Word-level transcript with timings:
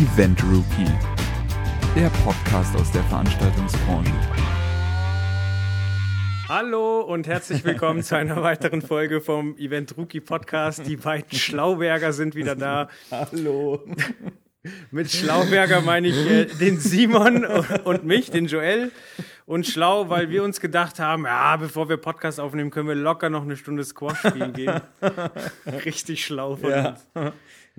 Event 0.00 0.42
Rookie, 0.44 0.90
der 1.94 2.08
Podcast 2.24 2.74
aus 2.76 2.90
der 2.92 3.02
Veranstaltungsbranche. 3.04 4.12
Hallo 6.48 7.00
und 7.02 7.26
herzlich 7.26 7.64
willkommen 7.64 8.02
zu 8.02 8.16
einer 8.16 8.42
weiteren 8.42 8.82
Folge 8.82 9.20
vom 9.20 9.56
Event 9.58 9.96
Rookie 9.98 10.20
Podcast. 10.20 10.86
Die 10.86 10.96
beiden 10.96 11.36
Schlauberger 11.36 12.12
sind 12.12 12.34
wieder 12.34 12.56
da. 12.56 12.88
Hallo. 13.10 13.84
Mit 14.90 15.10
Schlauberger 15.10 15.80
meine 15.80 16.08
ich 16.08 16.16
äh, 16.30 16.44
den 16.46 16.78
Simon 16.78 17.44
und 17.44 18.04
mich, 18.04 18.30
den 18.30 18.46
Joel. 18.46 18.92
Und 19.46 19.66
schlau, 19.66 20.08
weil 20.08 20.30
wir 20.30 20.44
uns 20.44 20.60
gedacht 20.60 20.98
haben, 21.00 21.24
ja, 21.24 21.56
bevor 21.56 21.88
wir 21.88 21.96
Podcast 21.96 22.38
aufnehmen, 22.38 22.70
können 22.70 22.88
wir 22.88 22.94
locker 22.94 23.30
noch 23.30 23.42
eine 23.42 23.56
Stunde 23.56 23.84
Squash 23.84 24.18
spielen 24.18 24.52
gehen. 24.52 24.80
Richtig 25.84 26.24
schlau 26.24 26.56
von 26.56 26.70
Ja. 26.70 26.88
uns. 27.14 27.32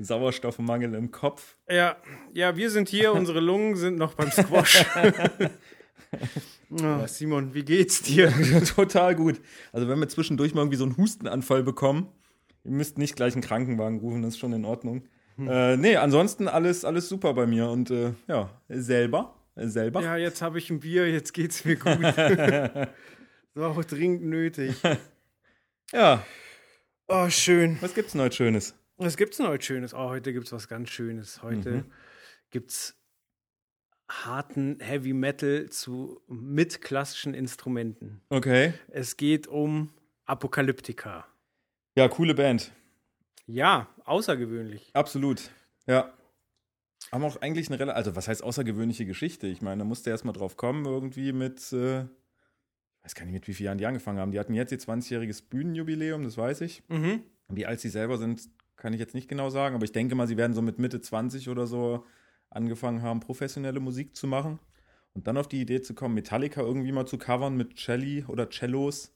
Sauerstoffmangel 0.04 0.94
im 0.94 1.12
Kopf. 1.12 1.56
Ja, 1.70 1.98
ja, 2.34 2.56
wir 2.56 2.70
sind 2.70 2.90
hier, 2.90 3.14
unsere 3.14 3.40
Lungen 3.40 3.76
sind 3.76 3.98
noch 3.98 4.14
beim 4.14 4.32
Squash. 4.32 4.86
oh, 6.72 7.08
Simon, 7.08 7.54
wie 7.54 7.64
geht's 7.64 8.02
dir? 8.02 8.32
Total 8.76 9.16
gut. 9.16 9.42
Also 9.72 9.88
wenn 9.88 10.00
wir 10.00 10.10
zwischendurch 10.10 10.54
mal 10.54 10.62
irgendwie 10.62 10.78
so 10.78 10.86
einen 10.86 10.98
Hustenanfall 10.98 11.64
bekommen, 11.64 12.10
ihr 12.64 12.72
müsst 12.72 12.98
nicht 12.98 13.16
gleich 13.16 13.34
einen 13.34 13.44
Krankenwagen 13.44 14.00
rufen, 14.00 14.22
das 14.22 14.36
ist 14.36 14.40
schon 14.40 14.54
in 14.54 14.66
Ordnung. 14.66 15.04
Äh, 15.40 15.78
nee, 15.78 15.96
ansonsten 15.96 16.48
alles, 16.48 16.86
alles 16.86 17.10
super 17.10 17.34
bei 17.34 17.48
mir. 17.48 17.70
Und 17.70 17.90
äh, 17.92 18.14
ja, 18.28 18.50
selber. 18.70 19.36
Selber. 19.56 20.02
Ja, 20.02 20.18
jetzt 20.18 20.42
habe 20.42 20.60
ich 20.60 20.70
ein 20.70 20.80
Bier, 20.80 21.10
jetzt 21.10 21.34
geht's 21.34 21.66
mir 21.66 21.76
gut. 21.76 21.98
so 23.56 23.66
auch 23.66 23.84
dringend 23.84 24.24
nötig. 24.24 24.76
ja. 25.92 26.24
Oh, 27.08 27.30
schön. 27.30 27.78
Was 27.82 27.94
gibt's 27.94 28.14
denn 28.14 28.22
heute 28.22 28.36
Schönes? 28.36 28.76
Was 29.04 29.18
gibt's 29.18 29.38
denn 29.38 29.48
heute 29.48 29.66
Schönes? 29.66 29.94
Oh, 29.96 30.10
heute 30.10 30.32
gibt's 30.32 30.52
was 30.52 30.68
ganz 30.68 30.90
Schönes. 30.90 31.42
Heute 31.42 31.72
Mhm. 31.72 31.86
gibt's 32.52 32.96
harten 34.08 34.78
Heavy 34.80 35.14
Metal 35.14 35.70
zu 35.70 36.22
mit 36.28 36.82
klassischen 36.82 37.34
Instrumenten. 37.34 38.22
Okay. 38.30 38.74
Es 38.90 39.18
geht 39.18 39.48
um 39.48 39.90
Apokalyptika. 40.26 41.26
Ja, 41.96 42.08
coole 42.10 42.36
Band. 42.36 42.72
Ja, 43.48 43.88
außergewöhnlich. 44.06 44.92
Absolut. 44.94 45.50
Ja. 45.88 46.14
Haben 47.12 47.24
auch 47.24 47.42
eigentlich 47.42 47.70
eine 47.70 47.80
relativ, 47.80 47.98
also 47.98 48.16
was 48.16 48.28
heißt 48.28 48.44
außergewöhnliche 48.44 49.06
Geschichte? 49.08 49.48
Ich 49.48 49.62
meine, 49.64 49.80
da 49.80 49.86
musste 49.86 50.12
erst 50.12 50.26
mal 50.26 50.32
drauf 50.34 50.58
kommen, 50.58 50.86
irgendwie 50.86 51.34
mit, 51.34 51.74
äh, 51.74 52.02
ich 52.04 52.08
weiß 53.04 53.16
gar 53.16 53.26
nicht, 53.26 53.34
mit 53.34 53.48
wie 53.48 53.54
vielen 53.56 53.66
Jahren 53.66 53.78
die 53.80 53.86
angefangen 53.88 54.20
haben. 54.20 54.32
Die 54.32 54.40
hatten 54.40 54.54
jetzt 54.54 54.72
ihr 54.72 54.78
20-jähriges 54.80 55.50
Bühnenjubiläum, 55.50 56.24
das 56.24 56.38
weiß 56.38 56.62
ich. 56.62 56.84
Mhm. 56.88 57.24
Wie 57.50 57.66
alt 57.66 57.80
sie 57.80 57.90
selber 57.90 58.18
sind, 58.20 58.48
kann 58.82 58.94
ich 58.94 59.00
jetzt 59.00 59.14
nicht 59.14 59.30
genau 59.30 59.52
sagen, 59.52 59.76
aber 59.76 59.86
ich 59.86 59.92
denke 59.92 60.16
mal, 60.16 60.28
sie 60.28 60.38
werden 60.38 60.56
so 60.56 60.62
mit 60.64 60.80
Mitte 60.80 61.00
20 61.00 61.50
oder 61.50 61.68
so 61.68 62.04
angefangen 62.50 63.04
haben, 63.04 63.20
professionelle 63.20 63.80
Musik 63.80 64.16
zu 64.16 64.26
machen. 64.26 64.58
Und 65.14 65.28
dann 65.28 65.38
auf 65.38 65.48
die 65.48 65.62
Idee 65.62 65.82
zu 65.82 65.94
kommen, 65.94 66.16
Metallica 66.16 66.62
irgendwie 66.62 66.92
mal 66.92 67.06
zu 67.06 67.20
covern 67.20 67.56
mit 67.56 67.78
Celli 67.78 68.26
oder 68.28 68.50
Cellos. 68.50 69.14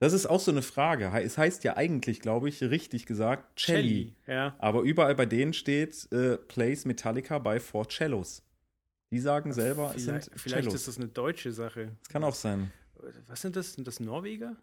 Das 0.00 0.12
ist 0.12 0.26
auch 0.26 0.40
so 0.40 0.50
eine 0.50 0.62
Frage. 0.62 1.08
Es 1.22 1.38
heißt 1.38 1.62
ja 1.62 1.76
eigentlich, 1.76 2.20
glaube 2.20 2.48
ich, 2.48 2.60
richtig 2.62 3.06
gesagt, 3.06 3.60
Celli. 3.60 4.16
Ja. 4.26 4.56
Aber 4.58 4.82
überall 4.82 5.14
bei 5.14 5.24
denen 5.26 5.52
steht, 5.52 6.10
äh, 6.10 6.36
plays 6.36 6.84
Metallica 6.84 7.38
by 7.38 7.60
four 7.60 7.88
Cellos. 7.88 8.42
Die 9.12 9.20
sagen 9.20 9.52
selber, 9.52 9.92
es 9.94 10.02
Vielleicht, 10.04 10.24
sind 10.24 10.40
vielleicht 10.40 10.64
Cellos. 10.64 10.74
ist 10.74 10.88
das 10.88 10.96
eine 10.98 11.08
deutsche 11.08 11.52
Sache. 11.52 11.92
das 12.02 12.08
kann 12.08 12.24
auch 12.24 12.34
sein. 12.34 12.72
Was 13.28 13.40
sind 13.40 13.54
das? 13.54 13.74
Sind 13.74 13.86
das 13.86 14.00
Norweger? 14.00 14.56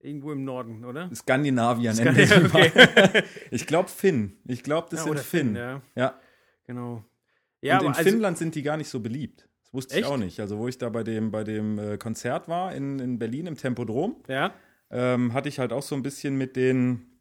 Irgendwo 0.00 0.32
im 0.32 0.44
Norden, 0.44 0.84
oder? 0.84 1.10
Skandinavier 1.14 1.92
Ska- 1.94 2.12
nennen 2.12 2.16
wir 2.16 2.26
die 2.26 2.46
okay. 2.46 2.70
mal. 3.14 3.24
Ich 3.50 3.66
glaube 3.66 3.88
Finn. 3.88 4.36
Ich 4.46 4.62
glaube, 4.62 4.88
das 4.90 5.00
Ja, 5.00 5.04
sind 5.06 5.18
Finn. 5.20 5.46
Finn, 5.48 5.56
ja. 5.56 5.82
ja. 5.94 6.20
Genau. 6.66 7.04
Ja, 7.62 7.78
und 7.78 7.86
in 7.86 7.92
also, 7.92 8.02
Finnland 8.10 8.38
sind 8.38 8.54
die 8.54 8.62
gar 8.62 8.76
nicht 8.76 8.88
so 8.88 9.00
beliebt. 9.00 9.48
Das 9.64 9.72
wusste 9.74 9.94
ich 9.94 10.02
Echt? 10.02 10.10
auch 10.10 10.16
nicht. 10.18 10.38
Also, 10.40 10.58
wo 10.58 10.68
ich 10.68 10.78
da 10.78 10.88
bei 10.90 11.02
dem, 11.02 11.30
bei 11.30 11.42
dem 11.44 11.78
äh, 11.78 11.96
Konzert 11.98 12.48
war 12.48 12.74
in, 12.74 12.98
in 12.98 13.18
Berlin 13.18 13.46
im 13.46 13.56
Tempodrom, 13.56 14.16
ja. 14.28 14.52
ähm, 14.90 15.32
hatte 15.32 15.48
ich 15.48 15.58
halt 15.58 15.72
auch 15.72 15.82
so 15.82 15.94
ein 15.96 16.02
bisschen 16.02 16.36
mit 16.36 16.54
den 16.56 17.15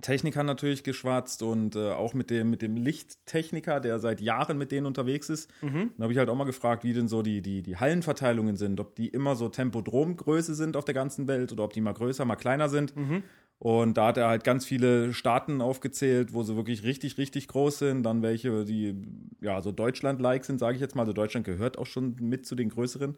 Technikern 0.00 0.46
natürlich 0.46 0.84
geschwatzt 0.84 1.42
und 1.42 1.76
äh, 1.76 1.90
auch 1.90 2.14
mit 2.14 2.30
dem, 2.30 2.50
mit 2.50 2.62
dem 2.62 2.76
Lichttechniker, 2.76 3.80
der 3.80 3.98
seit 3.98 4.20
Jahren 4.20 4.58
mit 4.58 4.72
denen 4.72 4.86
unterwegs 4.86 5.28
ist. 5.28 5.50
Mhm. 5.62 5.92
Dann 5.96 6.02
habe 6.02 6.12
ich 6.12 6.18
halt 6.18 6.28
auch 6.28 6.36
mal 6.36 6.44
gefragt, 6.44 6.84
wie 6.84 6.92
denn 6.92 7.08
so 7.08 7.22
die, 7.22 7.42
die, 7.42 7.62
die 7.62 7.76
Hallenverteilungen 7.76 8.56
sind, 8.56 8.80
ob 8.80 8.94
die 8.94 9.08
immer 9.08 9.36
so 9.36 9.48
Tempodromgröße 9.48 10.54
sind 10.54 10.76
auf 10.76 10.84
der 10.84 10.94
ganzen 10.94 11.28
Welt 11.28 11.52
oder 11.52 11.64
ob 11.64 11.72
die 11.72 11.80
mal 11.80 11.94
größer, 11.94 12.24
mal 12.24 12.36
kleiner 12.36 12.68
sind. 12.68 12.94
Mhm. 12.96 13.22
Und 13.58 13.96
da 13.96 14.08
hat 14.08 14.18
er 14.18 14.28
halt 14.28 14.44
ganz 14.44 14.66
viele 14.66 15.14
Staaten 15.14 15.62
aufgezählt, 15.62 16.34
wo 16.34 16.42
sie 16.42 16.56
wirklich 16.56 16.82
richtig, 16.82 17.16
richtig 17.16 17.48
groß 17.48 17.78
sind. 17.78 18.02
Dann 18.02 18.22
welche, 18.22 18.64
die 18.66 18.94
ja 19.40 19.62
so 19.62 19.72
Deutschland-like 19.72 20.44
sind, 20.44 20.58
sage 20.58 20.74
ich 20.74 20.80
jetzt 20.80 20.94
mal. 20.94 21.02
Also 21.02 21.14
Deutschland 21.14 21.46
gehört 21.46 21.78
auch 21.78 21.86
schon 21.86 22.16
mit 22.20 22.44
zu 22.44 22.54
den 22.54 22.68
größeren. 22.68 23.16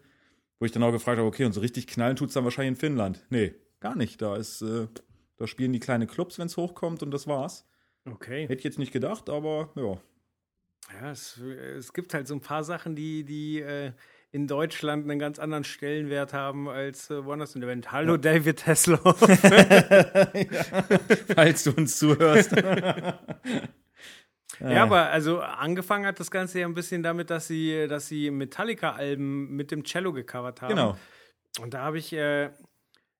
Wo 0.59 0.65
ich 0.65 0.71
dann 0.71 0.83
auch 0.83 0.91
gefragt 0.91 1.17
habe, 1.17 1.27
okay, 1.27 1.45
und 1.45 1.53
so 1.53 1.61
richtig 1.61 1.87
knallen 1.87 2.15
tut 2.15 2.29
es 2.29 2.33
dann 2.33 2.43
wahrscheinlich 2.43 2.71
in 2.71 2.75
Finnland. 2.75 3.25
Nee, 3.29 3.53
gar 3.79 3.95
nicht. 3.95 4.21
Da 4.21 4.35
ist, 4.35 4.61
äh, 4.61 4.87
da 5.39 5.47
spielen 5.47 5.73
die 5.73 5.79
kleine 5.79 6.05
Clubs, 6.05 6.37
wenn 6.37 6.47
es 6.47 6.57
hochkommt 6.57 7.01
und 7.01 7.11
das 7.11 7.25
war's. 7.25 7.65
Okay. 8.05 8.43
Hätte 8.43 8.55
ich 8.55 8.63
jetzt 8.63 8.77
nicht 8.77 8.91
gedacht, 8.91 9.29
aber 9.29 9.69
ja. 9.75 9.97
Ja, 11.01 11.11
es, 11.11 11.37
es 11.37 11.93
gibt 11.93 12.13
halt 12.13 12.27
so 12.27 12.35
ein 12.35 12.41
paar 12.41 12.63
Sachen, 12.63 12.95
die, 12.95 13.23
die 13.23 13.61
äh, 13.61 13.93
in 14.31 14.47
Deutschland 14.47 15.09
einen 15.09 15.19
ganz 15.19 15.39
anderen 15.39 15.63
Stellenwert 15.63 16.33
haben 16.33 16.67
als 16.67 17.09
äh, 17.09 17.23
woanders 17.23 17.55
in 17.55 17.61
der 17.61 17.69
Welt. 17.69 17.91
Hallo, 17.91 18.17
David 18.17 18.67
Hasselhoff. 18.67 19.19
Falls 21.35 21.63
du 21.63 21.71
uns 21.71 21.97
zuhörst. 21.97 22.51
ja, 24.59 24.83
aber 24.83 25.09
also 25.09 25.39
angefangen 25.39 26.05
hat 26.05 26.19
das 26.19 26.31
Ganze 26.31 26.59
ja 26.59 26.67
ein 26.67 26.73
bisschen 26.73 27.01
damit, 27.01 27.29
dass 27.29 27.47
sie, 27.47 27.87
dass 27.87 28.07
sie 28.07 28.29
Metallica-Alben 28.29 29.55
mit 29.55 29.71
dem 29.71 29.83
Cello 29.83 30.11
gecovert 30.11 30.61
haben. 30.61 30.69
Genau. 30.69 30.97
Und 31.61 31.73
da 31.73 31.83
habe 31.83 31.97
ich, 31.97 32.13
äh, 32.13 32.49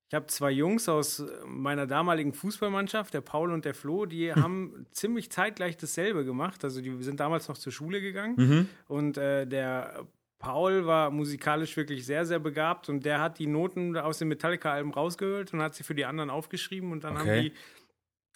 ich 0.10 0.16
habe 0.16 0.26
zwei 0.26 0.50
Jungs 0.52 0.90
aus 0.90 1.24
meiner 1.46 1.86
damaligen 1.88 2.34
Fußballmannschaft, 2.34 3.14
der 3.14 3.22
Paul 3.22 3.52
und 3.54 3.64
der 3.64 3.76
Flo, 3.76 4.06
die 4.08 4.34
haben 4.34 4.88
ziemlich 4.92 5.32
zeitgleich 5.32 5.78
dasselbe 5.78 6.26
gemacht. 6.26 6.64
Also 6.64 6.82
die 6.82 7.02
sind 7.04 7.20
damals 7.20 7.48
noch 7.48 7.58
zur 7.58 7.72
Schule 7.72 8.02
gegangen 8.02 8.36
Mhm. 8.38 8.68
und 8.88 9.18
äh, 9.18 9.46
der 9.46 10.06
Paul 10.40 10.86
war 10.88 11.12
musikalisch 11.12 11.76
wirklich 11.78 12.06
sehr, 12.06 12.26
sehr 12.26 12.40
begabt 12.40 12.90
und 12.90 13.06
der 13.06 13.20
hat 13.22 13.40
die 13.40 13.46
Noten 13.48 13.96
aus 13.98 14.20
dem 14.20 14.30
Metallica-Alben 14.30 14.94
rausgehört 14.94 15.54
und 15.54 15.62
hat 15.62 15.76
sie 15.76 15.84
für 15.84 15.94
die 15.96 16.06
anderen 16.06 16.30
aufgeschrieben 16.30 16.92
und 16.92 17.04
dann 17.04 17.18
haben 17.18 17.28
Okay. 17.30 17.42
die 17.50 17.54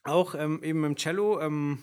auch 0.03 0.35
ähm, 0.35 0.62
eben 0.63 0.83
im 0.83 0.95
Cello 0.97 1.39
ähm, 1.39 1.79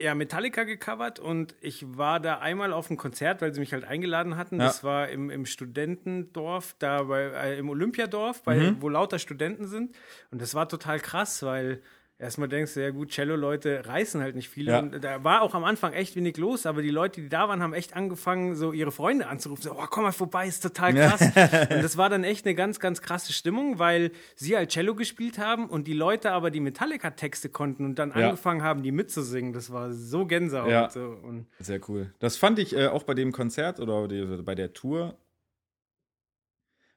ja, 0.00 0.14
Metallica 0.14 0.62
gecovert 0.64 1.18
und 1.18 1.56
ich 1.60 1.84
war 1.96 2.20
da 2.20 2.38
einmal 2.38 2.72
auf 2.72 2.88
einem 2.88 2.98
Konzert, 2.98 3.42
weil 3.42 3.52
sie 3.52 3.60
mich 3.60 3.72
halt 3.72 3.84
eingeladen 3.84 4.36
hatten. 4.36 4.60
Ja. 4.60 4.66
Das 4.66 4.84
war 4.84 5.08
im, 5.08 5.28
im 5.30 5.44
Studentendorf, 5.44 6.76
da 6.78 7.02
bei, 7.04 7.22
äh, 7.22 7.58
im 7.58 7.68
Olympiadorf, 7.68 8.42
bei, 8.42 8.56
Mhm. 8.56 8.76
wo 8.82 8.88
lauter 8.88 9.18
Studenten 9.18 9.66
sind. 9.66 9.96
Und 10.30 10.40
das 10.40 10.54
war 10.54 10.68
total 10.68 11.00
krass, 11.00 11.42
weil 11.42 11.82
erstmal 12.18 12.48
denkst 12.48 12.74
du, 12.74 12.82
ja 12.82 12.90
gut, 12.90 13.10
Cello-Leute 13.10 13.82
reißen 13.86 14.20
halt 14.20 14.34
nicht 14.34 14.48
viele. 14.48 14.72
Ja. 14.72 14.78
Und 14.80 15.02
da 15.02 15.22
war 15.24 15.42
auch 15.42 15.54
am 15.54 15.64
Anfang 15.64 15.92
echt 15.92 16.16
wenig 16.16 16.36
los, 16.36 16.66
aber 16.66 16.82
die 16.82 16.90
Leute, 16.90 17.20
die 17.20 17.28
da 17.28 17.48
waren, 17.48 17.62
haben 17.62 17.74
echt 17.74 17.94
angefangen, 17.94 18.54
so 18.56 18.72
ihre 18.72 18.90
Freunde 18.92 19.28
anzurufen. 19.28 19.62
So, 19.62 19.72
oh, 19.72 19.86
komm 19.88 20.04
mal 20.04 20.12
vorbei, 20.12 20.46
ist 20.46 20.60
total 20.60 20.94
krass. 20.94 21.20
und 21.70 21.82
das 21.82 21.96
war 21.96 22.08
dann 22.10 22.24
echt 22.24 22.46
eine 22.46 22.54
ganz, 22.54 22.80
ganz 22.80 23.00
krasse 23.00 23.32
Stimmung, 23.32 23.78
weil 23.78 24.10
sie 24.34 24.56
halt 24.56 24.70
Cello 24.70 24.94
gespielt 24.94 25.38
haben 25.38 25.68
und 25.68 25.86
die 25.86 25.92
Leute 25.94 26.32
aber 26.32 26.50
die 26.50 26.60
Metallica-Texte 26.60 27.48
konnten 27.48 27.84
und 27.84 27.98
dann 27.98 28.10
Ja. 28.10 28.26
angefangen 28.28 28.62
haben, 28.62 28.82
die 28.82 28.92
mitzusingen. 28.92 29.52
Das 29.52 29.72
war 29.72 29.92
so 29.92 30.26
Gänsehaut. 30.26 30.70
Ja. 30.70 30.90
So. 30.90 31.16
Und 31.22 31.46
Sehr 31.58 31.80
cool. 31.88 32.12
Das 32.18 32.36
fand 32.36 32.58
ich 32.58 32.74
äh, 32.76 32.88
auch 32.88 33.04
bei 33.04 33.14
dem 33.14 33.32
Konzert 33.32 33.80
oder 33.80 34.08
bei 34.42 34.54
der 34.54 34.72
Tour. 34.72 35.16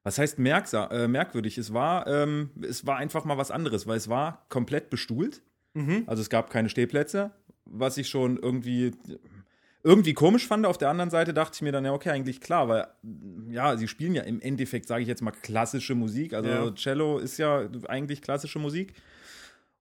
Was 0.03 0.17
heißt 0.17 0.39
äh, 0.39 1.07
merkwürdig? 1.07 1.57
Es 1.57 1.73
war, 1.73 2.07
ähm, 2.07 2.50
es 2.62 2.88
war 2.88 2.97
einfach 2.97 3.23
mal 3.25 3.38
was 3.38 3.51
anderes, 3.51 3.85
weil 3.88 3.97
es 3.97 4.09
war 4.09 4.45
komplett 4.50 4.89
bestuhlt. 4.89 5.41
Also 6.07 6.22
es 6.22 6.29
gab 6.29 6.50
keine 6.50 6.69
Stehplätze, 6.69 7.31
was 7.66 7.97
ich 7.97 8.09
schon 8.09 8.37
irgendwie 8.37 8.91
irgendwie 9.84 10.14
komisch 10.14 10.47
fand. 10.47 10.66
Auf 10.66 10.78
der 10.78 10.90
anderen 10.90 11.09
Seite 11.09 11.34
dachte 11.34 11.55
ich 11.55 11.61
mir 11.61 11.72
dann, 11.72 11.85
ja, 11.85 11.93
okay, 11.93 12.09
eigentlich 12.09 12.41
klar, 12.41 12.67
weil 12.67 12.87
ja, 13.49 13.78
sie 13.78 13.87
spielen 13.87 14.14
ja 14.14 14.23
im 14.23 14.40
Endeffekt, 14.41 14.87
sage 14.87 15.02
ich 15.02 15.08
jetzt 15.08 15.22
mal, 15.22 15.31
klassische 15.31 15.96
Musik. 15.96 16.34
Also 16.34 16.49
Ja. 16.49 16.75
Cello 16.75 17.17
ist 17.17 17.37
ja 17.37 17.67
eigentlich 17.87 18.22
klassische 18.22 18.59
Musik. 18.59 18.93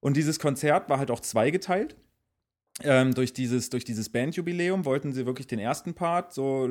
Und 0.01 0.17
dieses 0.17 0.39
Konzert 0.39 0.89
war 0.89 0.99
halt 0.99 1.11
auch 1.11 1.21
zweigeteilt. 1.21 1.97
Ähm, 2.83 3.15
durch 3.15 3.33
dieses, 3.33 3.71
durch 3.71 3.85
dieses 3.85 4.09
Bandjubiläum 4.09 4.85
wollten 4.85 5.13
sie 5.13 5.27
wirklich 5.27 5.47
den 5.47 5.59
ersten 5.59 5.95
Part, 5.95 6.33
so 6.33 6.69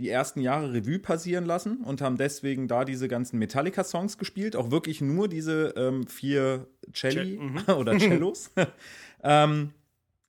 die 0.00 0.08
ersten 0.08 0.40
Jahre 0.40 0.72
Revue 0.72 0.98
passieren 0.98 1.44
lassen 1.44 1.78
und 1.78 2.00
haben 2.00 2.16
deswegen 2.16 2.68
da 2.68 2.84
diese 2.84 3.08
ganzen 3.08 3.38
Metallica-Songs 3.38 4.18
gespielt, 4.18 4.56
auch 4.56 4.70
wirklich 4.70 5.00
nur 5.00 5.28
diese 5.28 5.74
ähm, 5.76 6.06
vier 6.06 6.66
Celli 6.94 7.36
Ce- 7.36 7.42
mhm. 7.42 7.74
oder 7.78 7.98
Cellos. 7.98 8.50
ähm, 9.22 9.72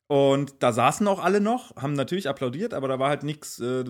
und 0.07 0.55
da 0.59 0.73
saßen 0.73 1.07
auch 1.07 1.23
alle 1.23 1.39
noch, 1.39 1.73
haben 1.77 1.93
natürlich 1.93 2.27
applaudiert, 2.27 2.73
aber 2.73 2.89
da 2.89 2.99
war 2.99 3.07
halt 3.07 3.23
nichts 3.23 3.61
äh, 3.61 3.85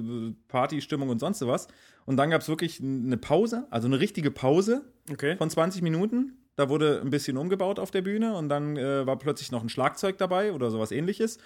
Partystimmung 0.49 1.09
und 1.09 1.17
sonst 1.17 1.41
was. 1.47 1.67
Und 2.05 2.17
dann 2.17 2.29
gab 2.29 2.41
es 2.41 2.47
wirklich 2.47 2.79
eine 2.79 3.17
Pause, 3.17 3.65
also 3.71 3.87
eine 3.87 3.99
richtige 3.99 4.29
Pause 4.29 4.83
okay. 5.11 5.35
von 5.37 5.49
20 5.49 5.81
Minuten. 5.81 6.37
Da 6.61 6.69
wurde 6.69 7.01
ein 7.01 7.09
bisschen 7.09 7.37
umgebaut 7.37 7.79
auf 7.79 7.89
der 7.89 8.03
Bühne 8.03 8.35
und 8.35 8.47
dann 8.47 8.77
äh, 8.77 9.03
war 9.07 9.17
plötzlich 9.17 9.51
noch 9.51 9.63
ein 9.63 9.69
Schlagzeug 9.69 10.19
dabei 10.19 10.53
oder 10.53 10.69
sowas 10.69 10.91
ähnliches. 10.91 11.39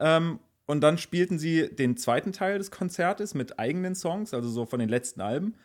Ähm, 0.00 0.38
und 0.64 0.80
dann 0.80 0.96
spielten 0.96 1.38
sie 1.38 1.68
den 1.68 1.98
zweiten 1.98 2.32
Teil 2.32 2.56
des 2.56 2.70
Konzertes 2.70 3.34
mit 3.34 3.58
eigenen 3.58 3.94
Songs, 3.94 4.32
also 4.32 4.48
so 4.48 4.64
von 4.64 4.80
den 4.80 4.88
letzten 4.88 5.20
Alben. 5.20 5.56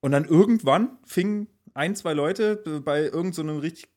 Und 0.00 0.10
dann 0.10 0.24
irgendwann 0.24 0.98
fingen 1.06 1.46
ein, 1.72 1.94
zwei 1.94 2.14
Leute 2.14 2.80
bei 2.84 3.02
irgendeinem 3.02 3.54
so 3.54 3.58
richtig 3.60 3.88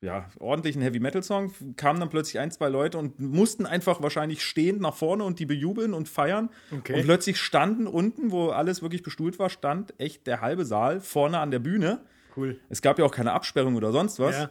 ja, 0.00 0.28
ordentlichen 0.38 0.80
Heavy 0.80 1.00
Metal 1.00 1.24
Song 1.24 1.52
kamen 1.76 1.98
dann 1.98 2.08
plötzlich 2.08 2.38
ein, 2.38 2.52
zwei 2.52 2.68
Leute 2.68 2.98
und 2.98 3.18
mussten 3.18 3.66
einfach 3.66 4.00
wahrscheinlich 4.00 4.44
stehend 4.44 4.80
nach 4.80 4.94
vorne 4.94 5.24
und 5.24 5.40
die 5.40 5.46
bejubeln 5.46 5.92
und 5.92 6.08
feiern. 6.08 6.50
Okay. 6.70 6.94
Und 6.94 7.04
plötzlich 7.04 7.38
standen 7.38 7.88
unten, 7.88 8.30
wo 8.30 8.50
alles 8.50 8.82
wirklich 8.82 9.02
bestuhlt 9.02 9.40
war, 9.40 9.50
stand 9.50 9.98
echt 9.98 10.28
der 10.28 10.40
halbe 10.40 10.64
Saal 10.64 11.00
vorne 11.00 11.40
an 11.40 11.50
der 11.50 11.58
Bühne. 11.58 12.02
Cool. 12.36 12.58
Es 12.68 12.82
gab 12.82 12.98
ja 12.98 13.04
auch 13.04 13.10
keine 13.12 13.32
Absperrung 13.32 13.76
oder 13.76 13.92
sonst 13.92 14.18
was. 14.18 14.36
Ja. 14.36 14.50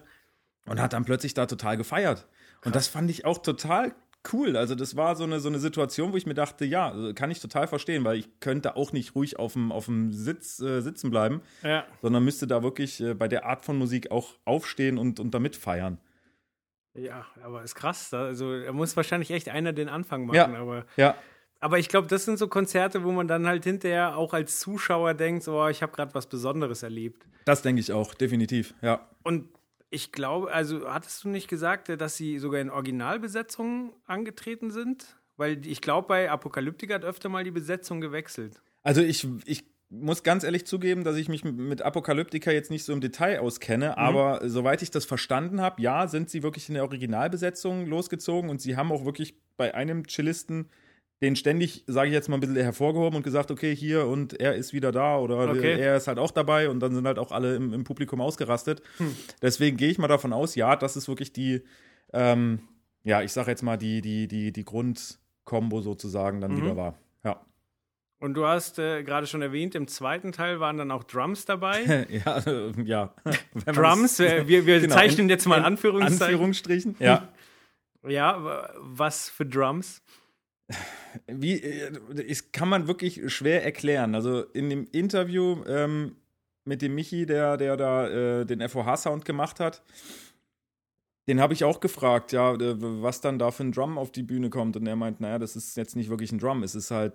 Und 0.66 0.80
hat 0.80 0.94
dann 0.94 1.06
plötzlich 1.06 1.33
da 1.33 1.45
total 1.48 1.75
gefeiert. 1.78 2.28
Und 2.63 2.75
das 2.75 2.88
fand 2.88 3.10
ich 3.10 3.25
auch 3.25 3.39
total 3.39 3.94
cool. 4.31 4.56
Also 4.56 4.75
das 4.75 4.95
war 4.95 5.16
so 5.16 5.24
eine, 5.24 5.39
so 5.39 5.50
eine 5.50 5.57
Situation, 5.57 6.13
wo 6.13 6.18
ich 6.18 6.28
mir 6.28 6.36
dachte, 6.36 6.63
ja, 6.66 6.89
also 6.92 7.12
kann 7.16 7.31
ich 7.31 7.39
total 7.39 7.66
verstehen, 7.66 8.04
weil 8.04 8.18
ich 8.18 8.39
könnte 8.39 8.75
auch 8.75 8.94
nicht 8.94 9.16
ruhig 9.16 9.39
auf 9.39 9.54
dem, 9.54 9.72
auf 9.72 9.86
dem 9.86 10.12
Sitz 10.13 10.60
äh, 10.60 10.81
sitzen 10.81 11.10
bleiben, 11.10 11.42
Ja. 11.63 11.86
sondern 12.04 12.24
müsste 12.24 12.45
da 12.45 12.62
wirklich 12.62 13.01
äh, 13.01 13.16
bei 13.16 13.28
der 13.28 13.45
Art 13.48 13.66
von 13.66 13.78
Musik 13.80 14.12
auch 14.12 14.36
aufstehen 14.45 15.00
und, 15.00 15.19
und 15.19 15.34
damit 15.34 15.56
feiern. 15.56 15.98
Ja, 16.94 17.25
aber 17.42 17.63
ist 17.63 17.74
krass. 17.74 18.13
Also, 18.13 18.63
da 18.63 18.72
muss 18.74 18.95
wahrscheinlich 18.98 19.31
echt 19.31 19.50
einer 19.50 19.74
den 19.74 19.89
Anfang 19.89 20.25
machen. 20.25 20.36
Ja. 20.36 20.54
Aber, 20.60 20.86
Ja, 20.98 21.16
aber 21.62 21.80
ich 21.80 21.88
glaube, 21.90 22.08
das 22.08 22.25
sind 22.25 22.38
so 22.38 22.48
Konzerte, 22.48 23.04
wo 23.04 23.12
man 23.12 23.28
dann 23.28 23.48
halt 23.48 23.63
hinterher 23.63 24.18
auch 24.18 24.34
als 24.34 24.60
Zuschauer 24.60 25.13
denkt, 25.13 25.48
oh, 25.48 25.68
ich 25.68 25.81
habe 25.81 25.94
gerade 25.94 26.13
was 26.13 26.28
Besonderes 26.28 26.84
erlebt. 26.84 27.25
das 27.46 27.62
denke 27.62 27.80
ich 27.80 27.92
auch, 27.92 28.13
definitiv, 28.13 28.74
ja. 28.81 29.08
Und 29.24 29.48
ich 29.92 30.12
glaube, 30.12 30.52
also 30.52 30.90
hattest 30.90 31.24
du 31.24 31.30
nicht 31.30 31.48
gesagt, 31.48 31.90
äh, 31.90 31.98
dass 31.98 32.18
sie 32.18 32.40
sogar 32.40 32.60
in 32.60 32.69
Originalbesetzungen 32.69 33.92
angetreten 34.08 34.72
sind? 34.72 35.18
Weil 35.38 35.66
ich 35.66 35.81
glaube, 35.81 36.08
bei 36.08 36.31
Apokalyptika 36.31 36.96
hat 36.96 37.06
öfter 37.06 37.30
mal 37.30 37.44
die 37.44 37.52
Besetzung 37.52 38.02
gewechselt. 38.02 38.62
Also 38.84 39.02
ich, 39.02 39.28
ich 39.46 39.63
muss 39.90 40.24
ganz 40.24 40.44
ehrlich 40.44 40.66
zugeben, 40.66 41.04
dass 41.04 41.18
ich 41.18 41.30
mich 41.30 41.44
mit 41.44 41.81
Apokalyptika 41.81 42.52
jetzt 42.52 42.72
nicht 42.72 42.86
so 42.86 42.94
im 42.94 43.02
Detail 43.02 43.40
auskenne, 43.40 43.98
aber 43.98 44.48
soweit 44.50 44.81
ich 44.81 44.90
das 44.90 45.06
verstanden 45.06 45.62
habe, 45.62 45.81
ja, 45.81 46.08
sind 46.08 46.30
sie 46.30 46.42
wirklich 46.42 46.69
in 46.69 46.75
der 46.75 46.84
Originalbesetzung 46.84 47.86
losgezogen 47.86 48.50
und 48.50 48.62
sie 48.62 48.78
haben 48.78 48.92
auch 48.92 49.04
wirklich 49.04 49.36
bei 49.58 49.75
einem 49.75 50.08
Cellisten 50.08 50.69
den 51.21 51.35
ständig, 51.35 51.83
sage 51.88 52.07
ich 52.09 52.13
jetzt 52.13 52.29
mal 52.29 52.38
ein 52.38 52.39
bisschen 52.39 52.56
hervorgehoben 52.56 53.18
und 53.18 53.23
gesagt, 53.23 53.51
okay, 53.51 53.75
hier 53.75 54.07
und 54.07 54.39
er 54.39 54.56
ist 54.56 54.73
wieder 54.73 54.91
da 54.91 55.18
oder 55.18 55.50
Okay. 55.51 55.79
er 55.79 55.95
ist 55.97 56.07
halt 56.07 56.18
auch 56.18 56.31
dabei 56.31 56.68
und 56.69 56.79
dann 56.79 56.95
sind 56.95 57.06
halt 57.06 57.19
auch 57.19 57.31
alle 57.31 57.56
im, 57.56 57.73
im 57.73 57.83
Publikum 57.83 58.21
ausgerastet. 58.21 58.81
Deswegen 59.41 59.77
gehe 59.77 59.89
ich 59.89 59.97
mal 60.00 60.07
davon 60.07 60.33
aus, 60.33 60.56
ja, 60.56 60.75
das 60.75 60.95
ist 60.97 61.07
wirklich 61.07 61.31
die, 61.31 61.62
ähm, 62.13 62.59
ja, 63.03 63.21
ich 63.21 63.31
sage 63.31 63.51
jetzt 63.51 63.62
mal 63.62 63.77
die, 63.77 64.01
die, 64.01 64.27
die, 64.27 64.51
die 64.51 64.65
Grundkombo 64.65 65.81
sozusagen 65.81 66.41
dann 66.41 66.57
wieder 66.57 66.75
war. 66.75 66.97
Ja. 67.24 67.39
Und 68.19 68.33
du 68.35 68.45
hast 68.47 68.79
äh, 68.79 69.03
gerade 69.03 69.25
schon 69.27 69.41
erwähnt, 69.44 69.74
im 69.75 69.88
zweiten 69.88 70.31
Teil 70.31 70.59
waren 70.59 70.77
dann 70.77 70.91
auch 70.91 71.03
Drums 71.03 71.45
dabei. 71.45 72.07
ja, 72.25 72.38
äh, 72.39 72.71
ja. 72.83 73.13
Drums, 73.65 74.19
äh, 74.19 74.47
wir, 74.47 74.65
wir 74.65 74.79
Genau, 74.81 74.95
zeichnen 74.95 75.25
in- 75.25 75.29
jetzt 75.29 75.45
mal 75.47 75.57
in 75.59 75.63
Anführungszeichen. 75.65 76.24
Anführungsstrichen. 76.24 76.95
Ja. 77.00 77.29
Ja, 78.07 78.44
wa- 78.44 78.74
was 78.79 79.29
für 79.29 79.45
Drums? 79.45 80.01
Wie, 81.27 81.62
äh, 81.62 81.91
das 82.27 82.51
kann 82.51 82.69
man 82.69 82.88
wirklich 82.88 83.33
schwer 83.33 83.63
erklären. 83.63 84.15
Also 84.15 84.41
in 84.41 84.69
dem 84.69 84.88
Interview 84.91 85.63
ähm, 85.68 86.15
mit 86.65 86.81
dem 86.81 86.95
Michi, 86.95 87.25
der, 87.25 87.57
der 87.57 87.77
da 87.77 88.07
äh, 88.07 88.45
den 88.45 88.68
FOH-Sound 88.68 89.25
gemacht 89.25 89.59
hat, 89.59 89.83
den 91.27 91.39
habe 91.39 91.53
ich 91.53 91.63
auch 91.63 91.79
gefragt, 91.79 92.31
ja, 92.31 92.53
äh, 92.53 92.75
was 92.77 93.21
dann 93.21 93.39
da 93.39 93.51
für 93.51 93.63
ein 93.63 93.71
Drum 93.71 93.97
auf 93.97 94.12
die 94.12 94.23
Bühne 94.23 94.50
kommt. 94.50 94.75
Und 94.75 94.88
er 94.88 94.95
meint, 94.95 95.19
naja, 95.19 95.39
das 95.39 95.56
ist 95.56 95.75
jetzt 95.77 95.95
nicht 95.95 96.09
wirklich 96.09 96.31
ein 96.31 96.39
Drum, 96.39 96.63
es 96.63 96.75
ist 96.75 96.91
halt 96.91 97.13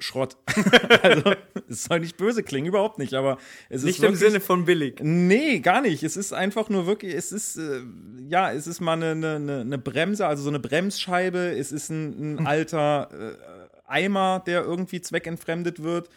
Schrott. 0.00 0.36
also, 1.02 1.34
es 1.68 1.84
soll 1.84 2.00
nicht 2.00 2.16
böse 2.16 2.42
klingen, 2.42 2.66
überhaupt 2.66 2.98
nicht, 2.98 3.14
aber 3.14 3.38
es 3.68 3.82
Nicht 3.82 3.96
ist 3.96 3.98
im 3.98 4.12
wirklich, 4.12 4.20
Sinne 4.20 4.40
von 4.40 4.64
billig. 4.64 5.00
Nee, 5.00 5.60
gar 5.60 5.80
nicht. 5.80 6.02
Es 6.02 6.16
ist 6.16 6.32
einfach 6.32 6.68
nur 6.68 6.86
wirklich, 6.86 7.14
es 7.14 7.32
ist, 7.32 7.56
äh, 7.56 7.82
ja, 8.28 8.52
es 8.52 8.66
ist 8.66 8.80
mal 8.80 9.02
eine, 9.02 9.36
eine, 9.36 9.60
eine 9.60 9.78
Bremse, 9.78 10.26
also 10.26 10.42
so 10.42 10.48
eine 10.48 10.60
Bremsscheibe, 10.60 11.38
es 11.58 11.72
ist 11.72 11.90
ein, 11.90 12.36
ein 12.38 12.46
alter 12.46 13.08
äh, 13.12 13.60
Eimer, 13.90 14.42
der 14.46 14.62
irgendwie 14.62 15.00
zweckentfremdet 15.00 15.82
wird. 15.82 16.08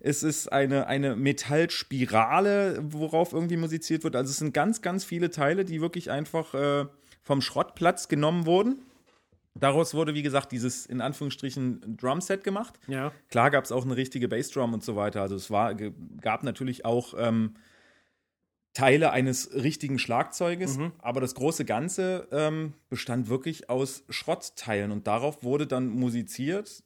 Es 0.00 0.22
ist 0.24 0.50
eine, 0.52 0.88
eine 0.88 1.14
Metallspirale, 1.14 2.80
worauf 2.82 3.32
irgendwie 3.32 3.56
musiziert 3.56 4.02
wird. 4.02 4.16
Also 4.16 4.30
es 4.30 4.38
sind 4.38 4.52
ganz, 4.52 4.82
ganz 4.82 5.04
viele 5.04 5.30
Teile, 5.30 5.64
die 5.64 5.80
wirklich 5.80 6.10
einfach 6.10 6.54
äh, 6.54 6.86
vom 7.22 7.40
Schrottplatz 7.40 8.08
genommen 8.08 8.46
wurden. 8.46 8.82
Daraus 9.54 9.94
wurde, 9.94 10.14
wie 10.14 10.22
gesagt, 10.22 10.52
dieses 10.52 10.86
in 10.86 11.00
Anführungsstrichen 11.00 11.96
Drumset 11.96 12.44
gemacht. 12.44 12.78
Ja. 12.86 13.12
Klar 13.28 13.50
gab 13.50 13.64
es 13.64 13.72
auch 13.72 13.84
eine 13.84 13.96
richtige 13.96 14.28
Bassdrum 14.28 14.74
und 14.74 14.84
so 14.84 14.94
weiter. 14.94 15.22
Also 15.22 15.34
es 15.34 15.50
war, 15.50 15.74
gab 15.74 16.44
natürlich 16.44 16.84
auch 16.84 17.14
ähm, 17.18 17.54
Teile 18.72 19.10
eines 19.10 19.52
richtigen 19.52 19.98
Schlagzeuges, 19.98 20.78
aber 20.98 21.20
das 21.20 21.34
große 21.34 21.64
Ganze 21.64 22.28
ähm, 22.30 22.74
bestand 22.88 23.28
wirklich 23.28 23.68
aus 23.68 24.04
Schrottteilen 24.08 24.92
und 24.92 25.08
darauf 25.08 25.42
wurde 25.42 25.66
dann 25.66 25.88
musiziert, 25.88 26.84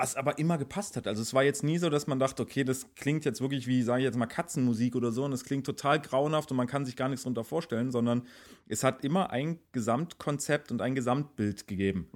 was 0.00 0.16
aber 0.16 0.38
immer 0.38 0.56
gepasst 0.56 0.96
hat. 0.96 1.06
Also 1.06 1.20
es 1.20 1.34
war 1.34 1.44
jetzt 1.44 1.62
nie 1.62 1.76
so, 1.76 1.90
dass 1.90 2.06
man 2.06 2.18
dachte, 2.18 2.42
okay, 2.42 2.64
das 2.64 2.86
klingt 2.94 3.26
jetzt 3.26 3.42
wirklich 3.42 3.66
wie, 3.66 3.82
sage 3.82 4.00
ich 4.00 4.04
jetzt 4.06 4.16
mal, 4.16 4.24
Katzenmusik 4.24 4.96
oder 4.96 5.12
so 5.12 5.24
und 5.24 5.32
es 5.34 5.44
klingt 5.44 5.66
total 5.66 6.00
grauenhaft 6.00 6.50
und 6.50 6.56
man 6.56 6.66
kann 6.66 6.86
sich 6.86 6.96
gar 6.96 7.10
nichts 7.10 7.24
darunter 7.24 7.44
vorstellen, 7.44 7.90
sondern 7.90 8.22
es 8.66 8.82
hat 8.82 9.04
immer 9.04 9.30
ein 9.30 9.58
Gesamtkonzept 9.72 10.72
und 10.72 10.80
ein 10.80 10.94
Gesamtbild 10.94 11.66
gegeben. 11.66 12.08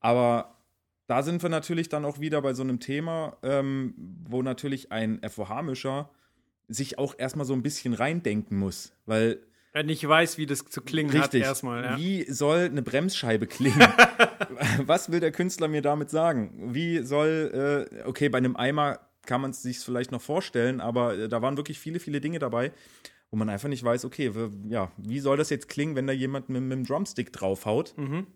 Aber 0.00 0.58
da 1.06 1.22
sind 1.22 1.42
wir 1.42 1.48
natürlich 1.48 1.88
dann 1.88 2.04
auch 2.04 2.20
wieder 2.20 2.42
bei 2.42 2.52
so 2.52 2.62
einem 2.62 2.80
Thema, 2.80 3.38
ähm, 3.42 3.94
wo 4.28 4.42
natürlich 4.42 4.92
ein 4.92 5.20
FOH-Mischer 5.26 6.10
sich 6.68 6.98
auch 6.98 7.14
erstmal 7.18 7.46
so 7.46 7.54
ein 7.54 7.62
bisschen 7.62 7.94
reindenken 7.94 8.58
muss, 8.58 8.92
weil 9.06 9.40
Er 9.74 9.84
nicht 9.84 10.06
weiß, 10.06 10.36
wie 10.36 10.44
das 10.44 10.66
zu 10.66 10.82
klingen 10.82 11.10
richtig, 11.10 11.42
hat 11.42 11.48
erstmal. 11.48 11.82
Ja. 11.82 11.96
wie 11.98 12.30
soll 12.30 12.60
eine 12.60 12.82
Bremsscheibe 12.82 13.46
klingen? 13.46 13.80
Was 14.84 15.10
will 15.10 15.20
der 15.20 15.32
Künstler 15.32 15.66
mir 15.68 15.80
damit 15.80 16.10
sagen? 16.10 16.74
Wie 16.74 17.02
soll, 17.02 17.88
äh, 17.90 18.02
okay, 18.04 18.28
bei 18.28 18.38
einem 18.38 18.54
Eimer 18.56 19.00
kann 19.24 19.40
man 19.40 19.52
es 19.52 19.62
sich 19.62 19.78
vielleicht 19.78 20.12
noch 20.12 20.20
vorstellen, 20.20 20.80
aber 20.80 21.16
äh, 21.16 21.28
da 21.28 21.40
waren 21.40 21.56
wirklich 21.56 21.78
viele, 21.78 22.00
viele 22.00 22.20
Dinge 22.20 22.38
dabei, 22.38 22.72
wo 23.30 23.36
man 23.38 23.48
einfach 23.48 23.68
nicht 23.68 23.82
weiß, 23.82 24.04
okay, 24.04 24.30
ja, 24.68 24.92
wie 24.98 25.20
soll 25.20 25.38
das 25.38 25.48
jetzt 25.48 25.68
klingen, 25.68 25.96
wenn 25.96 26.06
da 26.06 26.12
jemand 26.12 26.50
mit, 26.50 26.62
mit 26.62 26.72
einem 26.72 26.84
Drumstick 26.84 27.32
draufhaut? 27.32 27.94
Mhm. 27.96 28.26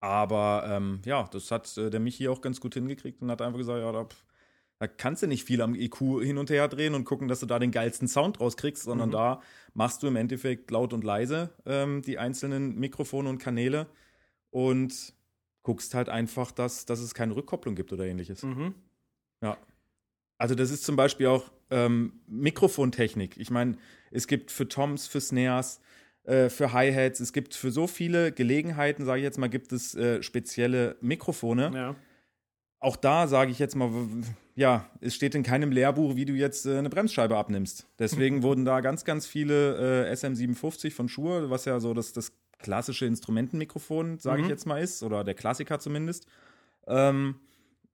Aber 0.00 0.64
ähm, 0.66 1.00
ja, 1.04 1.28
das 1.30 1.50
hat 1.50 1.76
äh, 1.76 1.90
der 1.90 2.00
Michi 2.00 2.26
auch 2.28 2.40
ganz 2.40 2.60
gut 2.60 2.74
hingekriegt 2.74 3.22
und 3.22 3.30
hat 3.30 3.42
einfach 3.42 3.58
gesagt, 3.58 3.78
ja, 3.78 3.92
da, 3.92 4.04
pf, 4.04 4.24
da 4.80 4.88
kannst 4.88 5.22
du 5.22 5.26
nicht 5.26 5.44
viel 5.44 5.60
am 5.60 5.74
EQ 5.74 6.22
hin 6.22 6.38
und 6.38 6.48
her 6.48 6.66
drehen 6.66 6.94
und 6.94 7.04
gucken, 7.04 7.28
dass 7.28 7.40
du 7.40 7.46
da 7.46 7.58
den 7.58 7.70
geilsten 7.70 8.08
Sound 8.08 8.40
rauskriegst, 8.40 8.82
sondern 8.82 9.10
da 9.10 9.42
machst 9.74 10.02
du 10.02 10.06
im 10.06 10.16
Endeffekt 10.16 10.70
laut 10.70 10.94
und 10.94 11.04
leise 11.04 11.50
ähm, 11.66 12.00
die 12.00 12.18
einzelnen 12.18 12.76
Mikrofone 12.76 13.28
und 13.28 13.38
Kanäle 13.38 13.86
und 14.48 15.12
guckst 15.62 15.94
halt 15.94 16.08
einfach, 16.08 16.50
dass, 16.50 16.86
dass 16.86 17.00
es 17.00 17.12
keine 17.12 17.36
Rückkopplung 17.36 17.74
gibt 17.74 17.92
oder 17.92 18.06
ähnliches. 18.06 18.42
Mhm. 18.42 18.74
Ja. 19.42 19.58
Also 20.38 20.54
das 20.54 20.70
ist 20.70 20.84
zum 20.84 20.96
Beispiel 20.96 21.26
auch 21.26 21.52
ähm, 21.68 22.22
Mikrofontechnik. 22.26 23.36
Ich 23.36 23.50
meine, 23.50 23.76
es 24.10 24.26
gibt 24.26 24.50
für 24.50 24.66
Toms, 24.66 25.06
für 25.06 25.20
Snares, 25.20 25.82
äh, 26.24 26.48
für 26.48 26.72
Hi-Hats, 26.72 27.20
es 27.20 27.34
gibt 27.34 27.54
für 27.54 27.70
so 27.70 27.86
viele 27.86 28.32
Gelegenheiten, 28.32 29.04
sage 29.04 29.20
ich 29.20 29.24
jetzt 29.24 29.36
mal, 29.36 29.50
gibt 29.50 29.72
es 29.72 29.94
äh, 29.94 30.22
spezielle 30.22 30.96
Mikrofone. 31.02 31.70
Ja. 31.74 31.96
Auch 32.78 32.96
da 32.96 33.28
sage 33.28 33.50
ich 33.50 33.58
jetzt 33.58 33.76
mal, 33.76 33.92
ja, 34.60 34.84
es 35.00 35.14
steht 35.14 35.34
in 35.34 35.42
keinem 35.42 35.72
Lehrbuch, 35.72 36.16
wie 36.16 36.26
du 36.26 36.34
jetzt 36.34 36.66
äh, 36.66 36.76
eine 36.76 36.90
Bremsscheibe 36.90 37.34
abnimmst. 37.34 37.86
Deswegen 37.98 38.42
wurden 38.42 38.66
da 38.66 38.82
ganz, 38.82 39.06
ganz 39.06 39.26
viele 39.26 40.06
äh, 40.06 40.12
SM57 40.12 40.90
von 40.92 41.08
Shure, 41.08 41.48
was 41.48 41.64
ja 41.64 41.80
so 41.80 41.94
das, 41.94 42.12
das 42.12 42.32
klassische 42.58 43.06
Instrumentenmikrofon, 43.06 44.18
sage 44.18 44.42
ich 44.42 44.48
jetzt 44.48 44.66
mal, 44.66 44.82
ist, 44.82 45.02
oder 45.02 45.24
der 45.24 45.32
Klassiker 45.32 45.78
zumindest. 45.78 46.26
Ähm, 46.86 47.36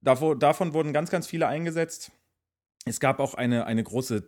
davor, 0.01 0.37
davon 0.37 0.75
wurden 0.75 0.93
ganz, 0.93 1.09
ganz 1.09 1.29
viele 1.29 1.47
eingesetzt. 1.47 2.11
Es 2.85 2.99
gab 2.99 3.21
auch 3.21 3.35
eine, 3.35 3.65
eine 3.67 3.85
große, 3.85 4.25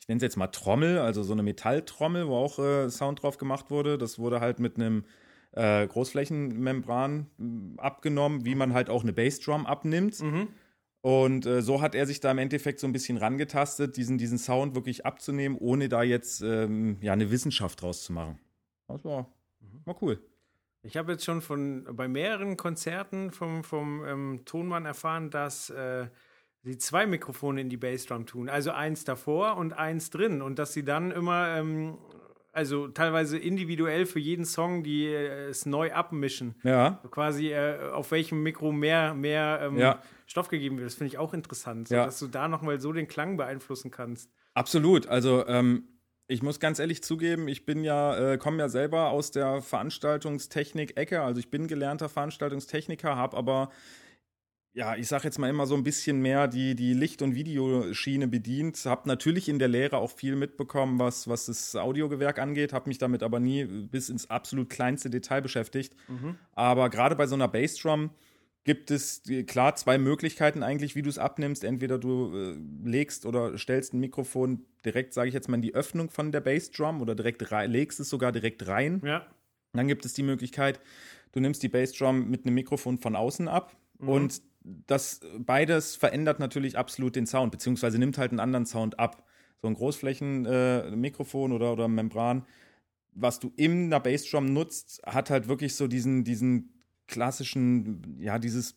ich 0.00 0.08
nenne 0.08 0.18
es 0.18 0.22
jetzt 0.22 0.36
mal 0.36 0.48
Trommel, 0.48 0.98
also 0.98 1.22
so 1.22 1.32
eine 1.32 1.42
Metalltrommel, 1.42 2.28
wo 2.28 2.36
auch 2.36 2.58
äh, 2.58 2.90
Sound 2.90 3.22
drauf 3.22 3.38
gemacht 3.38 3.70
wurde. 3.70 3.96
Das 3.96 4.18
wurde 4.18 4.40
halt 4.40 4.60
mit 4.60 4.76
einem 4.76 5.06
äh, 5.52 5.86
Großflächenmembran 5.86 7.74
abgenommen, 7.78 8.44
wie 8.44 8.54
man 8.54 8.74
halt 8.74 8.90
auch 8.90 9.02
eine 9.02 9.14
Bassdrum 9.14 9.64
abnimmt. 9.64 10.20
Mhm. 10.20 10.48
Und 11.02 11.46
äh, 11.46 11.62
so 11.62 11.82
hat 11.82 11.96
er 11.96 12.06
sich 12.06 12.20
da 12.20 12.30
im 12.30 12.38
Endeffekt 12.38 12.78
so 12.78 12.86
ein 12.86 12.92
bisschen 12.92 13.18
rangetastet, 13.18 13.96
diesen, 13.96 14.18
diesen 14.18 14.38
Sound 14.38 14.76
wirklich 14.76 15.04
abzunehmen, 15.04 15.58
ohne 15.58 15.88
da 15.88 16.04
jetzt 16.04 16.42
ähm, 16.42 16.96
ja, 17.00 17.12
eine 17.12 17.30
Wissenschaft 17.30 17.82
draus 17.82 18.04
zu 18.04 18.12
machen. 18.12 18.38
Das 18.86 19.04
war, 19.04 19.28
war 19.84 20.00
cool. 20.00 20.20
Ich 20.84 20.96
habe 20.96 21.12
jetzt 21.12 21.24
schon 21.24 21.42
von 21.42 21.86
bei 21.92 22.06
mehreren 22.06 22.56
Konzerten 22.56 23.32
vom, 23.32 23.64
vom 23.64 24.04
ähm, 24.04 24.42
Tonmann 24.44 24.86
erfahren, 24.86 25.30
dass 25.30 25.70
äh, 25.70 26.08
sie 26.62 26.78
zwei 26.78 27.06
Mikrofone 27.06 27.60
in 27.60 27.68
die 27.68 27.76
Bassdrum 27.76 28.26
tun. 28.26 28.48
Also 28.48 28.70
eins 28.70 29.04
davor 29.04 29.56
und 29.56 29.72
eins 29.72 30.10
drin. 30.10 30.40
Und 30.40 30.58
dass 30.58 30.72
sie 30.72 30.84
dann 30.84 31.10
immer, 31.10 31.56
ähm, 31.56 31.98
also 32.52 32.88
teilweise 32.88 33.38
individuell 33.38 34.06
für 34.06 34.18
jeden 34.20 34.44
Song, 34.44 34.82
die 34.84 35.06
äh, 35.06 35.48
es 35.48 35.66
neu 35.66 35.92
abmischen. 35.92 36.54
Ja. 36.62 37.00
Quasi 37.10 37.52
äh, 37.52 37.90
auf 37.92 38.10
welchem 38.10 38.42
Mikro 38.42 38.72
mehr, 38.72 39.14
mehr 39.14 39.60
ähm, 39.64 39.78
Ja. 39.78 40.02
Stoff 40.26 40.48
gegeben 40.48 40.76
wird. 40.78 40.86
Das 40.86 40.94
finde 40.94 41.08
ich 41.08 41.18
auch 41.18 41.34
interessant, 41.34 41.88
so, 41.88 41.94
Ja. 41.94 42.04
dass 42.04 42.18
du 42.18 42.26
da 42.26 42.48
nochmal 42.48 42.80
so 42.80 42.92
den 42.92 43.08
Klang 43.08 43.36
beeinflussen 43.36 43.90
kannst. 43.90 44.30
Absolut. 44.54 45.06
Also 45.06 45.46
ähm, 45.46 45.84
ich 46.28 46.42
muss 46.42 46.60
ganz 46.60 46.78
ehrlich 46.78 47.02
zugeben, 47.02 47.48
ich 47.48 47.66
bin 47.66 47.84
ja, 47.84 48.32
äh, 48.32 48.38
komme 48.38 48.58
ja 48.58 48.68
selber 48.68 49.10
aus 49.10 49.30
der 49.30 49.60
Veranstaltungstechnik-Ecke. 49.60 51.20
Also 51.22 51.40
ich 51.40 51.50
bin 51.50 51.68
gelernter 51.68 52.08
Veranstaltungstechniker, 52.08 53.16
habe 53.16 53.36
aber 53.36 53.70
ja, 54.74 54.96
ich 54.96 55.06
sage 55.06 55.24
jetzt 55.24 55.38
mal 55.38 55.50
immer 55.50 55.66
so 55.66 55.74
ein 55.74 55.82
bisschen 55.82 56.20
mehr 56.20 56.48
die, 56.48 56.74
die 56.74 56.94
Licht- 56.94 57.20
und 57.20 57.34
Videoschiene 57.34 58.26
bedient. 58.26 58.82
Habe 58.86 59.08
natürlich 59.08 59.48
in 59.48 59.58
der 59.58 59.68
Lehre 59.68 59.98
auch 59.98 60.10
viel 60.10 60.34
mitbekommen, 60.34 60.98
was, 60.98 61.28
was 61.28 61.46
das 61.46 61.76
Audiogewerk 61.76 62.38
angeht, 62.38 62.72
habe 62.72 62.88
mich 62.88 62.98
damit 62.98 63.22
aber 63.22 63.38
nie 63.38 63.64
bis 63.64 64.08
ins 64.08 64.30
absolut 64.30 64.70
kleinste 64.70 65.10
Detail 65.10 65.42
beschäftigt. 65.42 65.94
Aber 66.54 66.88
gerade 66.88 67.16
bei 67.16 67.26
so 67.26 67.34
einer 67.34 67.48
Bassdrum 67.48 68.10
gibt 68.64 68.90
es 68.92 69.28
äh, 69.28 69.42
klar 69.42 69.74
zwei 69.74 69.98
Möglichkeiten 69.98 70.62
eigentlich, 70.62 70.94
wie 70.94 71.02
du 71.02 71.10
es 71.10 71.18
abnimmst. 71.18 71.64
Entweder 71.64 71.98
du 71.98 72.32
äh, 72.34 72.88
legst 72.88 73.26
oder 73.26 73.58
stellst 73.58 73.92
ein 73.92 74.00
Mikrofon 74.00 74.64
direkt, 74.84 75.12
sage 75.14 75.28
ich 75.28 75.34
jetzt 75.34 75.48
mal, 75.48 75.56
in 75.56 75.62
die 75.62 75.74
Öffnung 75.74 76.10
von 76.10 76.30
der 76.32 76.40
Bassdrum 76.40 77.02
oder 77.02 77.14
direkt 77.14 77.50
rei- 77.50 77.66
legst 77.66 77.98
es 78.00 78.08
sogar 78.08 78.30
direkt 78.30 78.68
rein. 78.68 79.02
Ja. 79.04 79.26
Dann 79.72 79.88
gibt 79.88 80.04
es 80.04 80.14
die 80.14 80.22
Möglichkeit, 80.22 80.80
du 81.32 81.40
nimmst 81.40 81.62
die 81.62 81.68
Bassdrum 81.68 82.30
mit 82.30 82.46
einem 82.46 82.54
Mikrofon 82.54 82.98
von 82.98 83.16
außen 83.16 83.48
ab 83.48 83.76
und 83.98 84.42
das 84.64 85.20
beides 85.38 85.96
verändert 85.96 86.38
natürlich 86.38 86.78
absolut 86.78 87.16
den 87.16 87.26
Sound, 87.26 87.52
beziehungsweise 87.52 87.98
nimmt 87.98 88.18
halt 88.18 88.30
einen 88.30 88.40
anderen 88.40 88.66
Sound 88.66 88.98
ab. 88.98 89.26
So 89.60 89.68
ein 89.68 89.74
Großflächen-Mikrofon 89.74 90.92
äh, 90.92 90.96
Mikrofon 90.96 91.52
oder, 91.52 91.72
oder 91.72 91.88
Membran, 91.88 92.44
was 93.12 93.38
du 93.40 93.52
in 93.56 93.90
der 93.90 94.00
Bassdrum 94.00 94.52
nutzt, 94.52 95.02
hat 95.06 95.30
halt 95.30 95.48
wirklich 95.48 95.74
so 95.74 95.86
diesen, 95.86 96.24
diesen 96.24 96.72
klassischen, 97.06 98.16
ja, 98.18 98.38
dieses 98.38 98.76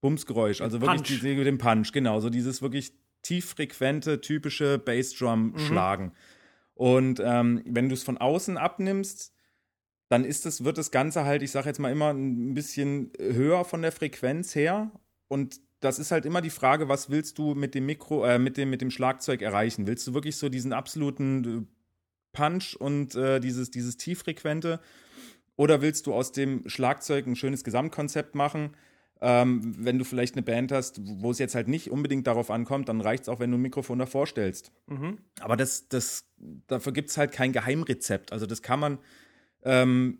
Bumsgeräusch, 0.00 0.60
also 0.60 0.80
wirklich 0.80 1.02
Punch. 1.02 1.20
Diese, 1.20 1.44
den 1.44 1.58
Punch, 1.58 1.92
genau, 1.92 2.20
so 2.20 2.30
dieses 2.30 2.62
wirklich 2.62 2.92
tieffrequente, 3.22 4.20
typische 4.20 4.78
Bassdrum-Schlagen. 4.78 6.12
Und 6.74 7.20
ähm, 7.24 7.62
wenn 7.66 7.88
du 7.88 7.94
es 7.94 8.02
von 8.02 8.18
außen 8.18 8.56
abnimmst, 8.56 9.32
dann 10.08 10.24
ist 10.24 10.44
es, 10.46 10.64
wird 10.64 10.78
das 10.78 10.90
Ganze 10.90 11.24
halt, 11.24 11.42
ich 11.42 11.50
sage 11.50 11.68
jetzt 11.68 11.78
mal 11.78 11.92
immer, 11.92 12.10
ein 12.10 12.54
bisschen 12.54 13.12
höher 13.18 13.64
von 13.64 13.82
der 13.82 13.92
Frequenz 13.92 14.54
her. 14.54 14.90
Und 15.32 15.62
das 15.80 15.98
ist 15.98 16.10
halt 16.10 16.26
immer 16.26 16.42
die 16.42 16.50
Frage, 16.50 16.90
was 16.90 17.08
willst 17.08 17.38
du 17.38 17.54
mit 17.54 17.74
dem 17.74 17.86
Mikro, 17.86 18.22
äh, 18.26 18.38
mit 18.38 18.58
dem, 18.58 18.68
mit 18.68 18.82
dem 18.82 18.90
Schlagzeug 18.90 19.40
erreichen? 19.40 19.86
Willst 19.86 20.06
du 20.06 20.12
wirklich 20.12 20.36
so 20.36 20.50
diesen 20.50 20.74
absoluten 20.74 21.44
äh, 21.44 22.36
Punch 22.36 22.76
und 22.78 23.14
äh, 23.14 23.40
dieses, 23.40 23.70
dieses 23.70 23.96
tieffrequente? 23.96 24.78
Oder 25.56 25.80
willst 25.80 26.06
du 26.06 26.12
aus 26.12 26.32
dem 26.32 26.68
Schlagzeug 26.68 27.26
ein 27.26 27.34
schönes 27.34 27.64
Gesamtkonzept 27.64 28.34
machen? 28.34 28.76
Ähm, 29.22 29.74
wenn 29.78 29.98
du 29.98 30.04
vielleicht 30.04 30.34
eine 30.34 30.42
Band 30.42 30.70
hast, 30.70 31.00
wo 31.02 31.30
es 31.30 31.38
jetzt 31.38 31.54
halt 31.54 31.66
nicht 31.66 31.90
unbedingt 31.90 32.26
darauf 32.26 32.50
ankommt, 32.50 32.90
dann 32.90 33.00
reicht 33.00 33.22
es 33.22 33.28
auch, 33.30 33.40
wenn 33.40 33.50
du 33.50 33.56
ein 33.56 33.62
Mikrofon 33.62 33.98
davor 33.98 34.26
stellst. 34.26 34.70
Aber 35.40 35.56
das, 35.56 35.88
das, 35.88 36.26
dafür 36.66 36.92
gibt 36.92 37.08
es 37.08 37.16
halt 37.16 37.32
kein 37.32 37.52
Geheimrezept. 37.52 38.32
Also 38.32 38.44
das 38.44 38.60
kann 38.60 38.80
man 38.80 38.98
ähm, 39.62 40.18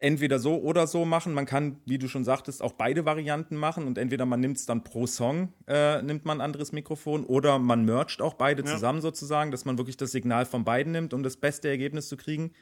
entweder 0.00 0.38
so 0.38 0.60
oder 0.60 0.86
so 0.86 1.04
machen. 1.04 1.34
Man 1.34 1.46
kann, 1.46 1.78
wie 1.84 1.98
du 1.98 2.08
schon 2.08 2.24
sagtest, 2.24 2.62
auch 2.62 2.72
beide 2.72 3.04
Varianten 3.04 3.56
machen 3.56 3.86
und 3.86 3.98
entweder 3.98 4.26
man 4.26 4.40
nimmt 4.40 4.56
es 4.56 4.66
dann 4.66 4.84
pro 4.84 5.06
Song, 5.06 5.52
äh, 5.66 6.00
nimmt 6.02 6.24
man 6.24 6.38
ein 6.38 6.44
anderes 6.44 6.72
Mikrofon 6.72 7.24
oder 7.24 7.58
man 7.58 7.84
mercht 7.84 8.22
auch 8.22 8.34
beide 8.34 8.62
Ja. 8.62 8.68
zusammen 8.72 9.00
sozusagen, 9.00 9.50
dass 9.50 9.64
man 9.64 9.76
wirklich 9.78 9.96
das 9.96 10.12
Signal 10.12 10.46
von 10.46 10.64
beiden 10.64 10.92
nimmt, 10.92 11.14
um 11.14 11.22
das 11.22 11.36
beste 11.36 11.68
Ergebnis 11.68 12.08
zu 12.08 12.16
kriegen. 12.16 12.52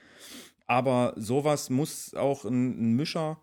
Aber 0.66 1.12
sowas 1.16 1.70
muss 1.70 2.14
auch 2.14 2.44
ein, 2.44 2.92
ein 2.92 2.96
Mischer, 2.96 3.38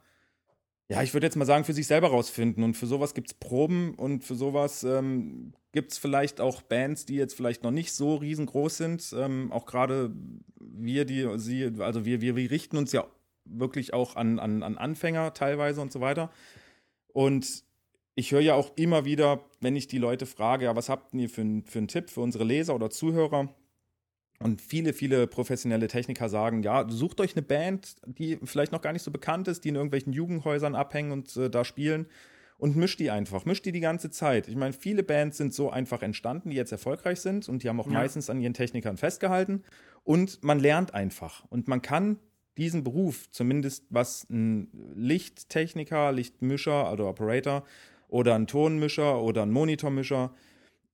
ja, 0.90 1.02
ich 1.02 1.14
würde 1.14 1.26
jetzt 1.28 1.38
mal 1.38 1.46
sagen, 1.46 1.64
für 1.64 1.74
sich 1.74 1.88
selber 1.88 2.10
rausfinden. 2.10 2.64
Und 2.64 2.76
für 2.76 2.88
sowas 2.88 3.14
gibt 3.14 3.30
es 3.30 3.34
Proben 3.36 3.96
und 3.96 4.24
für 4.24 4.36
sowas 4.36 4.84
ähm, 4.84 5.54
gibt 5.72 5.92
es 5.94 5.98
vielleicht 5.98 6.42
auch 6.42 6.62
Bands, 6.62 7.06
die 7.06 7.16
jetzt 7.16 7.36
vielleicht 7.36 7.64
noch 7.64 7.72
nicht 7.72 7.94
so 7.94 8.16
riesengroß 8.16 8.78
sind. 8.78 9.16
Ähm, 9.18 9.52
auch 9.52 9.66
gerade 9.66 10.12
wir, 10.60 11.06
die 11.06 11.28
sie, 11.38 11.72
also 11.80 12.06
wir, 12.06 12.22
wir, 12.22 12.36
wir 12.36 12.52
richten 12.52 12.78
uns 12.78 12.92
ja 12.92 13.06
wirklich 13.46 13.94
auch 13.94 14.16
an, 14.16 14.40
an, 14.40 14.64
an 14.64 14.78
Anfänger 14.78 15.34
teilweise 15.34 15.82
und 15.82 15.92
so 15.92 16.02
weiter. 16.02 16.32
Und 17.08 17.64
ich 18.16 18.32
höre 18.32 18.42
ja 18.42 18.54
auch 18.56 18.72
immer 18.76 19.06
wieder, 19.06 19.44
wenn 19.60 19.76
ich 19.76 19.88
die 19.88 19.98
Leute 19.98 20.26
frage, 20.26 20.66
ja, 20.66 20.76
was 20.76 20.90
habt 20.90 21.14
ihr 21.14 21.30
für, 21.30 21.42
einen- 21.42 21.66
für 21.66 21.80
einen 21.80 21.88
Tipp 21.88 22.10
für 22.10 22.22
unsere 22.22 22.44
Leser 22.44 22.76
oder 22.76 22.90
Zuhörer? 22.90 23.54
Und 24.40 24.62
viele, 24.62 24.94
viele 24.94 25.26
professionelle 25.28 25.88
Techniker 25.88 26.28
sagen, 26.28 26.64
ja, 26.64 26.86
sucht 26.90 27.22
euch 27.22 27.36
eine 27.36 27.44
Band, 27.44 27.96
die 28.06 28.38
vielleicht 28.44 28.72
noch 28.72 28.82
gar 28.82 28.92
nicht 28.92 29.04
so 29.04 29.12
bekannt 29.12 29.48
ist, 29.48 29.64
die 29.64 29.70
in 29.70 29.76
irgendwelchen 29.76 30.12
Jugendhäusern 30.12 30.76
abhängen 30.76 31.12
und 31.12 31.36
äh, 31.38 31.50
da 31.50 31.64
spielen 31.64 32.08
und 32.58 32.76
mischt 32.76 33.00
die 33.00 33.10
einfach, 33.10 33.46
mischt 33.46 33.66
die 33.66 33.72
die 33.72 33.80
ganze 33.80 34.10
Zeit. 34.10 34.48
Ich 34.48 34.56
meine, 34.56 34.74
viele 34.74 35.04
Bands 35.04 35.38
sind 35.38 35.54
so 35.54 35.70
einfach 35.70 36.02
entstanden, 36.02 36.50
die 36.50 36.56
jetzt 36.56 36.72
erfolgreich 36.72 37.20
sind 37.22 37.48
und 37.48 37.64
die 37.64 37.70
haben 37.70 37.80
auch 37.80 37.88
Ja. 37.88 37.94
meistens 37.94 38.30
an 38.30 38.42
ihren 38.42 38.54
Technikern 38.54 38.98
festgehalten 38.98 39.64
und 40.04 40.44
man 40.44 40.60
lernt 40.60 40.94
einfach 40.94 41.46
und 41.50 41.68
man 41.68 41.82
kann 41.82 42.20
diesen 42.58 42.84
Beruf, 42.84 43.30
zumindest 43.32 43.86
was 43.90 44.28
ein 44.30 44.70
Lichttechniker, 44.96 46.12
Lichtmischer 46.12 46.92
oder 46.92 47.08
Operator 47.08 47.64
oder 48.08 48.36
ein 48.36 48.48
Tonmischer 48.48 49.22
oder 49.22 49.44
ein 49.44 49.52
Monitormischer, 49.52 50.34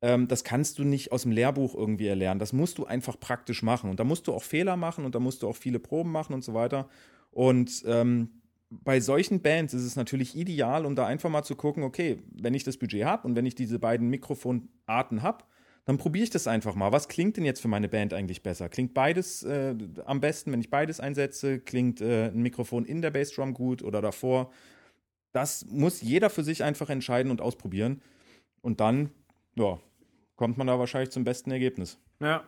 ähm, 0.01 0.27
das 0.27 0.43
kannst 0.43 0.79
du 0.79 0.83
nicht 0.83 1.11
aus 1.11 1.23
dem 1.23 1.31
Lehrbuch 1.31 1.75
irgendwie 1.75 2.07
erlernen. 2.07 2.39
Das 2.39 2.53
musst 2.53 2.77
du 2.77 2.85
einfach 2.85 3.19
praktisch 3.19 3.63
machen. 3.63 3.89
Und 3.89 3.99
da 3.99 4.03
musst 4.03 4.27
du 4.27 4.33
auch 4.33 4.43
Fehler 4.43 4.77
machen 4.77 5.05
und 5.05 5.15
da 5.15 5.19
musst 5.19 5.43
du 5.43 5.49
auch 5.49 5.55
viele 5.55 5.79
Proben 5.79 6.11
machen 6.11 6.33
und 6.33 6.43
so 6.43 6.53
weiter. 6.53 6.87
Und 7.31 7.83
ähm, 7.85 8.29
bei 8.69 8.99
solchen 8.99 9.41
Bands 9.41 9.73
ist 9.73 9.83
es 9.83 9.95
natürlich 9.95 10.35
ideal, 10.35 10.85
um 10.85 10.95
da 10.95 11.05
einfach 11.05 11.29
mal 11.29 11.43
zu 11.43 11.55
gucken, 11.55 11.83
okay, 11.83 12.21
wenn 12.31 12.53
ich 12.53 12.63
das 12.63 12.77
Budget 12.77 13.03
habe 13.03 13.27
und 13.27 13.35
wenn 13.35 13.45
ich 13.45 13.55
diese 13.55 13.79
beiden 13.79 14.09
Mikrofonarten 14.09 15.23
habe, 15.23 15.43
dann 15.89 15.97
probiere 15.97 16.25
ich 16.25 16.29
das 16.29 16.45
einfach 16.45 16.75
mal. 16.75 16.91
Was 16.91 17.07
klingt 17.07 17.35
denn 17.35 17.45
jetzt 17.45 17.61
für 17.61 17.67
meine 17.67 17.89
Band 17.89 18.13
eigentlich 18.13 18.43
besser? 18.43 18.69
Klingt 18.69 18.93
beides 18.93 19.41
äh, 19.41 19.73
am 20.05 20.19
besten, 20.19 20.51
wenn 20.51 20.59
ich 20.59 20.69
beides 20.69 20.99
einsetze? 20.99 21.59
Klingt 21.59 21.99
äh, 21.99 22.27
ein 22.27 22.43
Mikrofon 22.43 22.85
in 22.85 23.01
der 23.01 23.09
Bassdrum 23.09 23.55
gut 23.55 23.81
oder 23.81 23.99
davor? 23.99 24.51
Das 25.31 25.65
muss 25.65 26.03
jeder 26.03 26.29
für 26.29 26.43
sich 26.43 26.63
einfach 26.63 26.91
entscheiden 26.91 27.31
und 27.31 27.41
ausprobieren. 27.41 28.03
Und 28.61 28.81
dann, 28.81 29.09
ja, 29.55 29.79
kommt 30.35 30.59
man 30.59 30.67
da 30.67 30.77
wahrscheinlich 30.77 31.09
zum 31.09 31.23
besten 31.23 31.49
Ergebnis. 31.49 31.97
Ja. 32.19 32.43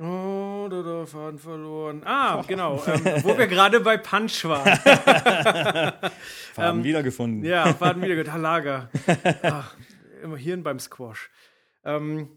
Oh, 0.00 0.68
da, 0.70 0.82
da, 0.82 1.04
Faden 1.04 1.38
verloren. 1.38 2.00
Ah, 2.06 2.44
genau. 2.48 2.82
Ähm, 2.86 3.24
wo 3.24 3.36
wir 3.36 3.46
gerade 3.46 3.80
bei 3.80 3.98
Punch 3.98 4.42
waren. 4.46 4.74
Faden 6.54 6.82
wiedergefunden. 6.82 7.44
Ja, 7.44 7.74
Faden 7.74 8.02
wieder 8.02 8.14
gehört. 8.14 8.40
Lager. 8.40 8.88
Ach, 9.42 9.76
immer 10.26 10.36
Hirn 10.36 10.62
beim 10.62 10.78
Squash. 10.78 11.30
Ähm, 11.84 12.28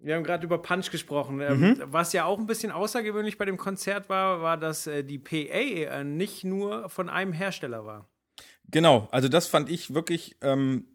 wir 0.00 0.16
haben 0.16 0.24
gerade 0.24 0.44
über 0.44 0.60
Punch 0.60 0.90
gesprochen. 0.90 1.40
Ähm, 1.40 1.60
Mhm. 1.60 1.82
Was 1.86 2.12
ja 2.12 2.24
auch 2.24 2.38
ein 2.38 2.46
bisschen 2.46 2.72
außergewöhnlich 2.72 3.38
bei 3.38 3.44
dem 3.44 3.56
Konzert 3.56 4.08
war, 4.08 4.42
war, 4.42 4.56
dass 4.56 4.86
äh, 4.86 5.04
die 5.04 5.18
PA 5.18 5.34
äh, 5.36 6.04
nicht 6.04 6.44
nur 6.44 6.88
von 6.88 7.08
einem 7.08 7.32
Hersteller 7.32 7.86
war. 7.86 8.08
Genau, 8.70 9.08
also 9.10 9.28
das 9.28 9.46
fand 9.46 9.70
ich 9.70 9.94
wirklich, 9.94 10.36
ähm, 10.40 10.86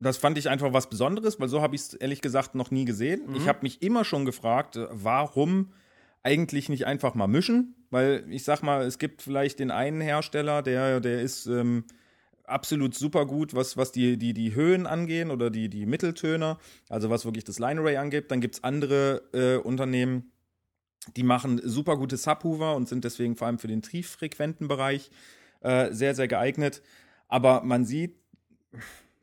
das 0.00 0.16
fand 0.16 0.38
ich 0.38 0.48
einfach 0.48 0.72
was 0.72 0.88
Besonderes, 0.88 1.38
weil 1.40 1.48
so 1.48 1.60
habe 1.62 1.74
ich 1.74 1.82
es 1.82 1.94
ehrlich 1.94 2.20
gesagt 2.20 2.54
noch 2.54 2.70
nie 2.70 2.84
gesehen. 2.84 3.34
Ich 3.36 3.46
habe 3.48 3.58
mich 3.62 3.82
immer 3.82 4.04
schon 4.04 4.24
gefragt, 4.24 4.76
äh, 4.76 4.86
warum 4.90 5.72
eigentlich 6.22 6.68
nicht 6.68 6.86
einfach 6.86 7.14
mal 7.14 7.28
mischen, 7.28 7.74
weil 7.90 8.24
ich 8.28 8.44
sag 8.44 8.62
mal, 8.62 8.82
es 8.84 8.98
gibt 8.98 9.22
vielleicht 9.22 9.58
den 9.58 9.70
einen 9.70 10.00
Hersteller, 10.00 10.62
der, 10.62 11.00
der 11.00 11.20
ist 11.22 11.46
ähm, 11.46 11.84
absolut 12.50 12.94
super 12.94 13.26
gut, 13.26 13.54
was, 13.54 13.76
was 13.76 13.92
die, 13.92 14.16
die, 14.16 14.34
die 14.34 14.54
Höhen 14.54 14.86
angehen 14.86 15.30
oder 15.30 15.50
die, 15.50 15.68
die 15.68 15.86
Mitteltöne, 15.86 16.58
also 16.88 17.10
was 17.10 17.24
wirklich 17.24 17.44
das 17.44 17.58
Line 17.58 17.80
Array 17.80 17.96
angeht. 17.96 18.30
Dann 18.30 18.40
gibt 18.40 18.56
es 18.56 18.64
andere 18.64 19.22
äh, 19.32 19.56
Unternehmen, 19.56 20.32
die 21.16 21.22
machen 21.22 21.60
super 21.64 21.96
gute 21.96 22.16
Subwoofer 22.16 22.76
und 22.76 22.88
sind 22.88 23.04
deswegen 23.04 23.36
vor 23.36 23.46
allem 23.46 23.58
für 23.58 23.68
den 23.68 23.82
tieffrequenten 23.82 24.68
Bereich 24.68 25.10
äh, 25.60 25.92
sehr, 25.92 26.14
sehr 26.14 26.28
geeignet. 26.28 26.82
Aber 27.28 27.62
man 27.62 27.84
sieht, 27.84 28.16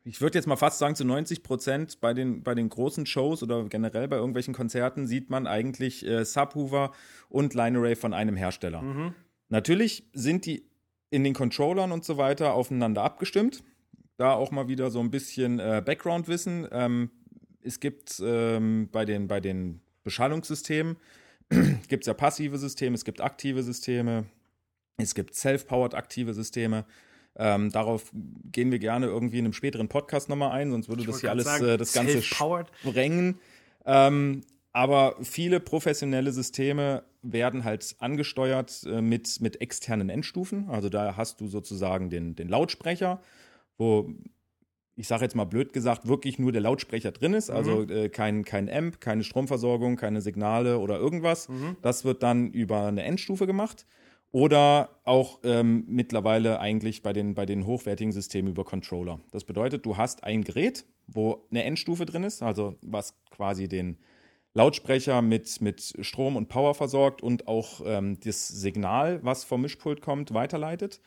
ich 0.04 0.20
würde 0.20 0.38
jetzt 0.38 0.46
mal 0.46 0.56
fast 0.56 0.78
sagen, 0.78 0.96
zu 0.96 1.04
90 1.04 1.42
Prozent 1.42 2.00
bei 2.00 2.14
den, 2.14 2.42
bei 2.42 2.54
den 2.54 2.68
großen 2.68 3.06
Shows 3.06 3.42
oder 3.42 3.64
generell 3.68 4.08
bei 4.08 4.16
irgendwelchen 4.16 4.54
Konzerten 4.54 5.06
sieht 5.06 5.30
man 5.30 5.46
eigentlich 5.46 6.06
äh, 6.06 6.24
Subwoofer 6.24 6.92
und 7.28 7.54
Line 7.54 7.78
Array 7.78 7.94
von 7.94 8.14
einem 8.14 8.36
Hersteller. 8.36 8.82
Natürlich 9.50 10.08
sind 10.12 10.46
die 10.46 10.67
in 11.10 11.24
den 11.24 11.34
Controllern 11.34 11.92
und 11.92 12.04
so 12.04 12.16
weiter 12.16 12.54
aufeinander 12.54 13.02
abgestimmt. 13.02 13.62
Da 14.16 14.32
auch 14.32 14.50
mal 14.50 14.68
wieder 14.68 14.90
so 14.90 15.00
ein 15.00 15.10
bisschen 15.10 15.58
äh, 15.58 15.82
Background-Wissen. 15.84 16.68
Ähm, 16.72 17.10
es 17.62 17.80
gibt 17.80 18.20
ähm, 18.24 18.88
bei, 18.90 19.04
den, 19.04 19.28
bei 19.28 19.40
den 19.40 19.80
Beschallungssystemen 20.04 20.96
gibt 21.88 22.02
es 22.02 22.06
ja 22.06 22.14
passive 22.14 22.58
Systeme, 22.58 22.94
es 22.94 23.04
gibt 23.04 23.20
aktive 23.20 23.62
Systeme, 23.62 24.26
es 24.98 25.14
gibt 25.14 25.34
self-powered 25.34 25.94
aktive 25.94 26.34
Systeme. 26.34 26.84
Ähm, 27.36 27.70
darauf 27.70 28.10
gehen 28.50 28.72
wir 28.72 28.78
gerne 28.78 29.06
irgendwie 29.06 29.38
in 29.38 29.44
einem 29.44 29.52
späteren 29.52 29.88
Podcast 29.88 30.28
nochmal 30.28 30.50
ein, 30.50 30.70
sonst 30.70 30.88
würde 30.88 31.02
Ich 31.02 31.06
das 31.06 31.20
hier 31.20 31.30
alles 31.30 31.44
sagen, 31.44 31.64
äh, 31.66 31.76
das 31.76 31.92
Ganze 31.92 32.20
sprengen. 32.22 33.38
Ähm, 33.86 34.42
aber 34.72 35.16
viele 35.22 35.60
professionelle 35.60 36.32
Systeme 36.32 37.04
werden 37.22 37.64
halt 37.64 37.96
angesteuert 37.98 38.84
äh, 38.86 39.00
mit, 39.00 39.40
mit 39.40 39.60
externen 39.60 40.08
Endstufen. 40.08 40.68
Also 40.68 40.88
da 40.88 41.16
hast 41.16 41.40
du 41.40 41.48
sozusagen 41.48 42.10
den, 42.10 42.36
den 42.36 42.48
Lautsprecher, 42.48 43.20
wo 43.76 44.10
ich 44.98 45.06
sage 45.06 45.22
jetzt 45.22 45.36
mal 45.36 45.44
blöd 45.44 45.72
gesagt, 45.72 46.08
wirklich 46.08 46.40
nur 46.40 46.50
der 46.50 46.60
Lautsprecher 46.60 47.12
drin 47.12 47.32
ist, 47.32 47.50
also 47.50 47.82
äh, 47.88 48.08
kein, 48.08 48.44
kein 48.44 48.68
Amp, 48.68 49.00
keine 49.00 49.22
Stromversorgung, 49.22 49.94
keine 49.94 50.20
Signale 50.20 50.80
oder 50.80 50.98
irgendwas. 50.98 51.46
Das 51.82 52.04
wird 52.04 52.24
dann 52.24 52.50
über 52.50 52.86
eine 52.86 53.04
Endstufe 53.04 53.46
gemacht. 53.46 53.86
Oder 54.30 54.90
auch 55.04 55.38
ähm, 55.44 55.84
mittlerweile 55.86 56.60
eigentlich 56.60 57.02
bei 57.02 57.12
den, 57.12 57.34
bei 57.34 57.46
den 57.46 57.64
hochwertigen 57.64 58.12
Systemen 58.12 58.50
über 58.50 58.64
Controller. 58.64 59.20
Das 59.30 59.44
bedeutet, 59.44 59.86
du 59.86 59.96
hast 59.96 60.24
ein 60.24 60.42
Gerät, 60.44 60.84
wo 61.06 61.46
eine 61.50 61.64
Endstufe 61.64 62.04
drin 62.04 62.24
ist, 62.24 62.42
also 62.42 62.74
was 62.82 63.14
quasi 63.30 63.68
den 63.68 63.96
Lautsprecher 64.54 65.22
mit, 65.22 65.60
mit 65.60 65.94
Strom 66.00 66.36
und 66.36 66.48
Power 66.48 66.74
versorgt 66.74 67.22
und 67.22 67.46
auch 67.46 67.82
ähm, 67.84 68.18
das 68.20 68.48
Signal, 68.48 69.20
was 69.22 69.44
vom 69.44 69.62
Mischpult 69.62 70.00
kommt, 70.00 70.34
weiterleitet. 70.34 71.00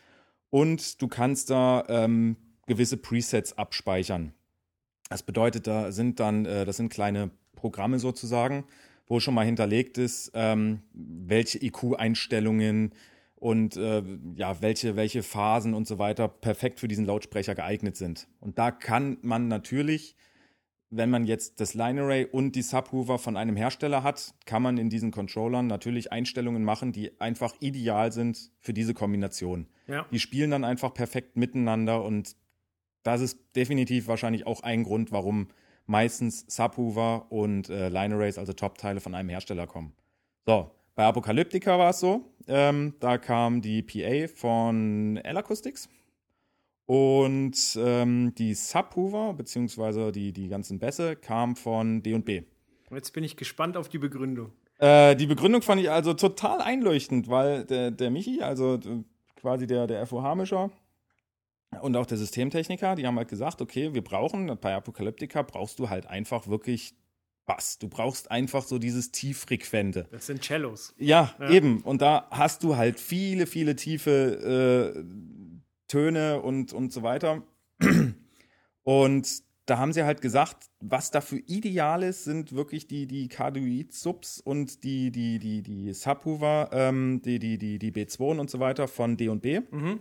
Und 0.50 1.01
du 1.01 1.07
kannst 1.07 1.50
da 1.50 1.83
ähm, 1.88 2.38
gewisse 2.67 2.98
Presets 2.98 3.57
abspeichern. 3.57 4.33
Das 5.10 5.24
bedeutet, 5.24 5.67
da 5.67 5.91
sind 5.91 6.19
dann, 6.19 6.45
äh, 6.45 6.65
das 6.65 6.77
sind 6.77 6.89
kleine 6.89 7.31
Programme 7.55 8.00
sozusagen, 8.00 8.65
wo 9.07 9.19
schon 9.19 9.33
mal 9.33 9.45
hinterlegt 9.45 9.98
ist, 9.98 10.31
ähm, 10.33 10.81
welche 10.93 11.63
IQ-Einstellungen 11.63 12.93
und 13.36 13.75
äh, 13.75 14.03
ja, 14.36 14.62
welche, 14.62 14.95
welche 14.95 15.24
Phasen 15.24 15.74
und 15.74 15.88
so 15.88 15.98
weiter 15.98 16.27
perfekt 16.27 16.79
für 16.79 16.88
diesen 16.88 17.05
Lautsprecher 17.05 17.55
geeignet 17.55 17.98
sind. 17.98 18.27
Und 18.39 18.57
da 18.57 18.71
kann 18.71 19.17
man 19.21 19.48
natürlich, 19.48 20.15
wenn 20.91 21.10
man 21.10 21.24
jetzt 21.24 21.62
das 21.62 21.74
Line 21.74 22.01
Array 22.01 22.25
und 22.25 22.55
die 22.55 22.62
Subwoofer 22.62 23.17
von 23.17 23.38
einem 23.38 23.55
Hersteller 23.55 24.03
hat, 24.03 24.33
kann 24.45 24.62
man 24.62 24.77
in 24.77 24.89
diesen 24.89 25.12
Controllern 25.12 25.67
natürlich 25.67 26.12
Einstellungen 26.12 26.63
machen, 26.65 26.91
die 26.91 27.19
einfach 27.19 27.55
ideal 27.62 28.12
sind 28.12 28.51
für 28.60 28.74
diese 28.74 28.93
Kombination. 28.93 29.67
Ja. 29.88 30.05
Die 30.12 30.19
spielen 30.19 30.51
dann 30.51 30.65
einfach 30.65 30.93
perfekt 30.93 31.38
miteinander 31.38 32.03
und 32.03 32.36
das 33.03 33.21
ist 33.21 33.39
definitiv 33.55 34.07
wahrscheinlich 34.07 34.45
auch 34.45 34.63
ein 34.63 34.83
Grund, 34.83 35.12
warum 35.13 35.48
meistens 35.86 36.45
Subwoofer 36.48 37.31
und 37.31 37.69
äh, 37.69 37.88
Line 37.89 38.13
Arrays, 38.13 38.38
also 38.38 38.53
Top-Teile 38.53 39.00
von 39.00 39.15
einem 39.15 39.29
Hersteller 39.29 39.67
kommen. 39.67 39.93
So, 40.45 40.71
bei 40.95 41.05
Apocalyptica 41.05 41.79
war 41.79 41.91
es 41.91 42.01
so, 42.01 42.25
ähm, 42.48 42.95
da 43.00 43.17
kam 43.17 43.62
die 43.62 43.81
PA 43.81 44.27
von 44.27 45.17
L-Acoustics 45.17 45.88
und 46.86 47.56
ähm, 47.78 48.34
die 48.36 48.54
Subwoofer, 48.54 49.34
beziehungsweise 49.34 50.12
die, 50.12 50.34
die 50.34 50.48
ganzen 50.48 50.80
Bässe, 50.80 51.16
kamen 51.16 51.56
von 51.56 52.04
D&B. 52.04 52.44
Jetzt 52.92 53.12
bin 53.14 53.24
ich 53.24 53.38
gespannt 53.38 53.78
auf 53.78 53.88
die 53.88 53.98
Begründung. 54.00 54.52
Äh, 54.80 55.16
die 55.16 55.28
Begründung 55.28 55.62
fand 55.62 55.82
ich 55.82 55.90
also 55.90 56.14
total 56.14 56.60
einleuchtend, 56.62 57.30
weil 57.30 57.64
der, 57.66 57.92
der 57.92 58.10
Michi, 58.12 58.42
also 58.42 58.76
äh, 58.76 59.04
quasi 59.40 59.68
der, 59.68 59.88
der 59.88 60.06
FOH-Mischer 60.06 60.72
und 61.82 61.96
auch 61.96 62.06
der 62.06 62.18
Systemtechniker, 62.18 62.96
die 62.96 63.08
haben 63.08 63.16
halt 63.18 63.30
gesagt, 63.30 63.62
okay, 63.62 63.94
wir 63.94 64.04
brauchen, 64.04 64.58
bei 64.60 64.76
Apocalyptica 64.76 65.42
brauchst 65.44 65.80
du 65.80 65.90
halt 65.90 66.08
einfach 66.08 66.48
wirklich 66.48 66.94
Bass. 67.46 67.80
Du 67.80 67.88
brauchst 67.88 68.30
einfach 68.30 68.64
so 68.64 68.78
dieses 68.78 69.12
Tieffrequente. 69.12 70.08
Das 70.12 70.28
sind 70.28 70.44
Cellos. 70.44 70.94
Ja, 70.98 71.34
Ja. 71.40 71.50
eben. 71.50 71.82
Und 71.82 72.02
da 72.02 72.28
hast 72.30 72.64
du 72.64 72.76
halt 72.76 73.00
viele, 73.00 73.48
viele 73.48 73.76
tiefe 73.76 74.94
äh, 74.96 75.04
Töne 75.91 76.41
und, 76.41 76.71
und 76.71 76.93
so 76.93 77.03
weiter. 77.03 77.43
Und 78.83 79.43
da 79.65 79.77
haben 79.77 79.93
sie 79.93 80.03
halt 80.03 80.21
gesagt, 80.21 80.69
was 80.79 81.12
dafür 81.12 81.39
ideal 81.45 82.01
ist, 82.01 82.24
sind 82.24 82.53
wirklich 82.53 82.88
die, 82.88 83.05
die 83.05 83.27
Cardioid-Subs 83.27 84.41
und 84.41 84.83
die, 84.83 85.12
die, 85.12 85.38
die, 85.38 85.62
die 85.62 85.93
Subwoofer, 85.93 86.69
ähm, 86.71 87.21
die, 87.24 87.38
die, 87.38 87.60
die, 87.60 87.77
die 87.77 87.91
B2 87.91 88.39
und 88.39 88.50
so 88.50 88.60
weiter 88.60 88.88
von 88.88 89.17
D&B. 89.17 89.60
Mhm. 89.69 90.00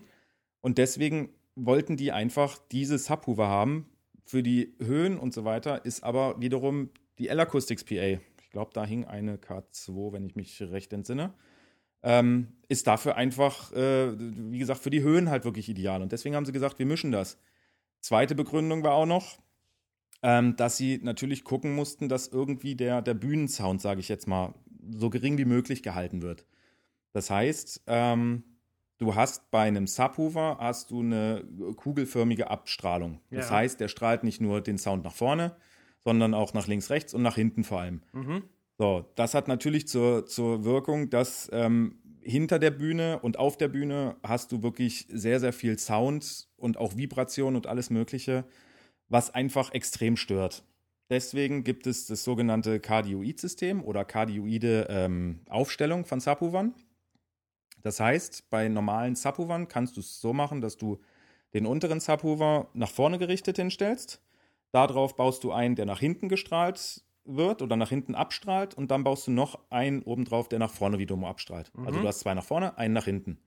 Und 0.62 0.78
deswegen 0.78 1.28
wollten 1.56 1.99
die 1.99 2.11
einfach 2.11 2.59
diese 2.70 2.96
Subwoofer 2.96 3.48
haben. 3.48 3.87
Für 4.24 4.42
die 4.42 4.74
Höhen 4.81 5.18
und 5.18 5.35
so 5.35 5.44
weiter 5.44 5.85
ist 5.85 6.03
aber 6.03 6.40
wiederum 6.40 6.90
die 7.18 7.29
L-Acoustics 7.29 7.85
PA. 7.85 8.18
Ich 8.42 8.50
glaube, 8.50 8.70
da 8.72 8.87
hing 8.87 9.05
eine 9.05 9.37
K2, 9.37 10.12
wenn 10.12 10.24
ich 10.24 10.37
mich 10.37 10.62
recht 10.62 10.92
entsinne. 10.92 11.35
Ähm, 12.03 12.49
ist 12.69 12.87
dafür 12.87 13.17
einfach, 13.17 13.73
äh, 13.73 14.13
wie 14.17 14.59
gesagt, 14.59 14.81
für 14.81 14.91
die 14.91 15.03
Höhen 15.03 15.29
halt 15.29 15.45
wirklich 15.45 15.69
ideal. 15.69 16.01
Und 16.03 16.13
deswegen 16.13 16.35
haben 16.37 16.47
sie 16.47 16.53
gesagt, 16.53 16.79
wir 16.79 16.87
mischen 16.87 17.13
das. 17.13 17.37
Zweite 18.01 18.35
Begründung 18.35 18.83
war 18.83 18.93
auch 18.95 19.07
noch, 19.07 19.39
ähm, 20.23 20.57
dass 20.57 20.77
sie 20.77 21.01
natürlich 21.03 21.45
gucken 21.45 21.75
mussten, 21.75 22.09
dass 22.09 22.29
irgendwie 22.29 22.75
der, 22.77 23.03
der 23.03 23.15
Bühnensound, 23.15 23.81
sage 23.83 24.01
ich 24.01 24.09
jetzt 24.09 24.27
mal, 24.27 24.55
so 24.91 25.11
gering 25.11 25.37
wie 25.39 25.45
möglich 25.45 25.83
gehalten 25.83 26.23
wird. 26.23 26.47
Das 27.13 27.29
heißt, 27.29 27.83
ähm, 27.87 28.45
du 28.99 29.15
hast 29.15 29.51
bei 29.51 29.63
einem 29.63 29.87
Subwoofer 29.87 30.59
hast 30.61 30.91
du 30.91 31.01
eine 31.01 31.45
kugelförmige 31.77 32.51
Abstrahlung. 32.51 33.21
Das 33.31 33.49
Ja. 33.51 33.57
heißt, 33.57 33.81
der 33.81 33.89
strahlt 33.89 34.25
nicht 34.25 34.41
nur 34.41 34.61
den 34.61 34.79
Sound 34.79 35.05
nach 35.05 35.15
vorne, 35.15 35.57
sondern 35.99 36.35
auch 36.35 36.55
nach 36.55 36.67
links, 36.67 36.89
rechts 36.91 37.13
und 37.15 37.23
nach 37.23 37.35
hinten 37.35 37.65
vor 37.65 37.81
allem. 37.81 38.03
Mhm. 38.13 38.45
So, 38.81 39.05
das 39.14 39.35
hat 39.35 39.47
natürlich 39.47 39.87
zur, 39.88 40.25
zur 40.25 40.64
Wirkung, 40.64 41.11
dass 41.11 41.51
ähm, 41.53 41.99
hinter 42.23 42.59
der 42.59 42.71
Bühne 42.71 43.19
und 43.19 43.38
auf 43.38 43.59
der 43.59 43.69
Bühne 43.69 44.16
hast 44.23 44.53
du 44.53 44.62
wirklich 44.62 45.07
sehr, 45.11 45.38
sehr 45.38 45.53
viel 45.53 45.79
Sound 45.79 46.49
und 46.57 46.79
auch 46.79 46.97
Vibration 46.97 47.57
und 47.57 47.66
alles 47.66 47.90
Mögliche, 47.90 48.47
was 49.11 49.35
einfach 49.35 49.75
extrem 49.75 50.16
stört. 50.16 50.64
Deswegen 51.11 51.62
gibt 51.62 51.87
es 51.87 52.07
das 52.07 52.25
sogenannte 52.25 52.81
Cardioid-System 52.81 53.85
oder 53.85 54.07
cardioide 54.07 54.87
ähm, 54.88 55.40
Aufstellung 55.51 56.07
von 56.07 56.21
Subwoofern. 56.21 56.73
Das 57.83 58.01
heißt, 58.01 58.49
bei 58.49 58.66
normalen 58.69 59.14
Subwoofern 59.14 59.69
kannst 59.69 59.99
du 59.99 60.01
es 60.01 60.23
so 60.23 60.33
machen, 60.33 60.62
dass 60.62 60.79
du 60.79 61.03
den 61.53 61.66
unteren 61.66 62.01
Subwoofer 62.01 62.71
nach 62.73 62.90
vorne 62.90 63.19
gerichtet 63.19 63.57
hinstellst. 63.57 64.23
Darauf 64.73 65.16
baust 65.16 65.45
du 65.45 65.53
einen, 65.53 65.77
der 65.77 65.85
nach 65.85 66.01
hinten 66.01 66.31
gestrahlt 66.31 67.03
wird 67.24 67.62
oder 67.62 67.76
nach 67.76 67.90
hinten 67.90 68.14
abstrahlt 68.14 68.74
und 68.74 68.90
dann 68.90 69.04
baust 69.04 69.26
du 69.26 69.30
noch 69.30 69.59
einen 69.70 70.02
obendrauf, 70.02 70.48
der 70.48 70.59
nach 70.59 70.72
vorne 70.72 70.98
wiederum 70.98 71.24
abstrahlt. 71.24 71.70
Also 71.76 72.00
du 72.02 72.09
hast 72.09 72.20
zwei 72.20 72.35
nach 72.35 72.44
vorne, 72.44 72.76
einen 72.78 72.94
nach 72.94 73.04
hinten. 73.04 73.38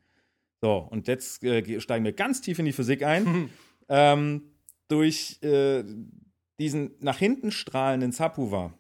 So, 0.62 0.78
und 0.78 1.08
jetzt 1.08 1.44
äh, 1.44 1.62
ge- 1.62 1.80
steigen 1.82 2.06
wir 2.06 2.14
ganz 2.14 2.40
tief 2.42 2.60
in 2.60 2.66
die 2.66 2.72
Physik 2.72 3.04
ein. 3.04 3.50
ähm, 3.90 4.44
durch 4.88 5.42
äh, 5.42 5.84
diesen 6.60 6.92
nach 7.00 7.18
hinten 7.18 7.52
strahlenden 7.52 8.12
Subwoofer, 8.12 8.74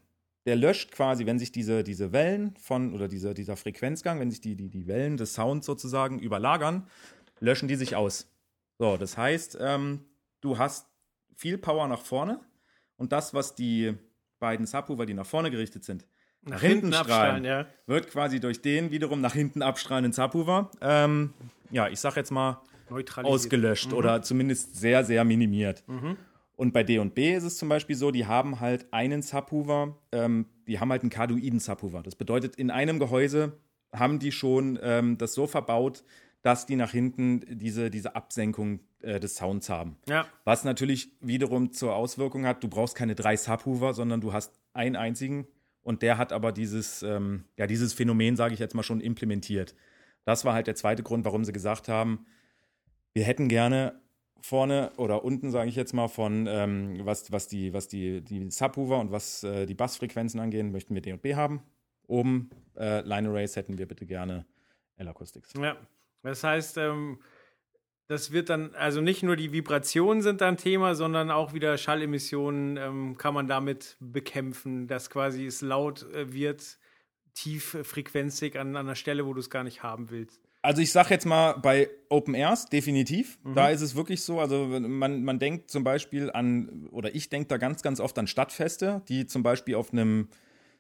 der 0.46 0.56
löscht 0.56 0.92
quasi, 0.92 1.26
wenn 1.26 1.40
sich 1.40 1.52
diese, 1.52 1.84
diese 1.84 2.12
Wellen 2.14 2.56
von, 2.58 2.94
oder 2.94 3.08
dieser, 3.08 3.34
dieser 3.34 3.56
Frequenzgang, 3.58 4.20
wenn 4.20 4.30
sich 4.30 4.42
die, 4.42 4.56
die, 4.56 4.70
die 4.70 4.88
Wellen 4.88 5.18
des 5.18 5.34
Sounds 5.34 5.66
sozusagen 5.66 6.20
überlagern, 6.20 6.88
löschen 7.40 7.68
die 7.68 7.76
sich 7.76 7.96
aus. 7.96 8.30
So, 8.78 8.98
das 8.98 9.18
heißt, 9.18 9.58
ähm, 9.60 10.06
du 10.42 10.58
hast 10.58 10.88
viel 11.36 11.58
Power 11.58 11.88
nach 11.88 12.02
vorne 12.02 12.40
und 12.98 13.12
das, 13.12 13.34
was 13.34 13.56
die 13.56 13.94
beiden 14.44 14.66
Subwoofer, 14.66 15.06
die 15.06 15.14
nach 15.14 15.26
vorne 15.26 15.50
gerichtet 15.50 15.86
sind, 15.86 16.06
nach, 16.44 16.60
hinten, 16.60 16.92
strahlen, 16.92 17.46
ja. 17.46 17.66
wird 17.88 18.10
quasi 18.10 18.42
durch 18.42 18.62
den 18.62 18.92
wiederum 18.92 19.22
nach 19.22 19.34
hinten 19.34 19.62
abstrahlenden 19.62 20.12
Subwoofer, 20.12 20.70
ähm, 20.82 21.34
ja, 21.72 21.88
ich 21.88 22.00
sag 22.02 22.18
jetzt 22.18 22.32
mal, 22.32 22.62
ausgelöscht 23.24 23.94
oder 23.94 24.22
zumindest 24.22 24.76
sehr, 24.76 25.06
sehr 25.06 25.24
minimiert. 25.24 25.84
Und 26.56 26.74
bei 26.74 26.84
D&B 26.84 27.34
ist 27.34 27.44
es 27.44 27.58
zum 27.58 27.70
Beispiel 27.70 27.96
so, 27.96 28.12
die 28.12 28.28
haben 28.28 28.60
halt 28.60 28.86
einen 28.92 29.22
Subwoofer, 29.22 29.96
ähm, 30.12 30.46
die 30.68 30.80
haben 30.80 30.92
halt 30.92 31.02
einen 31.02 31.10
cardioiden 31.10 31.60
Subwoofer. 31.60 32.04
Das 32.04 32.16
bedeutet, 32.16 32.58
in 32.58 32.70
einem 32.70 33.00
Gehäuse 33.00 33.54
haben 33.94 34.20
die 34.20 34.32
schon 34.32 34.78
ähm, 34.84 35.18
das 35.18 35.34
so 35.34 35.48
verbaut, 35.48 36.04
dass 36.44 36.66
die 36.66 36.76
nach 36.76 36.92
hinten 36.92 37.42
diese, 37.58 37.90
diese 37.90 38.16
Absenkung 38.16 38.82
äh, 39.02 39.20
des 39.20 39.36
Sounds 39.36 39.70
haben. 39.70 39.98
Ja. 40.08 40.28
Was 40.44 40.64
natürlich 40.64 41.12
wiederum 41.22 41.72
zur 41.72 41.96
Auswirkung 41.96 42.46
hat, 42.46 42.64
du 42.64 42.68
brauchst 42.68 42.96
keine 42.96 43.16
drei 43.16 43.36
Subwoofer, 43.36 43.94
sondern 43.94 44.22
du 44.22 44.34
hast 44.34 44.60
einen 44.74 44.96
einzigen 44.96 45.48
und 45.82 46.02
der 46.02 46.18
hat 46.18 46.32
aber 46.32 46.52
dieses, 46.52 47.02
ähm, 47.02 47.46
ja, 47.58 47.66
dieses 47.66 47.94
Phänomen, 47.94 48.36
sage 48.36 48.54
ich 48.54 48.60
jetzt 48.60 48.76
mal, 48.76 48.84
schon 48.84 49.02
implementiert. 49.02 49.74
Das 50.26 50.46
war 50.46 50.54
halt 50.54 50.68
der 50.68 50.76
zweite 50.76 51.02
Grund, 51.02 51.26
warum 51.26 51.46
sie 51.46 51.54
gesagt 51.54 51.88
haben, 51.88 52.26
wir 53.14 53.24
hätten 53.24 53.48
gerne 53.48 54.02
vorne 54.42 54.92
oder 54.98 55.24
unten, 55.24 55.50
sage 55.50 55.70
ich 55.70 55.76
jetzt 55.78 55.94
mal, 55.94 56.10
von 56.10 56.48
ähm, 56.50 57.00
was, 57.06 57.32
was 57.32 57.48
die, 57.48 57.74
was 57.74 57.88
die, 57.88 58.22
die 58.22 58.52
Subwoofer 58.52 59.00
und 59.00 59.12
was 59.12 59.44
äh, 59.44 59.66
die 59.66 59.76
Bassfrequenzen 59.76 60.42
angehen, 60.42 60.74
möchten 60.74 60.94
wir 60.94 61.02
D 61.02 61.14
und 61.14 61.22
B 61.22 61.36
haben. 61.36 61.62
Oben 62.08 62.50
äh, 62.76 63.00
Line 63.02 63.30
Arrays 63.30 63.56
hätten 63.56 63.78
wir 63.78 63.88
bitte 63.88 64.06
gerne 64.06 64.46
L-Acoustics. 64.98 65.54
Ja. 65.54 65.78
Das 66.24 66.44
heißt, 66.44 66.78
ähm, 66.78 67.20
das 68.08 68.32
wird 68.32 68.50
dann, 68.50 68.76
also 68.76 69.02
nicht 69.02 69.24
nur 69.24 69.36
die 69.36 69.52
Vibrationen 69.52 70.22
sind 70.22 70.42
dann 70.42 70.58
Thema, 70.58 70.96
sondern 70.96 71.32
auch 71.32 71.54
wieder 71.54 71.78
Schallemissionen 71.78 72.78
ähm, 72.78 73.18
kann 73.18 73.34
man 73.34 73.48
damit 73.48 73.98
bekämpfen, 74.00 74.88
dass 74.88 75.10
quasi 75.10 75.46
es 75.46 75.62
laut 75.62 76.04
äh, 76.14 76.34
wird, 76.34 76.78
tieffrequenzig 77.34 78.60
an, 78.60 78.76
an 78.76 78.88
einer 78.88 78.96
Stelle, 78.96 79.26
wo 79.26 79.34
du 79.34 79.40
es 79.40 79.50
gar 79.50 79.64
nicht 79.64 79.84
haben 79.84 80.10
willst. 80.12 80.42
Also 80.62 80.82
ich 80.82 80.94
sag 80.94 81.10
jetzt 81.10 81.26
mal 81.26 81.54
bei 81.54 81.90
Open 82.10 82.36
Airs 82.36 82.68
definitiv. 82.68 83.38
Da 83.54 83.70
ist 83.70 83.82
es 83.82 83.96
wirklich 83.96 84.22
so. 84.22 84.40
Also 84.40 84.66
man, 84.66 85.24
man 85.24 85.38
denkt 85.38 85.70
zum 85.70 85.84
Beispiel 85.84 86.32
an, 86.32 86.88
oder 86.92 87.14
ich 87.14 87.30
denke 87.30 87.50
da 87.50 87.58
ganz, 87.58 87.82
ganz 87.82 88.00
oft 88.00 88.18
an 88.18 88.28
Stadtfeste, 88.28 89.02
die 89.10 89.26
zum 89.26 89.44
Beispiel 89.44 89.76
auf 89.76 89.92
einem, 89.92 90.30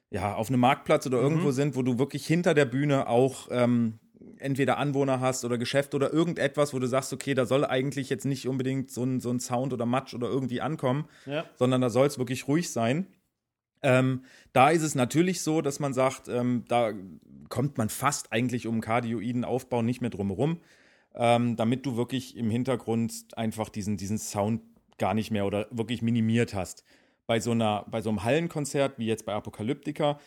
ja, 0.10 0.36
auf 0.36 0.48
einem 0.48 0.62
Marktplatz 0.62 1.06
oder 1.06 1.20
irgendwo 1.20 1.52
sind, 1.52 1.76
wo 1.76 1.82
du 1.82 2.00
wirklich 2.00 2.26
hinter 2.26 2.54
der 2.54 2.64
Bühne 2.64 3.08
auch 3.08 3.50
ähm, 3.52 4.00
entweder 4.38 4.78
Anwohner 4.78 5.20
hast 5.20 5.46
oder 5.46 5.58
Geschäft 5.58 5.96
oder 5.96 6.12
irgendetwas, 6.14 6.74
wo 6.74 6.80
du 6.80 6.88
sagst, 6.88 7.14
okay, 7.14 7.34
da 7.34 7.46
soll 7.46 7.66
eigentlich 7.66 8.10
jetzt 8.10 8.26
nicht 8.26 8.48
unbedingt 8.48 8.92
so 8.92 9.04
ein, 9.04 9.20
so 9.20 9.30
ein 9.30 9.40
Sound 9.40 9.74
oder 9.74 9.86
Matsch 9.86 10.14
oder 10.14 10.28
irgendwie 10.28 10.62
ankommen, 10.62 11.06
Ja. 11.26 11.46
sondern 11.56 11.82
da 11.82 11.90
soll 11.90 12.08
es 12.08 12.18
wirklich 12.18 12.48
ruhig 12.48 12.72
sein. 12.72 13.08
Ähm, 13.82 14.24
da 14.54 14.70
ist 14.70 14.82
es 14.82 14.96
natürlich 14.96 15.42
so, 15.42 15.62
dass 15.62 15.80
man 15.80 15.94
sagt, 15.94 16.30
ähm, 16.30 16.64
da 16.68 16.94
kommt 17.50 17.78
man 17.78 17.90
fast 17.90 18.32
eigentlich 18.32 18.66
um 18.68 18.80
kardioiden 18.82 19.44
Aufbau 19.44 19.82
nicht 19.82 20.00
mehr 20.02 20.10
drumherum, 20.10 20.60
ähm, 21.16 21.56
damit 21.58 21.86
du 21.86 21.98
wirklich 21.98 22.38
im 22.38 22.50
Hintergrund 22.50 23.14
einfach 23.36 23.70
diesen, 23.70 23.98
diesen 23.98 24.18
Sound 24.18 24.62
gar 24.98 25.14
nicht 25.14 25.32
mehr 25.32 25.46
oder 25.46 25.68
wirklich 25.72 26.02
minimiert 26.02 26.54
hast. 26.54 26.84
Bei 27.28 27.40
so, 27.40 27.52
einer, 27.52 27.86
bei 27.90 28.02
so 28.02 28.10
einem 28.10 28.24
Hallenkonzert 28.24 29.00
wie 29.00 29.06
jetzt 29.06 29.26
bei 29.26 29.34
Apokalyptika, 29.34 30.20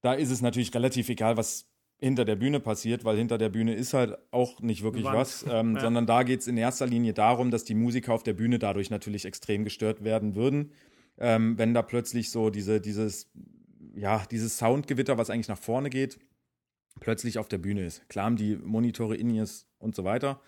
da 0.00 0.12
ist 0.12 0.30
es 0.30 0.42
natürlich 0.42 0.74
relativ 0.74 1.08
egal, 1.08 1.36
was 1.36 1.67
hinter 2.00 2.24
der 2.24 2.36
Bühne 2.36 2.60
passiert, 2.60 3.04
weil 3.04 3.16
hinter 3.16 3.38
der 3.38 3.48
Bühne 3.48 3.74
ist 3.74 3.92
halt 3.92 4.16
auch 4.30 4.60
nicht 4.60 4.82
wirklich 4.82 5.04
Wand. 5.04 5.16
was, 5.16 5.44
ähm, 5.48 5.74
Ja. 5.74 5.80
sondern 5.80 6.06
da 6.06 6.22
geht 6.22 6.40
es 6.40 6.46
in 6.46 6.56
erster 6.56 6.86
Linie 6.86 7.12
darum, 7.12 7.50
dass 7.50 7.64
die 7.64 7.74
Musiker 7.74 8.12
auf 8.14 8.22
der 8.22 8.34
Bühne 8.34 8.58
dadurch 8.58 8.90
natürlich 8.90 9.24
extrem 9.24 9.64
gestört 9.64 10.04
werden 10.04 10.36
würden, 10.36 10.70
ähm, 11.18 11.58
wenn 11.58 11.74
da 11.74 11.82
plötzlich 11.82 12.30
so 12.30 12.50
diese, 12.50 12.80
dieses, 12.80 13.30
ja, 13.94 14.24
dieses 14.30 14.58
Soundgewitter, 14.58 15.18
was 15.18 15.28
eigentlich 15.30 15.48
nach 15.48 15.58
vorne 15.58 15.90
geht, 15.90 16.18
plötzlich 17.00 17.38
auf 17.38 17.48
der 17.48 17.58
Bühne 17.58 17.84
ist. 17.84 18.08
Klar 18.08 18.26
haben 18.26 18.36
die 18.36 18.54
Monitore 18.56 19.16
In-Ears 19.16 19.66
und 19.78 19.96
so 19.96 20.04
weiter, 20.04 20.40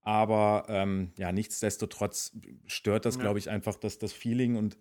aber 0.00 0.64
ähm, 0.68 1.12
ja, 1.16 1.30
nichtsdestotrotz 1.32 2.32
stört 2.66 3.04
das, 3.04 3.14
Ja. 3.16 3.22
glaube 3.22 3.38
ich, 3.38 3.50
einfach 3.50 3.76
das, 3.76 3.98
das 3.98 4.12
Feeling 4.12 4.56
und 4.56 4.78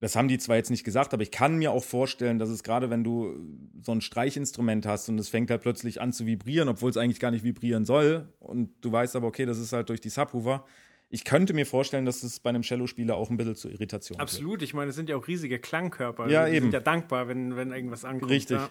das 0.00 0.16
haben 0.16 0.28
die 0.28 0.38
zwar 0.38 0.56
jetzt 0.56 0.70
nicht 0.70 0.84
gesagt, 0.84 1.12
aber 1.12 1.22
ich 1.22 1.30
kann 1.30 1.56
mir 1.56 1.72
auch 1.72 1.84
vorstellen, 1.84 2.38
dass 2.38 2.48
es 2.48 2.62
gerade, 2.62 2.88
wenn 2.88 3.04
du 3.04 3.36
so 3.82 3.92
ein 3.92 4.00
Streichinstrument 4.00 4.86
hast 4.86 5.08
und 5.10 5.18
es 5.18 5.28
fängt 5.28 5.50
halt 5.50 5.60
plötzlich 5.60 6.00
an 6.00 6.12
zu 6.12 6.26
vibrieren, 6.26 6.68
obwohl 6.68 6.90
es 6.90 6.96
eigentlich 6.96 7.20
gar 7.20 7.30
nicht 7.30 7.44
vibrieren 7.44 7.84
soll 7.84 8.28
und 8.38 8.70
du 8.80 8.90
weißt 8.90 9.14
aber, 9.16 9.26
okay, 9.26 9.44
das 9.44 9.58
ist 9.58 9.72
halt 9.72 9.90
durch 9.90 10.00
die 10.00 10.08
Subwoofer. 10.08 10.64
Ich 11.10 11.24
könnte 11.24 11.52
mir 11.52 11.66
vorstellen, 11.66 12.06
dass 12.06 12.22
es 12.22 12.40
bei 12.40 12.50
einem 12.50 12.62
Cellospieler 12.62 13.16
auch 13.16 13.30
ein 13.30 13.36
bisschen 13.36 13.56
zur 13.56 13.72
Irritation 13.72 14.16
wird. 14.16 14.22
Absolut, 14.22 14.62
ich 14.62 14.74
meine, 14.74 14.90
es 14.90 14.96
sind 14.96 15.08
ja 15.08 15.16
auch 15.16 15.26
riesige 15.26 15.58
Klangkörper. 15.58 16.28
Ja, 16.28 16.46
die 16.46 16.54
eben. 16.54 16.66
sind 16.66 16.72
ja 16.72 16.80
dankbar, 16.80 17.28
wenn, 17.28 17.56
wenn 17.56 17.72
irgendwas 17.72 18.04
ankommt. 18.04 18.30
Richtig. 18.30 18.58
Ja, 18.58 18.70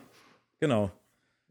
Genau. 0.59 0.91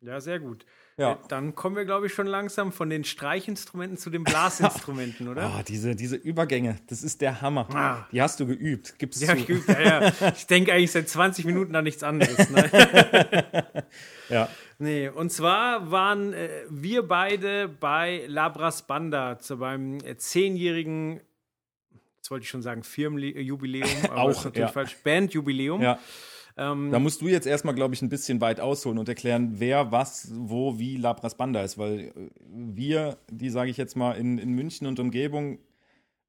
ja 0.00 0.20
sehr 0.20 0.40
gut. 0.40 0.64
Ja. 0.98 1.12
Äh, 1.12 1.16
Dann 1.28 1.54
kommen 1.54 1.76
wir, 1.76 1.84
glaube 1.84 2.06
ich, 2.08 2.12
schon 2.12 2.26
langsam 2.26 2.72
von 2.72 2.90
den 2.90 3.04
Streichinstrumenten 3.04 3.96
zu 3.96 4.10
den 4.10 4.24
Blasinstrumenten, 4.24 5.28
oder? 5.30 5.44
Ah, 5.44 5.62
diese, 5.62 5.94
diese 5.96 6.16
Übergänge, 6.16 6.76
das 6.88 7.02
ist 7.02 7.20
der 7.20 7.40
Hammer. 7.40 7.68
Ah. 7.72 8.06
Die 8.12 8.20
hast 8.20 8.40
du 8.40 8.46
geübt, 8.46 8.98
gibst 8.98 9.22
Ja, 9.22 9.34
ich, 9.34 9.46
geübt, 9.46 9.68
ja, 9.68 9.80
ja. 10.00 10.12
ich 10.36 10.46
denke 10.46 10.72
eigentlich 10.72 10.90
seit 10.90 11.08
20 11.08 11.44
Minuten 11.44 11.74
an 11.76 11.84
nichts 11.84 12.02
anderes. 12.02 12.50
Ne? 12.50 12.68
Ja. 14.28 14.48
nee, 14.78 15.08
und 15.08 15.32
zwar 15.32 15.90
waren 15.90 16.34
äh, 16.34 16.50
wir 16.68 17.08
beide 17.08 17.66
bei 17.66 18.24
Labras 18.26 18.86
Banda 18.86 19.38
zu 19.38 19.56
beim 19.58 19.98
äh, 20.04 20.18
zehnjährigen, 20.18 21.20
jetzt 22.18 22.30
wollte 22.30 22.42
ich 22.44 22.50
schon 22.50 22.60
sagen 22.60 22.82
Firmenjubiläum, 22.82 23.88
aber 24.10 24.20
Auch, 24.20 24.44
natürlich 24.44 24.58
ja. 24.58 24.68
falsch, 24.68 24.96
Bandjubiläum. 25.02 25.80
ja. 25.80 25.98
Ähm, 26.58 26.90
Da 26.90 26.98
musst 26.98 27.22
du 27.22 27.28
jetzt 27.28 27.46
erstmal, 27.46 27.74
glaube 27.74 27.94
ich, 27.94 28.02
ein 28.02 28.08
bisschen 28.08 28.40
weit 28.40 28.60
ausholen 28.60 28.98
und 28.98 29.08
erklären, 29.08 29.60
wer, 29.60 29.92
was, 29.92 30.30
wo, 30.34 30.78
wie 30.78 30.96
Labras 30.96 31.36
Banda 31.36 31.62
ist, 31.62 31.78
weil 31.78 32.00
äh, 32.00 32.12
wir, 32.44 33.16
die 33.30 33.48
sage 33.48 33.70
ich 33.70 33.76
jetzt 33.76 33.96
mal, 33.96 34.12
in, 34.12 34.38
in 34.38 34.50
München 34.50 34.86
und 34.86 34.98
Umgebung 34.98 35.60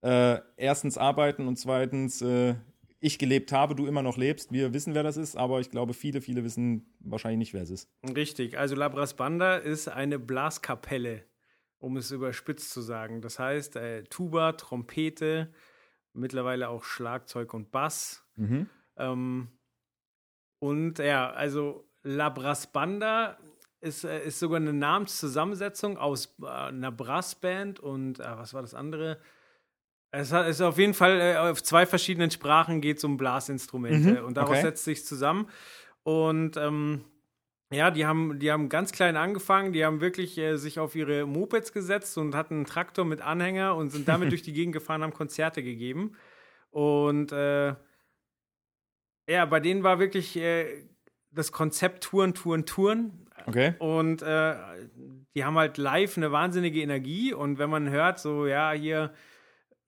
äh, 0.02 0.38
erstens 0.56 0.98
arbeiten 0.98 1.48
und 1.48 1.58
zweitens 1.58 2.22
äh, 2.22 2.56
ich 3.02 3.18
gelebt 3.18 3.52
habe, 3.52 3.76
du 3.76 3.88
immer 3.88 4.04
noch 4.04 4.18
lebst. 4.18 4.52
Wir 4.52 4.74
wissen, 4.74 4.94
wer 4.94 5.04
das 5.04 5.18
ist, 5.18 5.36
aber 5.36 5.62
ich 5.62 5.72
glaube, 5.72 5.94
viele, 5.94 6.22
viele 6.22 6.44
wissen 6.44 6.94
wahrscheinlich 7.00 7.40
nicht, 7.40 7.54
wer 7.54 7.64
es 7.64 7.70
ist. 7.72 7.90
Richtig, 8.16 8.58
also 8.58 8.76
Labras 8.76 9.16
Banda 9.16 9.56
ist 9.58 9.88
eine 9.88 10.20
Blaskapelle, 10.20 11.24
um 11.80 11.98
es 11.98 12.12
überspitzt 12.12 12.72
zu 12.72 12.82
sagen. 12.82 13.22
Das 13.22 13.40
heißt, 13.40 13.78
äh, 13.78 14.04
Tuba, 14.04 14.52
Trompete, 14.54 15.52
mittlerweile 16.14 16.70
auch 16.70 16.84
Schlagzeug 16.84 17.54
und 17.54 17.72
Bass. 17.72 18.26
Ähm, 18.98 19.48
und 20.60 21.00
ja, 21.00 21.30
also 21.32 21.86
Labras 22.04 22.72
Banda 22.72 23.38
ist, 23.82 24.04
äh, 24.04 24.26
ist 24.26 24.40
sogar 24.40 24.58
eine 24.58 24.74
Namenszusammensetzung 24.74 25.98
aus 25.98 26.38
äh, 26.42 26.48
einer 26.48 26.92
Brassband 26.92 27.80
und 27.80 28.20
äh, 28.20 28.24
was 28.38 28.54
war 28.54 28.62
das 28.62 28.74
andere? 28.74 29.20
Es 30.12 30.32
ist 30.32 30.62
auf 30.62 30.78
jeden 30.78 30.94
Fall 30.94 31.20
äh, 31.20 31.38
auf 31.38 31.62
zwei 31.64 31.86
verschiedenen 31.86 32.32
Sprachen 32.32 32.82
geht 32.82 32.98
es 32.98 33.04
um 33.04 33.18
Blasinstrumente 33.18 34.22
Mhm, 34.22 34.26
und 34.26 34.38
daraus 34.38 34.52
okay. 34.52 34.62
setzt 34.62 34.84
sich 34.84 35.06
zusammen. 35.06 35.48
Und 36.04 36.58
ähm, 36.58 37.06
ja, 37.72 37.92
die 37.92 38.06
haben, 38.06 38.40
die 38.40 38.52
haben 38.52 38.68
ganz 38.68 38.92
klein 38.92 39.16
angefangen, 39.16 39.74
die 39.74 39.86
haben 39.86 40.02
wirklich 40.02 40.38
äh, 40.40 40.58
sich 40.58 40.80
auf 40.80 40.96
ihre 40.96 41.28
Mopeds 41.28 41.72
gesetzt 41.72 42.18
und 42.18 42.34
hatten 42.34 42.56
einen 42.56 42.66
Traktor 42.66 43.06
mit 43.06 43.22
Anhänger 43.22 43.76
und 43.76 43.92
sind 43.92 44.08
damit 44.08 44.32
durch 44.32 44.42
die 44.42 44.54
Gegend 44.54 44.74
gefahren, 44.74 45.04
haben 45.04 45.14
Konzerte 45.14 45.62
gegeben. 45.62 46.16
Und 46.72 47.32
äh, 47.32 47.76
ja, 49.30 49.46
bei 49.46 49.60
denen 49.60 49.84
war 49.84 50.00
wirklich 50.00 50.36
äh, 50.38 50.66
das 51.32 51.52
Konzept 51.52 52.04
Touren, 52.04 52.34
Touren, 52.34 52.66
Touren. 52.66 53.28
Okay. 53.46 53.74
Und 53.80 54.22
äh, 54.22 54.56
die 55.36 55.44
haben 55.44 55.58
halt 55.58 55.78
live 55.78 56.18
eine 56.18 56.32
wahnsinnige 56.32 56.82
Energie. 56.82 57.34
Und 57.34 57.60
wenn 57.60 57.70
man 57.70 57.90
hört, 57.90 58.20
so, 58.20 58.48
ja, 58.48 58.72
hier 58.72 59.14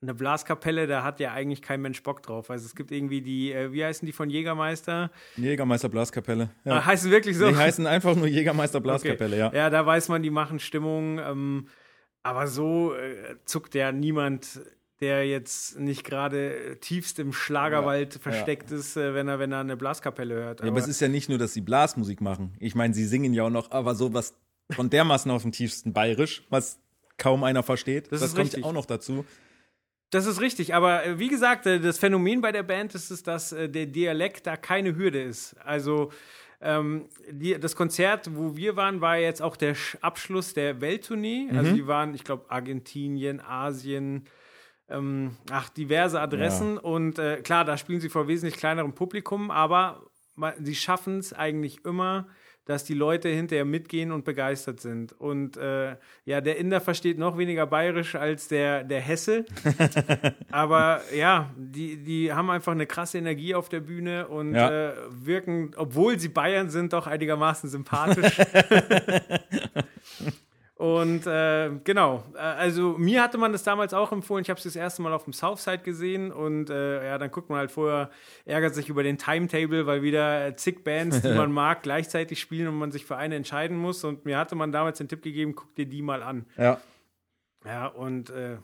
eine 0.02 0.14
Blaskapelle, 0.16 0.88
da 0.88 1.04
hat 1.04 1.20
ja 1.20 1.32
eigentlich 1.32 1.62
kein 1.62 1.82
Mensch 1.82 2.02
Bock 2.02 2.24
drauf. 2.24 2.50
Also 2.50 2.66
es 2.66 2.76
gibt 2.76 2.92
irgendwie 2.92 3.22
die, 3.22 3.52
äh, 3.52 3.72
wie 3.72 3.86
heißen 3.86 4.06
die 4.06 4.12
von 4.12 4.30
Jägermeister? 4.30 5.12
Jägermeister 5.38 5.90
Blaskapelle. 5.90 6.50
Ja. 6.66 6.78
Ah, 6.78 6.86
heißen 6.86 7.12
wirklich 7.12 7.38
so? 7.38 7.50
Die 7.50 7.56
heißen 7.56 7.86
einfach 7.86 8.16
nur 8.16 8.28
Jägermeister 8.28 8.80
Blaskapelle, 8.82 9.38
ja. 9.38 9.54
Ja, 9.54 9.70
da 9.70 9.86
weiß 9.86 10.10
man, 10.10 10.24
die 10.24 10.32
machen 10.32 10.60
Stimmung. 10.60 11.20
Ähm, 11.20 11.68
aber 12.24 12.48
so 12.48 12.94
äh, 12.96 13.36
zuckt 13.46 13.76
ja 13.76 13.92
niemand, 13.92 14.62
der 15.02 15.28
jetzt 15.28 15.80
nicht 15.80 16.04
gerade 16.04 16.78
tiefst 16.80 17.20
im 17.20 17.34
Schlagerwald 17.34 18.14
Ja, 18.16 18.20
versteckt 18.22 18.72
ist, 18.72 18.96
äh, 18.98 19.14
wenn, 19.14 19.28
er, 19.28 19.40
wenn 19.40 19.52
er 19.52 19.60
eine 19.60 19.76
Blaskapelle 19.76 20.36
hört. 20.36 20.62
Ja, 20.62 20.68
aber 20.68 20.80
es 20.80 20.88
ist 20.88 21.02
ja 21.02 21.08
nicht 21.08 21.28
nur, 21.30 21.38
dass 21.38 21.54
sie 21.54 21.62
Blasmusik 21.62 22.22
machen. 22.22 22.54
Ich 22.60 22.76
meine, 22.76 22.94
sie 22.94 23.06
singen 23.06 23.34
ja 23.34 23.44
auch 23.44 23.50
noch, 23.50 23.72
aber 23.72 23.96
sowas 23.96 24.34
von 24.72 24.90
dermaßen 24.90 25.30
auf 25.32 25.42
dem 25.42 25.52
tiefsten 25.52 25.92
Bayerisch, 25.92 26.44
was 26.50 26.80
kaum 27.18 27.44
einer 27.44 27.64
versteht. 27.64 28.12
Das 28.12 28.22
Das, 28.22 28.30
kommt 28.36 28.46
richtig. 28.46 28.64
ja 28.64 28.70
auch 28.70 28.74
noch 28.74 28.86
dazu. 28.86 29.26
Das 30.12 30.26
ist 30.26 30.42
richtig, 30.42 30.74
aber 30.76 31.06
äh, 31.06 31.20
wie 31.20 31.30
gesagt, 31.30 31.66
äh, 31.66 31.80
das 31.80 31.98
Phänomen 31.98 32.42
bei 32.42 32.52
der 32.52 32.64
Band 32.64 32.94
ist 32.96 33.12
es, 33.12 33.24
dass 33.24 33.54
äh, 33.54 33.70
der 33.70 33.86
Dialekt 33.86 34.46
da 34.46 34.58
keine 34.58 34.96
Hürde 34.96 35.22
ist. 35.22 35.56
Also 35.64 36.12
ähm, 36.62 37.06
die, 37.30 37.58
das 37.60 37.76
Konzert, 37.76 38.30
wo 38.36 38.56
wir 38.56 38.76
waren, 38.76 39.02
war 39.02 39.18
jetzt 39.18 39.42
auch 39.42 39.56
der 39.56 39.76
Sch- 39.76 39.98
Abschluss 40.02 40.54
der 40.54 40.80
Welttournee. 40.82 41.48
Also 41.56 41.74
die 41.74 41.88
waren, 41.88 42.14
ich 42.14 42.24
glaube, 42.24 42.46
Argentinien, 42.50 43.40
Asien, 43.40 44.26
ähm, 44.92 45.38
ach, 45.52 45.70
diverse 45.70 46.20
Adressen. 46.20 46.78
Und 46.78 47.20
äh, 47.20 47.38
klar, 47.42 47.66
da 47.66 47.78
spielen 47.78 48.00
sie 48.02 48.10
vor 48.10 48.28
wesentlich 48.28 48.58
kleinerem 48.58 48.94
Publikum, 48.94 49.52
aber 49.52 50.04
sie 50.60 50.76
schaffen 50.76 51.20
es 51.20 51.34
eigentlich 51.34 51.86
immer, 51.86 52.28
dass 52.66 52.84
die 52.84 52.94
Leute 52.94 53.28
hinterher 53.28 53.66
mitgehen 53.66 54.12
und 54.12 54.24
begeistert 54.24 54.80
sind. 54.82 55.14
Und 55.20 55.58
äh, 55.58 55.96
ja, 56.26 56.42
der 56.42 56.58
Inder 56.58 56.80
versteht 56.80 57.18
noch 57.18 57.38
weniger 57.38 57.66
bayerisch 57.66 58.14
als 58.16 58.48
der, 58.50 58.84
der 58.84 59.02
Hesse. 59.02 59.46
Aber 60.52 61.02
ja, 61.14 61.50
die, 61.58 61.98
die 61.98 62.32
haben 62.32 62.52
einfach 62.52 62.72
eine 62.72 62.86
krasse 62.86 63.18
Energie 63.18 63.56
auf 63.56 63.68
der 63.68 63.80
Bühne 63.80 64.28
und 64.28 64.54
Ja. 64.54 64.92
äh, 64.92 64.94
wirken, 65.10 65.72
obwohl 65.76 66.20
sie 66.20 66.30
Bayern 66.30 66.70
sind, 66.70 66.94
doch 66.94 67.08
einigermaßen 67.08 67.68
sympathisch. 67.68 68.38
Und 70.82 71.28
äh, 71.28 71.70
genau, 71.84 72.24
äh, 72.34 72.40
also 72.40 72.96
mir 72.98 73.22
hatte 73.22 73.38
man 73.38 73.52
das 73.52 73.62
damals 73.62 73.94
auch 73.94 74.12
empfohlen. 74.12 74.42
Ich 74.42 74.50
habe 74.50 74.58
es 74.58 74.64
das 74.64 74.76
erste 74.76 75.04
Mal 75.04 75.14
auf 75.14 75.26
dem 75.26 75.34
Southside 75.34 75.84
gesehen 75.84 76.32
und 76.32 76.72
äh, 76.72 77.06
ja, 77.06 77.20
dann 77.20 77.30
guckt 77.30 77.52
man 77.52 77.60
halt 77.60 77.70
vorher, 77.70 78.10
ärgert 78.46 78.74
sich 78.74 78.90
über 78.90 79.04
den 79.04 79.20
Timetable, 79.20 79.86
weil 79.86 80.02
wieder 80.02 80.48
äh, 80.48 80.56
zig 80.56 80.84
Bands, 80.84 81.22
die 81.22 81.36
man 81.36 81.52
mag, 81.52 81.84
gleichzeitig 81.84 82.42
spielen 82.42 82.68
und 82.68 82.80
man 82.80 82.92
sich 82.92 83.06
für 83.06 83.16
eine 83.16 83.36
entscheiden 83.36 83.78
muss. 83.78 84.04
Und 84.04 84.26
mir 84.26 84.40
hatte 84.40 84.56
man 84.56 84.72
damals 84.72 84.98
den 84.98 85.08
Tipp 85.08 85.22
gegeben, 85.22 85.54
guck 85.54 85.76
dir 85.76 85.86
die 85.86 86.02
mal 86.02 86.24
an. 86.24 86.48
Ja. 86.58 86.82
Ja, 87.64 87.86
und 87.86 88.32
äh, 88.32 88.58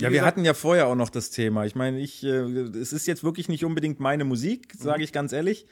Ja, 0.00 0.10
wir 0.10 0.24
hatten 0.24 0.44
ja 0.44 0.54
vorher 0.54 0.88
auch 0.88 0.96
noch 0.96 1.10
das 1.10 1.30
Thema. 1.30 1.64
Ich 1.64 1.76
meine, 1.76 2.00
ich, 2.00 2.24
äh, 2.24 2.40
es 2.40 2.92
ist 2.92 3.06
jetzt 3.06 3.22
wirklich 3.22 3.48
nicht 3.48 3.64
unbedingt 3.64 4.00
meine 4.00 4.24
Musik, 4.24 4.72
sage 4.76 5.04
ich 5.04 5.12
ganz 5.12 5.32
ehrlich. 5.32 5.68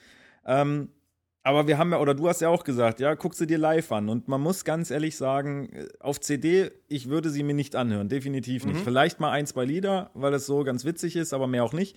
Ähm, 0.46 0.90
aber 1.42 1.66
wir 1.66 1.78
haben 1.78 1.92
ja, 1.92 1.98
oder 2.00 2.14
du 2.14 2.28
hast 2.28 2.40
ja 2.40 2.48
auch 2.48 2.64
gesagt, 2.64 3.00
ja, 3.00 3.14
guck 3.16 3.34
sie 3.34 3.46
dir 3.46 3.58
live 3.58 3.90
an. 3.92 4.08
Und 4.08 4.28
man 4.28 4.40
muss 4.40 4.64
ganz 4.64 4.90
ehrlich 4.90 5.16
sagen, 5.16 5.70
äh, 5.72 5.88
auf 6.00 6.20
CD, 6.20 6.70
ich 6.88 7.08
würde 7.08 7.30
sie 7.30 7.42
mir 7.42 7.54
nicht 7.54 7.76
anhören, 7.76 8.08
definitiv 8.08 8.66
nicht. 8.66 8.80
Vielleicht 8.80 9.20
mal 9.20 9.30
ein, 9.30 9.46
zwei 9.46 9.64
Lieder, 9.64 10.10
weil 10.14 10.34
es 10.34 10.46
so 10.46 10.64
ganz 10.64 10.84
witzig 10.84 11.16
ist, 11.16 11.32
aber 11.32 11.46
mehr 11.46 11.64
auch 11.64 11.72
nicht. 11.72 11.96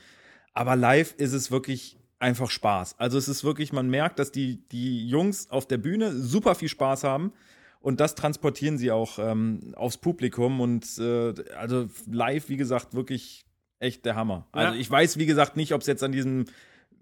Aber 0.53 0.75
live 0.75 1.13
ist 1.17 1.34
es 1.34 1.51
wirklich 1.51 1.97
einfach 2.19 2.49
Spaß. 2.49 2.95
Also 2.99 3.17
es 3.17 3.27
ist 3.27 3.43
wirklich, 3.43 3.73
man 3.73 3.89
merkt, 3.89 4.17
dass 4.19 4.32
die, 4.32 4.67
die 4.69 5.08
Jungs 5.10 5.49
auf 5.49 5.67
der 5.67 5.77
Bühne 5.77 6.13
super 6.13 6.56
viel 6.56 6.69
Spaß 6.69 7.03
haben. 7.03 7.34
Und 7.82 7.99
das 7.99 8.15
transportieren 8.15 8.77
sie 8.77 8.91
auch 8.91 9.19
ähm, 9.19 9.73
aufs 9.75 9.97
Publikum. 9.97 10.62
Und 10.62 10.86
äh, 10.99 11.34
also 11.58 11.89
live, 12.10 12.47
wie 12.47 12.56
gesagt, 12.56 12.93
wirklich 12.93 13.45
echt 13.79 14.06
der 14.06 14.15
Hammer. 14.15 14.47
Also 14.53 14.73
Ja. 14.73 14.79
ich 14.79 14.89
weiß, 14.89 15.17
wie 15.17 15.25
gesagt, 15.25 15.58
nicht, 15.58 15.73
ob 15.73 15.82
es 15.82 15.88
jetzt 15.88 16.01
an 16.01 16.13
diesem 16.13 16.45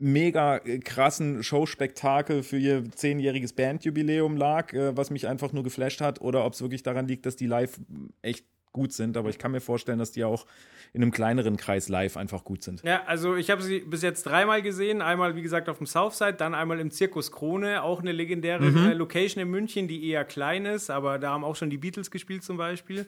mega 0.01 0.57
äh, 0.57 0.79
krassen 0.79 1.43
Showspektakel 1.43 2.43
für 2.43 2.57
ihr 2.57 2.89
zehnjähriges 2.91 3.53
Bandjubiläum 3.53 4.35
lag, 4.35 4.73
äh, 4.73 4.95
was 4.97 5.09
mich 5.11 5.27
einfach 5.27 5.53
nur 5.53 5.63
geflasht 5.63 6.01
hat, 6.01 6.21
oder 6.21 6.45
ob 6.45 6.53
es 6.53 6.61
wirklich 6.61 6.83
daran 6.83 7.07
liegt, 7.07 7.25
dass 7.25 7.35
die 7.35 7.47
live 7.47 7.79
echt 8.21 8.45
gut 8.71 8.93
sind. 8.93 9.17
Aber 9.17 9.29
ich 9.29 9.37
kann 9.37 9.51
mir 9.51 9.61
vorstellen, 9.61 9.99
dass 9.99 10.11
die 10.11 10.23
auch 10.23 10.45
in 10.93 11.01
einem 11.01 11.11
kleineren 11.11 11.55
Kreis 11.57 11.87
live 11.87 12.17
einfach 12.17 12.43
gut 12.43 12.63
sind. 12.63 12.81
Ja, 12.83 13.03
also 13.05 13.35
ich 13.35 13.49
habe 13.49 13.61
sie 13.61 13.79
bis 13.79 14.01
jetzt 14.01 14.23
dreimal 14.23 14.61
gesehen. 14.61 15.01
Einmal, 15.01 15.35
wie 15.35 15.41
gesagt, 15.41 15.69
auf 15.69 15.77
dem 15.77 15.87
Southside, 15.87 16.33
dann 16.33 16.53
einmal 16.53 16.79
im 16.79 16.91
Zirkus 16.91 17.31
Krone, 17.31 17.83
auch 17.83 18.01
eine 18.01 18.11
legendäre 18.11 18.65
äh, 18.65 18.93
Location 18.93 19.41
in 19.41 19.49
München, 19.49 19.87
die 19.87 20.09
eher 20.09 20.25
klein 20.25 20.65
ist, 20.65 20.89
aber 20.89 21.19
da 21.19 21.31
haben 21.31 21.43
auch 21.43 21.55
schon 21.55 21.69
die 21.69 21.77
Beatles 21.77 22.11
gespielt 22.11 22.43
zum 22.43 22.57
Beispiel. 22.57 23.05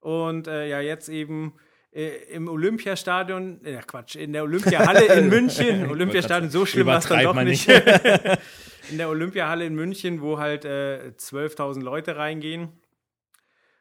Und 0.00 0.46
äh, 0.46 0.68
ja, 0.68 0.80
jetzt 0.80 1.08
eben 1.08 1.54
im 1.96 2.48
Olympiastadion, 2.48 3.64
äh, 3.64 3.80
Quatsch, 3.86 4.16
in 4.16 4.32
der 4.32 4.42
Olympiahalle 4.42 5.06
in 5.14 5.28
München. 5.30 5.90
Olympiastadion, 5.90 6.50
so 6.50 6.66
schlimm 6.66 6.86
war 6.86 6.98
es 6.98 7.06
dann 7.06 7.22
doch 7.24 7.34
nicht. 7.42 7.68
in 8.90 8.98
der 8.98 9.08
Olympiahalle 9.08 9.64
in 9.64 9.74
München, 9.74 10.20
wo 10.20 10.38
halt 10.38 10.64
äh, 10.64 11.12
12.000 11.16 11.82
Leute 11.82 12.16
reingehen. 12.16 12.68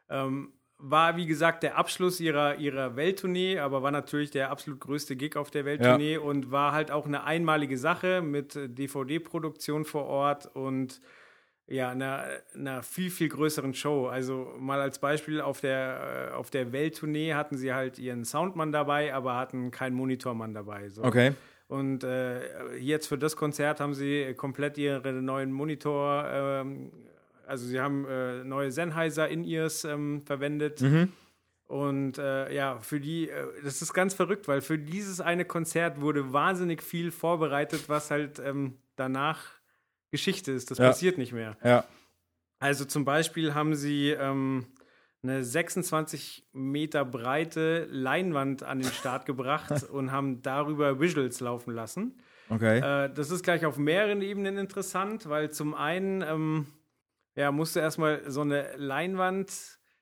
Ähm, 0.10 0.54
war, 0.78 1.18
wie 1.18 1.26
gesagt, 1.26 1.64
der 1.64 1.78
Abschluss 1.78 2.20
ihrer, 2.20 2.56
ihrer 2.56 2.96
Welttournee, 2.96 3.60
aber 3.60 3.82
war 3.82 3.92
natürlich 3.92 4.32
der 4.32 4.52
absolut 4.52 4.80
größte 4.80 5.16
Gig 5.16 5.36
auf 5.36 5.52
der 5.52 5.66
Welttournee 5.66 6.18
und 6.18 6.52
war 6.52 6.74
halt 6.74 6.92
auch 6.92 7.06
eine 7.06 7.24
einmalige 7.24 7.78
Sache 7.78 8.22
mit 8.22 8.56
äh, 8.56 8.70
DVD-Produktion 8.70 9.86
vor 9.86 10.06
Ort 10.06 10.54
und 10.56 11.02
ja, 11.68 11.90
einer, 11.90 12.26
einer 12.54 12.84
viel, 12.84 13.10
viel 13.10 13.30
größeren 13.30 13.74
Show. 13.74 14.08
Also 14.08 14.54
mal 14.60 14.80
als 14.82 15.00
Beispiel, 15.00 15.42
auf 15.42 15.62
der, 15.62 16.30
äh, 16.32 16.34
auf 16.34 16.50
der 16.50 16.72
Welttournee 16.72 17.34
hatten 17.34 17.58
sie 17.58 17.74
halt 17.74 17.98
ihren 17.98 18.24
Soundmann 18.24 18.72
dabei, 18.72 19.14
aber 19.14 19.36
hatten 19.36 19.72
keinen 19.72 19.96
Monitormann 19.96 20.54
dabei. 20.54 20.90
So. 20.90 21.04
Okay. 21.04 21.34
Und 21.68 22.04
äh, 22.04 22.76
jetzt 22.78 23.08
für 23.08 23.18
das 23.18 23.36
Konzert 23.36 23.80
haben 23.80 23.96
sie 23.96 24.34
komplett 24.36 24.78
ihre 24.78 25.12
neuen 25.14 25.52
Monitor, 25.52 26.26
ähm, 26.30 26.92
also 27.48 27.66
sie 27.66 27.80
haben 27.80 28.06
äh, 28.06 28.44
neue 28.44 28.72
Sennheiser 28.72 29.28
In-Ears 29.28 29.86
ähm, 29.86 30.22
verwendet. 30.26 30.82
Und 31.68 32.20
äh, 32.20 32.54
ja, 32.54 32.80
für 32.80 33.00
die, 33.00 33.30
äh, 33.30 33.48
das 33.64 33.82
ist 33.82 33.94
ganz 33.94 34.14
verrückt, 34.14 34.48
weil 34.48 34.62
für 34.62 34.78
dieses 34.78 35.20
eine 35.20 35.46
Konzert 35.46 36.00
wurde 36.00 36.32
wahnsinnig 36.32 36.84
viel 36.84 37.12
vorbereitet, 37.12 37.86
was 37.88 38.12
halt 38.12 38.40
ähm, 38.40 38.78
danach 38.96 39.55
Geschichte 40.16 40.52
ist. 40.52 40.72
Das 40.72 40.78
Ja. 40.78 40.88
passiert 40.88 41.18
nicht 41.18 41.34
mehr. 41.34 41.58
Ja. 41.64 41.84
Also 42.60 42.86
zum 42.86 43.04
Beispiel 43.06 43.54
haben 43.54 43.76
sie 43.76 44.10
ähm, 44.12 44.66
eine 45.24 45.44
26 45.44 46.48
Meter 46.54 47.04
breite 47.06 47.86
Leinwand 47.92 48.64
an 48.64 48.80
den 48.80 48.92
Start 48.92 49.26
gebracht 49.32 49.84
und 49.90 50.12
haben 50.12 50.42
darüber 50.42 51.00
Visuals 51.00 51.40
laufen 51.40 51.74
lassen. 51.74 52.18
Okay. 52.50 52.78
Äh, 52.80 53.12
das 53.14 53.32
ist 53.32 53.44
gleich 53.44 53.66
auf 53.66 53.78
mehreren 53.78 54.22
Ebenen 54.22 54.58
interessant, 54.58 55.28
weil 55.28 55.50
zum 55.52 55.74
einen 55.74 56.22
ähm, 56.22 56.68
ja, 57.36 57.52
musste 57.52 57.80
erstmal 57.80 58.22
so 58.30 58.42
eine 58.42 58.76
Leinwand 58.78 59.52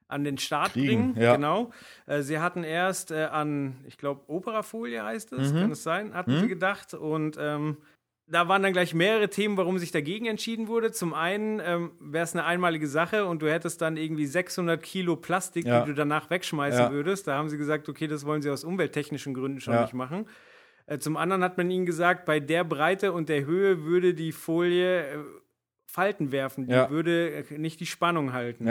an 0.09 0.23
den 0.23 0.37
Start 0.37 0.73
Kriegen, 0.73 1.13
bringen. 1.13 1.23
ja. 1.23 1.35
Genau. 1.35 1.71
Äh, 2.05 2.21
sie 2.21 2.37
hatten 2.39 2.63
erst 2.63 3.09
äh, 3.11 3.23
an, 3.31 3.77
ich 3.87 3.97
glaube, 3.97 4.21
Operafolie 4.27 5.01
heißt 5.03 5.33
es, 5.33 5.51
Mhm. 5.53 5.59
kann 5.61 5.71
es 5.71 5.81
sein, 5.83 6.13
hatten 6.13 6.39
sie 6.41 6.47
gedacht. 6.47 6.93
Und 6.93 7.37
ähm, 7.39 7.77
da 8.33 8.47
waren 8.47 8.63
dann 8.63 8.73
gleich 8.73 8.93
mehrere 8.93 9.29
Themen, 9.29 9.55
warum 9.57 9.77
sich 9.79 9.91
dagegen 9.91 10.25
entschieden 10.25 10.67
wurde. 10.67 10.91
Zum 10.91 11.13
einen 11.13 11.61
ähm, 11.63 11.91
wäre 11.99 12.23
es 12.23 12.33
eine 12.33 12.45
einmalige 12.45 12.87
Sache 12.87 13.25
und 13.25 13.41
du 13.41 13.51
hättest 13.51 13.81
dann 13.81 13.95
irgendwie 13.97 14.25
600 14.25 14.81
Kilo 14.81 15.15
Plastik, 15.15 15.65
Ja. 15.65 15.81
die 15.81 15.89
du 15.89 15.93
danach 15.95 16.29
wegschmeißen 16.29 16.85
Ja. 16.85 16.91
würdest. 16.91 17.27
Da 17.27 17.35
haben 17.35 17.49
sie 17.49 17.57
gesagt, 17.57 17.87
okay, 17.89 18.07
das 18.07 18.25
wollen 18.25 18.41
sie 18.41 18.49
aus 18.49 18.63
umwelttechnischen 18.63 19.33
Gründen 19.33 19.59
schon 19.61 19.73
Ja. 19.75 19.81
nicht 19.83 19.93
machen. 19.93 20.27
Äh, 20.87 20.97
Zum 20.97 21.15
anderen 21.15 21.43
hat 21.43 21.57
man 21.57 21.69
ihnen 21.71 21.85
gesagt, 21.85 22.25
bei 22.25 22.39
der 22.39 22.63
Breite 22.63 23.13
und 23.13 23.29
der 23.29 23.45
Höhe 23.45 23.83
würde 23.83 24.13
die 24.13 24.31
Folie 24.33 25.07
äh, 25.07 25.17
Falten 25.85 26.31
werfen, 26.31 26.65
die 26.67 26.73
würde 26.89 27.31
äh, 27.49 27.57
nicht 27.57 27.79
die 27.79 27.85
Spannung 27.85 28.33
halten. 28.33 28.67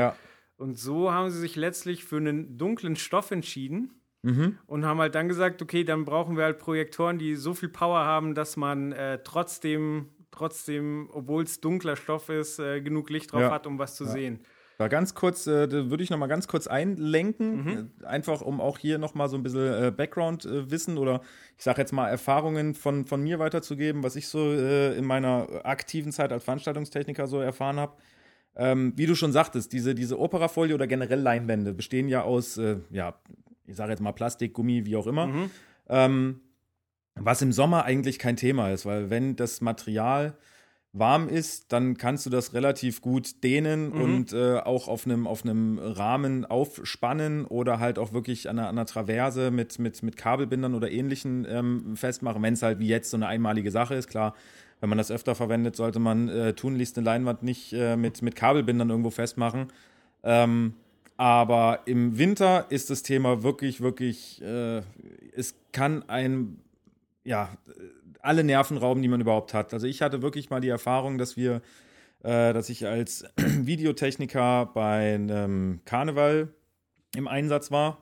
Und 0.57 0.79
so 0.79 1.12
haben 1.12 1.31
sie 1.31 1.38
sich 1.38 1.57
letztlich 1.57 2.05
für 2.05 2.16
einen 2.16 2.59
dunklen 2.59 2.96
Stoff 2.96 3.31
entschieden 3.31 4.02
Mhm. 4.22 4.56
und 4.66 4.85
haben 4.85 5.00
halt 5.00 5.14
dann 5.14 5.28
gesagt, 5.28 5.61
okay, 5.62 5.82
dann 5.85 6.04
brauchen 6.04 6.37
wir 6.37 6.44
halt 6.44 6.58
Projektoren, 6.58 7.18
die 7.18 7.35
so 7.35 7.54
viel 7.54 7.68
Power 7.68 7.98
haben, 8.04 8.35
dass 8.35 8.56
man 8.56 8.92
äh, 8.92 9.18
trotzdem, 9.24 10.08
trotzdem, 10.30 11.08
obwohl 11.12 11.42
es 11.42 11.61
dunkler 11.61 11.96
Stoff 11.96 12.28
ist, 12.28 12.58
äh, 12.61 12.80
genug 12.80 13.11
Licht 13.11 13.32
drauf 13.32 13.40
Ja. 13.42 13.50
hat, 13.50 13.66
um 13.66 13.78
was 13.78 13.96
zu 13.96 14.04
sehen. 14.04 14.40
Da 14.78 14.88
ganz 14.88 15.14
kurz, 15.14 15.46
äh, 15.46 15.68
da 15.68 15.90
würde 15.90 16.02
ich 16.02 16.11
noch 16.11 16.18
mal 16.18 16.26
ganz 16.28 16.48
kurz 16.48 16.66
einlenken, 16.66 17.56
Mhm. 17.64 17.90
äh, 18.02 18.06
einfach 18.06 18.40
um 18.40 18.61
auch 18.61 18.78
hier 18.78 18.98
noch 18.98 19.14
mal 19.14 19.28
so 19.28 19.37
ein 19.37 19.42
bisschen 19.42 19.61
äh, 19.85 19.90
Background-Wissen 19.94 20.98
oder 20.98 21.20
ich 21.58 21.64
sage 21.64 21.80
jetzt 21.80 21.92
mal 21.92 22.08
Erfahrungen 22.08 22.74
von, 22.74 23.06
von 23.06 23.22
mir 23.22 23.38
weiterzugeben, 23.38 24.02
was 24.02 24.16
ich 24.16 24.28
so 24.28 24.38
äh, 24.52 24.96
in 24.96 25.04
meiner 25.04 25.46
aktiven 25.64 26.11
Zeit 26.11 26.32
als 26.32 26.44
Veranstaltungstechniker 26.44 27.26
so 27.26 27.40
erfahren 27.40 27.78
habe. 27.78 27.96
Ähm, 28.54 28.92
wie 28.96 29.06
du 29.06 29.14
schon 29.14 29.32
sagtest, 29.32 29.72
diese, 29.72 29.94
diese 29.94 30.18
Operafolie 30.18 30.74
oder 30.74 30.87
generell 30.87 31.20
Leinwände 31.20 31.72
bestehen 31.72 32.08
ja 32.08 32.22
aus, 32.22 32.58
äh, 32.58 32.78
ja, 32.90 33.14
ich 33.66 33.77
sage 33.77 33.90
jetzt 33.92 34.01
mal 34.01 34.12
Plastik, 34.12 34.53
Gummi, 34.53 34.87
wie 34.87 34.96
auch 34.96 35.07
immer. 35.07 35.27
Mhm. 35.27 35.51
Ähm, 35.88 36.40
was 37.14 37.42
im 37.42 37.53
Sommer 37.53 37.85
eigentlich 37.85 38.18
kein 38.18 38.37
Thema 38.37 38.70
ist, 38.70 38.87
weil 38.87 39.11
wenn 39.11 39.37
das 39.37 39.61
Material 39.61 40.35
warm 40.94 41.29
ist, 41.29 41.72
dann 41.72 41.96
kannst 41.96 42.27
du 42.27 42.31
das 42.31 42.53
relativ 42.53 43.01
gut 43.01 43.42
dehnen 43.42 43.90
Mhm. 43.94 44.01
und 44.03 44.33
äh, 44.35 44.59
auch 44.59 44.88
auf 44.88 45.07
einem 45.07 45.27
auf 45.27 45.42
einem 45.42 45.79
Rahmen 45.79 46.44
aufspannen 46.44 47.46
oder 47.46 47.81
halt 47.81 47.98
auch 47.98 48.12
wirklich 48.12 48.51
an 48.51 48.59
einer, 48.59 48.68
an 48.68 48.77
einer 48.77 48.87
Traverse 48.87 49.51
mit, 49.51 49.79
mit, 49.79 50.03
mit 50.03 50.16
Kabelbindern 50.18 50.75
oder 50.75 50.90
ähnlichen 50.90 51.46
ähm, 51.48 51.96
festmachen, 51.96 52.42
wenn 52.42 52.55
es 52.55 52.62
halt 52.62 52.79
wie 52.79 52.88
jetzt 52.88 53.11
so 53.11 53.16
eine 53.16 53.27
einmalige 53.27 53.70
Sache 53.70 53.94
ist. 53.94 54.09
Klar, 54.09 54.35
wenn 54.81 54.90
man 54.90 54.98
das 54.98 55.11
öfter 55.11 55.35
verwendet, 55.35 55.77
sollte 55.77 55.98
man 55.98 56.29
äh, 56.29 56.53
tunlichst 56.53 56.98
eine 56.98 57.07
Leinwand 57.07 57.42
nicht 57.42 57.72
äh, 57.72 57.96
mit, 57.96 58.20
mit 58.20 58.37
Kabelbindern 58.37 58.90
irgendwo 58.90 59.11
festmachen. 59.11 59.68
Ähm, 60.25 60.75
aber 61.22 61.82
im 61.85 62.18
Winter 62.18 62.66
ist 62.70 62.90
das 62.90 63.04
Thema 63.04 63.44
wirklich, 63.44 63.80
wirklich, 63.80 64.42
äh, 64.42 64.82
es 65.37 65.54
kann 65.70 66.02
ein, 66.08 66.58
ja, 67.22 67.56
alle 68.20 68.42
Nerven 68.42 68.76
rauben, 68.76 69.02
die 69.02 69.08
man 69.08 69.20
überhaupt 69.20 69.54
hat. 69.54 69.72
Also 69.72 69.87
ich 69.87 70.02
hatte 70.02 70.20
wirklich 70.20 70.50
mal 70.50 70.61
die 70.61 70.68
Erfahrung, 70.68 71.18
dass 71.18 71.37
wir, 71.37 71.62
äh, 72.24 72.52
dass 72.52 72.68
ich 72.70 72.88
als 72.88 73.24
Videotechniker 73.37 74.72
bei 74.74 75.14
einem 75.14 75.82
Karneval 75.85 76.48
im 77.14 77.28
Einsatz 77.28 77.70
war. 77.70 77.98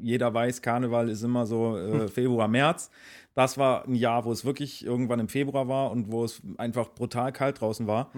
Jeder 0.00 0.32
weiß, 0.32 0.62
Karneval 0.62 1.10
ist 1.10 1.22
immer 1.22 1.44
so 1.44 1.76
äh, 1.76 2.08
Februar, 2.08 2.48
März. 2.48 2.90
Das 3.34 3.58
war 3.58 3.86
ein 3.86 3.94
Jahr, 3.94 4.24
wo 4.24 4.32
es 4.32 4.46
wirklich 4.46 4.86
irgendwann 4.86 5.20
im 5.20 5.28
Februar 5.28 5.68
war 5.68 5.90
und 5.90 6.10
wo 6.10 6.24
es 6.24 6.40
einfach 6.56 6.94
brutal 6.94 7.30
kalt 7.30 7.60
draußen 7.60 7.86
war. 7.86 8.10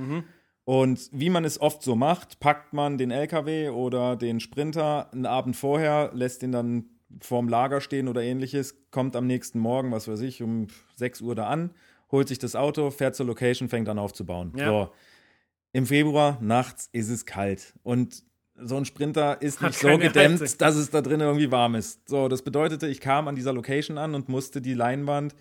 Und 0.66 1.08
wie 1.12 1.30
man 1.30 1.44
es 1.44 1.60
oft 1.60 1.80
so 1.84 1.94
macht, 1.94 2.40
packt 2.40 2.72
man 2.72 2.98
den 2.98 3.12
LKW 3.12 3.68
oder 3.68 4.16
den 4.16 4.40
Sprinter 4.40 5.08
einen 5.12 5.24
Abend 5.24 5.54
vorher, 5.54 6.10
lässt 6.12 6.42
ihn 6.42 6.50
dann 6.50 6.86
vorm 7.20 7.48
Lager 7.48 7.80
stehen 7.80 8.08
oder 8.08 8.20
ähnliches, 8.24 8.74
kommt 8.90 9.14
am 9.14 9.28
nächsten 9.28 9.60
Morgen, 9.60 9.92
was 9.92 10.08
weiß 10.08 10.22
ich, 10.22 10.42
um 10.42 10.66
6 10.96 11.20
Uhr 11.20 11.36
da 11.36 11.46
an, 11.46 11.70
holt 12.10 12.26
sich 12.26 12.40
das 12.40 12.56
Auto, 12.56 12.90
fährt 12.90 13.14
zur 13.14 13.26
Location, 13.26 13.68
fängt 13.68 13.88
an 13.88 14.00
aufzubauen. 14.00 14.54
Ja. 14.56 14.66
So. 14.66 14.90
Im 15.72 15.86
Februar, 15.86 16.36
nachts 16.40 16.88
ist 16.92 17.10
es 17.10 17.26
kalt. 17.26 17.74
Und 17.84 18.24
so 18.56 18.76
ein 18.76 18.86
Sprinter 18.86 19.40
ist 19.42 19.60
Hat 19.60 19.68
nicht 19.68 19.80
so 19.80 19.98
gedämmt, 19.98 20.40
Heizung. 20.40 20.58
dass 20.58 20.74
es 20.74 20.90
da 20.90 21.00
drin 21.00 21.20
irgendwie 21.20 21.52
warm 21.52 21.76
ist. 21.76 22.08
So, 22.08 22.26
das 22.26 22.42
bedeutete, 22.42 22.88
ich 22.88 23.00
kam 23.00 23.28
an 23.28 23.36
dieser 23.36 23.52
Location 23.52 23.98
an 23.98 24.16
und 24.16 24.28
musste 24.28 24.60
die 24.60 24.74
Leinwand, 24.74 25.36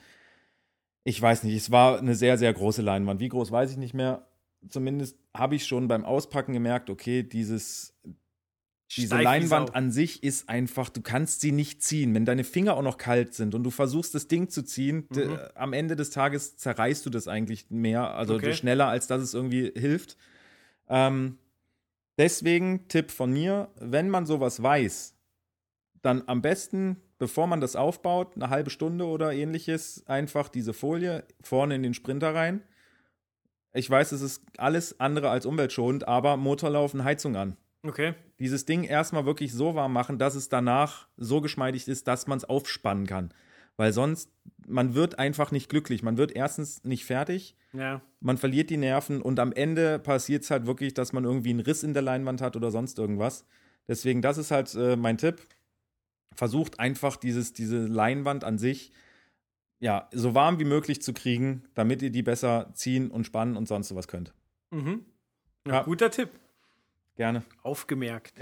ich 1.04 1.20
weiß 1.20 1.46
nicht, 1.46 1.56
es 1.56 1.72
war 1.72 1.98
eine 1.98 2.14
sehr, 2.14 2.38
sehr 2.38 2.54
große 2.54 2.84
Leinwand. 2.84 3.20
Wie 3.20 3.30
groß 3.30 3.52
weiß 3.52 3.72
ich 3.72 3.78
nicht 3.78 3.96
mehr. 3.96 4.28
Zumindest 4.70 5.18
habe 5.34 5.56
ich 5.56 5.66
schon 5.66 5.88
beim 5.88 6.06
Auspacken 6.06 6.54
gemerkt, 6.54 6.90
okay, 6.90 7.24
dieses, 7.24 7.94
diese 8.96 9.08
Steif 9.16 9.24
Leinwand 9.24 9.76
an 9.76 9.92
sich 9.92 10.24
ist 10.24 10.48
einfach, 10.50 10.90
du 10.90 11.02
kannst 11.02 11.42
sie 11.42 11.52
nicht 11.52 11.84
ziehen. 11.84 12.14
Wenn 12.14 12.26
deine 12.26 12.44
Finger 12.44 12.76
auch 12.78 12.82
noch 12.82 12.98
kalt 12.98 13.34
sind 13.34 13.56
und 13.56 13.64
du 13.64 13.72
versuchst, 13.72 14.16
das 14.16 14.28
Ding 14.28 14.50
zu 14.50 14.64
ziehen, 14.64 15.08
Mhm. 15.10 15.38
am 15.56 15.74
Ende 15.74 15.96
des 15.96 16.10
Tages 16.12 16.58
zerreißt 16.58 17.06
du 17.06 17.10
das 17.10 17.28
eigentlich 17.28 17.70
mehr, 17.70 18.16
also 18.16 18.36
Okay. 18.36 18.54
schneller, 18.54 18.88
als 18.88 19.08
dass 19.08 19.22
es 19.22 19.34
irgendwie 19.34 19.72
hilft. 19.76 20.18
Ähm, 20.88 21.38
deswegen 22.18 22.88
Tipp 22.88 23.12
von 23.12 23.32
mir, 23.32 23.70
wenn 23.80 24.10
man 24.10 24.26
sowas 24.26 24.62
weiß, 24.62 25.16
dann 26.02 26.24
am 26.28 26.42
besten, 26.42 26.98
bevor 27.18 27.48
man 27.48 27.62
das 27.62 27.76
aufbaut, 27.76 28.36
eine 28.36 28.50
halbe 28.50 28.70
Stunde 28.70 29.06
oder 29.06 29.34
ähnliches, 29.34 30.06
einfach 30.08 30.50
diese 30.50 30.74
Folie 30.74 31.24
vorne 31.42 31.76
in 31.76 31.84
den 31.84 31.94
Sprinter 31.96 32.36
rein. 32.36 32.62
Ich 33.76 33.90
weiß, 33.90 34.14
es 34.14 34.22
ist 34.22 34.42
alles 34.58 35.00
andere 35.02 35.30
als 35.30 35.46
umweltschonend, 35.46 36.08
aber 36.08 36.38
Motorlaufen, 36.38 37.04
Heizung 37.04 37.36
an. 37.36 37.58
Okay. 37.84 38.14
Dieses 38.40 38.66
Ding 38.66 38.84
erstmal 38.84 39.26
wirklich 39.26 39.54
so 39.54 39.76
warm 39.76 39.92
machen, 39.94 40.18
dass 40.18 40.36
es 40.36 40.50
danach 40.50 41.08
so 41.18 41.42
geschmeidig 41.42 41.88
ist, 41.88 42.08
dass 42.08 42.26
man 42.26 42.38
es 42.38 42.46
aufspannen 42.46 43.06
kann. 43.06 43.34
Weil 43.78 43.92
sonst, 43.92 44.32
man 44.66 44.96
wird 44.96 45.20
einfach 45.20 45.52
nicht 45.52 45.70
glücklich. 45.70 46.02
Man 46.04 46.18
wird 46.18 46.32
erstens 46.32 46.84
nicht 46.86 47.04
fertig, 47.06 47.58
Ja. 47.74 48.02
man 48.22 48.38
verliert 48.38 48.70
die 48.70 48.78
Nerven 48.78 49.22
und 49.22 49.40
am 49.40 49.52
Ende 49.52 50.00
passiert 50.00 50.44
es 50.44 50.52
halt 50.52 50.66
wirklich, 50.66 50.94
dass 50.94 51.12
man 51.12 51.26
irgendwie 51.26 51.50
einen 51.50 51.60
Riss 51.60 51.84
in 51.84 51.94
der 51.94 52.02
Leinwand 52.02 52.42
hat 52.42 52.56
oder 52.56 52.72
sonst 52.72 52.98
irgendwas. 52.98 53.46
Deswegen, 53.90 54.22
das 54.22 54.38
ist 54.38 54.52
halt 54.52 54.74
äh, 54.76 54.96
mein 54.96 55.18
Tipp. 55.18 55.42
Versucht 56.34 56.80
einfach 56.80 57.18
dieses, 57.18 57.52
diese 57.54 57.86
Leinwand 57.86 58.44
an 58.46 58.58
sich 58.58 58.92
ja, 59.80 60.08
so 60.12 60.34
warm 60.34 60.60
wie 60.60 60.66
möglich 60.66 61.02
zu 61.02 61.14
kriegen, 61.14 61.64
damit 61.74 62.02
ihr 62.02 62.10
die 62.10 62.24
besser 62.24 62.72
ziehen 62.74 63.12
und 63.12 63.26
spannen 63.26 63.58
und 63.58 63.68
sonst 63.68 63.94
was 63.96 64.08
könnt. 64.08 64.34
Mhm. 64.72 65.06
Ja, 65.68 65.74
Ja. 65.74 65.84
Guter 65.84 66.12
Tipp. 66.12 66.30
Gerne. 67.16 67.44
Aufgemerkt. 67.64 68.34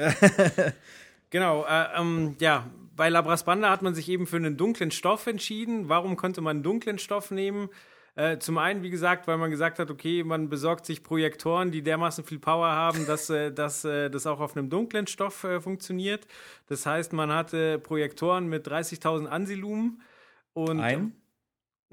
genau, 1.30 1.66
äh, 1.66 2.00
ähm, 2.00 2.36
ja, 2.40 2.70
bei 2.96 3.10
Labras 3.10 3.46
Banda 3.46 3.70
hat 3.70 3.82
man 3.82 3.94
sich 3.94 4.10
eben 4.10 4.28
für 4.28 4.38
einen 4.38 4.58
dunklen 4.58 4.92
Stoff 4.92 5.28
entschieden. 5.28 5.90
Warum 5.90 6.16
konnte 6.16 6.42
man 6.42 6.58
einen 6.58 6.64
dunklen 6.64 6.98
Stoff 6.98 7.32
nehmen? 7.32 7.70
Äh, 8.16 8.38
zum 8.38 8.60
einen, 8.60 8.84
wie 8.84 8.92
gesagt, 8.92 9.28
weil 9.28 9.38
man 9.38 9.50
gesagt 9.50 9.80
hat, 9.80 9.90
okay, 9.90 10.24
man 10.24 10.48
besorgt 10.48 10.86
sich 10.86 11.04
Projektoren, 11.04 11.72
die 11.72 11.82
dermaßen 11.82 12.24
viel 12.24 12.40
Power 12.40 12.68
haben, 12.68 13.06
dass, 13.08 13.30
äh, 13.30 13.52
dass 13.52 13.86
äh, 13.86 14.10
das 14.10 14.28
auch 14.28 14.40
auf 14.40 14.56
einem 14.56 14.70
dunklen 14.70 15.08
Stoff 15.08 15.44
äh, 15.44 15.60
funktioniert. 15.60 16.28
Das 16.68 16.86
heißt, 16.86 17.14
man 17.14 17.32
hatte 17.32 17.80
Projektoren 17.80 18.48
mit 18.48 18.68
30.000 18.68 19.26
Ansilumen 19.26 20.02
und 20.54 20.80
Ein? 20.80 21.16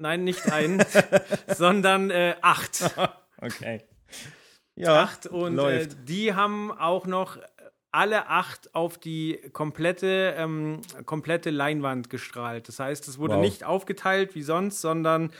Nein, 0.01 0.23
nicht 0.23 0.51
ein, 0.51 0.83
sondern 1.47 2.09
äh, 2.09 2.35
acht. 2.41 2.91
Okay. 3.43 3.81
Ja, 4.75 5.01
acht 5.01 5.25
und 5.25 5.57
äh, 5.57 5.87
die 6.03 6.35
haben 6.35 6.71
auch 6.71 7.07
noch 7.07 7.39
alle 7.93 8.27
acht 8.29 8.73
auf 8.73 8.97
die 8.97 9.39
komplette, 9.51 10.33
ähm, 10.37 10.79
komplette 11.05 11.49
Leinwand 11.49 12.09
gestrahlt. 12.09 12.67
Das 12.69 12.79
heißt, 12.79 13.07
es 13.09 13.17
wurde 13.19 13.35
Wow. 13.35 13.41
nicht 13.41 13.63
aufgeteilt 13.65 14.33
wie 14.33 14.43
sonst, 14.43 14.79
sondern 14.79 15.31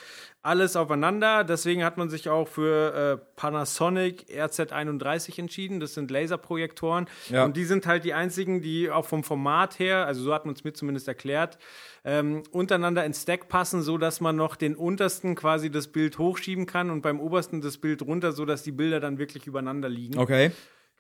alles 0.43 0.75
aufeinander. 0.75 1.43
Deswegen 1.45 1.83
hat 1.85 1.97
man 1.97 2.09
sich 2.09 2.27
auch 2.27 2.47
für 2.47 3.19
äh, 3.21 3.25
Panasonic 3.37 4.25
RZ31 4.29 5.39
entschieden. 5.39 5.79
Das 5.79 5.93
sind 5.93 6.11
Laserprojektoren. 6.11 7.05
Ja. 7.29 7.45
Und 7.45 7.55
die 7.55 7.63
sind 7.63 7.85
halt 7.87 8.03
die 8.03 8.13
einzigen, 8.13 8.61
die 8.61 8.89
auch 8.91 9.05
vom 9.05 9.23
Format 9.23 9.79
her, 9.79 10.05
also 10.05 10.21
so 10.23 10.33
hat 10.33 10.45
man 10.45 10.53
es 10.55 10.63
mir 10.63 10.73
zumindest 10.73 11.07
erklärt, 11.07 11.57
ähm, 12.03 12.43
untereinander 12.51 13.05
ins 13.05 13.21
Stack 13.21 13.47
passen, 13.47 13.81
so 13.81 13.97
dass 13.97 14.19
man 14.19 14.35
noch 14.35 14.55
den 14.55 14.75
untersten 14.75 15.35
quasi 15.35 15.69
das 15.69 15.87
Bild 15.87 16.17
hochschieben 16.17 16.65
kann 16.65 16.89
und 16.89 17.01
beim 17.01 17.19
obersten 17.19 17.61
das 17.61 17.77
Bild 17.77 18.01
runter, 18.01 18.31
so 18.31 18.43
dass 18.45 18.63
die 18.63 18.71
Bilder 18.71 18.99
dann 18.99 19.19
wirklich 19.19 19.45
übereinander 19.47 19.87
liegen. 19.87 20.17
Okay. 20.17 20.51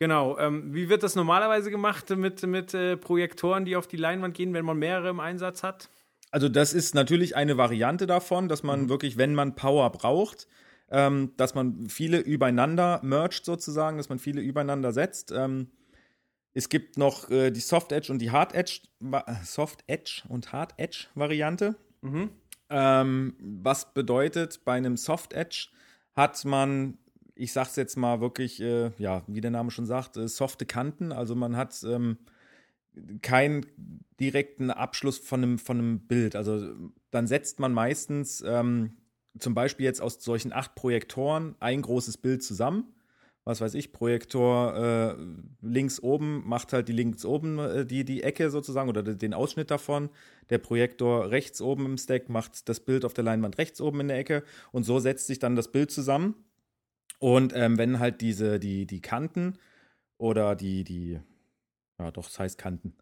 Genau. 0.01 0.35
Ähm, 0.39 0.73
wie 0.73 0.89
wird 0.89 1.03
das 1.03 1.15
normalerweise 1.15 1.69
gemacht 1.69 2.09
mit, 2.09 2.41
mit 2.41 2.73
äh, 2.73 2.97
Projektoren, 2.97 3.65
die 3.65 3.75
auf 3.75 3.85
die 3.85 3.97
Leinwand 3.97 4.33
gehen, 4.33 4.51
wenn 4.51 4.65
man 4.65 4.79
mehrere 4.79 5.09
im 5.09 5.19
Einsatz 5.19 5.61
hat? 5.61 5.91
Also 6.31 6.49
das 6.49 6.73
ist 6.73 6.95
natürlich 6.95 7.35
eine 7.35 7.55
Variante 7.55 8.07
davon, 8.07 8.49
dass 8.49 8.63
man 8.63 8.89
wirklich, 8.89 9.19
wenn 9.19 9.35
man 9.35 9.53
Power 9.53 9.91
braucht, 9.91 10.47
ähm, 10.89 11.33
dass 11.37 11.53
man 11.53 11.87
viele 11.87 12.17
übereinander 12.17 12.99
mergt 13.03 13.45
sozusagen, 13.45 13.97
dass 13.97 14.09
man 14.09 14.17
viele 14.17 14.41
übereinander 14.41 14.91
setzt. 14.91 15.31
Ähm, 15.31 15.69
es 16.55 16.69
gibt 16.69 16.97
noch 16.97 17.29
äh, 17.29 17.51
die 17.51 17.59
Soft 17.59 17.91
Edge 17.91 18.11
und 18.11 18.17
die 18.17 18.31
Hard 18.31 18.55
Edge, 18.55 18.79
Soft 19.43 19.83
Edge 19.85 20.23
und 20.29 20.51
Hard 20.51 20.73
Edge 20.77 21.09
Variante. 21.13 21.75
Ähm, 22.71 23.35
was 23.39 23.93
bedeutet, 23.93 24.65
bei 24.65 24.73
einem 24.73 24.97
Soft 24.97 25.33
Edge 25.33 25.67
hat 26.15 26.43
man, 26.43 26.97
ich 27.35 27.53
sag's 27.53 27.75
jetzt 27.75 27.97
mal 27.97 28.21
wirklich, 28.21 28.61
äh, 28.61 28.91
ja, 28.97 29.23
wie 29.27 29.41
der 29.41 29.51
Name 29.51 29.71
schon 29.71 29.85
sagt, 29.85 30.17
äh, 30.17 30.27
softe 30.27 30.65
Kanten. 30.65 31.11
Also 31.11 31.35
man 31.35 31.55
hat 31.57 31.83
ähm, 31.83 32.17
keinen 33.21 33.65
direkten 34.19 34.69
Abschluss 34.69 35.17
von 35.17 35.43
einem, 35.43 35.59
von 35.59 35.99
Bild. 36.07 36.35
Also 36.35 36.73
dann 37.09 37.27
setzt 37.27 37.59
man 37.59 37.73
meistens 37.73 38.43
ähm, 38.45 38.97
zum 39.39 39.53
Beispiel 39.53 39.85
jetzt 39.85 40.01
aus 40.01 40.23
solchen 40.23 40.53
acht 40.53 40.75
Projektoren 40.75 41.55
ein 41.59 41.81
großes 41.81 42.17
Bild 42.17 42.43
zusammen. 42.43 42.93
Was 43.43 43.59
weiß 43.59 43.73
ich, 43.73 43.91
Projektor 43.91 44.75
äh, 44.75 45.15
links 45.61 45.99
oben 45.99 46.47
macht 46.47 46.73
halt 46.73 46.87
die 46.87 46.93
links 46.93 47.25
oben 47.25 47.57
äh, 47.57 47.85
die, 47.87 48.05
die 48.05 48.21
Ecke 48.21 48.51
sozusagen 48.51 48.87
oder 48.87 49.01
de- 49.01 49.15
den 49.15 49.33
Ausschnitt 49.33 49.71
davon. 49.71 50.09
Der 50.51 50.59
Projektor 50.59 51.31
rechts 51.31 51.59
oben 51.59 51.85
im 51.87 51.97
Stack 51.97 52.29
macht 52.29 52.69
das 52.69 52.79
Bild 52.81 53.03
auf 53.03 53.13
der 53.15 53.23
Leinwand 53.23 53.57
rechts 53.57 53.81
oben 53.81 54.01
in 54.01 54.09
der 54.09 54.19
Ecke 54.19 54.43
und 54.71 54.83
so 54.83 54.99
setzt 54.99 55.25
sich 55.25 55.39
dann 55.39 55.55
das 55.55 55.71
Bild 55.71 55.89
zusammen. 55.89 56.35
Und 57.21 57.53
ähm, 57.55 57.77
wenn 57.77 57.99
halt 57.99 58.19
diese, 58.19 58.59
die, 58.59 58.87
die 58.87 58.99
Kanten 58.99 59.59
oder 60.17 60.55
die, 60.55 60.83
die, 60.83 61.19
ja 61.99 62.09
doch, 62.09 62.27
es 62.27 62.39
heißt 62.39 62.57
Kanten, 62.57 62.95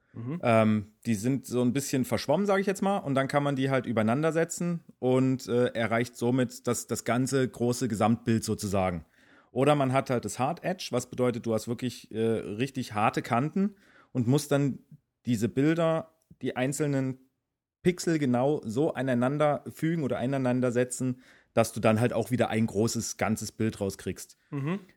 ähm, 0.43 0.91
die 1.05 1.15
sind 1.15 1.45
so 1.45 1.62
ein 1.62 1.71
bisschen 1.71 2.03
verschwommen, 2.03 2.45
sage 2.45 2.60
ich 2.60 2.67
jetzt 2.67 2.82
mal, 2.82 2.97
und 2.97 3.15
dann 3.15 3.29
kann 3.29 3.43
man 3.43 3.55
die 3.55 3.69
halt 3.69 3.86
übereinander 3.86 4.34
setzen 4.34 4.84
und 4.99 5.47
äh, 5.47 5.67
erreicht 5.67 6.17
somit 6.17 6.67
das, 6.67 6.86
das 6.88 7.05
ganze 7.05 7.47
große 7.47 7.88
Gesamtbild 7.88 8.43
sozusagen. 8.43 9.05
Oder 9.51 9.75
man 9.75 9.93
hat 9.93 10.10
halt 10.10 10.25
das 10.25 10.38
Hard 10.38 10.65
Edge, 10.65 10.89
was 10.91 11.10
bedeutet, 11.10 11.45
du 11.45 11.53
hast 11.53 11.69
wirklich 11.69 12.12
äh, 12.12 12.19
richtig 12.19 12.93
harte 12.93 13.21
Kanten 13.21 13.77
und 14.12 14.27
musst 14.27 14.51
dann 14.51 14.79
diese 15.25 15.47
Bilder, 15.47 16.12
die 16.41 16.58
einzelnen 16.58 17.19
Pixel 17.84 18.19
genau 18.19 18.62
so 18.65 18.93
aneinander 18.93 19.63
fügen 19.69 20.03
oder 20.03 20.17
aneinander 20.17 20.73
setzen, 20.73 21.21
dass 21.60 21.74
du 21.74 21.80
dann 21.80 22.00
halt 22.00 22.13
auch 22.13 22.32
wieder 22.32 22.50
ein 22.50 22.65
großes, 22.65 23.17
ganzes 23.17 23.52
Bild 23.52 23.80
rauskriegst. 23.82 24.38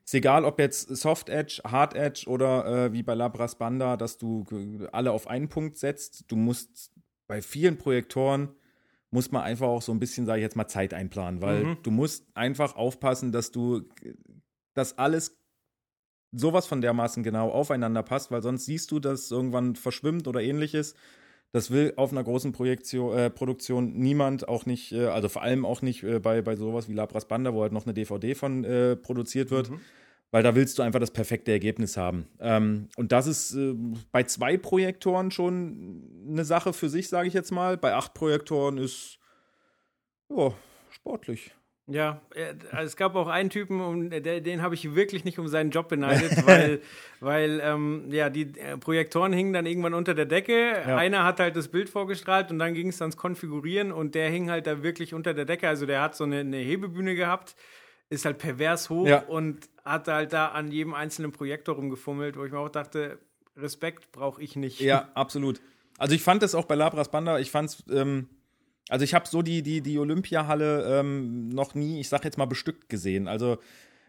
Ist 0.04 0.14
egal, 0.14 0.44
ob 0.44 0.58
jetzt 0.58 0.88
Soft 0.96 1.28
Edge, 1.28 1.60
Hard 1.64 1.94
Edge 1.94 2.26
oder 2.28 2.86
äh, 2.86 2.92
wie 2.92 3.02
bei 3.02 3.14
Labras 3.14 3.56
Banda, 3.56 3.96
dass 3.96 4.16
du 4.16 4.44
g- 4.44 4.86
alle 4.92 5.10
auf 5.12 5.26
einen 5.26 5.48
Punkt 5.48 5.76
setzt. 5.76 6.24
Du 6.30 6.36
musst 6.36 6.92
bei 7.26 7.42
vielen 7.42 7.76
Projektoren 7.78 8.48
muss 9.10 9.30
man 9.30 9.42
einfach 9.42 9.66
auch 9.66 9.82
so 9.82 9.92
ein 9.92 9.98
bisschen, 9.98 10.24
sage 10.24 10.38
ich 10.38 10.42
jetzt 10.44 10.56
mal, 10.56 10.68
Zeit 10.68 10.94
einplanen, 10.94 11.42
weil 11.42 11.64
du 11.82 11.90
musst 11.90 12.24
einfach 12.34 12.76
aufpassen, 12.76 13.30
dass 13.32 13.50
du 13.50 13.82
das 14.74 14.96
alles 14.98 15.36
sowas 16.34 16.66
von 16.66 16.80
dermaßen 16.80 17.22
genau 17.22 17.50
aufeinander 17.50 18.02
passt, 18.02 18.30
weil 18.30 18.42
sonst 18.42 18.64
siehst 18.64 18.90
du, 18.90 19.00
dass 19.00 19.30
irgendwann 19.30 19.76
verschwimmt 19.76 20.26
oder 20.28 20.40
ähnliches. 20.40 20.94
Das 21.52 21.70
will 21.70 21.92
auf 21.96 22.12
einer 22.12 22.24
großen 22.24 22.52
Projektion, 22.52 23.16
äh, 23.16 23.30
Produktion 23.30 23.92
niemand, 23.92 24.48
auch 24.48 24.64
nicht, 24.64 24.92
äh, 24.92 25.06
also 25.06 25.28
vor 25.28 25.42
allem 25.42 25.66
auch 25.66 25.82
nicht 25.82 26.02
äh, 26.02 26.18
bei, 26.18 26.40
bei 26.40 26.56
sowas 26.56 26.88
wie 26.88 26.94
Labras 26.94 27.28
Banda, 27.28 27.52
wo 27.52 27.62
halt 27.62 27.72
noch 27.72 27.84
eine 27.84 27.92
DVD 27.92 28.34
von 28.34 28.64
äh, 28.64 28.96
produziert 28.96 29.50
wird, 29.50 29.70
weil 30.30 30.42
da 30.42 30.54
willst 30.54 30.78
du 30.78 30.82
einfach 30.82 31.00
das 31.00 31.10
perfekte 31.10 31.52
Ergebnis 31.52 31.98
haben. 31.98 32.26
Ähm, 32.40 32.88
und 32.96 33.12
das 33.12 33.26
ist 33.26 33.54
äh, 33.54 33.74
bei 34.12 34.22
zwei 34.22 34.56
Projektoren 34.56 35.30
schon 35.30 36.24
eine 36.26 36.46
Sache 36.46 36.72
für 36.72 36.88
sich, 36.88 37.08
sage 37.08 37.28
ich 37.28 37.34
jetzt 37.34 37.52
mal. 37.52 37.76
Bei 37.76 37.94
acht 37.94 38.14
Projektoren 38.14 38.78
ist 38.78 39.18
ja, 40.30 40.54
sportlich. 40.90 41.52
Ja, 41.88 42.20
äh, 42.34 42.54
es 42.84 42.96
gab 42.96 43.16
auch 43.16 43.26
einen 43.26 43.50
Typen, 43.50 43.80
um, 43.80 44.08
den 44.08 44.62
habe 44.62 44.74
ich 44.76 44.94
wirklich 44.94 45.24
nicht 45.24 45.38
um 45.40 45.48
seinen 45.48 45.70
Job 45.70 45.88
beneidet, 45.88 46.30
weil, 46.46 46.80
weil 47.20 47.60
ähm, 47.62 48.04
ja, 48.10 48.30
die 48.30 48.56
äh, 48.58 48.76
Projektoren 48.78 49.32
hingen 49.32 49.52
dann 49.52 49.66
irgendwann 49.66 49.94
unter 49.94 50.14
der 50.14 50.26
Decke. 50.26 50.76
Einer 50.86 51.24
hat 51.24 51.40
halt 51.40 51.56
das 51.56 51.68
Bild 51.68 51.90
vorgestrahlt 51.90 52.50
und 52.52 52.60
dann 52.60 52.74
ging 52.74 52.88
es 52.88 53.00
ans 53.02 53.16
Konfigurieren 53.16 53.90
und 53.90 54.14
der 54.14 54.30
hing 54.30 54.48
halt 54.48 54.66
da 54.68 54.82
wirklich 54.84 55.12
unter 55.12 55.34
der 55.34 55.44
Decke. 55.44 55.68
Also 55.68 55.84
der 55.84 56.00
hat 56.02 56.14
so 56.14 56.22
eine, 56.24 56.38
eine 56.40 56.58
Hebebühne 56.58 57.16
gehabt, 57.16 57.56
ist 58.10 58.24
halt 58.24 58.38
pervers 58.38 58.88
hoch 58.88 59.08
Ja. 59.08 59.22
und 59.24 59.68
hat 59.84 60.06
halt 60.06 60.32
da 60.32 60.48
an 60.48 60.70
jedem 60.70 60.94
einzelnen 60.94 61.32
Projektor 61.32 61.74
rumgefummelt, 61.74 62.36
wo 62.36 62.44
ich 62.44 62.52
mir 62.52 62.58
auch 62.60 62.68
dachte, 62.68 63.18
Respekt 63.56 64.12
brauche 64.12 64.40
ich 64.40 64.54
nicht. 64.54 64.80
Ja, 64.80 65.08
absolut. 65.14 65.60
Also 65.98 66.14
ich 66.14 66.22
fand 66.22 66.42
das 66.42 66.54
auch 66.54 66.64
bei 66.64 66.74
Labras 66.76 67.10
Banda, 67.10 67.38
ich 67.40 67.50
fand's, 67.50 67.82
ähm, 67.90 68.28
also 68.88 69.04
ich 69.04 69.14
habe 69.14 69.28
so 69.28 69.42
die, 69.42 69.62
die, 69.62 69.80
die 69.80 69.98
Olympiahalle 69.98 71.00
ähm, 71.00 71.48
noch 71.48 71.74
nie, 71.74 72.00
ich 72.00 72.08
sag 72.08 72.24
jetzt 72.24 72.38
mal, 72.38 72.46
bestückt 72.46 72.88
gesehen. 72.88 73.28
Also 73.28 73.58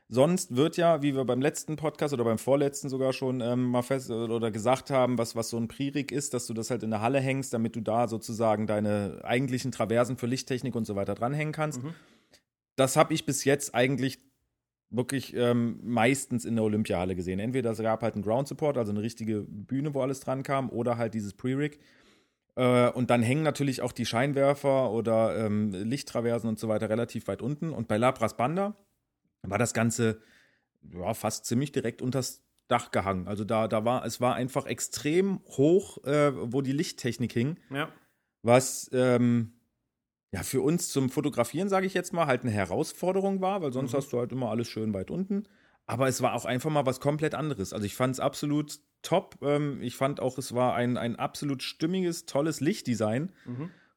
sonst 0.09 0.55
wird 0.55 0.77
ja, 0.77 1.01
wie 1.01 1.15
wir 1.15 1.25
beim 1.25 1.41
letzten 1.41 1.75
Podcast 1.75 2.13
oder 2.13 2.23
beim 2.23 2.37
vorletzten 2.37 2.89
sogar 2.89 3.13
schon 3.13 3.41
ähm, 3.41 3.63
mal 3.65 3.81
fest 3.81 4.09
oder 4.11 4.51
gesagt 4.51 4.89
haben, 4.89 5.17
was, 5.17 5.35
was 5.35 5.49
so 5.49 5.57
ein 5.57 5.67
Pririk 5.67 6.11
ist, 6.11 6.33
dass 6.33 6.47
du 6.47 6.53
das 6.53 6.69
halt 6.69 6.83
in 6.83 6.91
der 6.91 7.01
Halle 7.01 7.19
hängst, 7.19 7.53
damit 7.53 7.75
du 7.75 7.81
da 7.81 8.07
sozusagen 8.07 8.67
deine 8.67 9.21
eigentlichen 9.23 9.71
Traversen 9.71 10.17
für 10.17 10.27
Lichttechnik 10.27 10.75
und 10.75 10.85
so 10.85 10.95
weiter 10.95 11.15
dranhängen 11.15 11.53
kannst. 11.53 11.81
Das 12.75 12.95
habe 12.97 13.13
ich 13.13 13.25
bis 13.25 13.45
jetzt 13.45 13.75
eigentlich 13.75 14.17
wirklich 14.89 15.35
ähm, 15.35 15.79
meistens 15.83 16.45
in 16.45 16.55
der 16.55 16.63
Olympiahalle 16.63 17.15
gesehen. 17.15 17.39
Entweder 17.39 17.71
es 17.71 17.79
gab 17.79 18.03
halt 18.03 18.13
einen 18.13 18.23
Ground 18.23 18.47
Support, 18.47 18.77
also 18.77 18.91
eine 18.91 19.01
richtige 19.01 19.41
Bühne, 19.41 19.93
wo 19.93 20.01
alles 20.01 20.19
dran 20.19 20.43
kam, 20.43 20.69
oder 20.69 20.97
halt 20.97 21.13
dieses 21.13 21.33
Pre-Rig. 21.33 21.79
Äh, 22.55 22.89
und 22.89 23.09
dann 23.09 23.21
hängen 23.21 23.43
natürlich 23.43 23.81
auch 23.81 23.91
die 23.91 24.05
Scheinwerfer 24.05 24.91
oder 24.91 25.45
ähm, 25.45 25.71
Lichttraversen 25.71 26.47
und 26.49 26.59
so 26.59 26.67
weiter 26.67 26.89
relativ 26.89 27.27
weit 27.27 27.41
unten. 27.41 27.71
Und 27.71 27.87
bei 27.87 27.97
Labras 27.97 28.37
Banda 28.37 28.75
war 29.41 29.57
das 29.57 29.73
Ganze 29.73 30.21
ja, 30.91 31.13
fast 31.13 31.45
ziemlich 31.45 31.71
direkt 31.71 32.01
unters 32.01 32.43
Dach 32.67 32.91
gehangen. 32.91 33.27
Also 33.27 33.43
da, 33.43 33.67
da 33.67 33.83
war, 33.83 34.05
es 34.05 34.21
war 34.21 34.35
einfach 34.35 34.65
extrem 34.65 35.41
hoch, 35.47 36.03
äh, 36.05 36.31
wo 36.51 36.61
die 36.61 36.71
Lichttechnik 36.71 37.33
hing 37.33 37.57
Ja. 37.69 37.89
was 38.41 38.89
ähm, 38.93 39.53
ja 40.31 40.43
für 40.43 40.61
uns 40.61 40.89
zum 40.89 41.09
Fotografieren, 41.09 41.67
sage 41.67 41.85
ich 41.85 41.93
jetzt 41.93 42.13
mal, 42.13 42.25
halt 42.25 42.43
eine 42.43 42.51
Herausforderung 42.51 43.41
war, 43.41 43.61
weil 43.61 43.73
sonst 43.73 43.93
hast 43.93 44.13
du 44.13 44.19
halt 44.19 44.31
immer 44.31 44.49
alles 44.49 44.69
schön 44.69 44.93
weit 44.93 45.11
unten. 45.11 45.43
Aber 45.85 46.07
es 46.07 46.21
war 46.21 46.33
auch 46.33 46.45
einfach 46.45 46.69
mal 46.69 46.85
was 46.85 47.01
komplett 47.01 47.35
anderes. 47.35 47.73
Also 47.73 47.85
ich 47.85 47.95
fand 47.95 48.13
es 48.13 48.19
absolut 48.21 48.79
top. 49.03 49.37
Ähm, 49.41 49.81
ich 49.81 49.95
fand 49.95 50.19
auch, 50.19 50.37
es 50.37 50.55
war 50.55 50.73
ein, 50.73 50.97
ein 50.97 51.15
absolut 51.15 51.61
stimmiges, 51.61 52.25
tolles 52.25 52.59
Lichtdesign, 52.59 53.31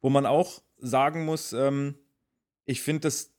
wo 0.02 0.10
man 0.10 0.26
auch 0.26 0.62
sagen 0.78 1.24
muss, 1.24 1.52
ähm, 1.52 1.94
ich 2.66 2.82
finde 2.82 3.00
das 3.00 3.32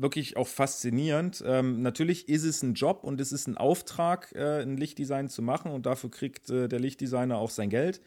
wirklich 0.00 0.36
auch 0.36 0.46
faszinierend. 0.46 1.42
Ähm, 1.44 1.82
natürlich 1.82 2.28
ist 2.28 2.44
es 2.44 2.62
ein 2.62 2.74
Job 2.74 3.02
und 3.02 3.20
es 3.20 3.32
ist 3.32 3.48
ein 3.48 3.56
Auftrag, 3.56 4.32
äh, 4.34 4.62
ein 4.62 4.76
Lichtdesign 4.76 5.28
zu 5.28 5.42
machen 5.42 5.72
und 5.72 5.86
dafür 5.86 6.10
kriegt 6.10 6.48
äh, 6.50 6.68
der 6.68 6.80
Lichtdesigner 6.80 7.36
auch 7.36 7.50
sein 7.50 7.68
Geld. 7.68 8.00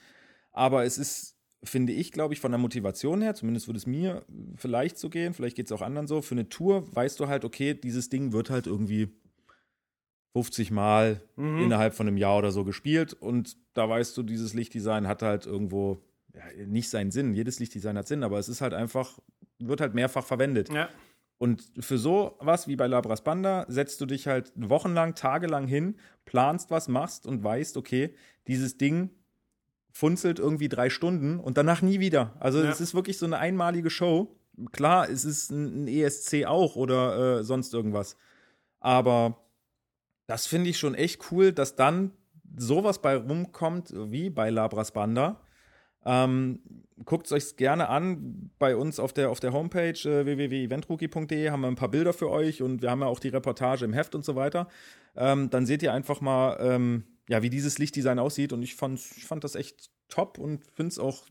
Aber 0.51 0.85
es 0.85 0.97
ist, 0.97 1.37
finde 1.63 1.93
ich, 1.93 2.11
glaube 2.11 2.33
ich, 2.33 2.39
von 2.39 2.51
der 2.51 2.59
Motivation 2.59 3.21
her, 3.21 3.35
zumindest 3.35 3.67
würde 3.67 3.77
es 3.77 3.85
mir 3.85 4.25
vielleicht 4.55 4.97
so 4.97 5.09
gehen, 5.09 5.33
vielleicht 5.33 5.55
geht 5.55 5.65
es 5.65 5.71
auch 5.71 5.81
anderen 5.81 6.07
so, 6.07 6.21
für 6.21 6.35
eine 6.35 6.49
Tour 6.49 6.93
weißt 6.95 7.19
du 7.19 7.27
halt, 7.27 7.45
okay, 7.45 7.73
dieses 7.73 8.09
Ding 8.09 8.31
wird 8.31 8.49
halt 8.49 8.67
irgendwie 8.67 9.09
50 10.33 10.71
Mal 10.71 11.21
Mhm. 11.35 11.59
innerhalb 11.59 11.93
von 11.93 12.07
einem 12.07 12.17
Jahr 12.17 12.37
oder 12.37 12.51
so 12.51 12.63
gespielt 12.63 13.13
und 13.13 13.57
da 13.73 13.87
weißt 13.89 14.15
du, 14.17 14.23
dieses 14.23 14.53
Lichtdesign 14.53 15.07
hat 15.07 15.21
halt 15.21 15.45
irgendwo 15.45 16.01
ja, 16.33 16.43
nicht 16.65 16.89
seinen 16.89 17.11
Sinn. 17.11 17.33
Jedes 17.33 17.59
Lichtdesign 17.59 17.97
hat 17.97 18.07
Sinn, 18.07 18.23
aber 18.23 18.39
es 18.39 18.47
ist 18.47 18.61
halt 18.61 18.73
einfach, 18.73 19.19
wird 19.59 19.81
halt 19.81 19.93
mehrfach 19.93 20.23
verwendet. 20.25 20.71
Ja. 20.73 20.87
Und 21.37 21.63
für 21.79 21.97
so 21.97 22.37
was 22.39 22.67
wie 22.67 22.75
bei 22.75 22.87
Labras 22.87 23.23
Banda 23.23 23.65
setzt 23.67 23.99
du 23.99 24.05
dich 24.05 24.27
halt 24.27 24.53
wochenlang, 24.55 25.15
tagelang 25.15 25.67
hin, 25.67 25.95
planst 26.23 26.69
was, 26.71 26.87
machst 26.87 27.25
und 27.25 27.43
weißt, 27.43 27.75
okay, 27.77 28.13
dieses 28.47 28.77
Ding 28.77 29.09
funzelt 29.91 30.39
irgendwie 30.39 30.69
drei 30.69 30.89
Stunden 30.89 31.39
und 31.39 31.57
danach 31.57 31.81
nie 31.81 31.99
wieder. 31.99 32.35
Also 32.39 32.61
Ja. 32.63 32.69
es 32.69 32.79
ist 32.79 32.93
wirklich 32.93 33.17
so 33.17 33.25
eine 33.25 33.39
einmalige 33.39 33.89
Show. 33.89 34.37
Klar, 34.71 35.09
es 35.09 35.25
ist 35.25 35.49
ein, 35.51 35.83
ein 35.83 35.87
ESC 35.87 36.45
auch 36.45 36.75
oder 36.77 37.39
äh, 37.39 37.43
sonst 37.43 37.73
irgendwas. 37.73 38.15
Aber 38.79 39.37
das 40.31 40.47
finde 40.47 40.69
ich 40.69 40.79
schon 40.79 40.95
echt 40.95 41.31
cool, 41.31 41.51
dass 41.51 41.75
dann 41.75 42.11
sowas 42.55 43.01
bei 43.01 43.17
rumkommt 43.17 43.93
wie 43.93 44.29
bei 44.29 44.49
Labras 44.49 44.93
Banda. 44.93 45.41
Ähm, 46.05 46.59
Guckt 47.03 47.25
es 47.25 47.31
euch 47.33 47.57
gerne 47.57 47.89
an 47.89 48.51
bei 48.59 48.77
uns 48.77 48.97
auf 48.97 49.11
der, 49.11 49.29
auf 49.29 49.41
der 49.41 49.51
Homepage 49.51 49.97
äh, 50.07 50.25
www.eventrookie.de 50.25 51.49
haben 51.49 51.61
wir 51.61 51.67
ein 51.67 51.75
paar 51.75 51.91
Bilder 51.91 52.13
für 52.13 52.29
euch 52.29 52.61
und 52.61 52.81
wir 52.81 52.91
haben 52.91 53.01
ja 53.01 53.07
auch 53.07 53.19
die 53.19 53.29
Reportage 53.29 53.83
im 53.83 53.91
Heft 53.91 54.15
und 54.15 54.23
so 54.23 54.35
weiter. 54.35 54.69
Ähm, 55.17 55.49
dann 55.49 55.65
seht 55.65 55.83
ihr 55.83 55.93
einfach 55.93 56.21
mal, 56.21 56.57
ähm, 56.61 57.03
ja, 57.27 57.41
wie 57.41 57.49
dieses 57.49 57.77
Lichtdesign 57.77 58.19
aussieht 58.19 58.53
und 58.53 58.61
ich 58.61 58.75
fand, 58.75 58.99
ich 59.17 59.25
fand 59.25 59.43
das 59.43 59.55
echt 59.55 59.89
top 60.07 60.37
und 60.37 60.63
finde 60.71 60.89
es 60.89 60.99
auch 60.99 61.25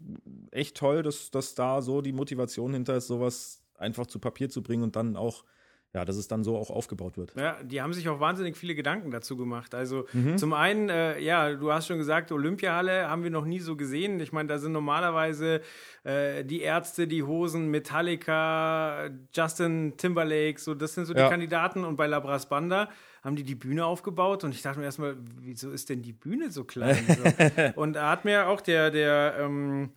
echt 0.51 0.77
toll, 0.77 1.03
dass, 1.03 1.31
dass 1.31 1.55
da 1.55 1.81
so 1.81 2.03
die 2.03 2.13
Motivation 2.13 2.75
hinter 2.75 2.97
ist, 2.97 3.07
sowas 3.07 3.63
einfach 3.79 4.07
zu 4.07 4.19
Papier 4.19 4.51
zu 4.51 4.63
bringen 4.63 4.83
und 4.83 4.97
dann 4.97 5.17
auch, 5.17 5.45
ja, 5.93 6.05
dass 6.05 6.17
es 6.17 6.29
dann 6.29 6.45
so 6.45 6.57
auch 6.57 6.71
aufgebaut 6.71 7.17
wird. 7.17 7.35
Ja, 7.37 7.57
die 7.65 7.83
haben 7.83 7.93
sich 7.93 8.09
auch 8.09 8.21
wahnsinnig 8.21 8.57
viele 8.57 8.75
Gedanken 8.77 9.11
dazu 9.11 9.37
gemacht. 9.37 9.75
Also 9.75 10.07
Mhm. 10.13 10.39
zum 10.39 10.53
einen, 10.53 10.89
äh, 10.89 11.19
ja, 11.19 11.53
du 11.53 11.73
hast 11.73 11.89
schon 11.89 11.99
gesagt, 11.99 12.31
Olympiahalle 12.31 13.11
haben 13.11 13.25
wir 13.25 13.31
noch 13.31 13.45
nie 13.45 13.59
so 13.59 13.75
gesehen. 13.77 14.21
Ich 14.21 14.33
meine, 14.33 14.49
da 14.49 14.59
sind 14.59 14.71
normalerweise 14.73 15.63
äh, 16.05 16.45
die 16.45 16.61
Ärzte, 16.63 17.07
die 17.09 17.23
Hosen, 17.25 17.71
Metallica, 17.71 19.11
Justin 19.35 19.95
Timberlake, 19.97 20.59
so 20.61 20.75
das 20.75 20.95
sind 20.95 21.07
so 21.07 21.15
Ja. 21.15 21.25
die 21.25 21.31
Kandidaten. 21.31 21.85
Und 21.85 21.97
bei 21.97 22.07
Labras 22.07 22.49
Banda 22.49 22.89
haben 23.23 23.37
die 23.37 23.43
die 23.45 23.55
Bühne 23.55 23.85
aufgebaut 23.85 24.45
und 24.45 24.55
ich 24.55 24.63
dachte 24.63 24.79
mir 24.79 24.87
erstmal, 24.87 25.17
wieso 25.41 25.71
ist 25.71 25.89
denn 25.91 26.03
die 26.03 26.13
Bühne 26.13 26.51
so 26.51 26.65
klein? 26.65 26.97
so. 27.75 27.81
Und 27.81 27.95
da 27.95 28.11
hat 28.11 28.25
mir 28.25 28.49
auch 28.49 28.61
der, 28.61 28.91
der, 28.91 29.37
ähm, 29.41 29.91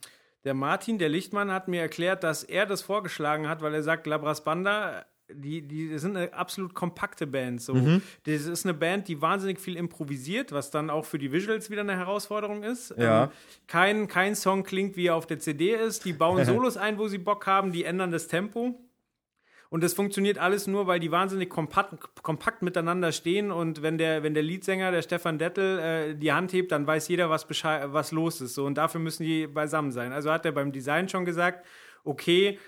der 0.44 0.54
Martin, 0.54 0.98
der 0.98 1.08
Lichtmann, 1.08 1.50
hat 1.52 1.68
mir 1.68 1.80
erklärt, 1.80 2.22
dass 2.22 2.42
er 2.44 2.66
das 2.66 2.82
vorgeschlagen 2.82 3.48
hat, 3.48 3.62
weil 3.62 3.72
er 3.72 3.82
sagt, 3.82 4.06
Labras 4.06 4.44
Banda, 4.44 5.06
die, 5.34 5.62
die 5.62 5.98
sind 5.98 6.16
eine 6.16 6.32
absolut 6.32 6.74
kompakte 6.74 7.26
Band. 7.26 7.60
So. 7.60 7.74
Das 8.24 8.46
ist 8.46 8.64
eine 8.64 8.74
Band, 8.74 9.08
die 9.08 9.20
wahnsinnig 9.20 9.58
viel 9.58 9.76
improvisiert, 9.76 10.52
was 10.52 10.70
dann 10.70 10.90
auch 10.90 11.04
für 11.04 11.18
die 11.18 11.32
Visuals 11.32 11.70
wieder 11.70 11.82
eine 11.82 11.96
Herausforderung 11.96 12.62
ist. 12.62 12.94
Ja. 12.96 13.24
Ähm, 13.24 13.30
kein, 13.66 14.08
kein 14.08 14.34
Song 14.34 14.62
klingt, 14.62 14.96
wie 14.96 15.06
er 15.06 15.16
auf 15.16 15.26
der 15.26 15.38
CD 15.38 15.74
ist. 15.74 16.04
Die 16.04 16.12
bauen 16.12 16.44
Solos 16.46 16.76
ein, 16.76 16.98
wo 16.98 17.08
sie 17.08 17.18
Bock 17.18 17.46
haben, 17.46 17.72
die 17.72 17.84
ändern 17.84 18.10
das 18.10 18.28
Tempo. 18.28 18.78
Und 19.74 19.82
das 19.82 19.92
funktioniert 19.92 20.38
alles 20.38 20.68
nur, 20.68 20.86
weil 20.86 21.00
die 21.00 21.10
wahnsinnig 21.10 21.50
kompakt, 21.50 22.22
kompakt 22.22 22.62
miteinander 22.62 23.10
stehen 23.10 23.50
und 23.50 23.82
wenn 23.82 23.98
der, 23.98 24.22
wenn 24.22 24.32
der 24.32 24.44
Leadsänger, 24.44 24.92
der 24.92 25.02
Stefan 25.02 25.36
Dettel, 25.36 25.80
äh, 25.80 26.14
die 26.14 26.32
Hand 26.32 26.52
hebt, 26.52 26.70
dann 26.70 26.86
weiß 26.86 27.08
jeder, 27.08 27.28
was, 27.28 27.48
was 27.48 28.12
los 28.12 28.40
ist. 28.40 28.54
So, 28.54 28.66
und 28.66 28.78
dafür 28.78 29.00
müssen 29.00 29.24
die 29.24 29.48
beisammen 29.48 29.90
sein. 29.90 30.12
Also 30.12 30.30
hat 30.30 30.46
er 30.46 30.52
beim 30.52 30.70
Design 30.70 31.08
schon 31.08 31.24
gesagt, 31.24 31.66
okay, 32.04 32.58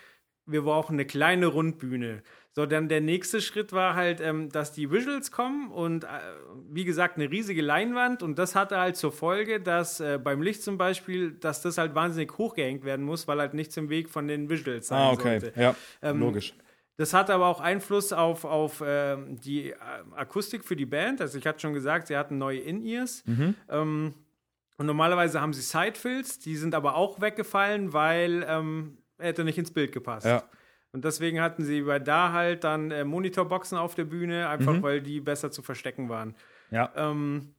wir 0.47 0.63
brauchen 0.63 0.95
eine 0.95 1.05
kleine 1.05 1.47
Rundbühne. 1.47 2.23
So, 2.57 2.65
dann 2.65 2.89
der 2.89 3.03
nächste 3.03 3.43
Schritt 3.43 3.75
war 3.75 3.95
halt, 3.95 4.19
ähm, 4.23 4.49
dass 4.49 4.73
die 4.73 4.91
Visuals 4.91 5.31
kommen 5.31 5.71
und 5.71 6.05
äh, 6.05 6.07
wie 6.71 6.85
gesagt, 6.87 7.17
eine 7.19 7.31
riesige 7.31 7.61
Leinwand 7.61 8.23
und 8.23 8.39
das 8.39 8.55
hatte 8.55 8.79
halt 8.79 8.97
zur 8.97 9.13
Folge, 9.13 9.61
dass 9.61 10.01
äh, 10.01 10.19
beim 10.19 10.41
Licht 10.41 10.63
zum 10.63 10.79
Beispiel, 10.79 11.33
dass 11.33 11.61
das 11.61 11.77
halt 11.77 11.95
wahnsinnig 11.95 12.33
hochgehängt 12.39 12.83
werden 12.87 13.05
muss, 13.05 13.29
weil 13.29 13.41
halt 13.41 13.53
nichts 13.53 13.77
im 13.77 13.91
Weg 13.91 14.09
von 14.09 14.27
den 14.27 14.49
Visuals 14.49 14.89
sein 14.89 14.99
Ah, 15.03 15.11
okay. 15.13 15.39
sollte. 15.41 15.61
Ja, 15.61 15.77
Ähm, 16.01 16.19
logisch. 16.19 16.55
Das 16.97 17.13
hat 17.13 17.29
aber 17.29 17.47
auch 17.47 17.61
Einfluss 17.61 18.15
auf, 18.15 18.47
auf 18.47 18.83
ähm, 18.83 19.39
die 19.39 19.73
äh, 19.73 19.75
Akustik 20.15 20.65
für 20.65 20.77
die 20.77 20.87
Band. 20.87 21.21
Also 21.21 21.37
ich 21.37 21.47
hatte 21.47 21.61
schon 21.61 21.75
gesagt, 21.75 22.07
sie 22.07 22.17
hatten 22.17 22.39
neue 22.39 22.61
In-Ears. 22.61 23.23
Mhm. 23.27 23.55
Ähm, 23.69 24.15
und 24.79 24.87
normalerweise 24.87 25.43
haben 25.43 25.53
sie 25.53 25.61
Sidefills, 25.61 26.39
die 26.39 26.57
sind 26.57 26.75
aber 26.75 26.95
auch 26.97 27.21
weggefallen, 27.21 27.93
weil 27.93 28.47
ähm, 28.49 28.97
er 29.19 29.27
hätte 29.27 29.45
nicht 29.45 29.59
ins 29.59 29.73
Bild 29.73 29.93
gepasst. 29.93 30.25
Ja. 30.25 30.43
Und 30.97 31.05
deswegen 31.05 31.43
hatten 31.43 31.63
sie 31.63 31.83
bei 31.83 31.99
da 31.99 32.33
halt 32.33 32.65
dann 32.65 32.91
äh, 32.91 33.05
Monitorboxen 33.05 33.77
auf 33.77 33.95
der 33.95 34.05
Bühne, 34.05 34.49
einfach 34.49 34.73
Mhm. 34.73 34.83
weil 34.83 35.03
die 35.03 35.21
besser 35.21 35.51
zu 35.51 35.61
verstecken 35.63 36.09
waren. 36.09 36.35
Ja. 36.71 36.91
Ähm, 36.97 37.53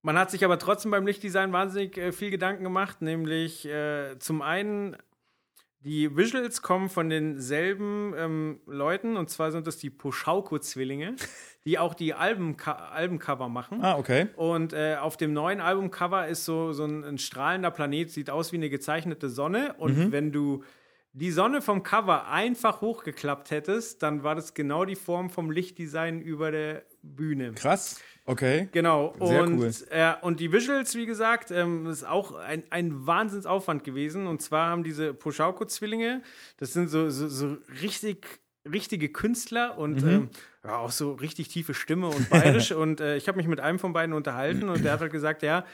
man 0.00 0.16
hat 0.18 0.30
sich 0.30 0.42
aber 0.42 0.58
trotzdem 0.58 0.90
beim 0.90 1.06
Lichtdesign 1.06 1.52
wahnsinnig 1.52 1.98
äh, 1.98 2.12
viel 2.12 2.30
Gedanken 2.30 2.64
gemacht, 2.64 3.02
nämlich 3.02 3.66
äh, 3.68 4.18
zum 4.20 4.40
einen 4.40 4.96
die 5.80 6.16
Visuals 6.16 6.62
kommen 6.62 6.88
von 6.88 7.10
denselben 7.10 8.14
ähm, 8.16 8.60
Leuten, 8.66 9.18
und 9.18 9.28
zwar 9.28 9.52
sind 9.52 9.66
das 9.66 9.76
die 9.76 9.90
Poschauko-Zwillinge, 9.90 11.14
die 11.66 11.78
auch 11.78 11.92
die 11.92 12.14
Albenco 12.14 12.70
Albencover 12.70 13.50
machen. 13.50 13.84
Ah, 13.84 13.98
okay. 13.98 14.28
Und 14.36 14.72
äh, 14.72 14.96
auf 14.98 15.18
dem 15.18 15.34
neuen 15.34 15.60
Albumcover 15.60 16.26
ist 16.26 16.46
so, 16.46 16.72
so 16.72 16.84
ein, 16.86 17.04
ein 17.04 17.18
strahlender 17.18 17.70
Planet, 17.70 18.10
sieht 18.10 18.30
aus 18.30 18.50
wie 18.52 18.56
eine 18.56 18.70
gezeichnete 18.70 19.28
Sonne. 19.28 19.74
Und 19.76 19.98
Mhm. 19.98 20.10
wenn 20.12 20.32
du 20.32 20.64
die 21.12 21.30
Sonne 21.30 21.62
vom 21.62 21.82
Cover 21.82 22.28
einfach 22.28 22.80
hochgeklappt 22.80 23.50
hättest, 23.50 24.02
dann 24.02 24.22
war 24.22 24.34
das 24.34 24.54
genau 24.54 24.84
die 24.84 24.94
Form 24.96 25.30
vom 25.30 25.50
Lichtdesign 25.50 26.20
über 26.20 26.50
der 26.50 26.84
Bühne. 27.02 27.52
Krass. 27.54 28.00
Okay. 28.24 28.68
Genau. 28.72 29.14
Sehr 29.22 29.42
und, 29.42 29.58
cool. 29.58 29.70
äh, 29.90 30.12
und 30.20 30.38
die 30.38 30.52
Visuals, 30.52 30.94
wie 30.94 31.06
gesagt, 31.06 31.50
ähm, 31.50 31.86
ist 31.86 32.06
auch 32.06 32.34
ein, 32.34 32.62
ein 32.68 33.06
Wahnsinnsaufwand 33.06 33.84
gewesen. 33.84 34.26
Und 34.26 34.42
zwar 34.42 34.68
haben 34.68 34.84
diese 34.84 35.14
Poschauko-Zwillinge, 35.14 36.22
das 36.58 36.74
sind 36.74 36.88
so, 36.88 37.08
so, 37.08 37.26
so 37.28 37.56
richtig 37.80 38.26
richtige 38.70 39.08
Künstler 39.08 39.78
und 39.78 40.02
Mhm. 40.02 40.08
ähm, 40.08 40.28
ja, 40.62 40.76
auch 40.76 40.90
so 40.90 41.12
richtig 41.14 41.48
tiefe 41.48 41.72
Stimme 41.72 42.08
und 42.08 42.28
bayerisch. 42.28 42.72
und 42.72 43.00
äh, 43.00 43.16
ich 43.16 43.28
habe 43.28 43.38
mich 43.38 43.46
mit 43.46 43.60
einem 43.60 43.78
von 43.78 43.94
beiden 43.94 44.14
unterhalten 44.14 44.68
und 44.68 44.84
der 44.84 44.92
hat 44.92 45.00
halt 45.00 45.12
gesagt, 45.12 45.42
ja, 45.42 45.64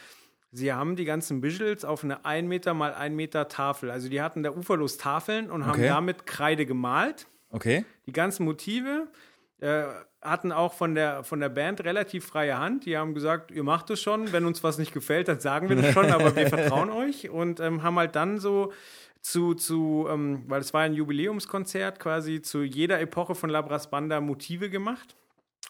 sie 0.55 0.72
haben 0.72 0.94
die 0.96 1.05
ganzen 1.05 1.42
Visuals 1.42 1.84
auf 1.84 2.05
eine 2.05 2.24
1 2.24 2.48
Meter 2.48 2.74
mal 2.74 2.94
1 2.94 3.14
Meter 3.14 3.48
Tafel. 3.48 3.90
Also 3.90 4.09
die 4.09 4.22
hatten 4.22 4.42
da 4.42 4.50
uferlos 4.52 4.96
Tafeln 4.96 5.50
und 5.50 5.66
haben 5.66 5.72
Okay. 5.80 5.88
damit 5.88 6.26
Kreide 6.26 6.64
gemalt 6.64 7.26
Okay. 7.50 7.84
die 8.07 8.12
ganzen 8.12 8.44
Motive 8.44 9.09
äh, 9.61 9.82
hatten 10.22 10.52
auch 10.52 10.72
von 10.72 10.94
der, 10.94 11.22
von 11.24 11.40
der 11.40 11.48
Band 11.48 11.84
relativ 11.84 12.24
freie 12.26 12.57
Hand. 12.59 12.86
Die 12.86 12.96
haben 12.96 13.14
gesagt, 13.14 13.50
ihr 13.50 13.62
macht 13.64 13.90
es 13.90 14.00
schon, 14.00 14.32
wenn 14.32 14.46
uns 14.46 14.62
was 14.64 14.78
nicht 14.78 14.92
gefällt, 14.94 15.28
dann 15.28 15.40
sagen 15.40 15.68
wir 15.68 15.76
das 15.76 15.92
schon, 15.92 16.11
aber 16.11 16.34
wir 16.36 16.48
vertrauen 16.48 16.88
euch 17.02 17.28
und 17.30 17.61
ähm, 17.61 17.82
haben 17.82 17.98
halt 17.98 18.14
dann 18.16 18.38
so 18.38 18.72
zu, 19.20 19.55
zu 19.55 20.07
ähm, 20.11 20.44
weil 20.48 20.61
es 20.61 20.72
war 20.74 20.82
ein 20.82 20.94
Jubiläumskonzert, 20.94 21.98
quasi 21.98 22.42
zu 22.42 22.62
jeder 22.62 23.00
Epoche 23.00 23.34
von 23.34 23.50
Labras 23.50 23.90
Banda 23.90 24.20
Motive 24.20 24.70
gemacht. 24.70 25.16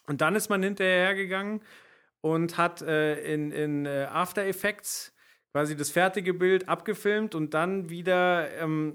Und 0.06 0.20
dann 0.20 0.34
ist 0.34 0.50
man 0.50 0.62
hinterher 0.62 1.14
gegangen 1.14 1.60
und 2.24 2.56
hat 2.56 2.80
äh, 2.80 3.20
in, 3.34 3.50
in 3.50 3.84
äh, 3.84 4.06
After 4.10 4.46
Effects 4.46 5.12
quasi 5.52 5.76
das 5.76 5.90
fertige 5.90 6.32
Bild 6.32 6.70
abgefilmt 6.70 7.34
und 7.34 7.52
dann 7.52 7.90
wieder 7.90 8.50
ähm, 8.58 8.94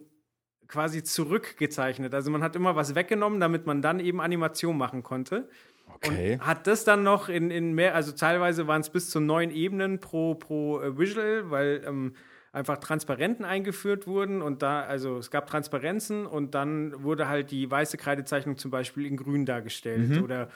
quasi 0.68 1.04
zurückgezeichnet. 1.04 2.16
Also 2.16 2.32
man 2.32 2.42
hat 2.42 2.56
immer 2.56 2.76
was 2.76 2.96
weggenommen, 2.96 3.40
damit 3.40 3.68
man 3.68 3.84
dann 3.84 4.00
eben 4.00 4.20
Animation 4.20 4.80
machen 4.80 5.04
konnte. 5.04 5.48
Okay. 5.94 6.34
Und 6.34 6.48
hat 6.48 6.66
das 6.66 6.86
dann 6.86 7.04
noch 7.04 7.30
in, 7.30 7.52
in 7.52 7.74
mehr, 7.74 7.94
also 7.94 8.14
teilweise 8.14 8.66
waren 8.66 8.82
es 8.82 8.90
bis 8.90 9.12
zu 9.12 9.20
neun 9.20 9.52
Ebenen 9.52 10.00
pro, 10.00 10.34
pro 10.34 10.82
äh, 10.82 10.98
Visual, 10.98 11.52
weil 11.52 11.84
ähm, 11.86 12.16
einfach 12.52 12.78
Transparenten 12.78 13.46
eingeführt 13.46 14.08
wurden 14.08 14.42
und 14.42 14.64
da, 14.64 14.82
also 14.82 15.20
es 15.20 15.30
gab 15.30 15.46
Transparenzen 15.46 16.26
und 16.26 16.56
dann 16.56 17.04
wurde 17.04 17.28
halt 17.28 17.52
die 17.52 17.70
weiße 17.70 17.98
Kreidezeichnung 17.98 18.58
zum 18.58 18.72
Beispiel 18.72 19.06
in 19.06 19.18
grün 19.18 19.46
dargestellt 19.46 20.20
oder 20.24 20.50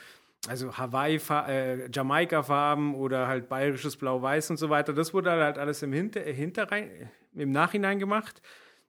also 0.48 0.76
Hawaii, 0.76 1.16
äh, 1.48 1.88
Jamaika-Farben 1.90 2.94
oder 2.94 3.28
halt 3.28 3.48
bayerisches 3.48 3.96
Blau-Weiß 3.96 4.50
und 4.50 4.56
so 4.56 4.70
weiter. 4.70 4.92
Das 4.92 5.14
wurde 5.14 5.30
halt 5.30 5.58
alles 5.58 5.82
im, 5.82 5.92
Hinter, 5.92 6.20
Hinterrein, 6.20 6.90
im 7.34 7.50
Nachhinein 7.50 7.98
gemacht. 7.98 8.42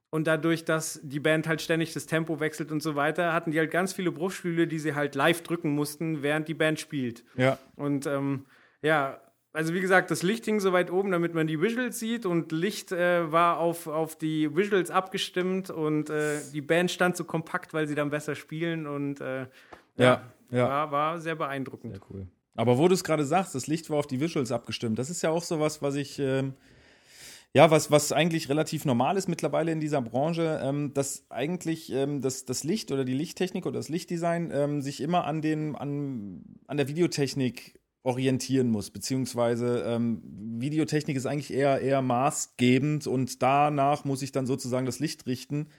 Und 0.09 0.27
dadurch, 0.27 0.63
dass 0.63 0.99
die 1.03 1.19
Band 1.19 1.47
halt 1.47 1.61
ständig 1.61 1.93
das 1.93 2.05
Tempo 2.05 2.39
wechselt 2.39 2.71
und 2.71 2.81
so 2.81 2.95
weiter, 2.95 3.33
hatten 3.33 3.51
die 3.51 3.59
halt 3.59 3.71
ganz 3.71 3.91
viele 3.91 4.11
Bruchstühle, 4.11 4.67
die 4.67 4.79
sie 4.79 4.95
halt 4.95 5.15
live 5.15 5.41
drücken 5.41 5.71
mussten, 5.71 6.23
während 6.23 6.47
die 6.47 6.53
Band 6.53 6.79
spielt. 6.79 7.25
Ja. 7.35 7.57
Und 7.75 8.05
ähm, 8.05 8.45
ja, 8.81 9.19
also 9.51 9.73
wie 9.73 9.81
gesagt, 9.81 10.11
das 10.11 10.21
Licht 10.21 10.45
hing 10.45 10.59
so 10.59 10.73
weit 10.73 10.91
oben, 10.91 11.11
damit 11.11 11.33
man 11.33 11.47
die 11.47 11.61
Visuals 11.61 11.99
sieht 11.99 12.25
und 12.25 12.51
Licht 12.51 12.91
äh, 12.91 13.31
war 13.31 13.57
auf, 13.57 13.87
auf 13.87 14.17
die 14.17 14.55
Visuals 14.55 14.91
abgestimmt 14.91 15.69
und 15.69 16.09
äh, 16.09 16.39
die 16.53 16.61
Band 16.61 16.91
stand 16.91 17.17
so 17.17 17.23
kompakt, 17.23 17.73
weil 17.73 17.87
sie 17.87 17.95
dann 17.95 18.09
besser 18.09 18.35
spielen 18.35 18.85
und 18.85 19.21
äh, 19.21 19.41
ja, 19.41 19.47
ja, 19.97 20.23
War, 20.49 20.91
war 20.91 21.19
sehr 21.19 21.35
beeindruckend. 21.35 21.93
Sehr 21.93 22.01
cool. 22.09 22.27
Aber 22.55 22.77
wo 22.77 22.87
du 22.87 22.93
es 22.93 23.03
gerade 23.03 23.25
sagst, 23.25 23.53
das 23.55 23.67
Licht 23.67 23.89
war 23.89 23.97
auf 23.97 24.07
die 24.07 24.19
Visuals 24.19 24.51
abgestimmt, 24.51 24.97
das 24.97 25.09
ist 25.09 25.21
ja 25.21 25.29
auch 25.29 25.43
sowas, 25.43 25.81
was 25.81 25.95
ich 25.95 26.19
ähm, 26.19 26.53
ja, 27.55 27.71
was, 27.71 27.89
was 27.89 28.11
eigentlich 28.11 28.49
relativ 28.49 28.83
normal 28.83 29.15
ist 29.15 29.29
mittlerweile 29.29 29.71
in 29.71 29.79
dieser 29.79 30.01
Branche, 30.01 30.59
ähm, 30.61 30.93
dass 30.93 31.25
eigentlich 31.29 31.89
ähm, 31.89 32.19
das, 32.19 32.43
das 32.43 32.65
Licht 32.65 32.91
oder 32.91 33.05
die 33.05 33.13
Lichttechnik 33.13 33.65
oder 33.65 33.79
das 33.79 33.87
Lichtdesign 33.87 34.51
ähm, 34.53 34.81
sich 34.81 34.99
immer 34.99 35.23
an, 35.23 35.41
den, 35.41 35.73
an, 35.77 36.43
an 36.67 36.75
der 36.75 36.89
Videotechnik 36.89 37.79
orientieren 38.03 38.69
muss, 38.69 38.89
beziehungsweise 38.89 39.85
ähm, 39.87 40.21
Videotechnik 40.59 41.15
ist 41.15 41.25
eigentlich 41.25 41.53
eher, 41.53 41.79
eher 41.79 42.01
maßgebend 42.01 43.07
und 43.07 43.41
danach 43.41 44.03
muss 44.03 44.21
ich 44.21 44.33
dann 44.33 44.45
sozusagen 44.45 44.85
das 44.85 44.99
Licht 44.99 45.25
richten. 45.25 45.69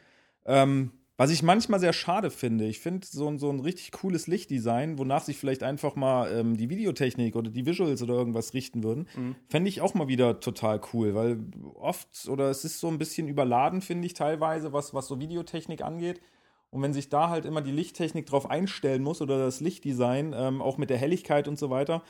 Ähm, 0.47 0.93
was 1.17 1.31
ich 1.31 1.43
manchmal 1.43 1.81
sehr 1.81 1.93
schade 1.93 2.31
finde, 2.31 2.67
ich 2.67 2.81
finde 2.81 3.07
so, 3.07 3.37
so 3.39 3.51
ein 3.51 3.61
richtig 3.61 3.93
cooles 3.93 4.27
Lichtdesign, 4.27 4.99
wonach 4.99 5.23
sich 5.23 5.39
vielleicht 5.39 5.63
einfach 5.63 5.97
mal 5.97 6.31
ähm, 6.31 6.57
die 6.57 6.69
Videotechnik 6.69 7.37
oder 7.37 7.51
die 7.51 7.65
Visuals 7.65 8.03
oder 8.03 8.15
irgendwas 8.15 8.53
richten 8.53 8.83
würden, 8.83 9.09
mhm. 9.17 9.37
fände 9.49 9.69
ich 9.69 9.81
auch 9.81 9.95
mal 9.95 10.09
wieder 10.09 10.41
total 10.41 10.81
cool, 10.93 11.15
weil 11.15 11.39
oft 11.75 12.29
oder 12.29 12.51
es 12.51 12.65
ist 12.65 12.81
so 12.81 12.89
ein 12.89 12.99
bisschen 12.99 13.29
überladen, 13.29 13.81
finde 13.81 14.07
ich 14.07 14.15
teilweise, 14.15 14.73
was, 14.73 14.93
was 14.93 15.07
so 15.07 15.19
Videotechnik 15.19 15.83
angeht. 15.83 16.21
Und 16.71 16.83
wenn 16.83 16.93
sich 16.93 17.09
da 17.09 17.31
halt 17.31 17.47
immer 17.47 17.63
die 17.63 17.71
Lichttechnik 17.71 18.27
drauf 18.27 18.51
einstellen 18.51 19.03
muss 19.03 19.23
oder 19.23 19.39
das 19.39 19.61
Lichtdesign, 19.61 20.35
ähm, 20.37 20.61
auch 20.61 20.77
mit 20.77 20.91
der 20.91 20.99
Helligkeit 20.99 21.49
und 21.49 21.59
so 21.59 21.71
weiter, 21.71 22.03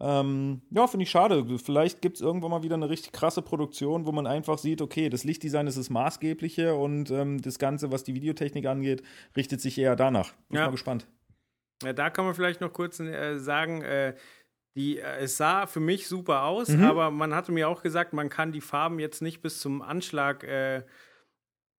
ähm, 0.00 0.62
ja, 0.70 0.86
finde 0.86 1.04
ich 1.04 1.10
schade. 1.10 1.44
Vielleicht 1.58 2.02
gibt 2.02 2.16
es 2.16 2.22
irgendwann 2.22 2.50
mal 2.50 2.62
wieder 2.62 2.74
eine 2.74 2.88
richtig 2.88 3.12
krasse 3.12 3.42
Produktion, 3.42 4.06
wo 4.06 4.12
man 4.12 4.26
einfach 4.26 4.58
sieht, 4.58 4.80
okay, 4.80 5.08
das 5.08 5.24
Lichtdesign 5.24 5.66
ist 5.66 5.78
das 5.78 5.90
Maßgebliche 5.90 6.74
und 6.74 7.10
ähm, 7.10 7.40
das 7.40 7.58
Ganze, 7.58 7.92
was 7.92 8.04
die 8.04 8.14
Videotechnik 8.14 8.66
angeht, 8.66 9.02
richtet 9.36 9.60
sich 9.60 9.78
eher 9.78 9.96
danach. 9.96 10.32
Bin 10.48 10.58
ja. 10.58 10.66
mal 10.66 10.70
gespannt. 10.70 11.06
Ja, 11.82 11.92
da 11.92 12.10
kann 12.10 12.24
man 12.24 12.34
vielleicht 12.34 12.60
noch 12.60 12.72
kurz 12.72 13.00
äh, 13.00 13.38
sagen, 13.38 13.82
äh, 13.82 14.14
die, 14.76 14.98
äh, 14.98 15.18
es 15.18 15.36
sah 15.36 15.66
für 15.66 15.80
mich 15.80 16.08
super 16.08 16.44
aus, 16.44 16.68
mhm. 16.68 16.84
aber 16.84 17.10
man 17.10 17.34
hatte 17.34 17.52
mir 17.52 17.68
auch 17.68 17.82
gesagt, 17.82 18.12
man 18.12 18.28
kann 18.28 18.52
die 18.52 18.60
Farben 18.60 18.98
jetzt 18.98 19.20
nicht 19.20 19.42
bis 19.42 19.60
zum 19.60 19.82
Anschlag 19.82 20.44
äh, 20.44 20.82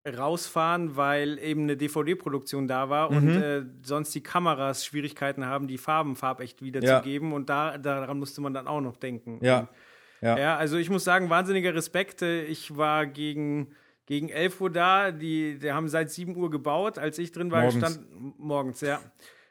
rausfahren, 0.07 0.97
weil 0.97 1.39
eben 1.39 1.63
eine 1.63 1.77
DVD-Produktion 1.77 2.67
da 2.67 2.91
war 2.91 3.11
mhm. 3.11 3.17
und 3.17 3.29
äh, 3.29 3.63
sonst 3.83 4.15
die 4.15 4.23
Kameras 4.23 4.85
Schwierigkeiten 4.85 5.47
haben, 5.47 5.69
die 5.69 5.79
Farben 5.79 6.17
farbecht 6.17 6.63
wiederzugeben. 6.63 7.31
Ja. 7.31 7.37
Und 7.37 7.49
da, 7.49 7.79
daran 7.79 8.19
musste 8.19 8.41
man 8.41 8.53
dann 8.53 8.67
auch 8.67 8.81
noch 8.81 8.97
denken. 8.97 9.39
Ja. 9.43 9.69
ja. 10.21 10.39
Ja, 10.39 10.57
also 10.57 10.77
ich 10.77 10.91
muss 10.91 11.05
sagen, 11.05 11.31
wahnsinniger 11.31 11.75
Respekt. 11.75 12.23
Ich 12.23 12.77
war 12.77 13.07
gegen, 13.07 13.75
gegen 14.07 14.29
11 14.29 14.61
Uhr 14.61 14.71
da. 14.71 15.13
Die, 15.13 15.59
die 15.59 15.73
haben 15.73 15.89
seit 15.89 16.11
7 16.11 16.37
Uhr 16.37 16.51
gebaut. 16.51 16.99
Als 16.99 17.19
ich 17.19 17.31
drin 17.31 17.53
war, 17.53 17.63
morgens, 17.63 17.79
stand, 17.79 18.39
morgens 18.39 18.81
ja, 18.81 19.01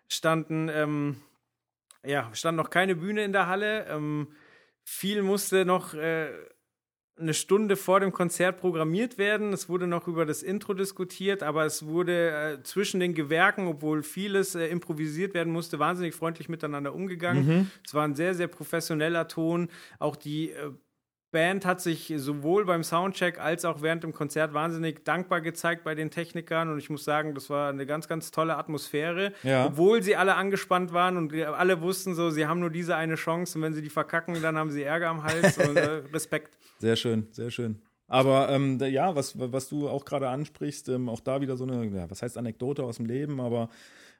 standen, 0.09 0.69
ähm, 0.69 1.15
ja, 2.05 2.29
stand 2.33 2.57
noch 2.57 2.69
keine 2.69 2.95
Bühne 2.95 3.23
in 3.23 3.31
der 3.31 3.47
Halle. 3.47 3.85
Ähm, 3.87 4.33
viel 4.83 5.21
musste 5.23 5.63
noch. 5.63 5.93
Äh, 5.93 6.29
eine 7.21 7.33
Stunde 7.33 7.75
vor 7.75 7.99
dem 7.99 8.11
Konzert 8.11 8.59
programmiert 8.59 9.17
werden. 9.17 9.53
Es 9.53 9.69
wurde 9.69 9.87
noch 9.87 10.07
über 10.07 10.25
das 10.25 10.43
Intro 10.43 10.73
diskutiert, 10.73 11.43
aber 11.43 11.65
es 11.65 11.85
wurde 11.85 12.31
äh, 12.59 12.63
zwischen 12.63 12.99
den 12.99 13.13
Gewerken, 13.13 13.67
obwohl 13.67 14.03
vieles 14.03 14.55
äh, 14.55 14.67
improvisiert 14.67 15.33
werden 15.33 15.53
musste, 15.53 15.79
wahnsinnig 15.79 16.15
freundlich 16.15 16.49
miteinander 16.49 16.93
umgegangen. 16.93 17.45
Mhm. 17.45 17.71
Es 17.85 17.93
war 17.93 18.03
ein 18.03 18.15
sehr, 18.15 18.33
sehr 18.35 18.47
professioneller 18.47 19.27
Ton. 19.27 19.69
Auch 19.99 20.15
die 20.15 20.51
äh, 20.51 20.71
Band 21.31 21.65
hat 21.65 21.81
sich 21.81 22.13
sowohl 22.17 22.65
beim 22.65 22.83
Soundcheck 22.83 23.39
als 23.39 23.65
auch 23.65 23.81
während 23.81 24.03
dem 24.03 24.13
Konzert 24.13 24.53
wahnsinnig 24.53 25.05
dankbar 25.05 25.41
gezeigt 25.41 25.83
bei 25.83 25.95
den 25.95 26.11
Technikern 26.11 26.69
und 26.69 26.77
ich 26.77 26.89
muss 26.89 27.03
sagen, 27.03 27.33
das 27.33 27.49
war 27.49 27.69
eine 27.69 27.85
ganz, 27.85 28.07
ganz 28.07 28.31
tolle 28.31 28.57
Atmosphäre, 28.57 29.33
ja. 29.43 29.65
obwohl 29.65 30.03
sie 30.03 30.15
alle 30.15 30.35
angespannt 30.35 30.93
waren 30.93 31.17
und 31.17 31.33
alle 31.33 31.81
wussten 31.81 32.15
so, 32.15 32.29
sie 32.29 32.47
haben 32.47 32.59
nur 32.59 32.69
diese 32.69 32.95
eine 32.95 33.15
Chance 33.15 33.57
und 33.57 33.63
wenn 33.63 33.73
sie 33.73 33.81
die 33.81 33.89
verkacken, 33.89 34.41
dann 34.41 34.57
haben 34.57 34.71
sie 34.71 34.83
Ärger 34.83 35.09
am 35.09 35.23
Hals 35.23 35.57
und 35.57 35.77
äh, 35.77 36.01
Respekt. 36.13 36.57
Sehr 36.79 36.95
schön, 36.95 37.27
sehr 37.31 37.51
schön. 37.51 37.81
Aber 38.07 38.49
ähm, 38.49 38.77
ja, 38.79 39.15
was, 39.15 39.39
was 39.39 39.69
du 39.69 39.87
auch 39.87 40.03
gerade 40.03 40.27
ansprichst, 40.27 40.89
ähm, 40.89 41.07
auch 41.07 41.21
da 41.21 41.39
wieder 41.39 41.55
so 41.55 41.63
eine, 41.63 41.85
ja, 41.85 42.11
was 42.11 42.21
heißt 42.21 42.37
Anekdote 42.37 42.83
aus 42.83 42.97
dem 42.97 43.05
Leben, 43.05 43.39
aber 43.39 43.69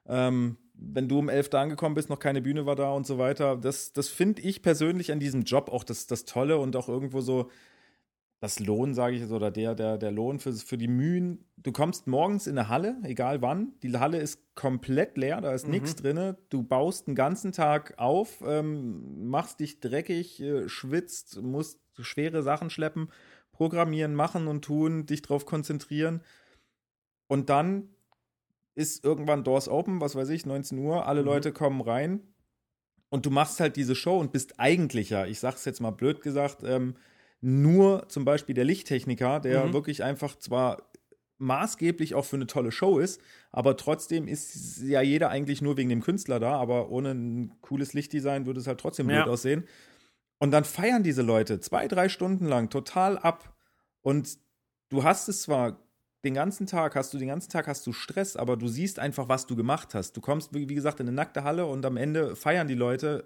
ähm, 0.07 0.57
wenn 0.73 1.07
du 1.07 1.19
um 1.19 1.29
11 1.29 1.49
da 1.49 1.61
angekommen 1.61 1.95
bist, 1.95 2.09
noch 2.09 2.19
keine 2.19 2.41
Bühne 2.41 2.65
war 2.65 2.75
da 2.75 2.91
und 2.91 3.05
so 3.05 3.17
weiter. 3.17 3.55
Das, 3.55 3.93
das 3.93 4.07
finde 4.07 4.41
ich 4.41 4.61
persönlich 4.61 5.11
an 5.11 5.19
diesem 5.19 5.43
Job 5.43 5.69
auch 5.69 5.83
das, 5.83 6.07
das 6.07 6.25
Tolle 6.25 6.57
und 6.57 6.75
auch 6.75 6.89
irgendwo 6.89 7.21
so 7.21 7.49
das 8.41 8.59
Lohn, 8.59 8.95
sage 8.95 9.15
ich, 9.15 9.29
oder 9.29 9.51
der, 9.51 9.75
der, 9.75 9.99
der 9.99 10.09
Lohn 10.09 10.39
für, 10.39 10.51
für 10.53 10.77
die 10.77 10.87
Mühen. 10.87 11.45
Du 11.57 11.71
kommst 11.71 12.07
morgens 12.07 12.47
in 12.47 12.57
eine 12.57 12.69
Halle, 12.69 12.97
egal 13.03 13.43
wann. 13.43 13.73
Die 13.83 13.95
Halle 13.95 14.17
ist 14.17 14.55
komplett 14.55 15.15
leer, 15.15 15.41
da 15.41 15.53
ist 15.53 15.65
mhm. 15.65 15.73
nichts 15.73 15.95
drin. 15.95 16.35
Du 16.49 16.63
baust 16.63 17.05
den 17.05 17.13
ganzen 17.13 17.51
Tag 17.51 17.93
auf, 17.97 18.41
ähm, 18.43 19.29
machst 19.29 19.59
dich 19.59 19.79
dreckig, 19.79 20.41
äh, 20.41 20.67
schwitzt, 20.67 21.39
musst 21.43 21.79
schwere 21.99 22.41
Sachen 22.41 22.71
schleppen, 22.71 23.11
programmieren, 23.51 24.15
machen 24.15 24.47
und 24.47 24.65
tun, 24.65 25.05
dich 25.05 25.21
drauf 25.21 25.45
konzentrieren. 25.45 26.23
Und 27.27 27.51
dann 27.51 27.89
ist 28.75 29.03
irgendwann 29.03 29.43
Doors 29.43 29.67
Open, 29.67 30.01
was 30.01 30.15
weiß 30.15 30.29
ich, 30.29 30.45
19 30.45 30.77
Uhr, 30.79 31.05
alle 31.05 31.21
mhm. 31.21 31.27
Leute 31.27 31.51
kommen 31.51 31.81
rein 31.81 32.21
und 33.09 33.25
du 33.25 33.29
machst 33.29 33.59
halt 33.59 33.75
diese 33.75 33.95
Show 33.95 34.17
und 34.17 34.31
bist 34.31 34.59
eigentlich 34.59 35.09
ja, 35.09 35.25
ich 35.25 35.39
sag's 35.39 35.65
jetzt 35.65 35.81
mal 35.81 35.91
blöd 35.91 36.21
gesagt, 36.21 36.63
ähm, 36.63 36.95
nur 37.41 38.07
zum 38.07 38.23
Beispiel 38.23 38.55
der 38.55 38.65
Lichttechniker, 38.65 39.39
der 39.39 39.65
mhm. 39.65 39.73
wirklich 39.73 40.03
einfach 40.03 40.37
zwar 40.37 40.91
maßgeblich 41.39 42.13
auch 42.13 42.23
für 42.23 42.35
eine 42.35 42.47
tolle 42.47 42.71
Show 42.71 42.99
ist, 42.99 43.19
aber 43.51 43.75
trotzdem 43.75 44.27
ist 44.27 44.81
ja 44.83 45.01
jeder 45.01 45.29
eigentlich 45.29 45.61
nur 45.61 45.75
wegen 45.75 45.89
dem 45.89 46.01
Künstler 46.01 46.39
da, 46.39 46.55
aber 46.55 46.89
ohne 46.91 47.11
ein 47.11 47.51
cooles 47.61 47.93
Lichtdesign 47.93 48.45
würde 48.45 48.59
es 48.59 48.67
halt 48.67 48.79
trotzdem 48.79 49.07
blöd 49.07 49.17
ja. 49.17 49.25
aussehen. 49.25 49.65
Und 50.37 50.51
dann 50.51 50.63
feiern 50.63 51.03
diese 51.03 51.21
Leute 51.23 51.59
zwei, 51.59 51.87
drei 51.87 52.09
Stunden 52.09 52.45
lang 52.45 52.69
total 52.69 53.17
ab. 53.17 53.55
Und 54.01 54.37
du 54.89 55.03
hast 55.03 55.29
es 55.29 55.43
zwar 55.43 55.79
den 56.23 56.33
ganzen 56.33 56.67
Tag 56.67 56.95
hast 56.95 57.13
du, 57.13 57.17
den 57.17 57.29
ganzen 57.29 57.49
Tag 57.49 57.67
hast 57.67 57.85
du 57.87 57.93
Stress, 57.93 58.35
aber 58.35 58.57
du 58.57 58.67
siehst 58.67 58.99
einfach, 58.99 59.27
was 59.27 59.47
du 59.47 59.55
gemacht 59.55 59.95
hast. 59.95 60.15
Du 60.15 60.21
kommst, 60.21 60.53
wie 60.53 60.67
gesagt, 60.67 60.99
in 60.99 61.07
eine 61.07 61.15
nackte 61.15 61.43
Halle 61.43 61.65
und 61.65 61.85
am 61.85 61.97
Ende 61.97 62.35
feiern 62.35 62.67
die 62.67 62.75
Leute 62.75 63.25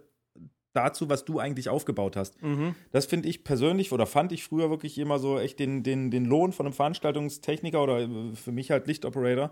dazu, 0.75 1.09
was 1.09 1.25
du 1.25 1.39
eigentlich 1.39 1.69
aufgebaut 1.69 2.15
hast. 2.15 2.41
Mhm. 2.41 2.75
Das 2.91 3.05
finde 3.05 3.29
ich 3.29 3.43
persönlich 3.43 3.91
oder 3.91 4.05
fand 4.05 4.31
ich 4.31 4.43
früher 4.43 4.69
wirklich 4.69 4.97
immer 4.97 5.19
so 5.19 5.39
echt 5.39 5.59
den, 5.59 5.83
den, 5.83 6.11
den 6.11 6.25
Lohn 6.25 6.51
von 6.51 6.65
einem 6.65 6.73
Veranstaltungstechniker 6.73 7.81
oder 7.81 8.01
äh, 8.01 8.35
für 8.35 8.51
mich 8.51 8.71
halt 8.71 8.87
Lichtoperator, 8.87 9.51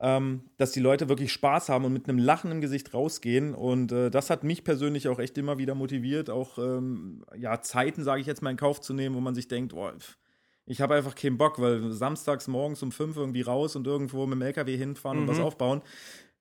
ähm, 0.00 0.42
dass 0.56 0.72
die 0.72 0.80
Leute 0.80 1.08
wirklich 1.08 1.32
Spaß 1.32 1.70
haben 1.70 1.84
und 1.84 1.92
mit 1.92 2.08
einem 2.08 2.18
Lachen 2.18 2.50
im 2.50 2.60
Gesicht 2.60 2.92
rausgehen. 2.92 3.54
Und 3.54 3.92
äh, 3.92 4.10
das 4.10 4.30
hat 4.30 4.44
mich 4.44 4.62
persönlich 4.62 5.08
auch 5.08 5.18
echt 5.18 5.38
immer 5.38 5.58
wieder 5.58 5.74
motiviert, 5.74 6.30
auch 6.30 6.58
ähm, 6.58 7.24
ja, 7.36 7.60
Zeiten, 7.62 8.04
sage 8.04 8.20
ich 8.20 8.26
jetzt 8.26 8.42
mal, 8.42 8.50
in 8.50 8.56
Kauf 8.56 8.80
zu 8.80 8.92
nehmen, 8.92 9.14
wo 9.14 9.20
man 9.20 9.34
sich 9.34 9.48
denkt, 9.48 9.72
oh, 9.72 9.90
pff, 9.90 10.18
ich 10.68 10.80
habe 10.80 10.94
einfach 10.94 11.14
keinen 11.14 11.38
Bock, 11.38 11.60
weil 11.60 11.90
samstags 11.92 12.46
morgens 12.46 12.82
um 12.82 12.92
fünf 12.92 13.16
irgendwie 13.16 13.42
raus 13.42 13.74
und 13.74 13.86
irgendwo 13.86 14.26
mit 14.26 14.38
dem 14.38 14.42
LKW 14.42 14.76
hinfahren 14.76 15.18
mhm. 15.18 15.22
und 15.24 15.30
was 15.30 15.38
mhm. 15.38 15.44
aufbauen. 15.44 15.82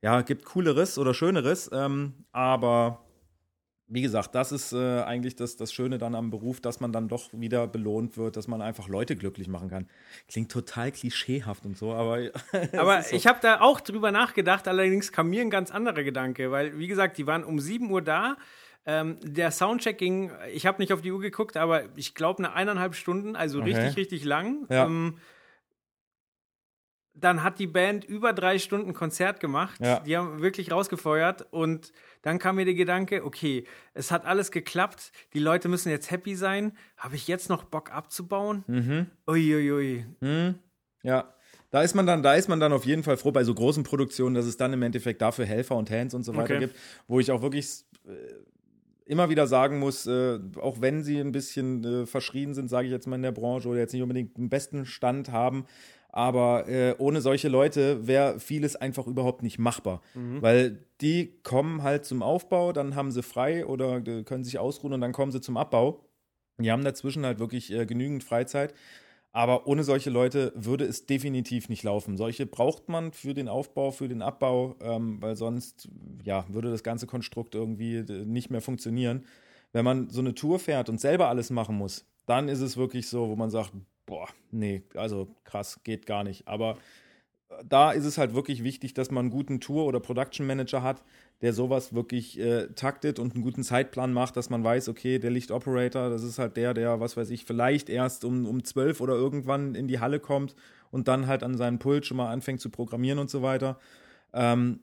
Ja, 0.01 0.21
gibt 0.21 0.45
cooleres 0.45 0.97
oder 0.97 1.13
schöneres, 1.13 1.69
ähm, 1.73 2.13
aber 2.32 3.03
wie 3.89 4.01
gesagt, 4.01 4.36
das 4.36 4.51
ist 4.51 4.73
äh, 4.73 5.01
eigentlich 5.01 5.36
das, 5.38 5.55
das 5.55 5.71
Schöne 5.71 5.97
dann 5.97 6.13
am 6.13 6.30
Beruf, 6.30 6.59
dass 6.59 6.82
man 6.82 6.91
dann 6.91 7.07
doch 7.07 7.30
wieder 7.32 7.67
belohnt 7.67 8.17
wird, 8.17 8.36
dass 8.36 8.47
man 8.47 8.61
einfach 8.61 8.89
Leute 8.89 9.15
glücklich 9.15 9.47
machen 9.47 9.69
kann. 9.69 9.88
Klingt 10.28 10.51
total 10.51 10.91
klischeehaft 10.91 11.65
und 11.65 11.78
so, 11.78 11.93
aber. 11.93 12.30
aber 12.78 13.01
so. 13.01 13.15
ich 13.15 13.28
habe 13.28 13.39
da 13.41 13.61
auch 13.61 13.80
drüber 13.80 14.11
nachgedacht, 14.11 14.67
allerdings 14.67 15.13
kam 15.13 15.30
mir 15.30 15.41
ein 15.41 15.49
ganz 15.49 15.71
anderer 15.71 16.03
Gedanke, 16.03 16.51
weil, 16.51 16.78
wie 16.78 16.88
gesagt, 16.88 17.17
die 17.17 17.28
waren 17.28 17.45
um 17.45 17.59
7 17.59 17.89
Uhr 17.89 18.01
da 18.01 18.36
ähm, 18.88 19.17
der 19.21 19.51
Soundcheck 19.51 19.97
ging, 19.97 20.31
ich 20.53 20.65
habe 20.65 20.81
nicht 20.81 20.93
auf 20.93 21.01
die 21.01 21.11
Uhr 21.11 21.19
geguckt, 21.19 21.57
aber 21.57 21.83
ich 21.97 22.15
glaube 22.15 22.39
eine 22.39 22.53
eineinhalb 22.53 22.95
Stunden, 22.95 23.35
also 23.35 23.59
okay. 23.59 23.75
richtig, 23.75 23.97
richtig 23.97 24.23
lang. 24.23 24.65
Ja. 24.69 24.85
Ähm, 24.85 25.17
dann 27.13 27.43
hat 27.43 27.59
die 27.59 27.67
Band 27.67 28.05
über 28.05 28.31
drei 28.31 28.59
Stunden 28.59 28.93
Konzert 28.93 29.39
gemacht. 29.39 29.79
Ja. 29.81 29.99
Die 30.01 30.15
haben 30.15 30.41
wirklich 30.41 30.71
rausgefeuert. 30.71 31.51
Und 31.51 31.91
dann 32.21 32.38
kam 32.38 32.57
mir 32.57 32.65
der 32.65 32.75
Gedanke, 32.75 33.25
okay, 33.25 33.65
es 33.93 34.11
hat 34.11 34.25
alles 34.25 34.51
geklappt. 34.51 35.11
Die 35.33 35.39
Leute 35.39 35.67
müssen 35.67 35.89
jetzt 35.89 36.11
happy 36.11 36.35
sein. 36.35 36.77
Habe 36.95 37.15
ich 37.15 37.27
jetzt 37.27 37.49
noch 37.49 37.63
Bock 37.63 37.91
abzubauen? 37.91 38.63
Mhm. 38.67 39.07
Uiuiui. 39.27 39.71
Ui, 39.71 39.71
ui. 39.71 40.05
mhm. 40.21 40.55
Ja. 41.01 41.33
Da 41.71 41.81
ist 41.81 41.95
man 41.95 42.05
dann, 42.05 42.23
da 42.23 42.35
ist 42.35 42.47
man 42.47 42.59
dann 42.59 42.71
auf 42.71 42.85
jeden 42.85 43.03
Fall 43.03 43.17
froh 43.17 43.31
bei 43.31 43.43
so 43.43 43.53
großen 43.53 43.83
Produktionen, 43.83 44.35
dass 44.35 44.45
es 44.45 44.55
dann 44.55 44.71
im 44.71 44.81
Endeffekt 44.83 45.21
dafür 45.21 45.45
Helfer 45.45 45.75
und 45.75 45.89
Hands 45.89 46.13
und 46.13 46.23
so 46.23 46.33
weiter 46.33 46.55
okay. 46.55 46.59
gibt, 46.59 46.75
wo 47.07 47.19
ich 47.19 47.31
auch 47.31 47.41
wirklich 47.41 47.83
äh, 48.05 48.11
immer 49.08 49.30
wieder 49.30 49.47
sagen 49.47 49.80
muss, 49.80 50.05
äh, 50.05 50.39
auch 50.62 50.82
wenn 50.82 51.03
sie 51.03 51.20
ein 51.20 51.32
bisschen 51.32 51.84
äh, 51.84 52.05
verschrien 52.05 52.53
sind, 52.53 52.70
sage 52.70 52.88
ich 52.88 52.93
jetzt 52.93 53.08
mal 53.08 53.16
in 53.16 53.24
der 53.24 53.32
Branche 53.32 53.68
oder 53.70 53.80
jetzt 53.80 53.93
nicht 53.93 54.03
unbedingt 54.03 54.38
den 54.38 54.49
besten 54.49 54.86
Stand 54.86 55.32
haben, 55.32 55.66
Aber 56.10 56.68
äh, 56.68 56.95
ohne 56.97 57.22
solche 57.22 57.47
Leute 57.47 58.08
wäre 58.08 58.39
vieles 58.39 58.76
einfach 58.76 59.05
überhaupt 59.08 59.43
nicht 59.43 59.60
machbar. 59.60 60.01
Mhm. 60.16 60.41
Weil 60.41 60.86
die 61.01 61.39
kommen 61.43 61.84
halt 61.84 62.05
zum 62.05 62.24
Aufbau, 62.24 62.74
dann 62.74 62.95
haben 62.95 63.12
sie 63.12 63.22
frei 63.22 63.66
oder 63.66 63.97
äh, 63.97 64.24
können 64.24 64.43
sich 64.43 64.58
ausruhen 64.58 64.93
und 64.93 65.01
dann 65.01 65.12
kommen 65.12 65.32
sie 65.32 65.41
zum 65.41 65.58
Abbau. 65.58 66.05
Die 66.60 66.72
haben 66.72 66.84
dazwischen 66.84 67.24
halt 67.26 67.38
wirklich 67.39 67.72
äh, 67.72 67.86
genügend 67.86 68.24
Freizeit. 68.24 68.74
Aber 69.38 69.67
ohne 69.67 69.83
solche 69.83 70.09
Leute 70.09 70.51
würde 70.55 70.85
es 70.85 71.05
definitiv 71.05 71.69
nicht 71.69 71.83
laufen. 71.83 72.17
Solche 72.17 72.47
braucht 72.47 72.89
man 72.89 73.11
für 73.11 73.35
den 73.35 73.47
Aufbau, 73.47 73.91
für 73.91 74.07
den 74.07 74.23
Abbau, 74.23 74.75
ähm, 74.81 75.21
weil 75.21 75.35
sonst 75.35 75.89
ja, 76.23 76.43
würde 76.49 76.71
das 76.71 76.81
ganze 76.81 77.05
Konstrukt 77.05 77.53
irgendwie 77.53 77.97
äh, 77.97 78.25
nicht 78.25 78.49
mehr 78.49 78.61
funktionieren. 78.61 79.25
Wenn 79.73 79.85
man 79.85 80.09
so 80.09 80.21
eine 80.21 80.33
Tour 80.33 80.57
fährt 80.57 80.89
und 80.89 80.99
selber 80.99 81.29
alles 81.29 81.51
machen 81.51 81.77
muss, 81.77 82.07
dann 82.25 82.49
ist 82.49 82.61
es 82.61 82.77
wirklich 82.77 83.09
so, 83.09 83.29
wo 83.29 83.35
man 83.35 83.51
sagt, 83.51 83.73
boah, 84.07 84.27
nee, 84.49 84.81
also 84.95 85.27
krass, 85.43 85.81
geht 85.83 86.07
gar 86.07 86.23
nicht. 86.23 86.47
Aber 86.47 86.75
äh, 87.49 87.63
da 87.63 87.91
ist 87.91 88.05
es 88.05 88.17
halt 88.17 88.33
wirklich 88.33 88.63
wichtig, 88.63 88.95
dass 88.95 89.11
man 89.11 89.25
einen 89.25 89.29
guten 89.29 89.59
Tour- 89.59 89.85
oder 89.85 89.99
Production 89.99 90.47
Manager 90.47 90.81
hat, 90.81 91.03
der 91.41 91.53
sowas 91.53 91.93
wirklich 91.93 92.39
äh, 92.39 92.67
taktet 92.69 93.19
und 93.19 93.35
einen 93.35 93.43
guten 93.43 93.63
Zeitplan 93.63 94.11
macht, 94.11 94.38
dass 94.38 94.49
man 94.49 94.63
weiß, 94.63 94.89
okay, 94.89 95.19
der 95.19 95.29
Licht 95.29 95.51
Operator, 95.51 96.09
das 96.09 96.23
ist 96.23 96.39
halt 96.39 96.57
der, 96.57 96.73
der, 96.73 96.99
was 96.99 97.15
weiß 97.15 97.29
ich, 97.29 97.45
vielleicht 97.45 97.89
erst 97.89 98.25
um, 98.25 98.45
um 98.45 98.63
12 98.63 99.01
oder 99.01 99.13
irgendwann 99.13 99.75
in 99.75 99.88
die 99.88 99.99
Halle 99.99 100.19
kommt 100.19 100.55
und 100.89 101.07
dann 101.07 101.27
halt 101.27 101.43
an 101.43 101.55
seinen 101.55 101.79
Pult 101.79 102.05
schon 102.05 102.17
mal 102.17 102.31
anfängt 102.31 102.61
zu 102.61 102.69
programmieren 102.69 103.19
und 103.19 103.29
so 103.29 103.43
weiter. 103.43 103.77
Ähm, 104.33 104.79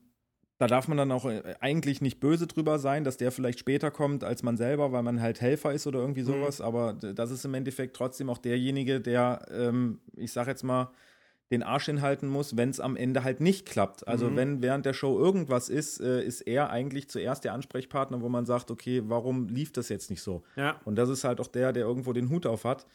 da 0.59 0.68
darf 0.68 0.86
man 0.86 0.96
dann 0.96 1.11
auch 1.11 1.24
äh, 1.24 1.57
eigentlich 1.61 2.00
nicht 2.00 2.20
böse 2.20 2.46
drüber 2.46 2.78
sein, 2.78 3.02
dass 3.02 3.16
der 3.16 3.32
vielleicht 3.32 3.59
später 3.59 3.90
kommt 3.90 4.22
als 4.22 4.44
man 4.44 4.57
selber, 4.57 4.92
weil 4.92 5.02
man 5.02 5.20
halt 5.20 5.40
Helfer 5.40 5.72
ist 5.72 5.88
oder 5.88 5.98
irgendwie 5.98 6.22
sowas. 6.22 6.61
Mhm. 6.61 6.64
Aber 6.64 6.92
das 6.92 7.32
ist 7.32 7.44
im 7.44 7.55
Endeffekt 7.55 7.96
trotzdem 7.96 8.30
auch 8.30 8.38
derjenige, 8.38 9.00
der, 9.00 9.44
ähm, 9.50 9.98
ich 10.16 10.32
sag 10.32 10.46
jetzt 10.46 10.62
mal, 10.62 10.90
den 11.55 11.62
Arsch 11.62 11.86
hinhalten 11.86 12.28
muss, 12.28 12.57
wenn 12.57 12.70
es 12.70 12.80
am 12.80 12.96
Ende 12.96 13.24
halt 13.24 13.40
nicht 13.40 13.66
klappt. 13.66 14.07
Also 14.09 14.28
mhm. 14.28 14.36
wenn 14.36 14.62
während 14.62 14.84
der 14.84 14.92
Show 14.92 15.18
irgendwas 15.18 15.68
ist, 15.68 16.00
äh, 16.00 16.22
ist 16.22 16.40
er 16.42 16.70
eigentlich 16.70 17.09
zuerst 17.09 17.44
der 17.44 17.55
Ansprechpartner, 17.55 18.20
wo 18.20 18.28
man 18.28 18.44
sagt, 18.44 18.70
okay, 18.70 19.02
warum 19.07 19.48
lief 19.48 19.72
das 19.72 19.88
jetzt 19.88 20.11
nicht 20.11 20.22
so? 20.22 20.42
Ja. 20.57 20.80
Und 20.84 20.96
das 20.96 21.09
ist 21.09 21.24
halt 21.24 21.40
auch 21.40 21.46
der, 21.46 21.72
der 21.72 21.84
irgendwo 21.84 22.12
den 22.12 22.28
Hut 22.28 22.46
auf 22.46 22.64
hat. 22.64 22.86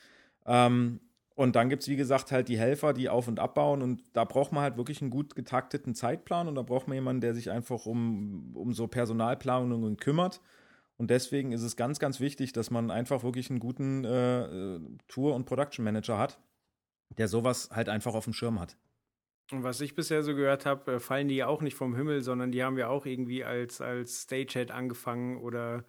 Ähm, 0.45 0.99
und 1.35 1.55
dann 1.55 1.69
gibt 1.69 1.83
es, 1.83 1.87
wie 1.87 1.95
gesagt, 1.95 2.33
halt 2.33 2.49
die 2.49 2.59
Helfer, 2.59 2.91
die 2.91 3.07
auf- 3.07 3.29
und 3.29 3.39
abbauen. 3.39 3.81
Und 3.81 4.03
da 4.11 4.25
braucht 4.25 4.51
man 4.51 4.61
halt 4.61 4.75
wirklich 4.75 5.01
einen 5.01 5.09
gut 5.09 5.35
getakteten 5.35 5.95
Zeitplan. 5.95 6.49
Und 6.49 6.55
da 6.55 6.63
braucht 6.63 6.89
man 6.89 6.95
jemanden, 6.95 7.21
der 7.21 7.33
sich 7.33 7.49
einfach 7.49 7.85
um, 7.85 8.51
um 8.55 8.73
so 8.73 8.87
Personalplanungen 8.87 9.95
kümmert. 9.95 10.41
Und 10.97 11.11
deswegen 11.11 11.53
ist 11.53 11.61
es 11.61 11.77
ganz, 11.77 11.99
ganz 11.99 12.19
wichtig, 12.19 12.51
dass 12.51 12.71
man 12.71 12.91
einfach 12.91 13.23
wirklich 13.23 13.49
einen 13.49 13.59
guten 13.59 14.03
äh, 14.03 14.79
Tour- 15.07 15.33
und 15.33 15.45
Production 15.45 15.85
Manager 15.85 16.17
hat 16.17 16.39
der 17.17 17.27
sowas 17.27 17.69
halt 17.71 17.89
einfach 17.89 18.13
auf 18.13 18.23
dem 18.25 18.33
Schirm 18.33 18.59
hat. 18.59 18.77
Und 19.51 19.63
was 19.63 19.81
ich 19.81 19.95
bisher 19.95 20.21
so 20.21 20.35
gehört 20.35 20.65
habe, 20.65 20.93
äh, 20.93 20.99
fallen 20.99 21.27
die 21.27 21.35
ja 21.35 21.47
auch 21.47 21.61
nicht 21.61 21.75
vom 21.75 21.95
Himmel, 21.95 22.21
sondern 22.21 22.51
die 22.51 22.63
haben 22.63 22.77
ja 22.77 22.87
auch 22.87 23.05
irgendwie 23.05 23.43
als, 23.43 23.81
als 23.81 24.23
Stagehand 24.23 24.71
angefangen 24.71 25.37
oder 25.37 25.83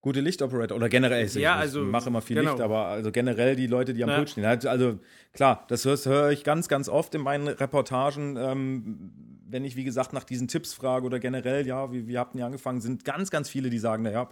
gute 0.00 0.20
Lichtoperator 0.20 0.76
oder 0.76 0.88
generell. 0.88 1.24
Ich, 1.24 1.34
ja, 1.34 1.56
also 1.56 1.82
ich 1.82 1.88
mache 1.88 2.08
immer 2.08 2.22
viel 2.22 2.36
genau. 2.36 2.52
Licht, 2.52 2.62
aber 2.62 2.86
also 2.86 3.12
generell 3.12 3.56
die 3.56 3.66
Leute, 3.66 3.94
die 3.94 4.02
am 4.02 4.10
ja. 4.10 4.16
Pult 4.16 4.30
stehen. 4.30 4.44
Also 4.44 4.98
klar, 5.32 5.64
das 5.68 5.84
höre 5.84 6.30
ich 6.30 6.44
ganz, 6.44 6.68
ganz 6.68 6.88
oft 6.88 7.14
in 7.14 7.22
meinen 7.22 7.48
Reportagen, 7.48 8.36
ähm, 8.36 9.12
wenn 9.50 9.64
ich 9.64 9.76
wie 9.76 9.84
gesagt 9.84 10.12
nach 10.12 10.24
diesen 10.24 10.48
Tipps 10.48 10.74
frage 10.74 11.06
oder 11.06 11.18
generell, 11.18 11.66
ja, 11.66 11.90
wie, 11.92 12.06
wie 12.06 12.18
habt 12.18 12.34
ihr 12.34 12.44
angefangen, 12.44 12.80
sind 12.80 13.04
ganz, 13.04 13.30
ganz 13.30 13.48
viele, 13.48 13.70
die 13.70 13.78
sagen, 13.78 14.02
naja, 14.02 14.28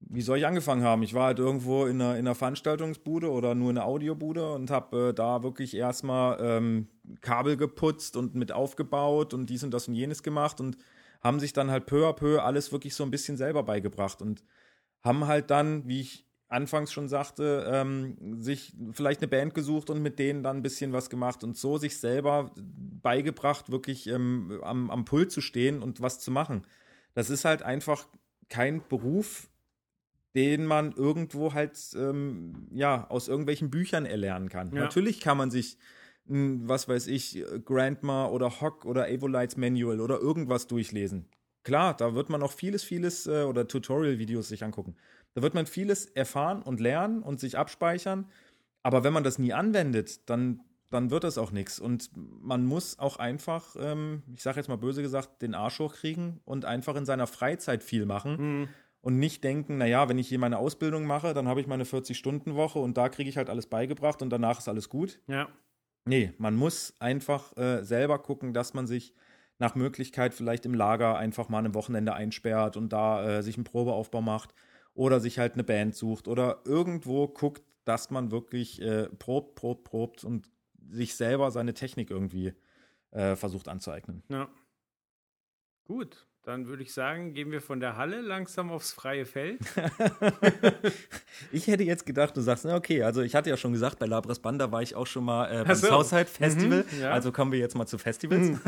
wie 0.00 0.22
soll 0.22 0.38
ich 0.38 0.46
angefangen 0.46 0.82
haben? 0.82 1.02
Ich 1.02 1.14
war 1.14 1.26
halt 1.26 1.38
irgendwo 1.38 1.84
in 1.84 2.00
einer, 2.00 2.14
in 2.14 2.26
einer 2.26 2.34
Veranstaltungsbude 2.34 3.30
oder 3.30 3.54
nur 3.54 3.70
in 3.70 3.78
einer 3.78 3.86
Audiobude 3.86 4.52
und 4.54 4.70
habe 4.70 5.10
äh, 5.10 5.14
da 5.14 5.42
wirklich 5.42 5.76
erstmal 5.76 6.38
ähm, 6.40 6.88
Kabel 7.20 7.56
geputzt 7.56 8.16
und 8.16 8.34
mit 8.34 8.50
aufgebaut 8.50 9.34
und 9.34 9.50
dies 9.50 9.62
und 9.62 9.72
das 9.72 9.88
und 9.88 9.94
jenes 9.94 10.22
gemacht 10.22 10.60
und 10.60 10.78
haben 11.20 11.38
sich 11.38 11.52
dann 11.52 11.70
halt 11.70 11.86
peu 11.86 12.08
à 12.08 12.14
peu 12.14 12.42
alles 12.42 12.72
wirklich 12.72 12.94
so 12.94 13.04
ein 13.04 13.10
bisschen 13.10 13.36
selber 13.36 13.62
beigebracht 13.62 14.22
und 14.22 14.42
haben 15.02 15.26
halt 15.26 15.50
dann, 15.50 15.86
wie 15.86 16.00
ich 16.00 16.26
anfangs 16.48 16.92
schon 16.92 17.08
sagte, 17.08 17.70
ähm, 17.70 18.42
sich 18.42 18.74
vielleicht 18.92 19.20
eine 19.20 19.28
Band 19.28 19.54
gesucht 19.54 19.90
und 19.90 20.02
mit 20.02 20.18
denen 20.18 20.42
dann 20.42 20.56
ein 20.56 20.62
bisschen 20.62 20.92
was 20.92 21.08
gemacht 21.10 21.44
und 21.44 21.56
so 21.56 21.78
sich 21.78 22.00
selber 22.00 22.50
beigebracht, 22.56 23.70
wirklich 23.70 24.08
ähm, 24.08 24.60
am, 24.62 24.90
am 24.90 25.04
Pult 25.04 25.30
zu 25.30 25.40
stehen 25.40 25.82
und 25.82 26.00
was 26.00 26.18
zu 26.18 26.30
machen. 26.30 26.66
Das 27.14 27.30
ist 27.30 27.44
halt 27.44 27.62
einfach 27.62 28.08
kein 28.48 28.82
Beruf, 28.88 29.49
den 30.34 30.66
man 30.66 30.92
irgendwo 30.92 31.54
halt 31.54 31.78
ähm, 31.96 32.68
ja 32.72 33.08
aus 33.08 33.28
irgendwelchen 33.28 33.70
Büchern 33.70 34.06
erlernen 34.06 34.48
kann. 34.48 34.72
Ja. 34.72 34.82
Natürlich 34.82 35.20
kann 35.20 35.36
man 35.36 35.50
sich 35.50 35.78
was 36.30 36.88
weiß 36.88 37.08
ich, 37.08 37.44
Grandma 37.64 38.26
oder 38.26 38.60
Hock 38.60 38.84
oder 38.84 39.06
Avolites 39.06 39.56
Manual 39.56 40.00
oder 40.00 40.20
irgendwas 40.20 40.68
durchlesen. 40.68 41.26
Klar, 41.64 41.96
da 41.96 42.14
wird 42.14 42.30
man 42.30 42.42
auch 42.42 42.52
vieles, 42.52 42.84
vieles 42.84 43.26
äh, 43.26 43.42
oder 43.42 43.66
Tutorial-Videos 43.66 44.48
sich 44.48 44.64
angucken. 44.64 44.96
Da 45.34 45.42
wird 45.42 45.54
man 45.54 45.66
vieles 45.66 46.06
erfahren 46.06 46.62
und 46.62 46.80
lernen 46.80 47.22
und 47.22 47.40
sich 47.40 47.58
abspeichern. 47.58 48.30
Aber 48.82 49.04
wenn 49.04 49.12
man 49.12 49.24
das 49.24 49.38
nie 49.38 49.52
anwendet, 49.52 50.30
dann, 50.30 50.62
dann 50.90 51.10
wird 51.10 51.24
das 51.24 51.36
auch 51.36 51.50
nichts. 51.50 51.80
Und 51.80 52.10
man 52.14 52.64
muss 52.64 52.98
auch 52.98 53.18
einfach, 53.18 53.76
ähm, 53.78 54.22
ich 54.34 54.42
sage 54.42 54.58
jetzt 54.58 54.68
mal 54.68 54.76
böse 54.76 55.02
gesagt, 55.02 55.42
den 55.42 55.54
Arsch 55.54 55.80
hochkriegen 55.80 56.40
und 56.44 56.64
einfach 56.64 56.96
in 56.96 57.04
seiner 57.04 57.26
Freizeit 57.26 57.82
viel 57.82 58.06
machen. 58.06 58.36
Mhm 58.60 58.68
und 59.02 59.18
nicht 59.18 59.44
denken, 59.44 59.78
naja, 59.78 60.08
wenn 60.08 60.18
ich 60.18 60.28
hier 60.28 60.38
meine 60.38 60.58
Ausbildung 60.58 61.04
mache, 61.06 61.34
dann 61.34 61.48
habe 61.48 61.60
ich 61.60 61.66
meine 61.66 61.84
40-Stunden-Woche 61.84 62.78
und 62.78 62.96
da 62.96 63.08
kriege 63.08 63.30
ich 63.30 63.36
halt 63.36 63.48
alles 63.50 63.66
beigebracht 63.66 64.22
und 64.22 64.30
danach 64.30 64.58
ist 64.58 64.68
alles 64.68 64.88
gut. 64.88 65.20
Ja. 65.26 65.48
Nee, 66.04 66.32
man 66.38 66.54
muss 66.54 66.94
einfach 66.98 67.56
äh, 67.56 67.82
selber 67.82 68.18
gucken, 68.18 68.52
dass 68.52 68.74
man 68.74 68.86
sich 68.86 69.14
nach 69.58 69.74
Möglichkeit 69.74 70.34
vielleicht 70.34 70.64
im 70.66 70.74
Lager 70.74 71.16
einfach 71.16 71.48
mal 71.48 71.64
ein 71.64 71.74
Wochenende 71.74 72.14
einsperrt 72.14 72.76
und 72.76 72.92
da 72.92 73.38
äh, 73.38 73.42
sich 73.42 73.56
einen 73.56 73.64
Probeaufbau 73.64 74.22
macht 74.22 74.54
oder 74.94 75.20
sich 75.20 75.38
halt 75.38 75.54
eine 75.54 75.64
Band 75.64 75.94
sucht 75.94 76.28
oder 76.28 76.62
irgendwo 76.64 77.28
guckt, 77.28 77.62
dass 77.84 78.10
man 78.10 78.30
wirklich 78.30 78.80
äh, 78.80 79.08
probt, 79.08 79.54
probt, 79.54 79.84
probt 79.84 80.24
und 80.24 80.50
sich 80.88 81.14
selber 81.14 81.50
seine 81.50 81.74
Technik 81.74 82.10
irgendwie 82.10 82.54
äh, 83.10 83.36
versucht 83.36 83.68
anzueignen. 83.68 84.22
Ja. 84.28 84.48
Gut. 85.84 86.26
Dann 86.44 86.68
würde 86.68 86.82
ich 86.82 86.94
sagen, 86.94 87.34
gehen 87.34 87.52
wir 87.52 87.60
von 87.60 87.80
der 87.80 87.98
Halle 87.98 88.22
langsam 88.22 88.70
aufs 88.70 88.92
freie 88.92 89.26
Feld. 89.26 89.60
ich 91.52 91.66
hätte 91.66 91.82
jetzt 91.82 92.06
gedacht, 92.06 92.34
du 92.34 92.40
sagst, 92.40 92.64
okay, 92.64 93.02
also 93.02 93.20
ich 93.20 93.34
hatte 93.34 93.50
ja 93.50 93.58
schon 93.58 93.72
gesagt, 93.72 93.98
bei 93.98 94.06
Labras 94.06 94.38
Banda 94.38 94.72
war 94.72 94.80
ich 94.80 94.94
auch 94.94 95.06
schon 95.06 95.26
mal 95.26 95.52
äh, 95.52 95.64
beim 95.64 95.76
so. 95.76 95.88
Southside 95.88 96.24
Festival. 96.24 96.86
Mhm, 96.90 97.02
ja. 97.02 97.10
Also 97.10 97.30
kommen 97.30 97.52
wir 97.52 97.58
jetzt 97.58 97.76
mal 97.76 97.84
zu 97.84 97.98
Festivals. 97.98 98.52
Mhm. 98.52 98.60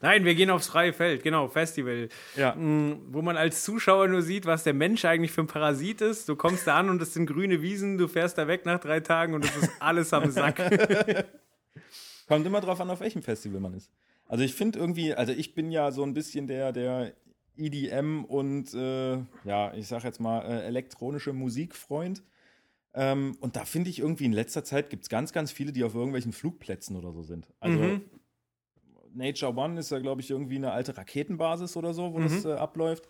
Nein, 0.00 0.24
wir 0.24 0.34
gehen 0.34 0.48
aufs 0.48 0.68
freie 0.68 0.94
Feld, 0.94 1.22
genau, 1.22 1.48
Festival. 1.48 2.08
Ja. 2.34 2.54
Mhm, 2.54 3.02
wo 3.10 3.20
man 3.20 3.36
als 3.36 3.62
Zuschauer 3.62 4.08
nur 4.08 4.22
sieht, 4.22 4.46
was 4.46 4.64
der 4.64 4.72
Mensch 4.72 5.04
eigentlich 5.04 5.32
für 5.32 5.42
ein 5.42 5.48
Parasit 5.48 6.00
ist. 6.00 6.30
Du 6.30 6.34
kommst 6.34 6.66
da 6.66 6.78
an 6.78 6.88
und 6.88 7.02
es 7.02 7.12
sind 7.12 7.26
grüne 7.26 7.60
Wiesen, 7.60 7.98
du 7.98 8.08
fährst 8.08 8.38
da 8.38 8.48
weg 8.48 8.64
nach 8.64 8.80
drei 8.80 9.00
Tagen 9.00 9.34
und 9.34 9.44
es 9.44 9.54
ist 9.54 9.70
alles 9.80 10.14
am 10.14 10.30
Sack. 10.30 10.56
Kommt 12.26 12.46
immer 12.46 12.62
drauf 12.62 12.80
an, 12.80 12.88
auf 12.88 13.00
welchem 13.00 13.22
Festival 13.22 13.60
man 13.60 13.74
ist. 13.74 13.90
Also 14.32 14.44
ich 14.44 14.54
finde 14.54 14.78
irgendwie, 14.78 15.12
also 15.12 15.30
ich 15.30 15.54
bin 15.54 15.70
ja 15.70 15.90
so 15.90 16.02
ein 16.04 16.14
bisschen 16.14 16.46
der, 16.46 16.72
der 16.72 17.12
EDM 17.54 18.24
und 18.24 18.72
äh, 18.72 19.18
ja, 19.44 19.74
ich 19.74 19.88
sag 19.88 20.04
jetzt 20.04 20.20
mal 20.20 20.40
äh, 20.40 20.64
elektronische 20.64 21.34
Musikfreund. 21.34 22.22
Ähm, 22.94 23.36
und 23.40 23.56
da 23.56 23.66
finde 23.66 23.90
ich 23.90 23.98
irgendwie 23.98 24.24
in 24.24 24.32
letzter 24.32 24.64
Zeit 24.64 24.88
gibt 24.88 25.02
es 25.02 25.10
ganz, 25.10 25.34
ganz 25.34 25.52
viele, 25.52 25.70
die 25.70 25.84
auf 25.84 25.94
irgendwelchen 25.94 26.32
Flugplätzen 26.32 26.96
oder 26.96 27.12
so 27.12 27.22
sind. 27.22 27.52
Also 27.60 27.78
mhm. 27.78 28.00
Nature 29.12 29.54
One 29.54 29.78
ist 29.78 29.90
ja, 29.90 29.98
glaube 29.98 30.22
ich, 30.22 30.30
irgendwie 30.30 30.56
eine 30.56 30.72
alte 30.72 30.96
Raketenbasis 30.96 31.76
oder 31.76 31.92
so, 31.92 32.14
wo 32.14 32.18
mhm. 32.18 32.22
das 32.22 32.46
äh, 32.46 32.52
abläuft. 32.52 33.08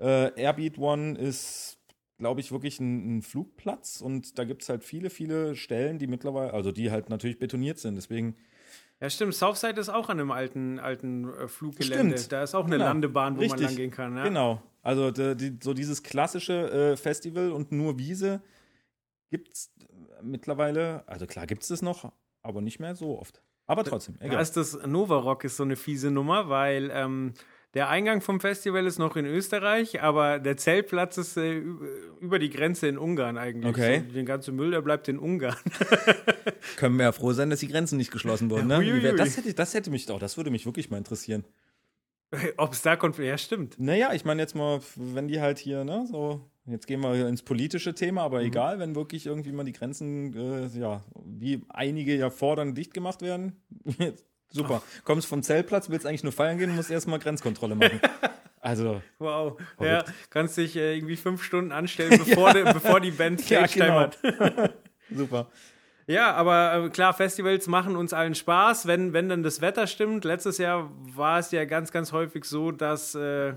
Äh, 0.00 0.32
Airbeat 0.34 0.78
One 0.78 1.16
ist, 1.16 1.78
glaube 2.18 2.40
ich, 2.40 2.50
wirklich 2.50 2.80
ein, 2.80 3.18
ein, 3.18 3.22
Flugplatz 3.22 4.00
und 4.00 4.36
da 4.36 4.42
gibt 4.42 4.62
es 4.62 4.68
halt 4.68 4.82
viele, 4.82 5.10
viele 5.10 5.54
Stellen, 5.54 6.00
die 6.00 6.08
mittlerweile, 6.08 6.52
also 6.52 6.72
die 6.72 6.90
halt 6.90 7.08
natürlich 7.08 7.38
betoniert 7.38 7.78
sind. 7.78 7.94
Deswegen 7.94 8.34
ja, 9.00 9.10
stimmt. 9.10 9.34
Southside 9.34 9.80
ist 9.80 9.88
auch 9.88 10.08
an 10.08 10.18
einem 10.18 10.30
alten, 10.30 10.78
alten 10.78 11.28
äh, 11.28 11.48
Fluggelände. 11.48 12.16
Stimmt. 12.16 12.32
Da 12.32 12.42
ist 12.42 12.54
auch 12.54 12.64
eine 12.64 12.76
genau. 12.76 12.86
Landebahn, 12.86 13.36
wo 13.36 13.40
Richtig. 13.40 13.60
man 13.60 13.68
lang 13.68 13.76
gehen 13.76 13.90
kann. 13.90 14.16
Ja? 14.16 14.24
Genau. 14.24 14.62
Also 14.82 15.10
die, 15.10 15.36
die, 15.36 15.58
so 15.62 15.74
dieses 15.74 16.02
klassische 16.02 16.92
äh, 16.92 16.96
Festival 16.96 17.52
und 17.52 17.72
nur 17.72 17.98
Wiese 17.98 18.40
gibt 19.30 19.52
es 19.52 19.72
mittlerweile, 20.22 21.06
also 21.06 21.26
klar 21.26 21.46
gibt 21.46 21.62
es 21.62 21.68
das 21.68 21.82
noch, 21.82 22.12
aber 22.42 22.60
nicht 22.60 22.78
mehr 22.78 22.94
so 22.94 23.18
oft. 23.18 23.42
Aber 23.66 23.84
trotzdem, 23.84 24.14
egal. 24.20 24.36
Da 24.36 24.40
ist 24.40 24.56
das 24.56 24.78
Nova 24.86 25.16
Rock 25.16 25.44
ist 25.44 25.56
so 25.56 25.64
eine 25.64 25.76
fiese 25.76 26.10
Nummer, 26.10 26.48
weil 26.48 26.90
ähm, 26.92 27.34
der 27.74 27.88
Eingang 27.88 28.20
vom 28.20 28.40
Festival 28.40 28.86
ist 28.86 28.98
noch 28.98 29.16
in 29.16 29.26
Österreich, 29.26 30.02
aber 30.02 30.38
der 30.38 30.56
Zeltplatz 30.56 31.18
ist 31.18 31.36
äh, 31.36 31.62
über 32.20 32.38
die 32.38 32.50
Grenze 32.50 32.88
in 32.88 32.96
Ungarn 32.96 33.36
eigentlich. 33.36 33.70
Okay. 33.70 34.04
So, 34.06 34.14
den 34.14 34.26
ganzen 34.26 34.56
Müll, 34.56 34.70
der 34.70 34.80
bleibt 34.80 35.08
in 35.08 35.18
Ungarn. 35.18 35.56
Können 36.76 36.96
wir 36.96 37.04
ja 37.04 37.12
froh 37.12 37.32
sein, 37.32 37.50
dass 37.50 37.60
die 37.60 37.68
Grenzen 37.68 37.98
nicht 37.98 38.10
geschlossen 38.10 38.50
wurden. 38.50 38.68
Ne? 38.68 39.14
Das, 39.16 39.36
hätte, 39.36 39.52
das 39.52 39.74
hätte 39.74 39.90
mich 39.90 40.06
doch, 40.06 40.18
das 40.18 40.36
würde 40.36 40.50
mich 40.50 40.64
wirklich 40.64 40.90
mal 40.90 40.98
interessieren. 40.98 41.44
Ob 42.56 42.72
es 42.72 42.82
da 42.82 42.96
kommt, 42.96 43.18
ja, 43.18 43.36
stimmt. 43.36 43.78
Naja, 43.78 44.12
ich 44.14 44.24
meine 44.24 44.40
jetzt 44.40 44.54
mal, 44.54 44.80
wenn 44.96 45.28
die 45.28 45.40
halt 45.40 45.58
hier, 45.58 45.84
ne, 45.84 46.06
so 46.10 46.48
Jetzt 46.68 46.88
gehen 46.88 47.00
wir 47.00 47.28
ins 47.28 47.42
politische 47.42 47.94
Thema, 47.94 48.22
aber 48.22 48.40
mhm. 48.40 48.46
egal, 48.46 48.78
wenn 48.80 48.96
wirklich 48.96 49.26
irgendwie 49.26 49.52
mal 49.52 49.64
die 49.64 49.72
Grenzen, 49.72 50.34
äh, 50.34 50.66
ja, 50.78 51.04
wie 51.24 51.62
einige 51.68 52.16
ja 52.16 52.28
fordern, 52.28 52.74
dicht 52.74 52.92
gemacht 52.92 53.22
werden. 53.22 53.56
Super. 54.50 54.82
Ach. 54.84 55.04
Kommst 55.04 55.26
vom 55.26 55.42
Zeltplatz, 55.42 55.90
willst 55.90 56.06
eigentlich 56.06 56.22
nur 56.22 56.32
feiern 56.32 56.58
gehen, 56.58 56.74
musst 56.74 56.90
erstmal 56.90 57.18
Grenzkontrolle 57.18 57.74
machen. 57.74 58.00
Also. 58.62 59.00
Wow. 59.20 59.60
Ja, 59.78 60.04
kannst 60.28 60.56
dich 60.56 60.74
äh, 60.74 60.96
irgendwie 60.96 61.14
fünf 61.14 61.44
Stunden 61.44 61.70
anstellen, 61.70 62.18
bevor, 62.26 62.48
ja. 62.48 62.64
de, 62.64 62.72
bevor 62.72 62.98
die 62.98 63.12
Band 63.12 63.40
Stage 63.40 63.78
ja, 63.78 64.10
genau. 64.10 64.68
Super. 65.08 65.46
Ja, 66.08 66.32
aber 66.34 66.86
äh, 66.86 66.90
klar, 66.90 67.14
Festivals 67.14 67.68
machen 67.68 67.94
uns 67.94 68.12
allen 68.12 68.34
Spaß, 68.34 68.88
wenn, 68.88 69.12
wenn 69.12 69.28
dann 69.28 69.44
das 69.44 69.60
Wetter 69.60 69.86
stimmt. 69.86 70.24
Letztes 70.24 70.58
Jahr 70.58 70.90
war 71.14 71.38
es 71.38 71.52
ja 71.52 71.64
ganz, 71.64 71.92
ganz 71.92 72.10
häufig 72.10 72.44
so, 72.44 72.72
dass 72.72 73.14
äh, 73.14 73.54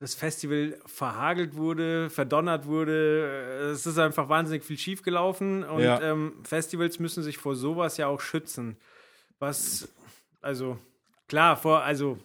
das 0.00 0.14
Festival 0.14 0.78
verhagelt 0.86 1.56
wurde, 1.56 2.10
verdonnert 2.10 2.66
wurde. 2.66 3.70
Es 3.72 3.86
ist 3.86 3.98
einfach 3.98 4.28
wahnsinnig 4.28 4.64
viel 4.64 4.78
schiefgelaufen 4.78 5.62
und 5.62 5.82
ja. 5.82 6.00
ähm, 6.00 6.34
Festivals 6.42 6.98
müssen 6.98 7.22
sich 7.22 7.38
vor 7.38 7.54
sowas 7.54 7.96
ja 7.96 8.06
auch 8.06 8.20
schützen. 8.20 8.76
Was, 9.40 9.88
also 10.40 10.78
klar, 11.26 11.56
vor, 11.56 11.82
also 11.82 12.18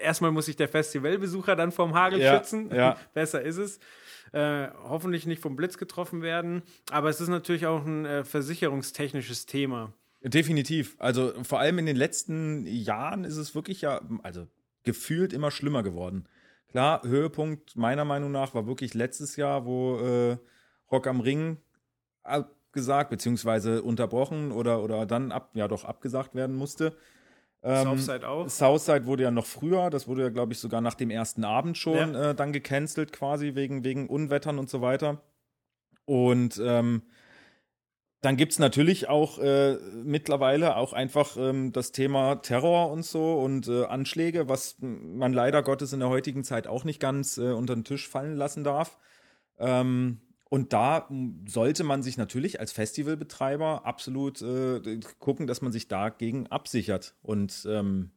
erstmal 0.00 0.32
muss 0.32 0.46
sich 0.46 0.56
der 0.56 0.68
Festivalbesucher 0.68 1.56
dann 1.56 1.72
vom 1.72 1.94
Hagel 1.94 2.20
ja, 2.20 2.36
schützen. 2.36 2.70
Ja. 2.74 2.98
Besser 3.14 3.40
ist 3.40 3.56
es. 3.56 3.78
Äh, 4.32 4.68
hoffentlich 4.84 5.26
nicht 5.26 5.40
vom 5.40 5.56
Blitz 5.56 5.78
getroffen 5.78 6.22
werden. 6.22 6.62
Aber 6.90 7.08
es 7.08 7.20
ist 7.20 7.28
natürlich 7.28 7.66
auch 7.66 7.84
ein 7.84 8.04
äh, 8.04 8.24
versicherungstechnisches 8.24 9.46
Thema. 9.46 9.92
Definitiv. 10.22 10.96
Also 10.98 11.32
vor 11.42 11.60
allem 11.60 11.78
in 11.78 11.86
den 11.86 11.96
letzten 11.96 12.66
Jahren 12.66 13.24
ist 13.24 13.36
es 13.36 13.54
wirklich 13.54 13.80
ja, 13.80 14.00
also 14.22 14.46
gefühlt 14.84 15.32
immer 15.32 15.50
schlimmer 15.50 15.82
geworden. 15.82 16.28
Klar, 16.68 17.02
Höhepunkt 17.02 17.76
meiner 17.76 18.04
Meinung 18.04 18.30
nach 18.30 18.54
war 18.54 18.66
wirklich 18.66 18.94
letztes 18.94 19.36
Jahr, 19.36 19.64
wo 19.64 19.98
äh, 19.98 20.36
Rock 20.92 21.06
am 21.06 21.20
Ring 21.20 21.58
abgesagt, 22.70 23.10
beziehungsweise 23.10 23.82
unterbrochen 23.82 24.52
oder, 24.52 24.82
oder 24.82 25.04
dann 25.04 25.32
ab, 25.32 25.50
ja 25.54 25.66
doch 25.66 25.84
abgesagt 25.84 26.36
werden 26.36 26.54
musste. 26.54 26.96
Ähm, 27.62 27.84
Southside 27.84 28.28
auch. 28.28 28.48
Southside 28.48 29.06
wurde 29.06 29.24
ja 29.24 29.32
noch 29.32 29.44
früher, 29.44 29.90
das 29.90 30.06
wurde 30.06 30.22
ja, 30.22 30.28
glaube 30.28 30.52
ich, 30.52 30.60
sogar 30.60 30.80
nach 30.80 30.94
dem 30.94 31.10
ersten 31.10 31.44
Abend 31.44 31.76
schon 31.76 32.14
ja. 32.14 32.30
äh, 32.30 32.34
dann 32.34 32.52
gecancelt, 32.52 33.12
quasi 33.12 33.56
wegen, 33.56 33.82
wegen 33.82 34.08
Unwettern 34.08 34.60
und 34.60 34.70
so 34.70 34.80
weiter. 34.80 35.20
Und 36.04 36.60
ähm, 36.64 37.02
dann 38.20 38.36
gibt 38.36 38.52
es 38.52 38.60
natürlich 38.60 39.08
auch 39.08 39.38
äh, 39.38 39.76
mittlerweile 40.04 40.76
auch 40.76 40.92
einfach 40.92 41.36
ähm, 41.36 41.72
das 41.72 41.90
Thema 41.90 42.36
Terror 42.36 42.92
und 42.92 43.04
so 43.04 43.40
und 43.40 43.66
äh, 43.66 43.84
Anschläge, 43.86 44.48
was 44.48 44.76
man 44.80 45.32
leider 45.32 45.64
Gottes 45.64 45.92
in 45.92 46.00
der 46.00 46.08
heutigen 46.08 46.44
Zeit 46.44 46.68
auch 46.68 46.84
nicht 46.84 47.00
ganz 47.00 47.36
äh, 47.36 47.50
unter 47.50 47.74
den 47.74 47.84
Tisch 47.84 48.08
fallen 48.08 48.36
lassen 48.36 48.62
darf. 48.62 48.96
Ähm, 49.58 50.20
und 50.50 50.72
da 50.72 51.08
sollte 51.46 51.84
man 51.84 52.02
sich 52.02 52.18
natürlich 52.18 52.58
als 52.58 52.72
Festivalbetreiber 52.72 53.86
absolut 53.86 54.42
äh, 54.42 54.98
gucken, 55.20 55.46
dass 55.46 55.62
man 55.62 55.70
sich 55.70 55.86
dagegen 55.86 56.48
absichert. 56.48 57.14
Und 57.22 57.66
ähm, 57.70 58.10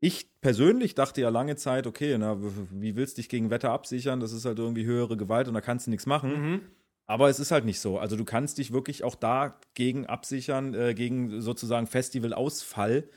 ich 0.00 0.40
persönlich 0.40 0.96
dachte 0.96 1.20
ja 1.20 1.28
lange 1.28 1.54
Zeit, 1.54 1.86
okay, 1.86 2.18
na, 2.18 2.36
wie 2.40 2.96
willst 2.96 3.16
du 3.16 3.20
dich 3.20 3.28
gegen 3.28 3.50
Wetter 3.50 3.70
absichern? 3.70 4.18
Das 4.18 4.32
ist 4.32 4.46
halt 4.46 4.58
irgendwie 4.58 4.84
höhere 4.84 5.16
Gewalt 5.16 5.46
und 5.46 5.54
da 5.54 5.60
kannst 5.60 5.86
du 5.86 5.92
nichts 5.92 6.06
machen. 6.06 6.32
Mhm. 6.32 6.60
Aber 7.06 7.28
es 7.28 7.38
ist 7.38 7.52
halt 7.52 7.64
nicht 7.64 7.78
so. 7.78 8.00
Also 8.00 8.16
du 8.16 8.24
kannst 8.24 8.58
dich 8.58 8.72
wirklich 8.72 9.04
auch 9.04 9.14
dagegen 9.14 10.06
absichern, 10.06 10.74
äh, 10.74 10.94
gegen 10.94 11.40
sozusagen 11.40 11.86
Festivalausfall, 11.86 13.08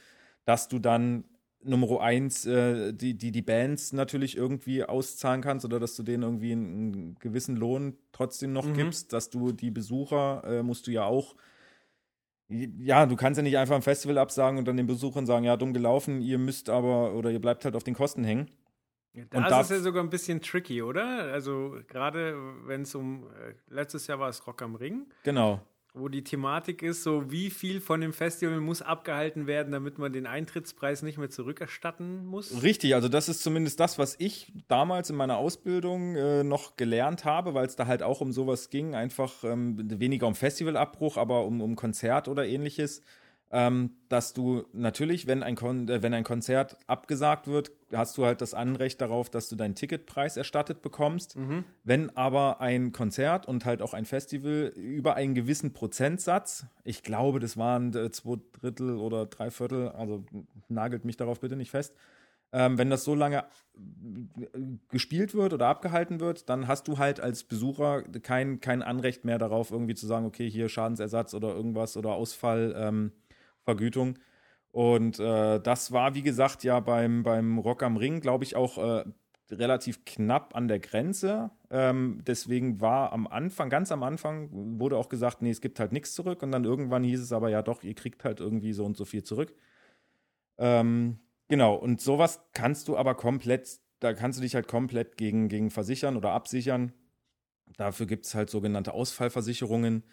dass 0.46 0.68
du 0.68 0.78
dann 0.78 1.24
Nummer 1.66 2.02
eins, 2.02 2.46
äh, 2.46 2.94
die, 2.94 3.16
die, 3.18 3.32
die 3.32 3.42
Bands 3.42 3.94
natürlich 3.94 4.38
irgendwie 4.38 4.84
auszahlen 4.84 5.42
kannst 5.42 5.66
oder 5.66 5.80
dass 5.80 5.96
du 5.96 6.04
denen 6.04 6.24
irgendwie 6.24 6.52
einen, 6.52 6.94
einen 6.94 7.16
gewissen 7.20 7.56
Lohn 7.56 7.98
trotzdem 8.12 8.54
noch 8.54 8.66
mhm. 8.66 8.74
gibst, 8.74 9.14
dass 9.14 9.30
du 9.30 9.52
die 9.52 9.72
Besucher 9.72 10.44
äh, 10.46 10.64
musst 10.64 10.88
du 10.88 10.92
ja 10.92 11.06
auch 11.06 11.36
ja, 12.50 13.06
du 13.08 13.16
kannst 13.16 13.38
ja 13.38 13.44
nicht 13.44 13.58
einfach 13.58 13.76
ein 13.76 13.82
Festival 13.82 14.18
absagen 14.20 14.60
und 14.60 14.68
dann 14.68 14.78
den 14.78 14.86
Besuchern 14.86 15.26
sagen, 15.26 15.44
ja, 15.44 15.58
dumm 15.58 15.74
gelaufen, 15.74 16.22
ihr 16.22 16.38
müsst 16.38 16.70
aber 16.70 17.14
oder 17.16 17.32
ihr 17.32 17.40
bleibt 17.40 17.66
halt 17.66 17.76
auf 17.76 17.84
den 17.84 17.96
Kosten 17.96 18.24
hängen. 18.24 18.52
Ja, 19.14 19.24
da 19.30 19.38
und 19.40 19.46
ist 19.46 19.72
es 19.72 19.78
ja 19.78 19.80
sogar 19.80 20.04
ein 20.04 20.10
bisschen 20.10 20.42
tricky, 20.42 20.84
oder? 20.84 21.32
Also 21.32 21.78
gerade 21.88 22.36
wenn 22.66 22.82
es 22.82 22.94
um 22.94 23.24
äh, 23.24 23.54
letztes 23.74 24.06
Jahr 24.06 24.20
war 24.20 24.30
es 24.30 24.46
Rock 24.46 24.62
am 24.62 24.76
Ring. 24.76 25.08
Genau 25.24 25.62
wo 25.96 26.08
die 26.08 26.24
Thematik 26.24 26.82
ist, 26.82 27.04
so 27.04 27.32
wie 27.32 27.52
viel 27.52 27.80
von 27.80 28.02
dem 28.02 28.14
Festival 28.14 28.60
muss 28.60 28.82
abgehalten 28.82 29.46
werden, 29.46 29.72
damit 29.72 30.00
man 30.00 30.12
den 30.12 30.26
Eintrittspreis 30.26 31.04
nicht 31.04 31.20
mehr 31.20 31.30
zurückerstatten 31.30 32.26
muss? 32.26 32.64
Richtig, 32.64 32.96
also 32.96 33.10
das 33.10 33.30
ist 33.30 33.44
zumindest 33.44 33.80
das, 33.80 34.00
was 34.00 34.16
ich 34.18 34.52
damals 34.68 35.12
in 35.12 35.16
meiner 35.16 35.38
Ausbildung 35.38 36.16
äh, 36.16 36.44
noch 36.44 36.78
gelernt 36.78 37.26
habe, 37.26 37.54
weil 37.54 37.68
es 37.68 37.76
da 37.76 37.86
halt 37.86 38.02
auch 38.02 38.22
um 38.22 38.32
sowas 38.32 38.72
ging, 38.72 38.96
einfach 38.96 39.44
ähm, 39.44 39.78
weniger 40.00 40.26
um 40.26 40.34
Festivalabbruch, 40.34 41.18
aber 41.18 41.46
um, 41.46 41.62
um 41.62 41.76
Konzert 41.76 42.28
oder 42.28 42.48
ähnliches 42.48 43.04
dass 44.10 44.34
du 44.34 44.64
natürlich, 44.74 45.28
wenn 45.28 45.44
ein, 45.44 45.56
Kon 45.56 45.88
äh, 45.88 46.02
wenn 46.02 46.14
ein 46.16 46.24
Konzert 46.24 46.76
abgesagt 46.88 47.48
wird, 47.48 47.72
hast 47.94 48.18
du 48.18 48.26
halt 48.26 48.42
das 48.42 48.56
Anrecht 48.56 49.00
darauf, 49.00 49.30
dass 49.30 49.48
du 49.48 49.56
deinen 49.56 49.76
Ticketpreis 49.76 50.38
erstattet 50.38 50.82
bekommst. 50.82 51.36
Mhm. 51.38 51.64
Wenn 51.84 52.10
aber 52.18 52.62
ein 52.62 52.94
Konzert 52.94 53.48
und 53.48 53.64
halt 53.66 53.84
auch 53.84 53.94
ein 53.94 54.06
Festival 54.06 54.74
über 54.76 55.16
einen 55.16 55.36
gewissen 55.36 55.72
Prozentsatz, 55.72 56.66
ich 56.84 57.04
glaube, 57.04 57.40
das 57.40 57.56
waren 57.56 57.96
äh, 57.96 58.10
zwei 58.10 58.38
Drittel 58.60 58.98
oder 58.98 59.28
drei 59.28 59.52
Viertel, 59.52 59.90
also 59.90 60.26
nagelt 60.68 61.06
mich 61.06 61.18
darauf 61.18 61.40
bitte 61.40 61.56
nicht 61.56 61.70
fest, 61.70 61.94
ähm, 62.54 62.78
wenn 62.78 62.92
das 62.92 63.04
so 63.04 63.16
lange 63.16 63.40
äh, 63.40 64.60
gespielt 64.90 65.34
wird 65.34 65.54
oder 65.54 65.68
abgehalten 65.68 66.20
wird, 66.20 66.50
dann 66.50 66.68
hast 66.68 66.88
du 66.88 67.00
halt 67.00 67.20
als 67.20 67.44
Besucher 67.44 68.04
kein, 68.04 68.62
kein 68.62 68.84
Anrecht 68.84 69.26
mehr 69.26 69.40
darauf, 69.40 69.72
irgendwie 69.72 69.96
zu 69.96 70.06
sagen, 70.06 70.28
okay, 70.28 70.50
hier 70.50 70.70
Schadensersatz 70.70 71.34
oder 71.34 71.56
irgendwas 71.56 71.98
oder 71.98 72.12
Ausfall. 72.12 72.76
Ähm, 72.78 73.12
Vergütung. 73.64 74.20
Und 74.72 75.20
äh, 75.20 75.60
das 75.60 75.92
war, 75.92 76.16
wie 76.16 76.24
gesagt, 76.24 76.64
ja 76.64 76.80
beim, 76.80 77.24
beim 77.24 77.60
Rock 77.60 77.84
am 77.84 77.98
Ring, 77.98 78.22
glaube 78.22 78.44
ich, 78.44 78.56
auch 78.56 78.78
äh, 78.78 79.04
relativ 79.52 80.04
knapp 80.06 80.56
an 80.56 80.68
der 80.68 80.80
Grenze. 80.80 81.52
Ähm, 81.70 82.22
deswegen 82.26 82.82
war 82.82 83.14
am 83.14 83.28
Anfang, 83.28 83.70
ganz 83.70 83.92
am 83.92 84.04
Anfang, 84.04 84.50
wurde 84.80 84.98
auch 84.98 85.10
gesagt, 85.10 85.42
nee, 85.42 85.52
es 85.52 85.62
gibt 85.62 85.80
halt 85.80 85.92
nichts 85.92 86.14
zurück. 86.14 86.42
Und 86.42 86.52
dann 86.52 86.64
irgendwann 86.64 87.04
hieß 87.04 87.22
es 87.22 87.32
aber, 87.32 87.50
ja 87.50 87.62
doch, 87.62 87.84
ihr 87.84 87.94
kriegt 87.94 88.24
halt 88.24 88.40
irgendwie 88.40 88.74
so 88.74 88.84
und 88.84 88.98
so 88.98 89.06
viel 89.06 89.24
zurück. 89.24 89.54
Ähm, 90.58 91.20
genau, 91.50 91.76
und 91.76 92.02
sowas 92.02 92.42
kannst 92.54 92.88
du 92.88 92.98
aber 92.98 93.16
komplett, 93.16 93.80
da 94.00 94.14
kannst 94.14 94.40
du 94.40 94.42
dich 94.42 94.56
halt 94.56 94.68
komplett 94.68 95.18
gegen, 95.18 95.50
gegen 95.50 95.70
versichern 95.70 96.18
oder 96.18 96.32
absichern. 96.32 96.94
Dafür 97.78 98.06
gibt 98.06 98.26
es 98.26 98.36
halt 98.36 98.50
sogenannte 98.50 98.94
Ausfallversicherungen 98.94 100.04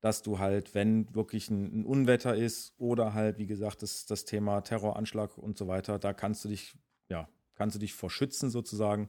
dass 0.00 0.22
du 0.22 0.38
halt, 0.38 0.74
wenn 0.74 1.12
wirklich 1.14 1.50
ein, 1.50 1.80
ein, 1.80 1.84
Unwetter 1.84 2.36
ist 2.36 2.74
oder 2.78 3.14
halt, 3.14 3.38
wie 3.38 3.46
gesagt, 3.46 3.82
das, 3.82 4.06
das 4.06 4.24
Thema 4.24 4.60
Terroranschlag 4.60 5.36
und 5.36 5.58
so 5.58 5.66
weiter, 5.66 5.98
da 5.98 6.12
kannst 6.12 6.44
du 6.44 6.48
dich, 6.48 6.76
ja, 7.08 7.28
kannst 7.54 7.76
du 7.76 7.80
dich 7.80 7.94
vor 7.94 8.10
schützen 8.10 8.50
sozusagen. 8.50 9.08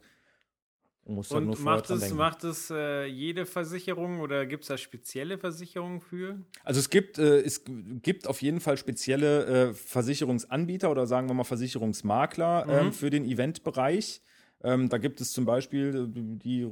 Musst 1.05 1.31
und 1.31 1.45
nur 1.45 1.59
macht 1.59 1.89
es, 1.89 2.13
macht 2.13 2.43
es 2.43 2.69
äh, 2.69 3.05
jede 3.05 3.47
Versicherung 3.47 4.19
oder 4.19 4.45
gibt 4.45 4.63
es 4.63 4.67
da 4.67 4.77
spezielle 4.77 5.39
Versicherungen 5.39 6.01
für? 6.01 6.37
Also 6.63 6.79
es 6.79 6.89
gibt, 6.91 7.17
äh, 7.17 7.39
es 7.39 7.63
gibt 7.65 8.27
auf 8.27 8.41
jeden 8.41 8.59
Fall 8.59 8.77
spezielle 8.77 9.69
äh, 9.69 9.73
Versicherungsanbieter 9.73 10.91
oder 10.91 11.07
sagen 11.07 11.27
wir 11.27 11.33
mal 11.33 11.45
Versicherungsmakler 11.45 12.65
mhm. 12.65 12.71
ähm, 12.71 12.93
für 12.93 13.09
den 13.09 13.25
Eventbereich. 13.25 14.21
Ähm, 14.61 14.89
da 14.89 14.97
gibt 14.97 15.21
es 15.21 15.31
zum 15.31 15.45
Beispiel, 15.45 15.95
äh, 15.95 16.37
die 16.43 16.69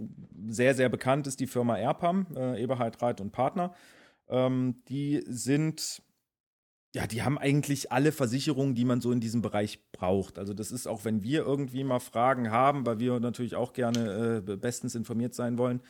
sehr, 0.47 0.75
sehr 0.75 0.89
bekannt 0.89 1.25
ist, 1.25 1.39
die 1.39 1.47
Firma 1.47 1.77
Airpam, 1.77 2.27
äh, 2.35 2.61
Eberhard 2.61 3.01
Reit 3.01 3.21
und 3.21 3.31
Partner. 3.31 3.73
Ähm, 4.29 4.81
die 4.87 5.23
sind, 5.27 6.01
ja, 6.93 7.07
die 7.07 7.23
haben 7.23 7.37
eigentlich 7.37 7.91
alle 7.91 8.11
Versicherungen, 8.11 8.75
die 8.75 8.85
man 8.85 9.01
so 9.01 9.11
in 9.11 9.19
diesem 9.19 9.41
Bereich 9.41 9.79
braucht. 9.91 10.37
Also 10.39 10.53
das 10.53 10.71
ist 10.71 10.87
auch, 10.87 11.05
wenn 11.05 11.23
wir 11.23 11.41
irgendwie 11.41 11.83
mal 11.83 11.99
Fragen 11.99 12.51
haben, 12.51 12.85
weil 12.85 12.99
wir 12.99 13.19
natürlich 13.19 13.55
auch 13.55 13.73
gerne 13.73 14.43
äh, 14.47 14.55
bestens 14.57 14.95
informiert 14.95 15.33
sein 15.33 15.57
wollen, 15.57 15.81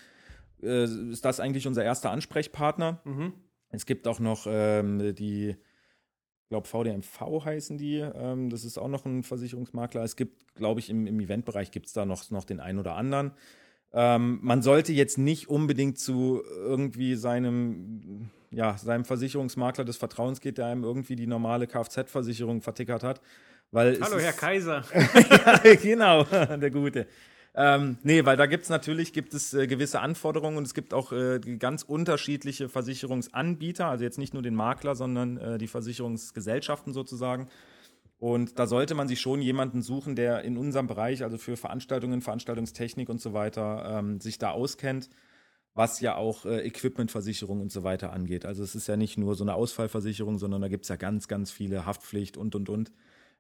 äh, 0.61 0.85
ist 1.11 1.25
das 1.25 1.39
eigentlich 1.39 1.67
unser 1.67 1.83
erster 1.83 2.11
Ansprechpartner. 2.11 3.01
Mhm. 3.05 3.33
Es 3.69 3.85
gibt 3.85 4.07
auch 4.07 4.19
noch 4.19 4.47
ähm, 4.49 5.15
die, 5.15 5.49
ich 5.49 6.49
glaube, 6.49 6.67
VDMV 6.67 7.45
heißen 7.45 7.77
die. 7.77 7.97
Ähm, 7.97 8.49
das 8.49 8.63
ist 8.63 8.77
auch 8.77 8.88
noch 8.88 9.05
ein 9.05 9.23
Versicherungsmakler. 9.23 10.03
Es 10.03 10.15
gibt, 10.15 10.55
glaube 10.55 10.79
ich, 10.79 10.89
im, 10.89 11.05
im 11.05 11.19
Eventbereich 11.19 11.71
gibt 11.71 11.88
es 11.88 11.93
da 11.93 12.05
noch, 12.05 12.29
noch 12.31 12.45
den 12.45 12.59
einen 12.59 12.79
oder 12.79 12.95
anderen. 12.95 13.33
Ähm, 13.93 14.39
man 14.41 14.61
sollte 14.61 14.91
jetzt 14.93 15.17
nicht 15.17 15.49
unbedingt 15.49 15.97
zu 15.97 16.41
irgendwie 16.45 17.15
seinem, 17.15 18.29
ja, 18.51 18.77
seinem 18.77 19.05
Versicherungsmakler 19.05 19.85
des 19.85 19.97
Vertrauens 19.97 20.41
geht, 20.41 20.57
der 20.57 20.67
einem 20.67 20.83
irgendwie 20.83 21.15
die 21.15 21.27
normale 21.27 21.67
Kfz-Versicherung 21.67 22.61
vertickert 22.61 23.03
hat. 23.03 23.21
Weil 23.71 23.99
Hallo, 24.01 24.19
Herr 24.19 24.33
Kaiser. 24.33 24.83
ja, 25.63 25.75
genau, 25.75 26.23
der 26.57 26.71
Gute. 26.71 27.07
Ähm, 27.59 27.97
nee, 28.03 28.23
weil 28.23 28.38
da 28.38 28.45
gibt 28.45 28.65
es 28.65 28.69
natürlich 28.69 29.13
gibt 29.13 29.33
es 29.33 29.53
äh, 29.55 29.65
gewisse 29.65 29.99
Anforderungen 29.99 30.57
und 30.57 30.67
es 30.67 30.75
gibt 30.75 30.93
auch 30.93 31.11
äh, 31.11 31.39
ganz 31.39 31.81
unterschiedliche 31.81 32.69
Versicherungsanbieter, 32.69 33.88
also 33.88 34.03
jetzt 34.03 34.19
nicht 34.19 34.33
nur 34.35 34.43
den 34.43 34.53
Makler, 34.53 34.95
sondern 34.95 35.38
äh, 35.38 35.57
die 35.57 35.67
Versicherungsgesellschaften 35.67 36.93
sozusagen. 36.93 37.47
Und 38.20 38.57
da 38.57 38.65
sollte 38.65 38.95
man 38.95 39.07
sich 39.07 39.22
schon 39.22 39.41
jemanden 39.41 39.82
suchen, 39.82 40.15
der 40.15 40.41
in 40.43 40.57
unserem 40.57 40.88
Bereich, 40.88 41.24
also 41.24 41.38
für 41.38 41.55
Veranstaltungen, 41.55 42.22
Veranstaltungstechnik 42.22 43.09
und 43.09 43.22
so 43.22 43.34
weiter, 43.34 43.99
ähm, 43.99 44.20
sich 44.20 44.39
da 44.39 44.51
auskennt, 44.51 45.09
was 45.76 45.99
ja 46.01 46.15
auch 46.15 46.45
äh, 46.45 46.65
Equipmentversicherung 46.65 47.61
und 47.61 47.72
so 47.72 47.84
weiter 47.84 48.11
angeht. 48.11 48.45
Also 48.45 48.63
es 48.63 48.74
ist 48.74 48.88
ja 48.88 48.97
nicht 48.97 49.18
nur 49.18 49.36
so 49.36 49.43
eine 49.43 49.53
Ausfallversicherung, 49.53 50.39
sondern 50.39 50.61
da 50.61 50.68
gibt 50.68 50.86
es 50.86 50.89
ja 50.89 50.95
ganz, 50.95 51.28
ganz 51.28 51.51
viele 51.51 51.86
Haftpflicht 51.86 52.38
und, 52.38 52.55
und, 52.55 52.70
und. 52.70 52.91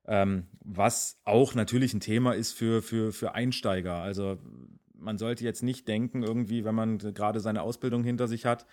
Ähm, 0.05 0.45
was 0.63 1.19
auch 1.25 1.55
natürlich 1.55 1.93
ein 1.95 1.99
Thema 1.99 2.33
ist 2.33 2.53
für, 2.53 2.83
für, 2.83 3.11
für 3.11 3.33
Einsteiger. 3.33 3.95
Also 3.95 4.37
man 4.93 5.17
sollte 5.17 5.43
jetzt 5.43 5.63
nicht 5.63 5.87
denken, 5.87 6.21
irgendwie, 6.21 6.63
wenn 6.63 6.75
man 6.75 6.99
gerade 6.99 7.39
seine 7.39 7.63
Ausbildung 7.63 8.03
hinter 8.03 8.27
sich 8.27 8.45
hat, 8.45 8.67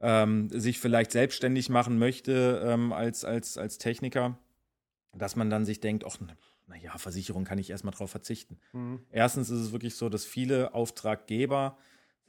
ähm, 0.00 0.48
sich 0.50 0.78
vielleicht 0.78 1.12
selbstständig 1.12 1.70
machen 1.70 1.98
möchte 1.98 2.62
ähm, 2.64 2.92
als, 2.92 3.24
als, 3.24 3.58
als 3.58 3.78
Techniker, 3.78 4.38
dass 5.12 5.36
man 5.36 5.50
dann 5.50 5.64
sich 5.64 5.80
denkt, 5.80 6.04
ach, 6.06 6.18
naja, 6.66 6.96
Versicherung 6.98 7.44
kann 7.44 7.58
ich 7.58 7.70
erstmal 7.70 7.94
drauf 7.94 8.10
verzichten. 8.10 8.58
Mhm. 8.72 9.00
Erstens 9.10 9.50
ist 9.50 9.60
es 9.60 9.72
wirklich 9.72 9.96
so, 9.96 10.08
dass 10.08 10.24
viele 10.24 10.74
Auftraggeber 10.74 11.76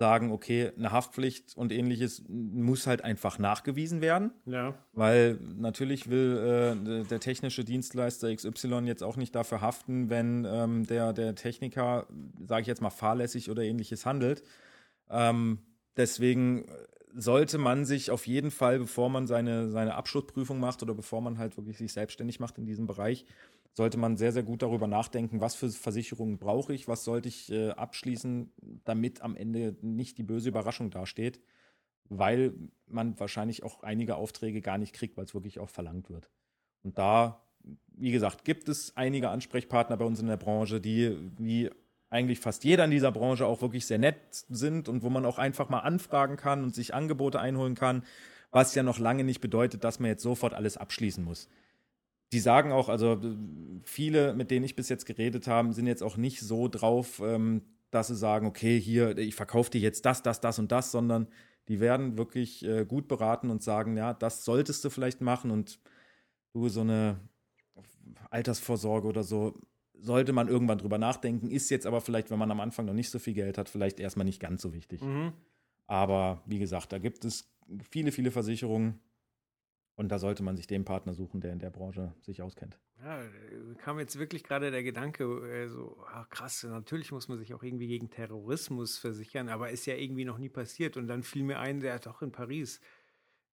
sagen, 0.02 0.32
okay, 0.32 0.72
eine 0.76 0.92
Haftpflicht 0.92 1.56
und 1.56 1.72
ähnliches 1.72 2.24
muss 2.28 2.88
halt 2.88 3.04
einfach 3.04 3.38
nachgewiesen 3.38 4.02
werden. 4.02 4.32
Ja. 4.48 4.74
Weil 4.94 5.36
natürlich 5.58 6.10
will 6.10 6.74
äh, 6.84 7.04
der 7.08 7.20
technische 7.20 7.64
Dienstleister 7.64 8.36
XY 8.36 8.86
jetzt 8.86 9.04
auch 9.04 9.16
nicht 9.16 9.36
dafür 9.36 9.62
haften, 9.62 10.10
wenn 10.10 10.48
ähm, 10.50 10.88
der, 10.88 11.14
der 11.14 11.36
Techniker, 11.36 12.08
sage 12.48 12.62
ich 12.62 12.68
jetzt 12.68 12.82
mal, 12.82 12.90
fahrlässig 12.90 13.52
oder 13.52 13.62
ähnliches 13.62 14.08
handelt. 14.08 14.42
Ähm, 15.08 15.60
deswegen 15.98 16.66
sollte 17.16 17.58
man 17.58 17.86
sich 17.86 18.12
auf 18.12 18.28
jeden 18.28 18.52
Fall, 18.52 18.80
bevor 18.80 19.10
man 19.10 19.28
seine, 19.28 19.70
seine 19.70 19.96
Abschlussprüfung 19.96 20.60
macht 20.60 20.82
oder 20.84 20.94
bevor 20.94 21.22
man 21.22 21.38
halt 21.38 21.58
wirklich 21.58 21.78
sich 21.78 21.94
selbstständig 21.94 22.40
macht 22.40 22.58
in 22.58 22.66
diesem 22.66 22.88
Bereich, 22.88 23.26
sollte 23.74 23.98
man 23.98 24.18
sehr, 24.18 24.32
sehr 24.32 24.44
gut 24.44 24.62
darüber 24.62 24.88
nachdenken, 24.88 25.40
was 25.40 25.56
für 25.56 25.70
Versicherungen 25.70 26.38
brauche 26.38 26.74
ich, 26.74 26.88
was 26.88 27.04
sollte 27.04 27.30
ich 27.30 27.52
äh, 27.52 27.70
abschließen, 27.72 28.52
damit 28.84 29.22
am 29.22 29.36
Ende 29.36 29.78
nicht 29.82 30.18
die 30.18 30.24
böse 30.24 30.50
Überraschung 30.50 30.90
dasteht, 30.90 31.40
weil 32.10 32.54
man 32.88 33.18
wahrscheinlich 33.20 33.64
auch 33.64 33.84
einige 33.84 34.16
Aufträge 34.16 34.62
gar 34.62 34.78
nicht 34.78 34.94
kriegt, 34.94 35.16
weil 35.18 35.26
es 35.26 35.34
wirklich 35.34 35.60
auch 35.60 35.70
verlangt 35.70 36.10
wird. 36.10 36.30
Und 36.84 36.98
da, 36.98 37.42
wie 37.88 38.12
gesagt, 38.12 38.44
gibt 38.44 38.68
es 38.68 38.98
einige 38.98 39.30
Ansprechpartner 39.30 39.96
bei 39.96 40.06
uns 40.06 40.20
in 40.20 40.28
der 40.28 40.38
Branche, 40.38 40.82
die 40.82 41.18
wie 41.38 41.70
eigentlich 42.12 42.42
fast 42.42 42.64
jeder 42.66 42.86
in 42.86 42.92
dieser 42.92 43.12
Branche 43.12 43.46
auch 43.46 43.62
wirklich 43.62 43.86
sehr 43.86 43.98
nett 43.98 44.18
sind 44.50 44.90
und 44.90 45.02
wo 45.02 45.10
man 45.10 45.26
auch 45.26 45.40
einfach 45.40 45.70
mal 45.70 45.80
anfragen 45.80 46.36
kann 46.36 46.64
und 46.64 46.76
sich 46.76 46.94
Angebote 46.94 47.40
einholen 47.40 47.74
kann, 47.74 48.04
was 48.52 48.76
ja 48.76 48.84
noch 48.84 49.00
lange 49.00 49.24
nicht 49.24 49.40
bedeutet, 49.40 49.84
dass 49.86 50.00
man 50.00 50.10
jetzt 50.10 50.22
sofort 50.22 50.54
alles 50.54 50.76
abschließen 50.76 51.24
muss. 51.24 51.48
Die 52.34 52.40
sagen 52.40 52.74
auch, 52.74 52.90
also 52.90 53.20
viele, 53.84 54.34
mit 54.34 54.52
denen 54.52 54.66
ich 54.66 54.76
bis 54.76 54.90
jetzt 54.90 55.06
geredet 55.06 55.48
habe, 55.48 55.74
sind 55.74 55.88
jetzt 55.88 56.04
auch 56.04 56.18
nicht 56.18 56.42
so 56.42 56.68
drauf, 56.68 57.22
ähm, 57.24 57.62
dass 57.92 58.08
sie 58.08 58.16
sagen, 58.16 58.46
okay, 58.46 58.80
hier, 58.80 59.18
ich 59.18 59.36
verkaufe 59.36 59.72
dir 59.72 59.82
jetzt 59.82 60.06
das, 60.06 60.22
das, 60.22 60.42
das 60.42 60.60
und 60.60 60.72
das, 60.72 60.92
sondern 60.92 61.28
die 61.70 61.80
werden 61.80 62.18
wirklich 62.18 62.66
äh, 62.66 62.86
gut 62.86 63.08
beraten 63.08 63.50
und 63.50 63.64
sagen, 63.64 63.96
ja, 63.96 64.14
das 64.14 64.44
solltest 64.44 64.84
du 64.84 64.90
vielleicht 64.90 65.22
machen 65.22 65.52
und 65.52 65.80
du 66.54 66.68
so 66.68 66.82
eine 66.82 67.20
Altersvorsorge 68.30 69.08
oder 69.08 69.24
so 69.24 69.60
sollte 70.02 70.34
man 70.34 70.48
irgendwann 70.48 70.78
drüber 70.78 70.98
nachdenken, 70.98 71.50
ist 71.50 71.70
jetzt 71.70 71.86
aber 71.86 72.02
vielleicht, 72.02 72.32
wenn 72.32 72.40
man 72.40 72.52
am 72.52 72.60
Anfang 72.60 72.86
noch 72.86 72.94
nicht 72.94 73.10
so 73.10 73.20
viel 73.20 73.34
Geld 73.34 73.58
hat, 73.58 73.70
vielleicht 73.70 74.00
erstmal 74.00 74.26
nicht 74.26 74.40
ganz 74.40 74.62
so 74.62 74.74
wichtig. 74.74 75.02
Mhm. 75.02 75.34
Aber 75.88 76.42
wie 76.46 76.60
gesagt, 76.60 76.92
da 76.92 76.98
gibt 76.98 77.26
es 77.26 77.54
viele, 77.90 78.12
viele 78.12 78.32
Versicherungen, 78.32 79.00
und 80.02 80.10
da 80.10 80.18
sollte 80.18 80.42
man 80.42 80.56
sich 80.56 80.66
den 80.66 80.84
Partner 80.84 81.14
suchen, 81.14 81.42
der 81.42 81.54
in 81.54 81.60
der 81.60 81.70
Branche 81.70 82.14
sich 82.22 82.42
auskennt. 82.42 82.80
Ja, 83.04 83.22
kam 83.78 84.00
jetzt 84.00 84.18
wirklich 84.18 84.44
gerade 84.44 84.72
der 84.72 84.84
Gedanke, 84.84 85.24
äh, 85.24 85.68
so 85.68 86.04
ach 86.08 86.28
krass, 86.30 86.64
natürlich 86.64 87.12
muss 87.12 87.28
man 87.28 87.38
sich 87.38 87.54
auch 87.54 87.62
irgendwie 87.62 87.88
gegen 87.88 88.10
Terrorismus 88.10 88.98
versichern, 88.98 89.50
aber 89.50 89.70
ist 89.70 89.86
ja 89.86 89.96
irgendwie 89.96 90.26
noch 90.26 90.40
nie 90.40 90.50
passiert. 90.50 90.98
Und 90.98 91.08
dann 91.08 91.24
fiel 91.24 91.44
mir 91.44 91.60
ein, 91.60 91.82
der 91.82 91.96
hat 91.96 92.06
doch 92.06 92.22
in 92.22 92.32
Paris. 92.32 92.80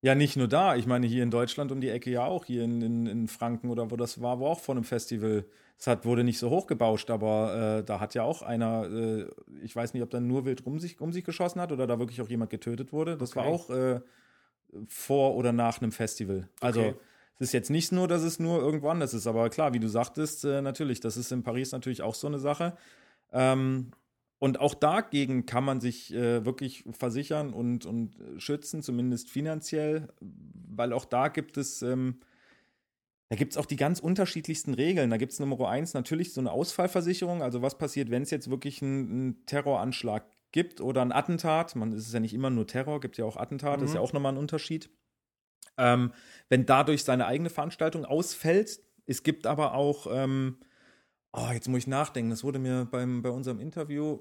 Ja, 0.01 0.15
nicht 0.15 0.37
nur 0.37 0.47
da. 0.47 0.77
Ich 0.77 0.87
meine, 0.87 1.07
hier 1.07 1.23
in 1.23 1.31
Deutschland 1.31 1.73
um 1.73 1.81
die 1.81 1.89
Ecke 1.89 2.11
ja 2.11 2.25
auch, 2.25 2.45
hier 2.45 2.63
in, 2.63 2.83
in, 2.83 3.07
in 3.07 3.29
Franken 3.29 3.69
oder 3.69 3.91
wo 3.91 3.97
das 3.97 4.21
war, 4.23 4.39
wo 4.39 4.47
auch 4.47 4.61
vor 4.61 4.77
einem 4.77 4.85
Festival. 4.85 5.45
Es 5.77 5.87
hat, 5.87 6.05
wurde 6.05 6.25
nicht 6.25 6.39
so 6.39 6.51
hochgebauscht, 6.51 7.11
aber 7.11 7.79
äh, 7.79 7.85
da 7.85 8.01
hat 8.01 8.15
ja 8.15 8.23
auch 8.23 8.43
einer, 8.43 8.89
äh, 8.91 9.27
ich 9.63 9.75
weiß 9.75 9.95
nicht, 9.95 10.03
ob 10.03 10.11
da 10.11 10.21
nur 10.21 10.45
wild 10.45 10.67
um 10.67 10.79
sich, 10.79 11.01
um 11.01 11.13
sich 11.13 11.25
geschossen 11.25 11.61
hat 11.61 11.73
oder 11.73 11.87
da 11.87 11.99
wirklich 11.99 12.21
auch 12.21 12.29
jemand 12.29 12.51
getötet 12.51 12.93
wurde. 12.93 13.17
Das 13.17 13.37
okay. 13.37 13.41
war 13.41 13.47
auch 13.47 13.71
äh, 13.71 14.01
vor 14.87 15.35
oder 15.37 15.53
nach 15.53 15.81
einem 15.81 15.93
Festival. 15.93 16.49
Also 16.61 16.81
okay. 16.81 16.95
es 17.39 17.49
ist 17.49 17.53
jetzt 17.53 17.71
nicht 17.71 17.91
nur, 17.93 18.07
dass 18.07 18.23
es 18.23 18.39
nur 18.39 18.61
irgendwo 18.61 18.89
anders 18.91 19.15
ist, 19.15 19.27
aber 19.27 19.49
klar, 19.51 19.73
wie 19.73 19.81
du 19.81 19.89
sagtest, 19.89 20.45
äh, 20.45 20.63
natürlich, 20.63 21.01
das 21.01 21.17
ist 21.17 21.33
in 21.33 21.43
Paris 21.43 21.73
natürlich 21.73 22.03
auch 22.03 22.15
so 22.15 22.27
eine 22.27 22.39
Sache. 22.39 22.77
Ähm, 23.33 23.93
und 24.39 24.61
auch 24.61 24.75
dagegen 24.75 25.47
kann 25.47 25.65
man 25.65 25.81
sich 25.81 26.15
äh, 26.15 26.45
wirklich 26.45 26.85
versichern 26.91 27.53
und, 27.53 27.87
und 27.87 28.17
schützen, 28.39 28.83
zumindest 28.83 29.31
finanziell, 29.31 30.09
weil 30.21 30.93
auch 30.93 31.05
da 31.05 31.29
gibt 31.29 31.57
es, 31.57 31.83
ähm, 31.83 32.21
da 33.31 33.37
gibt 33.37 33.53
es 33.53 33.59
auch 33.59 33.67
die 33.67 33.77
ganz 33.77 33.99
unterschiedlichsten 33.99 34.75
Regeln. 34.75 35.11
Da 35.11 35.17
gibt 35.17 35.33
es 35.33 35.41
Nummer 35.41 35.69
eins 35.69 35.93
natürlich 35.93 36.33
so 36.33 36.41
eine 36.41 36.53
Ausfallversicherung. 36.53 37.43
Also 37.43 37.63
was 37.63 37.79
passiert, 37.79 38.11
wenn 38.11 38.23
es 38.23 38.31
jetzt 38.31 38.49
wirklich 38.49 38.81
einen 38.81 39.45
Terroranschlag 39.47 40.25
gibt 40.53 40.81
oder 40.81 41.03
ein 41.03 41.13
Attentat, 41.13 41.75
man 41.77 41.93
ist 41.93 42.07
es 42.07 42.13
ja 42.13 42.21
nicht 42.21 42.33
immer 42.33 42.51
nur 42.51 42.67
Terror, 42.67 43.01
gibt 43.01 43.19
ja 43.19 43.25
auch 43.25 43.37
Attentate, 43.37 43.81
mhm. 43.81 43.87
ist 43.87 43.95
ja 43.95 44.01
auch 44.01 44.13
nochmal 44.13 44.33
ein 44.33 44.39
Unterschied. 44.39 44.89
Ähm, 45.77 46.13
wenn 46.49 46.65
dadurch 46.65 47.05
seine 47.05 47.27
eigene 47.27 47.51
Veranstaltung 47.51 48.05
ausfällt, 48.05 48.81
es 49.07 49.23
gibt 49.23 49.47
aber 49.47 49.75
auch, 49.75 50.07
ähm, 50.11 50.59
oh, 51.39 51.53
jetzt 51.53 51.69
muss 51.69 51.81
ich 51.81 51.87
nachdenken, 51.87 52.31
das 52.31 52.45
wurde 52.45 52.59
mir 52.59 52.87
beim, 52.91 53.23
bei 53.23 53.31
unserem 53.31 53.61
Interview, 53.61 54.19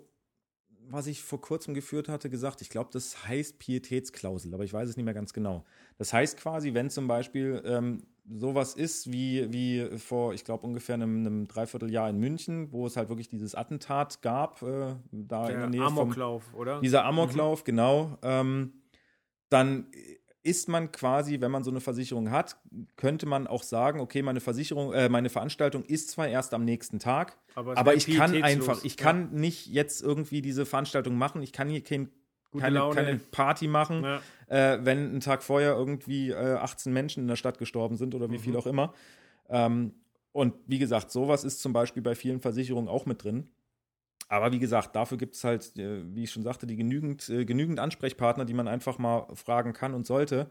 was 0.89 1.07
ich 1.07 1.21
vor 1.21 1.41
kurzem 1.41 1.73
geführt 1.73 2.07
hatte, 2.07 2.29
gesagt, 2.29 2.61
ich 2.61 2.69
glaube, 2.69 2.89
das 2.93 3.27
heißt 3.27 3.59
Pietätsklausel, 3.59 4.53
aber 4.53 4.63
ich 4.63 4.73
weiß 4.73 4.89
es 4.89 4.97
nicht 4.97 5.05
mehr 5.05 5.13
ganz 5.13 5.33
genau. 5.33 5.65
Das 5.97 6.13
heißt 6.13 6.37
quasi, 6.37 6.73
wenn 6.73 6.89
zum 6.89 7.07
Beispiel 7.07 7.61
ähm, 7.65 8.03
sowas 8.29 8.75
ist 8.75 9.11
wie, 9.11 9.51
wie 9.51 9.97
vor, 9.97 10.33
ich 10.33 10.43
glaube, 10.43 10.65
ungefähr 10.65 10.95
einem, 10.95 11.19
einem 11.19 11.47
Dreivierteljahr 11.47 12.09
in 12.09 12.19
München, 12.19 12.71
wo 12.71 12.87
es 12.87 12.97
halt 12.97 13.09
wirklich 13.09 13.29
dieses 13.29 13.55
Attentat 13.55 14.21
gab, 14.21 14.61
äh, 14.61 14.95
da 15.11 15.45
der 15.45 15.53
in 15.53 15.59
der 15.59 15.69
Nähe. 15.69 15.81
Amoklauf, 15.81 16.43
vom, 16.43 16.59
oder? 16.59 16.81
Dieser 16.81 17.05
Amoklauf, 17.05 17.61
mhm. 17.61 17.65
genau. 17.65 18.17
Ähm, 18.21 18.73
dann 19.49 19.87
ist 20.47 20.69
man 20.69 20.93
quasi, 20.93 21.41
wenn 21.41 21.51
man 21.51 21.65
so 21.65 21.71
eine 21.71 21.81
Versicherung 21.81 22.31
hat, 22.31 22.55
könnte 22.95 23.25
man 23.25 23.47
auch 23.47 23.63
sagen, 23.63 23.99
okay, 23.99 24.21
meine 24.21 24.39
Versicherung, 24.39 24.93
äh, 24.93 25.09
meine 25.09 25.29
Veranstaltung 25.29 25.83
ist 25.83 26.09
zwar 26.09 26.29
erst 26.29 26.53
am 26.53 26.63
nächsten 26.63 26.99
Tag, 26.99 27.37
aber, 27.53 27.77
aber 27.77 27.95
ich 27.95 28.07
kann 28.15 28.41
einfach, 28.41 28.81
ich 28.85 28.95
kann 28.95 29.33
ja. 29.33 29.39
nicht 29.39 29.67
jetzt 29.67 30.01
irgendwie 30.01 30.41
diese 30.41 30.65
Veranstaltung 30.65 31.17
machen, 31.17 31.43
ich 31.43 31.51
kann 31.51 31.67
hier 31.67 31.83
kein 31.83 32.09
keine, 32.57 32.79
keine, 32.93 33.17
Party 33.17 33.67
machen, 33.67 34.03
ja. 34.03 34.21
äh, 34.47 34.79
wenn 34.85 35.09
einen 35.09 35.19
Tag 35.19 35.43
vorher 35.43 35.73
irgendwie 35.73 36.29
äh, 36.29 36.53
18 36.53 36.93
Menschen 36.93 37.23
in 37.23 37.27
der 37.27 37.35
Stadt 37.35 37.57
gestorben 37.57 37.97
sind 37.97 38.15
oder 38.15 38.31
wie 38.31 38.37
mhm. 38.37 38.41
viel 38.41 38.55
auch 38.55 38.65
immer. 38.65 38.93
Ähm, 39.49 39.95
und 40.31 40.53
wie 40.65 40.79
gesagt, 40.79 41.11
sowas 41.11 41.43
ist 41.43 41.61
zum 41.61 41.73
Beispiel 41.73 42.01
bei 42.01 42.15
vielen 42.15 42.39
Versicherungen 42.39 42.87
auch 42.87 43.05
mit 43.05 43.21
drin. 43.21 43.49
Aber 44.27 44.51
wie 44.51 44.59
gesagt, 44.59 44.95
dafür 44.95 45.17
gibt 45.17 45.35
es 45.35 45.43
halt, 45.43 45.77
äh, 45.77 46.03
wie 46.13 46.23
ich 46.23 46.31
schon 46.31 46.43
sagte, 46.43 46.67
die 46.67 46.75
genügend, 46.75 47.29
äh, 47.29 47.45
genügend 47.45 47.79
Ansprechpartner, 47.79 48.45
die 48.45 48.53
man 48.53 48.67
einfach 48.67 48.97
mal 48.97 49.27
fragen 49.35 49.73
kann 49.73 49.93
und 49.93 50.05
sollte. 50.05 50.49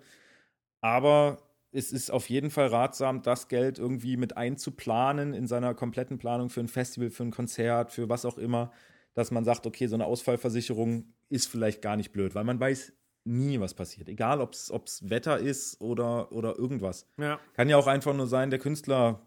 Aber 0.80 1.38
es 1.72 1.92
ist 1.92 2.10
auf 2.10 2.30
jeden 2.30 2.50
Fall 2.50 2.68
ratsam, 2.68 3.22
das 3.22 3.48
Geld 3.48 3.78
irgendwie 3.78 4.16
mit 4.16 4.36
einzuplanen 4.36 5.34
in 5.34 5.46
seiner 5.46 5.74
kompletten 5.74 6.18
Planung 6.18 6.48
für 6.48 6.60
ein 6.60 6.68
Festival, 6.68 7.10
für 7.10 7.24
ein 7.24 7.30
Konzert, 7.30 7.92
für 7.92 8.08
was 8.08 8.24
auch 8.24 8.38
immer 8.38 8.72
dass 9.16 9.30
man 9.30 9.44
sagt, 9.44 9.66
okay, 9.66 9.86
so 9.86 9.96
eine 9.96 10.04
Ausfallversicherung 10.04 11.14
ist 11.30 11.48
vielleicht 11.48 11.80
gar 11.80 11.96
nicht 11.96 12.12
blöd, 12.12 12.34
weil 12.34 12.44
man 12.44 12.60
weiß 12.60 12.92
nie, 13.24 13.58
was 13.58 13.72
passiert. 13.72 14.08
Egal, 14.08 14.40
ob 14.40 14.52
es 14.52 15.10
Wetter 15.10 15.38
ist 15.38 15.80
oder, 15.80 16.30
oder 16.32 16.56
irgendwas. 16.58 17.08
Ja. 17.16 17.40
Kann 17.54 17.68
ja 17.68 17.78
auch 17.78 17.86
einfach 17.86 18.14
nur 18.14 18.26
sein, 18.26 18.50
der 18.50 18.58
Künstler 18.58 19.26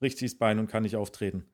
bricht 0.00 0.18
sich 0.18 0.32
das 0.32 0.38
Bein 0.38 0.58
und 0.58 0.68
kann 0.68 0.82
nicht 0.82 0.96
auftreten. 0.96 1.44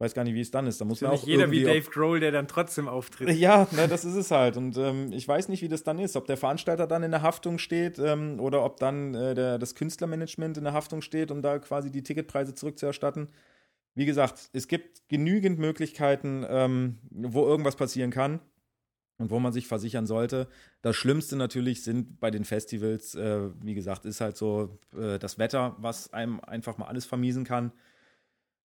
Ich 0.00 0.04
weiß 0.04 0.14
gar 0.14 0.24
nicht, 0.24 0.34
wie 0.34 0.40
es 0.40 0.50
dann 0.50 0.66
ist. 0.66 0.80
Da 0.80 0.86
muss 0.86 1.02
man 1.02 1.10
auch 1.10 1.14
nicht 1.14 1.26
jeder 1.26 1.50
wie 1.50 1.62
Dave 1.62 1.90
Grohl, 1.90 2.20
der 2.20 2.32
dann 2.32 2.48
trotzdem 2.48 2.88
auftritt. 2.88 3.36
Ja, 3.36 3.68
ne, 3.72 3.86
das 3.86 4.06
ist 4.06 4.14
es 4.14 4.30
halt. 4.30 4.56
Und 4.56 4.78
ähm, 4.78 5.12
ich 5.12 5.28
weiß 5.28 5.48
nicht, 5.48 5.60
wie 5.60 5.68
das 5.68 5.82
dann 5.84 5.98
ist. 5.98 6.16
Ob 6.16 6.26
der 6.26 6.38
Veranstalter 6.38 6.86
dann 6.86 7.02
in 7.02 7.10
der 7.10 7.20
Haftung 7.20 7.58
steht 7.58 7.98
ähm, 7.98 8.40
oder 8.40 8.64
ob 8.64 8.78
dann 8.78 9.14
äh, 9.14 9.34
der, 9.34 9.58
das 9.58 9.74
Künstlermanagement 9.74 10.56
in 10.56 10.64
der 10.64 10.72
Haftung 10.72 11.02
steht, 11.02 11.30
um 11.30 11.42
da 11.42 11.58
quasi 11.58 11.90
die 11.90 12.02
Ticketpreise 12.02 12.54
zurückzuerstatten 12.54 13.28
wie 13.94 14.06
gesagt, 14.06 14.50
es 14.52 14.68
gibt 14.68 15.08
genügend 15.08 15.58
Möglichkeiten, 15.58 16.44
ähm, 16.48 16.98
wo 17.10 17.46
irgendwas 17.46 17.76
passieren 17.76 18.10
kann 18.10 18.40
und 19.18 19.30
wo 19.30 19.38
man 19.40 19.52
sich 19.52 19.66
versichern 19.66 20.06
sollte. 20.06 20.48
Das 20.82 20.96
Schlimmste 20.96 21.36
natürlich 21.36 21.82
sind 21.82 22.20
bei 22.20 22.30
den 22.30 22.44
Festivals, 22.44 23.14
äh, 23.14 23.50
wie 23.62 23.74
gesagt, 23.74 24.04
ist 24.04 24.20
halt 24.20 24.36
so 24.36 24.78
äh, 24.96 25.18
das 25.18 25.38
Wetter, 25.38 25.76
was 25.78 26.12
einem 26.12 26.40
einfach 26.40 26.78
mal 26.78 26.86
alles 26.86 27.04
vermiesen 27.04 27.44
kann. 27.44 27.72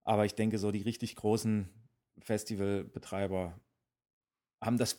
Aber 0.05 0.25
ich 0.25 0.35
denke, 0.35 0.57
so 0.57 0.71
die 0.71 0.83
richtig 0.83 1.15
großen 1.15 1.67
Festivalbetreiber 2.19 3.59
haben 4.63 4.77
das 4.77 4.97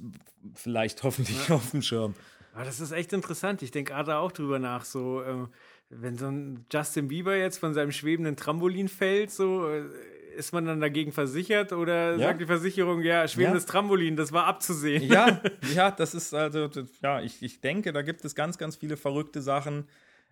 vielleicht 0.54 1.02
hoffentlich 1.02 1.48
ja. 1.48 1.54
auf 1.54 1.70
dem 1.70 1.82
Schirm. 1.82 2.14
Aber 2.54 2.64
das 2.64 2.80
ist 2.80 2.92
echt 2.92 3.12
interessant. 3.12 3.62
Ich 3.62 3.70
denke 3.70 3.92
gerade 3.92 4.16
auch 4.16 4.32
drüber 4.32 4.58
nach. 4.58 4.84
So, 4.84 5.22
ähm, 5.22 5.48
wenn 5.90 6.16
so 6.16 6.26
ein 6.26 6.66
Justin 6.72 7.08
Bieber 7.08 7.36
jetzt 7.36 7.58
von 7.58 7.74
seinem 7.74 7.92
schwebenden 7.92 8.36
Trampolin 8.36 8.88
fällt, 8.88 9.30
so 9.30 9.68
äh, 9.68 9.84
ist 10.36 10.52
man 10.52 10.64
dann 10.66 10.80
dagegen 10.80 11.12
versichert 11.12 11.72
oder 11.72 12.12
Ja. 12.16 12.28
sagt 12.28 12.40
die 12.40 12.46
Versicherung, 12.46 13.02
ja, 13.02 13.26
schwebendes 13.28 13.64
Ja. 13.64 13.70
Trampolin, 13.70 14.16
das 14.16 14.32
war 14.32 14.46
abzusehen. 14.46 15.02
Ja, 15.02 15.40
ja, 15.74 15.90
das 15.90 16.14
ist 16.14 16.34
also, 16.34 16.68
ja, 17.02 17.20
ich, 17.22 17.42
ich 17.42 17.60
denke, 17.60 17.92
da 17.92 18.02
gibt 18.02 18.24
es 18.24 18.34
ganz, 18.34 18.58
ganz 18.58 18.76
viele 18.76 18.96
verrückte 18.96 19.40
Sachen. 19.42 19.86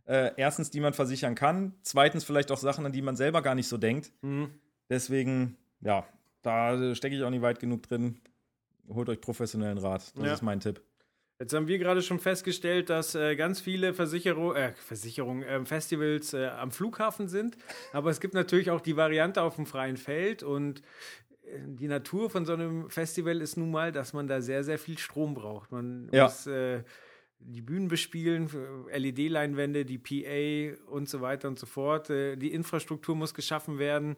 Äh, 0.07 0.33
erstens, 0.37 0.71
die 0.71 0.81
man 0.81 0.93
versichern 0.93 1.35
kann. 1.35 1.75
Zweitens, 1.83 2.25
vielleicht 2.25 2.51
auch 2.51 2.59
Sachen, 2.59 2.85
an 2.85 2.93
die 2.93 3.01
man 3.01 3.17
selber 3.17 3.41
gar 3.41 3.55
nicht 3.55 3.69
so 3.69 3.79
denkt. 3.79 4.13
Mhm. 4.21 4.51
Deswegen, 4.89 5.57
ja, 5.81 6.07
da 6.43 6.95
stecke 6.95 7.17
ich 7.17 7.23
auch 7.23 7.31
nicht 7.31 7.43
weit 7.43 7.61
genug 7.61 7.83
drin. 7.83 8.19
Holt 8.89 9.09
euch 9.09 9.21
professionellen 9.21 9.79
Rat. 9.79 10.13
Das 10.17 10.25
Ja. 10.27 10.35
ist 10.35 10.43
mein 10.43 10.61
Tipp. 10.61 10.83
Jetzt 11.41 11.53
haben 11.53 11.67
wir 11.67 11.79
gerade 11.79 12.01
schon 12.01 12.21
festgestellt, 12.21 12.91
dass 12.91 13.15
äh, 13.15 13.35
ganz 13.35 13.61
viele 13.61 13.93
Versicherung, 13.93 14.55
äh, 14.55 14.73
Versicherungen, 14.73 15.43
äh, 15.43 15.65
Festivals 15.65 16.33
äh, 16.33 16.47
am 16.47 16.71
Flughafen 16.71 17.29
sind. 17.29 17.57
Aber 17.93 18.11
es 18.11 18.21
gibt 18.21 18.35
natürlich 18.35 18.71
auch 18.71 18.81
die 18.81 18.97
Variante 18.97 19.43
auf 19.43 19.57
dem 19.57 19.67
freien 19.67 19.97
Feld. 19.97 20.43
Und 20.45 20.81
äh, 21.43 21.59
die 21.67 21.89
Natur 21.89 22.31
von 22.31 22.45
so 22.47 22.53
einem 22.53 22.89
Festival 22.89 23.41
ist 23.41 23.57
nun 23.57 23.71
mal, 23.73 23.91
dass 23.91 24.13
man 24.13 24.29
da 24.29 24.41
sehr, 24.43 24.63
sehr 24.63 24.79
viel 24.79 24.97
Strom 24.97 25.35
braucht. 25.35 25.73
Man 25.73 26.09
Ja. 26.13 26.25
muss 26.25 26.47
äh, 26.47 26.85
die 27.41 27.63
Bühnen 27.63 27.89
bespielen, 27.89 28.49
äh, 28.91 28.97
LED-Leinwände, 28.99 29.85
die 29.85 29.99
PA 29.99 30.79
und 30.89 31.09
so 31.09 31.21
weiter 31.21 31.49
und 31.49 31.59
so 31.59 31.67
fort. 31.67 32.11
Die 32.11 32.53
Infrastruktur 32.53 33.17
muss 33.17 33.35
geschaffen 33.35 33.79
werden. 33.81 34.17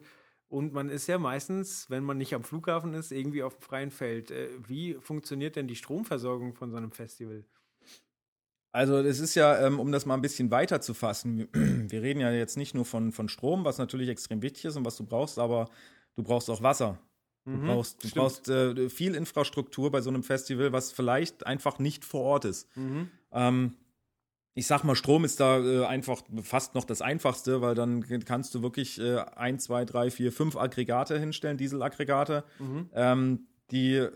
Und 0.49 0.73
man 0.73 0.89
ist 0.89 1.07
ja 1.07 1.17
meistens, 1.17 1.89
wenn 1.89 2.03
man 2.03 2.17
nicht 2.17 2.33
am 2.33 2.43
Flughafen 2.43 2.93
ist, 2.93 3.11
irgendwie 3.11 3.43
auf 3.43 3.55
dem 3.57 3.61
freien 3.61 3.91
Feld. 3.91 4.31
Äh, 4.31 4.49
Wie 4.67 4.95
funktioniert 4.95 5.55
denn 5.55 5.67
die 5.67 5.75
Stromversorgung 5.75 6.55
von 6.55 6.71
so 6.71 6.77
einem 6.77 6.91
Festival? 6.91 7.45
Also, 8.73 8.97
es 8.97 9.19
ist 9.19 9.35
ja, 9.35 9.65
ähm, 9.65 9.79
um 9.79 9.91
das 9.91 10.05
mal 10.05 10.13
ein 10.13 10.21
bisschen 10.21 10.51
weiter 10.51 10.81
zu 10.81 10.93
fassen, 10.93 11.47
wir 11.53 12.01
reden 12.01 12.19
ja 12.19 12.31
jetzt 12.31 12.57
nicht 12.57 12.75
nur 12.75 12.85
von, 12.85 13.11
von 13.11 13.29
Strom, 13.29 13.65
was 13.65 13.77
natürlich 13.77 14.09
extrem 14.09 14.41
wichtig 14.41 14.65
ist 14.65 14.75
und 14.75 14.85
was 14.85 14.97
du 14.97 15.05
brauchst, 15.05 15.39
aber 15.39 15.69
du 16.15 16.23
brauchst 16.23 16.49
auch 16.49 16.61
Wasser. 16.61 16.99
Du 17.53 17.59
Mhm, 17.59 17.59
brauchst, 17.59 18.03
du 18.03 18.09
brauchst 18.09 18.49
äh, 18.49 18.89
viel 18.89 19.15
Infrastruktur 19.15 19.89
bei 19.89 20.01
so 20.01 20.09
einem 20.09 20.21
Festival, 20.23 20.73
was 20.73 20.91
vielleicht 20.91 21.45
einfach 21.47 21.79
nicht 21.79 22.03
vor 22.05 22.21
Ort 22.21 22.45
ist. 22.45 22.67
Mhm. 22.75 23.11
Ähm, 23.31 23.75
ich 24.57 24.65
sag 24.65 24.83
mal, 24.83 24.95
Strom 24.95 25.23
ist 25.23 25.39
da 25.39 25.59
äh, 25.59 25.85
einfach 25.85 26.23
fast 26.41 26.73
noch 26.73 26.83
das 26.83 27.01
Einfachste, 27.03 27.61
weil 27.61 27.75
dann 27.75 28.01
kannst 28.25 28.55
du 28.55 28.63
wirklich 28.63 28.99
äh, 28.99 29.17
ein, 29.35 29.59
zwei, 29.59 29.85
drei, 29.85 30.09
vier, 30.09 30.31
fünf 30.31 30.55
Aggregate 30.57 31.19
hinstellen, 31.19 31.57
Dieselaggregate, 31.57 32.43
Mhm. 32.59 32.89
ähm, 32.93 33.47
die 33.71 34.07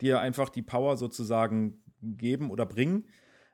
dir 0.00 0.20
einfach 0.20 0.50
die 0.50 0.60
Power 0.62 0.96
sozusagen 0.98 1.82
geben 2.02 2.50
oder 2.50 2.66
bringen. 2.66 3.04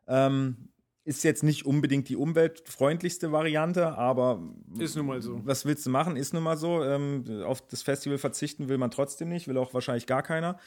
Ähm, 0.09 0.69
ist 1.05 1.23
jetzt 1.23 1.45
nicht 1.45 1.65
unbedingt 1.65 2.09
die 2.09 2.17
umweltfreundlichste 2.17 3.31
Variante, 3.31 3.97
aber 3.97 4.43
Ist 4.79 4.97
nun 4.97 5.07
mal 5.07 5.23
so. 5.23 5.41
was 5.45 5.65
willst 5.65 5.87
du 5.87 5.91
machen? 5.91 6.17
Ist 6.17 6.35
nun 6.35 6.43
mal 6.43 6.57
so. 6.57 6.83
Ähm, 6.85 7.25
auf 7.45 7.67
das 7.69 7.83
Festival 7.83 8.19
verzichten 8.19 8.69
will 8.69 8.79
man 8.79 8.91
trotzdem 8.91 9.29
nicht, 9.29 9.47
will 9.49 9.59
auch 9.59 9.75
wahrscheinlich 9.75 10.07
gar 10.07 10.23
keiner. 10.23 10.59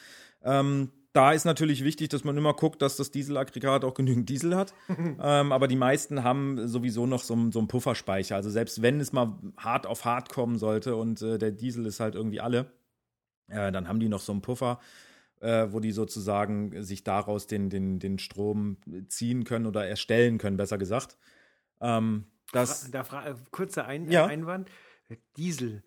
Ähm, 0.42 0.90
da 1.14 1.32
ist 1.32 1.44
natürlich 1.46 1.82
wichtig, 1.84 2.10
dass 2.10 2.24
man 2.24 2.36
immer 2.36 2.52
guckt, 2.52 2.82
dass 2.82 2.96
das 2.96 3.10
Dieselaggregat 3.10 3.84
auch 3.84 3.94
genügend 3.94 4.28
Diesel 4.28 4.54
hat. 4.54 4.74
ähm, 4.88 5.52
aber 5.52 5.66
die 5.68 5.76
meisten 5.76 6.22
haben 6.24 6.68
sowieso 6.68 7.06
noch 7.06 7.22
so, 7.22 7.32
einen- 7.34 7.52
so 7.52 7.60
einen 7.60 7.68
Pufferspeicher. 7.68 8.36
Also 8.36 8.50
selbst 8.50 8.82
wenn 8.82 9.00
es 9.00 9.12
mal 9.12 9.38
hart 9.56 9.86
auf 9.86 10.04
hart 10.04 10.28
kommen 10.28 10.58
sollte 10.58 10.96
und 10.96 11.22
äh, 11.22 11.38
der 11.38 11.52
Diesel 11.52 11.86
ist 11.86 12.00
halt 12.00 12.14
irgendwie 12.14 12.40
alle, 12.42 12.70
äh, 13.48 13.72
dann 13.72 13.88
haben 13.88 14.00
die 14.00 14.08
noch 14.10 14.20
so 14.20 14.32
einen 14.32 14.42
Puffer, 14.42 14.80
äh, 15.40 15.68
wo 15.70 15.80
die 15.80 15.92
sozusagen 15.92 16.82
sich 16.82 17.04
daraus 17.04 17.46
den, 17.46 17.70
den, 17.70 17.98
den 18.00 18.18
Strom 18.18 18.76
ziehen 19.08 19.44
können 19.44 19.66
oder 19.66 19.86
erstellen 19.86 20.38
können, 20.38 20.56
besser 20.56 20.78
gesagt. 20.78 21.16
Ähm, 21.80 22.26
das, 22.52 22.90
Da 22.90 23.04
fra 23.04 23.26
äh, 23.26 23.34
kurzer 23.50 23.86
Ein 23.86 24.10
Ja. 24.10 24.26
Einwand. 24.26 24.68
Diesel. 25.36 25.82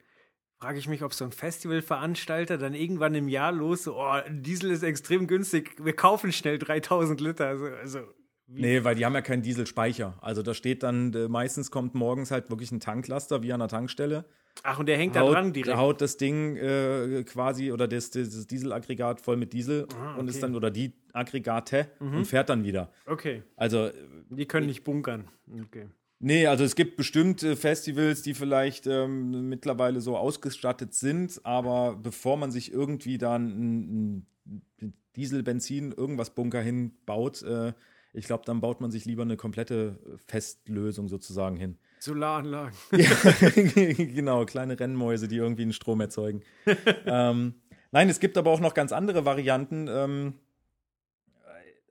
Frage 0.59 0.79
ich 0.79 0.87
mich, 0.87 1.03
ob 1.03 1.13
so 1.13 1.23
ein 1.23 1.31
Festivalveranstalter 1.31 2.57
dann 2.57 2.73
irgendwann 2.73 3.13
im 3.13 3.27
Jahr 3.27 3.51
los, 3.51 3.83
so, 3.83 3.95
oh, 3.99 4.15
Diesel 4.29 4.71
ist 4.71 4.81
extrem 4.83 5.27
günstig, 5.27 5.75
wir 5.83 5.93
kaufen 5.95 6.31
schnell 6.31 6.57
3000 6.57 7.21
Liter. 7.21 7.47
Also, 7.47 7.65
also 7.65 7.99
wie- 8.47 8.61
Nee, 8.61 8.83
weil 8.83 8.95
die 8.95 9.05
haben 9.05 9.13
ja 9.13 9.21
keinen 9.21 9.43
Dieselspeicher. 9.43 10.17
Also 10.21 10.41
da 10.41 10.53
steht 10.55 10.81
dann, 10.81 11.13
äh, 11.13 11.27
meistens 11.27 11.69
kommt 11.69 11.93
morgens 11.93 12.31
halt 12.31 12.49
wirklich 12.49 12.71
ein 12.71 12.79
Tanklaster 12.79 13.43
wie 13.43 13.53
an 13.53 13.59
der 13.59 13.67
Tankstelle. 13.69 14.25
Ach, 14.63 14.79
und 14.79 14.87
der 14.87 14.97
hängt 14.97 15.15
da 15.15 15.19
Haut, 15.19 15.35
dran 15.35 15.53
direkt. 15.53 15.77
haut 15.77 16.01
das 16.01 16.17
Ding 16.17 16.55
äh, 16.57 17.23
quasi 17.23 17.71
oder 17.71 17.87
das, 17.87 18.09
das 18.09 18.47
Dieselaggregat 18.47 19.21
voll 19.21 19.37
mit 19.37 19.53
Diesel 19.53 19.87
Ah, 19.95 20.15
und 20.15 20.27
ist 20.27 20.37
okay. 20.37 20.41
dann 20.41 20.55
oder 20.55 20.71
die 20.71 20.93
Aggregate 21.13 21.91
und 21.99 22.25
fährt 22.25 22.49
dann 22.49 22.63
wieder. 22.63 22.91
Okay, 23.05 23.43
Also 23.57 23.91
die 24.31 24.47
können 24.47 24.65
nicht 24.65 24.83
bunkern. 24.83 25.27
Okay. 25.65 25.87
Nee, 26.19 26.47
also 26.47 26.63
es 26.63 26.75
gibt 26.75 26.97
bestimmt 26.97 27.43
äh, 27.43 27.55
Festivals, 27.55 28.23
die 28.23 28.33
vielleicht 28.33 28.87
ähm, 28.87 29.49
mittlerweile 29.49 30.01
so 30.01 30.17
ausgestattet 30.17 30.93
sind, 30.93 31.39
aber 31.43 31.95
bevor 31.95 32.37
man 32.37 32.51
sich 32.51 32.71
irgendwie 32.71 33.17
dann 33.17 33.47
ein, 33.47 34.27
Diesel, 35.15 35.43
Benzin, 35.43 35.91
irgendwas 35.91 36.33
Bunker 36.33 36.61
hinbaut, 36.61 37.43
äh, 37.43 37.73
ich 38.13 38.25
glaube, 38.25 38.43
dann 38.45 38.61
baut 38.61 38.81
man 38.81 38.89
sich 38.89 39.05
lieber 39.05 39.21
eine 39.21 39.37
komplette 39.37 39.99
Festlösung 40.27 41.07
sozusagen 41.07 41.55
hin. 41.55 41.77
Solaranlagen. 41.99 42.75
genau, 42.91 44.45
kleine 44.45 44.79
Rennmäuse, 44.79 45.27
die 45.27 45.37
irgendwie 45.37 45.63
einen 45.63 45.73
Strom 45.73 46.01
erzeugen. 46.01 46.41
ähm, 47.05 47.55
nein, 47.91 48.09
es 48.09 48.19
gibt 48.19 48.37
aber 48.37 48.51
auch 48.51 48.59
noch 48.59 48.73
ganz 48.73 48.91
andere 48.91 49.25
Varianten. 49.25 49.87
Ähm, 49.87 50.33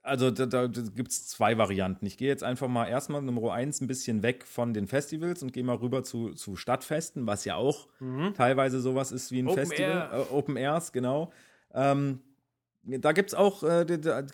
also 0.07 0.31
da, 0.31 0.45
da 0.45 0.67
gibt 0.67 1.11
es 1.11 1.27
zwei 1.27 1.57
Varianten. 1.57 2.05
Ich 2.05 2.17
gehe 2.17 2.27
jetzt 2.27 2.43
einfach 2.43 2.67
mal 2.67 2.87
erstmal 2.87 3.21
Nummer 3.21 3.53
eins 3.53 3.81
ein 3.81 3.87
bisschen 3.87 4.23
weg 4.23 4.45
von 4.45 4.73
den 4.73 4.87
Festivals 4.87 5.43
und 5.43 5.53
gehe 5.53 5.63
mal 5.63 5.75
rüber 5.75 6.03
zu, 6.03 6.31
zu 6.33 6.55
Stadtfesten, 6.55 7.27
was 7.27 7.45
ja 7.45 7.55
auch 7.55 7.87
teilweise 8.33 8.79
sowas 8.79 9.11
ist 9.11 9.31
wie 9.31 9.39
ein 9.39 9.45
Mhm. 9.45 9.51
Open 9.51 9.65
Festival. 9.67 9.91
Air. 9.91 10.11
Äh, 10.13 10.33
Open 10.33 10.57
Airs, 10.57 10.91
genau. 10.91 11.31
Ähm, 11.73 12.21
da 12.83 13.11
gibt 13.11 13.29
es 13.31 13.33
auch 13.35 13.63
äh, 13.63 13.85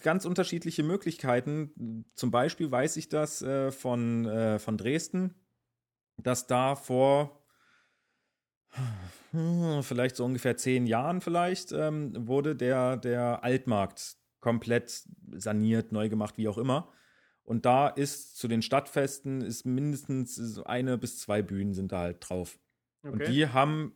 ganz 0.04 0.26
unterschiedliche 0.26 0.84
Möglichkeiten. 0.84 2.06
Zum 2.16 2.30
Beispiel 2.30 2.70
weiß 2.70 2.98
ich 2.98 3.10
das 3.10 3.42
äh, 3.42 3.72
von, 3.72 4.26
äh, 4.26 4.60
von 4.60 4.78
Dresden, 4.78 5.34
dass 6.18 6.46
da 6.46 6.76
vor 6.76 7.44
hm, 9.32 9.82
vielleicht 9.84 10.16
so 10.16 10.26
ungefähr 10.26 10.58
zehn 10.58 10.86
Jahren 10.86 11.22
vielleicht 11.22 11.72
ähm, 11.72 12.28
wurde 12.28 12.56
der, 12.56 12.98
der 12.98 13.44
Altmarkt 13.44 14.18
komplett 14.44 15.08
saniert, 15.32 15.94
neu 15.94 16.10
gemacht, 16.10 16.38
wie 16.38 16.50
auch 16.50 16.58
immer. 16.58 16.92
Und 17.44 17.66
da 17.66 17.88
ist 17.88 18.38
zu 18.38 18.50
den 18.50 18.62
Stadtfesten 18.62 19.42
ist 19.42 19.66
mindestens 19.66 20.60
eine 20.60 20.98
bis 20.98 21.18
zwei 21.20 21.42
Bühnen 21.42 21.74
sind 21.74 21.94
da 21.94 22.00
halt 22.00 22.18
drauf. 22.20 22.60
Und 23.02 23.22
Okay. 23.22 23.32
die 23.32 23.48
haben, 23.48 23.94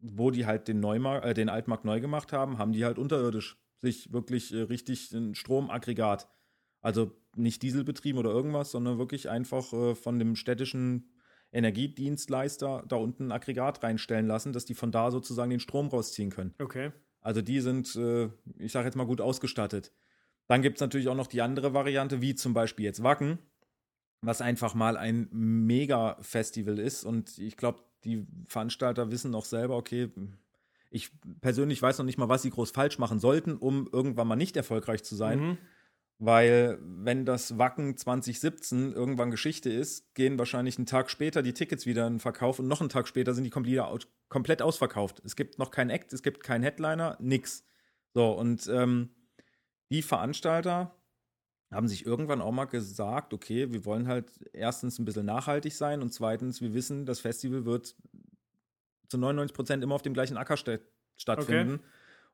wo 0.00 0.30
die 0.30 0.46
halt 0.46 0.68
den, 0.68 0.80
Neumarkt, 0.80 1.26
äh, 1.26 1.34
den 1.34 1.50
Altmarkt 1.50 1.84
neu 1.84 2.00
gemacht 2.00 2.32
haben, 2.32 2.56
haben 2.56 2.72
die 2.72 2.84
halt 2.84 2.98
unterirdisch 2.98 3.58
sich 3.78 4.10
wirklich 4.12 4.52
äh, 4.54 4.62
richtig 4.62 5.12
ein 5.12 5.34
Stromaggregat, 5.34 6.28
also 6.80 7.12
nicht 7.36 7.62
Dieselbetrieben 7.62 8.18
oder 8.18 8.30
irgendwas, 8.30 8.70
sondern 8.70 8.98
wirklich 8.98 9.28
einfach 9.28 9.72
äh, 9.72 9.94
von 9.94 10.18
dem 10.18 10.34
städtischen 10.34 11.10
Energiedienstleister 11.52 12.84
da 12.88 12.96
unten 12.96 13.28
ein 13.28 13.32
Aggregat 13.32 13.82
reinstellen 13.82 14.26
lassen, 14.26 14.52
dass 14.52 14.64
die 14.64 14.74
von 14.74 14.92
da 14.92 15.10
sozusagen 15.10 15.50
den 15.50 15.60
Strom 15.60 15.88
rausziehen 15.88 16.30
können. 16.30 16.54
Okay. 16.58 16.92
Also 17.20 17.42
die 17.42 17.60
sind, 17.60 17.94
äh, 17.96 18.30
ich 18.58 18.72
sage 18.72 18.86
jetzt 18.86 18.96
mal, 18.96 19.06
gut 19.06 19.20
ausgestattet. 19.20 19.92
Dann 20.46 20.62
gibt 20.62 20.78
es 20.78 20.80
natürlich 20.80 21.08
auch 21.08 21.14
noch 21.14 21.26
die 21.26 21.42
andere 21.42 21.74
Variante, 21.74 22.20
wie 22.20 22.34
zum 22.34 22.54
Beispiel 22.54 22.84
jetzt 22.84 23.02
Wacken, 23.02 23.38
was 24.20 24.40
einfach 24.40 24.74
mal 24.74 24.96
ein 24.96 25.28
Mega-Festival 25.30 26.78
ist. 26.78 27.04
Und 27.04 27.38
ich 27.38 27.56
glaube, 27.56 27.84
die 28.04 28.26
Veranstalter 28.46 29.10
wissen 29.10 29.34
auch 29.34 29.44
selber, 29.44 29.76
okay, 29.76 30.10
ich 30.90 31.10
persönlich 31.40 31.80
weiß 31.80 31.98
noch 31.98 32.04
nicht 32.04 32.18
mal, 32.18 32.28
was 32.28 32.42
sie 32.42 32.50
groß 32.50 32.72
falsch 32.72 32.98
machen 32.98 33.20
sollten, 33.20 33.56
um 33.56 33.88
irgendwann 33.92 34.26
mal 34.26 34.36
nicht 34.36 34.56
erfolgreich 34.56 35.04
zu 35.04 35.14
sein. 35.14 35.40
Mhm. 35.40 35.58
Weil, 36.22 36.78
wenn 36.82 37.24
das 37.24 37.56
Wacken 37.56 37.96
2017 37.96 38.92
irgendwann 38.92 39.30
Geschichte 39.30 39.70
ist, 39.70 40.14
gehen 40.14 40.38
wahrscheinlich 40.38 40.76
einen 40.76 40.84
Tag 40.84 41.10
später 41.10 41.42
die 41.42 41.54
Tickets 41.54 41.86
wieder 41.86 42.06
in 42.06 42.14
den 42.14 42.20
Verkauf 42.20 42.58
und 42.58 42.68
noch 42.68 42.80
einen 42.80 42.90
Tag 42.90 43.08
später 43.08 43.32
sind 43.32 43.44
die 43.44 43.50
komplett, 43.50 43.80
aus, 43.80 44.06
komplett 44.28 44.60
ausverkauft. 44.60 45.22
Es 45.24 45.34
gibt 45.34 45.58
noch 45.58 45.70
keinen 45.70 45.88
Act, 45.88 46.12
es 46.12 46.22
gibt 46.22 46.42
keinen 46.42 46.62
Headliner, 46.62 47.16
nix. 47.20 47.64
So, 48.12 48.32
und 48.32 48.68
ähm, 48.68 49.08
die 49.90 50.02
Veranstalter 50.02 50.94
haben 51.70 51.88
sich 51.88 52.04
irgendwann 52.04 52.42
auch 52.42 52.52
mal 52.52 52.66
gesagt, 52.66 53.32
okay, 53.32 53.72
wir 53.72 53.86
wollen 53.86 54.06
halt 54.06 54.30
erstens 54.52 54.98
ein 54.98 55.06
bisschen 55.06 55.24
nachhaltig 55.24 55.72
sein 55.74 56.02
und 56.02 56.12
zweitens, 56.12 56.60
wir 56.60 56.74
wissen, 56.74 57.06
das 57.06 57.20
Festival 57.20 57.64
wird 57.64 57.96
zu 59.08 59.16
99 59.16 59.54
Prozent 59.54 59.82
immer 59.82 59.94
auf 59.94 60.02
dem 60.02 60.12
gleichen 60.12 60.36
Acker 60.36 60.58
sta- 60.58 60.78
stattfinden. 61.16 61.80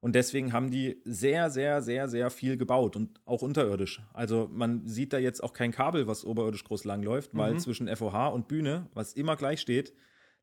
Und 0.07 0.15
deswegen 0.15 0.53
haben 0.53 0.71
die 0.71 1.03
sehr, 1.05 1.51
sehr, 1.51 1.83
sehr, 1.83 2.07
sehr 2.07 2.31
viel 2.31 2.57
gebaut 2.57 2.95
und 2.95 3.19
auch 3.25 3.43
unterirdisch. 3.43 4.01
Also 4.13 4.49
man 4.53 4.87
sieht 4.87 5.13
da 5.13 5.19
jetzt 5.19 5.43
auch 5.43 5.53
kein 5.53 5.73
Kabel, 5.73 6.07
was 6.07 6.25
oberirdisch 6.25 6.63
groß 6.63 6.85
lang 6.85 7.03
läuft, 7.03 7.31
weil 7.37 7.55
Mhm. 7.55 7.59
zwischen 7.59 7.89
FOH 7.89 8.29
und 8.29 8.47
Bühne, 8.47 8.87
was 8.95 9.15
immer 9.15 9.35
gleich 9.35 9.61
steht, 9.61 9.93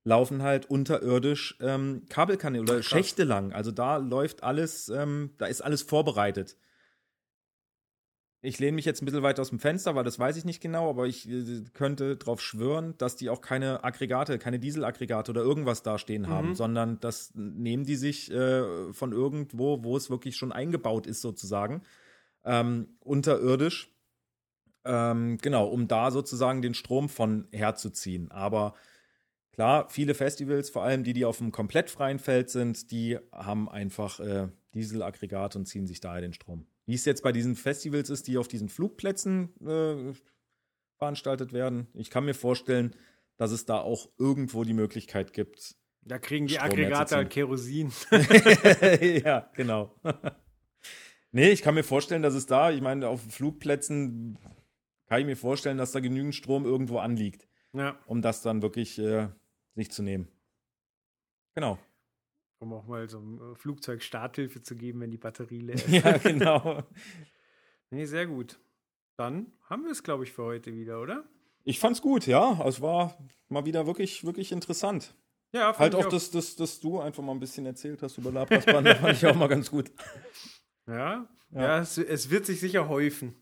laufen 0.03 0.41
halt 0.43 0.66
unterirdisch 0.66 1.57
ähm, 1.61 2.01
Kabelkanäle 2.09 2.64
oder. 2.64 2.84
Schächte 2.84 3.24
lang. 3.24 3.53
Also 3.53 3.72
da 3.72 3.95
läuft 3.95 4.43
alles, 4.43 4.89
ähm, 4.89 5.30
da 5.38 5.45
ist 5.45 5.61
alles 5.61 5.82
vorbereitet. 5.82 6.57
Ich 8.45 8.59
lehne 8.59 8.75
mich 8.75 8.83
jetzt 8.83 9.01
ein 9.01 9.05
bisschen 9.05 9.23
weit 9.23 9.39
aus 9.39 9.49
dem 9.49 9.59
Fenster, 9.59 9.95
weil 9.95 10.03
das 10.03 10.19
weiß 10.19 10.35
ich 10.35 10.43
nicht 10.43 10.61
genau, 10.61 10.89
aber 10.89 11.07
ich 11.07 11.29
äh, 11.29 11.63
könnte 11.73 12.17
darauf 12.17 12.41
schwören, 12.41 12.93
dass 12.97 13.15
die 13.15 13.29
auch 13.29 13.39
keine 13.39 13.83
Aggregate, 13.85 14.37
keine 14.37 14.59
Dieselaggregate 14.59 15.31
oder 15.31 15.41
irgendwas 15.41 15.81
da 15.81 15.97
stehen 15.97 16.27
haben, 16.27 16.49
Mhm. 16.49 16.55
sondern 16.55 16.99
das 16.99 17.31
nehmen 17.35 17.85
die 17.85 17.95
sich 17.95 18.29
äh, 18.31 18.91
von 18.91 19.13
irgendwo, 19.13 19.83
wo 19.83 19.95
es 19.95 20.09
wirklich 20.09 20.35
schon 20.35 20.51
eingebaut 20.51 21.07
ist, 21.07 21.21
sozusagen, 21.21 21.81
ähm, 22.43 22.97
unterirdisch. 22.99 23.89
Ähm, 24.85 25.37
genau, 25.41 25.67
um 25.67 25.87
da 25.87 26.11
sozusagen 26.11 26.61
den 26.61 26.73
Strom 26.73 27.07
von 27.07 27.47
herzuziehen. 27.53 28.29
Aber 28.29 28.73
klar, 29.53 29.87
viele 29.89 30.13
Festivals, 30.13 30.69
vor 30.69 30.83
allem 30.83 31.05
die, 31.05 31.13
die 31.13 31.23
auf 31.23 31.39
einem 31.39 31.53
komplett 31.53 31.89
freien 31.89 32.19
Feld 32.19 32.49
sind, 32.49 32.91
die 32.91 33.17
haben 33.31 33.69
einfach 33.69 34.19
äh, 34.19 34.49
Dieselaggregate 34.73 35.57
und 35.57 35.65
ziehen 35.67 35.87
sich 35.87 36.01
daher 36.01 36.19
den 36.19 36.33
Strom. 36.33 36.67
Wie 36.86 36.95
es 36.95 37.05
jetzt 37.05 37.23
bei 37.23 37.31
diesen 37.31 37.55
Festivals 37.55 38.09
ist, 38.09 38.27
die 38.27 38.38
auf 38.38 38.47
diesen 38.47 38.69
Flugplätzen 38.69 39.49
äh, 39.65 40.13
veranstaltet 40.97 41.53
werden, 41.53 41.88
ich 41.93 42.09
kann 42.09 42.25
mir 42.25 42.34
vorstellen, 42.34 42.95
dass 43.38 43.51
es 43.51 43.65
da 43.65 43.79
auch 43.79 44.09
irgendwo 44.17 44.63
die 44.63 44.73
Möglichkeit 44.73 45.34
gibt. 45.34 45.75
Da 46.01 46.19
kriegen 46.19 46.47
die 46.47 46.59
Aggregate 46.59 47.15
halt. 47.15 47.29
Kerosin. 47.29 47.91
ja, 49.23 49.49
genau. 49.55 49.95
nee, 51.31 51.49
ich 51.49 51.61
kann 51.61 51.75
mir 51.75 51.84
vorstellen, 51.84 52.21
dass 52.21 52.34
es 52.34 52.45
da, 52.45 52.71
ich 52.71 52.81
meine, 52.81 53.07
auf 53.07 53.21
Flugplätzen 53.21 54.38
kann 55.07 55.21
ich 55.21 55.25
mir 55.25 55.38
vorstellen, 55.38 55.77
dass 55.77 55.91
da 55.91 55.99
genügend 55.99 56.36
Strom 56.36 56.65
irgendwo 56.65 56.97
anliegt, 56.97 57.47
ja, 57.73 57.97
um 58.05 58.21
das 58.21 58.41
dann 58.41 58.61
wirklich 58.61 58.99
äh, 58.99 59.29
sich 59.75 59.91
zu 59.91 60.03
nehmen. 60.03 60.27
Genau. 61.55 61.77
Um 62.64 62.74
auch 62.74 62.88
mal 62.88 63.07
so 63.09 63.20
einem 63.20 63.53
äh, 63.53 63.55
Flugzeug 63.55 64.01
Starthilfe 64.01 64.61
zu 64.61 64.76
geben, 64.76 65.01
wenn 65.01 65.11
die 65.11 65.18
Batterie 65.18 65.59
leer 65.59 65.76
ist. 65.86 65.89
Ja, 65.89 66.18
genau. 66.18 66.84
Nee, 67.91 68.05
sehr 68.05 68.26
gut. 68.26 68.59
Dann 69.18 69.53
haben 69.70 69.84
wir 69.84 69.91
es, 69.91 70.01
glaube 70.01 70.24
ich, 70.24 70.32
für 70.32 70.43
heute 70.43 70.74
wieder, 70.74 70.99
oder? 70.99 71.24
Ich 71.64 71.80
fand's 71.80 72.01
gut, 72.01 72.26
ja. 72.26 72.59
Es 72.66 72.82
war 72.82 73.18
mal 73.47 73.66
wieder 73.66 73.86
wirklich, 73.86 74.26
wirklich 74.26 74.51
interessant. 74.51 75.16
Ja, 75.53 75.72
fand 75.74 75.80
Halt 75.80 75.93
ich 75.93 76.05
auch, 76.05 76.09
dass, 76.09 76.32
dass, 76.32 76.55
dass 76.55 76.80
du 76.80 76.99
einfach 76.99 77.22
mal 77.22 77.32
ein 77.32 77.39
bisschen 77.39 77.66
erzählt 77.66 78.01
hast 78.01 78.18
über 78.18 78.32
Labrasband, 78.32 78.88
das 78.88 78.97
fand 78.99 79.14
ich 79.14 79.26
auch 79.28 79.36
mal 79.36 79.47
ganz 79.47 79.70
gut. 79.70 79.91
Ja, 80.88 81.30
ja. 81.51 81.61
Ja. 81.61 81.80
es, 81.80 81.97
es 81.99 82.32
wird 82.32 82.47
sich 82.47 82.59
sicher 82.59 82.89
häufen. 82.89 83.36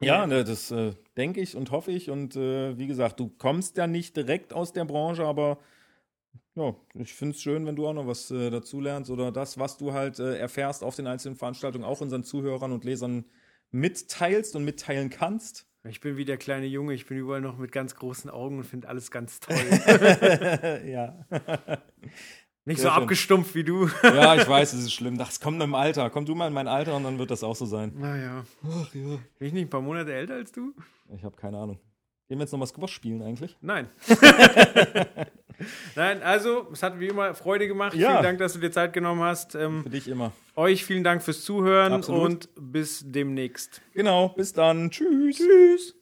Ja, 0.00 0.26
ne, 0.26 0.44
das 0.44 0.70
äh, 0.70 0.94
denke 1.16 1.40
ich 1.40 1.56
und 1.56 1.70
hoffe 1.70 1.90
ich. 1.90 2.10
Und 2.10 2.36
äh, 2.36 2.76
wie 2.78 2.86
gesagt, 2.86 3.20
du 3.20 3.28
kommst 3.28 3.76
ja 3.76 3.86
nicht 3.86 4.16
direkt 4.16 4.52
aus 4.52 4.72
der 4.72 4.84
Branche, 4.84 5.24
aber 5.24 5.58
ja, 6.56 6.74
ich 6.94 7.14
finde 7.14 7.34
es 7.34 7.42
schön, 7.42 7.66
wenn 7.66 7.76
du 7.76 7.86
auch 7.86 7.92
noch 7.92 8.06
was 8.06 8.30
äh, 8.30 8.50
dazulernst 8.50 9.10
oder 9.10 9.30
das, 9.30 9.58
was 9.58 9.76
du 9.76 9.92
halt 9.92 10.18
äh, 10.18 10.36
erfährst 10.38 10.82
auf 10.82 10.96
den 10.96 11.06
einzelnen 11.06 11.36
Veranstaltungen, 11.36 11.84
auch 11.84 12.00
unseren 12.00 12.24
Zuhörern 12.24 12.72
und 12.72 12.84
Lesern 12.84 13.26
mitteilst 13.70 14.56
und 14.56 14.64
mitteilen 14.64 15.10
kannst. 15.10 15.66
Ich 15.84 16.00
bin 16.00 16.16
wie 16.16 16.24
der 16.24 16.38
kleine 16.38 16.66
Junge, 16.66 16.94
ich 16.94 17.06
bin 17.06 17.18
überall 17.18 17.40
noch 17.40 17.58
mit 17.58 17.70
ganz 17.72 17.94
großen 17.94 18.30
Augen 18.30 18.58
und 18.58 18.64
finde 18.64 18.88
alles 18.88 19.10
ganz 19.10 19.38
toll. 19.38 19.56
ja. 20.86 21.26
Nicht 22.64 22.80
Sehr 22.80 22.88
so 22.90 22.94
schön. 22.94 23.02
abgestumpft 23.02 23.54
wie 23.54 23.62
du. 23.62 23.88
ja, 24.02 24.34
ich 24.34 24.48
weiß, 24.48 24.72
es 24.72 24.84
ist 24.84 24.92
schlimm. 24.92 25.18
Das 25.18 25.38
kommt 25.38 25.62
im 25.62 25.74
Alter. 25.74 26.10
Komm 26.10 26.24
du 26.24 26.34
mal 26.34 26.48
in 26.48 26.52
mein 26.52 26.66
Alter 26.66 26.96
und 26.96 27.04
dann 27.04 27.18
wird 27.18 27.30
das 27.30 27.44
auch 27.44 27.54
so 27.54 27.66
sein. 27.66 27.92
Naja. 27.96 28.44
Ach 28.64 28.94
ja. 28.94 29.18
Bin 29.38 29.48
ich 29.48 29.52
nicht 29.52 29.66
ein 29.66 29.70
paar 29.70 29.82
Monate 29.82 30.12
älter 30.12 30.34
als 30.34 30.50
du? 30.50 30.74
Ich 31.14 31.22
habe 31.22 31.36
keine 31.36 31.58
Ahnung. 31.58 31.78
Gehen 32.28 32.38
wir 32.38 32.42
jetzt 32.44 32.50
noch 32.50 32.58
mal 32.58 32.66
Squash 32.66 32.92
spielen 32.92 33.22
eigentlich? 33.22 33.56
Nein. 33.60 33.88
Nein, 35.94 36.22
also, 36.22 36.68
es 36.72 36.82
hat 36.82 37.00
wie 37.00 37.08
immer 37.08 37.34
Freude 37.34 37.68
gemacht. 37.68 37.94
Ja. 37.94 38.10
Vielen 38.10 38.22
Dank, 38.22 38.38
dass 38.38 38.52
du 38.52 38.58
dir 38.58 38.70
Zeit 38.70 38.92
genommen 38.92 39.22
hast. 39.22 39.54
Ähm, 39.54 39.82
Für 39.82 39.90
dich 39.90 40.08
immer. 40.08 40.32
euch 40.54 40.84
vielen 40.84 41.04
Dank 41.04 41.22
fürs 41.22 41.44
Zuhören 41.44 41.92
Absolut. 41.92 42.22
und 42.22 42.48
bis 42.72 43.02
demnächst. 43.04 43.80
Genau, 43.94 44.30
bis 44.30 44.52
dann. 44.52 44.90
Tschüss. 44.90 45.36
Tschüss. 45.36 45.94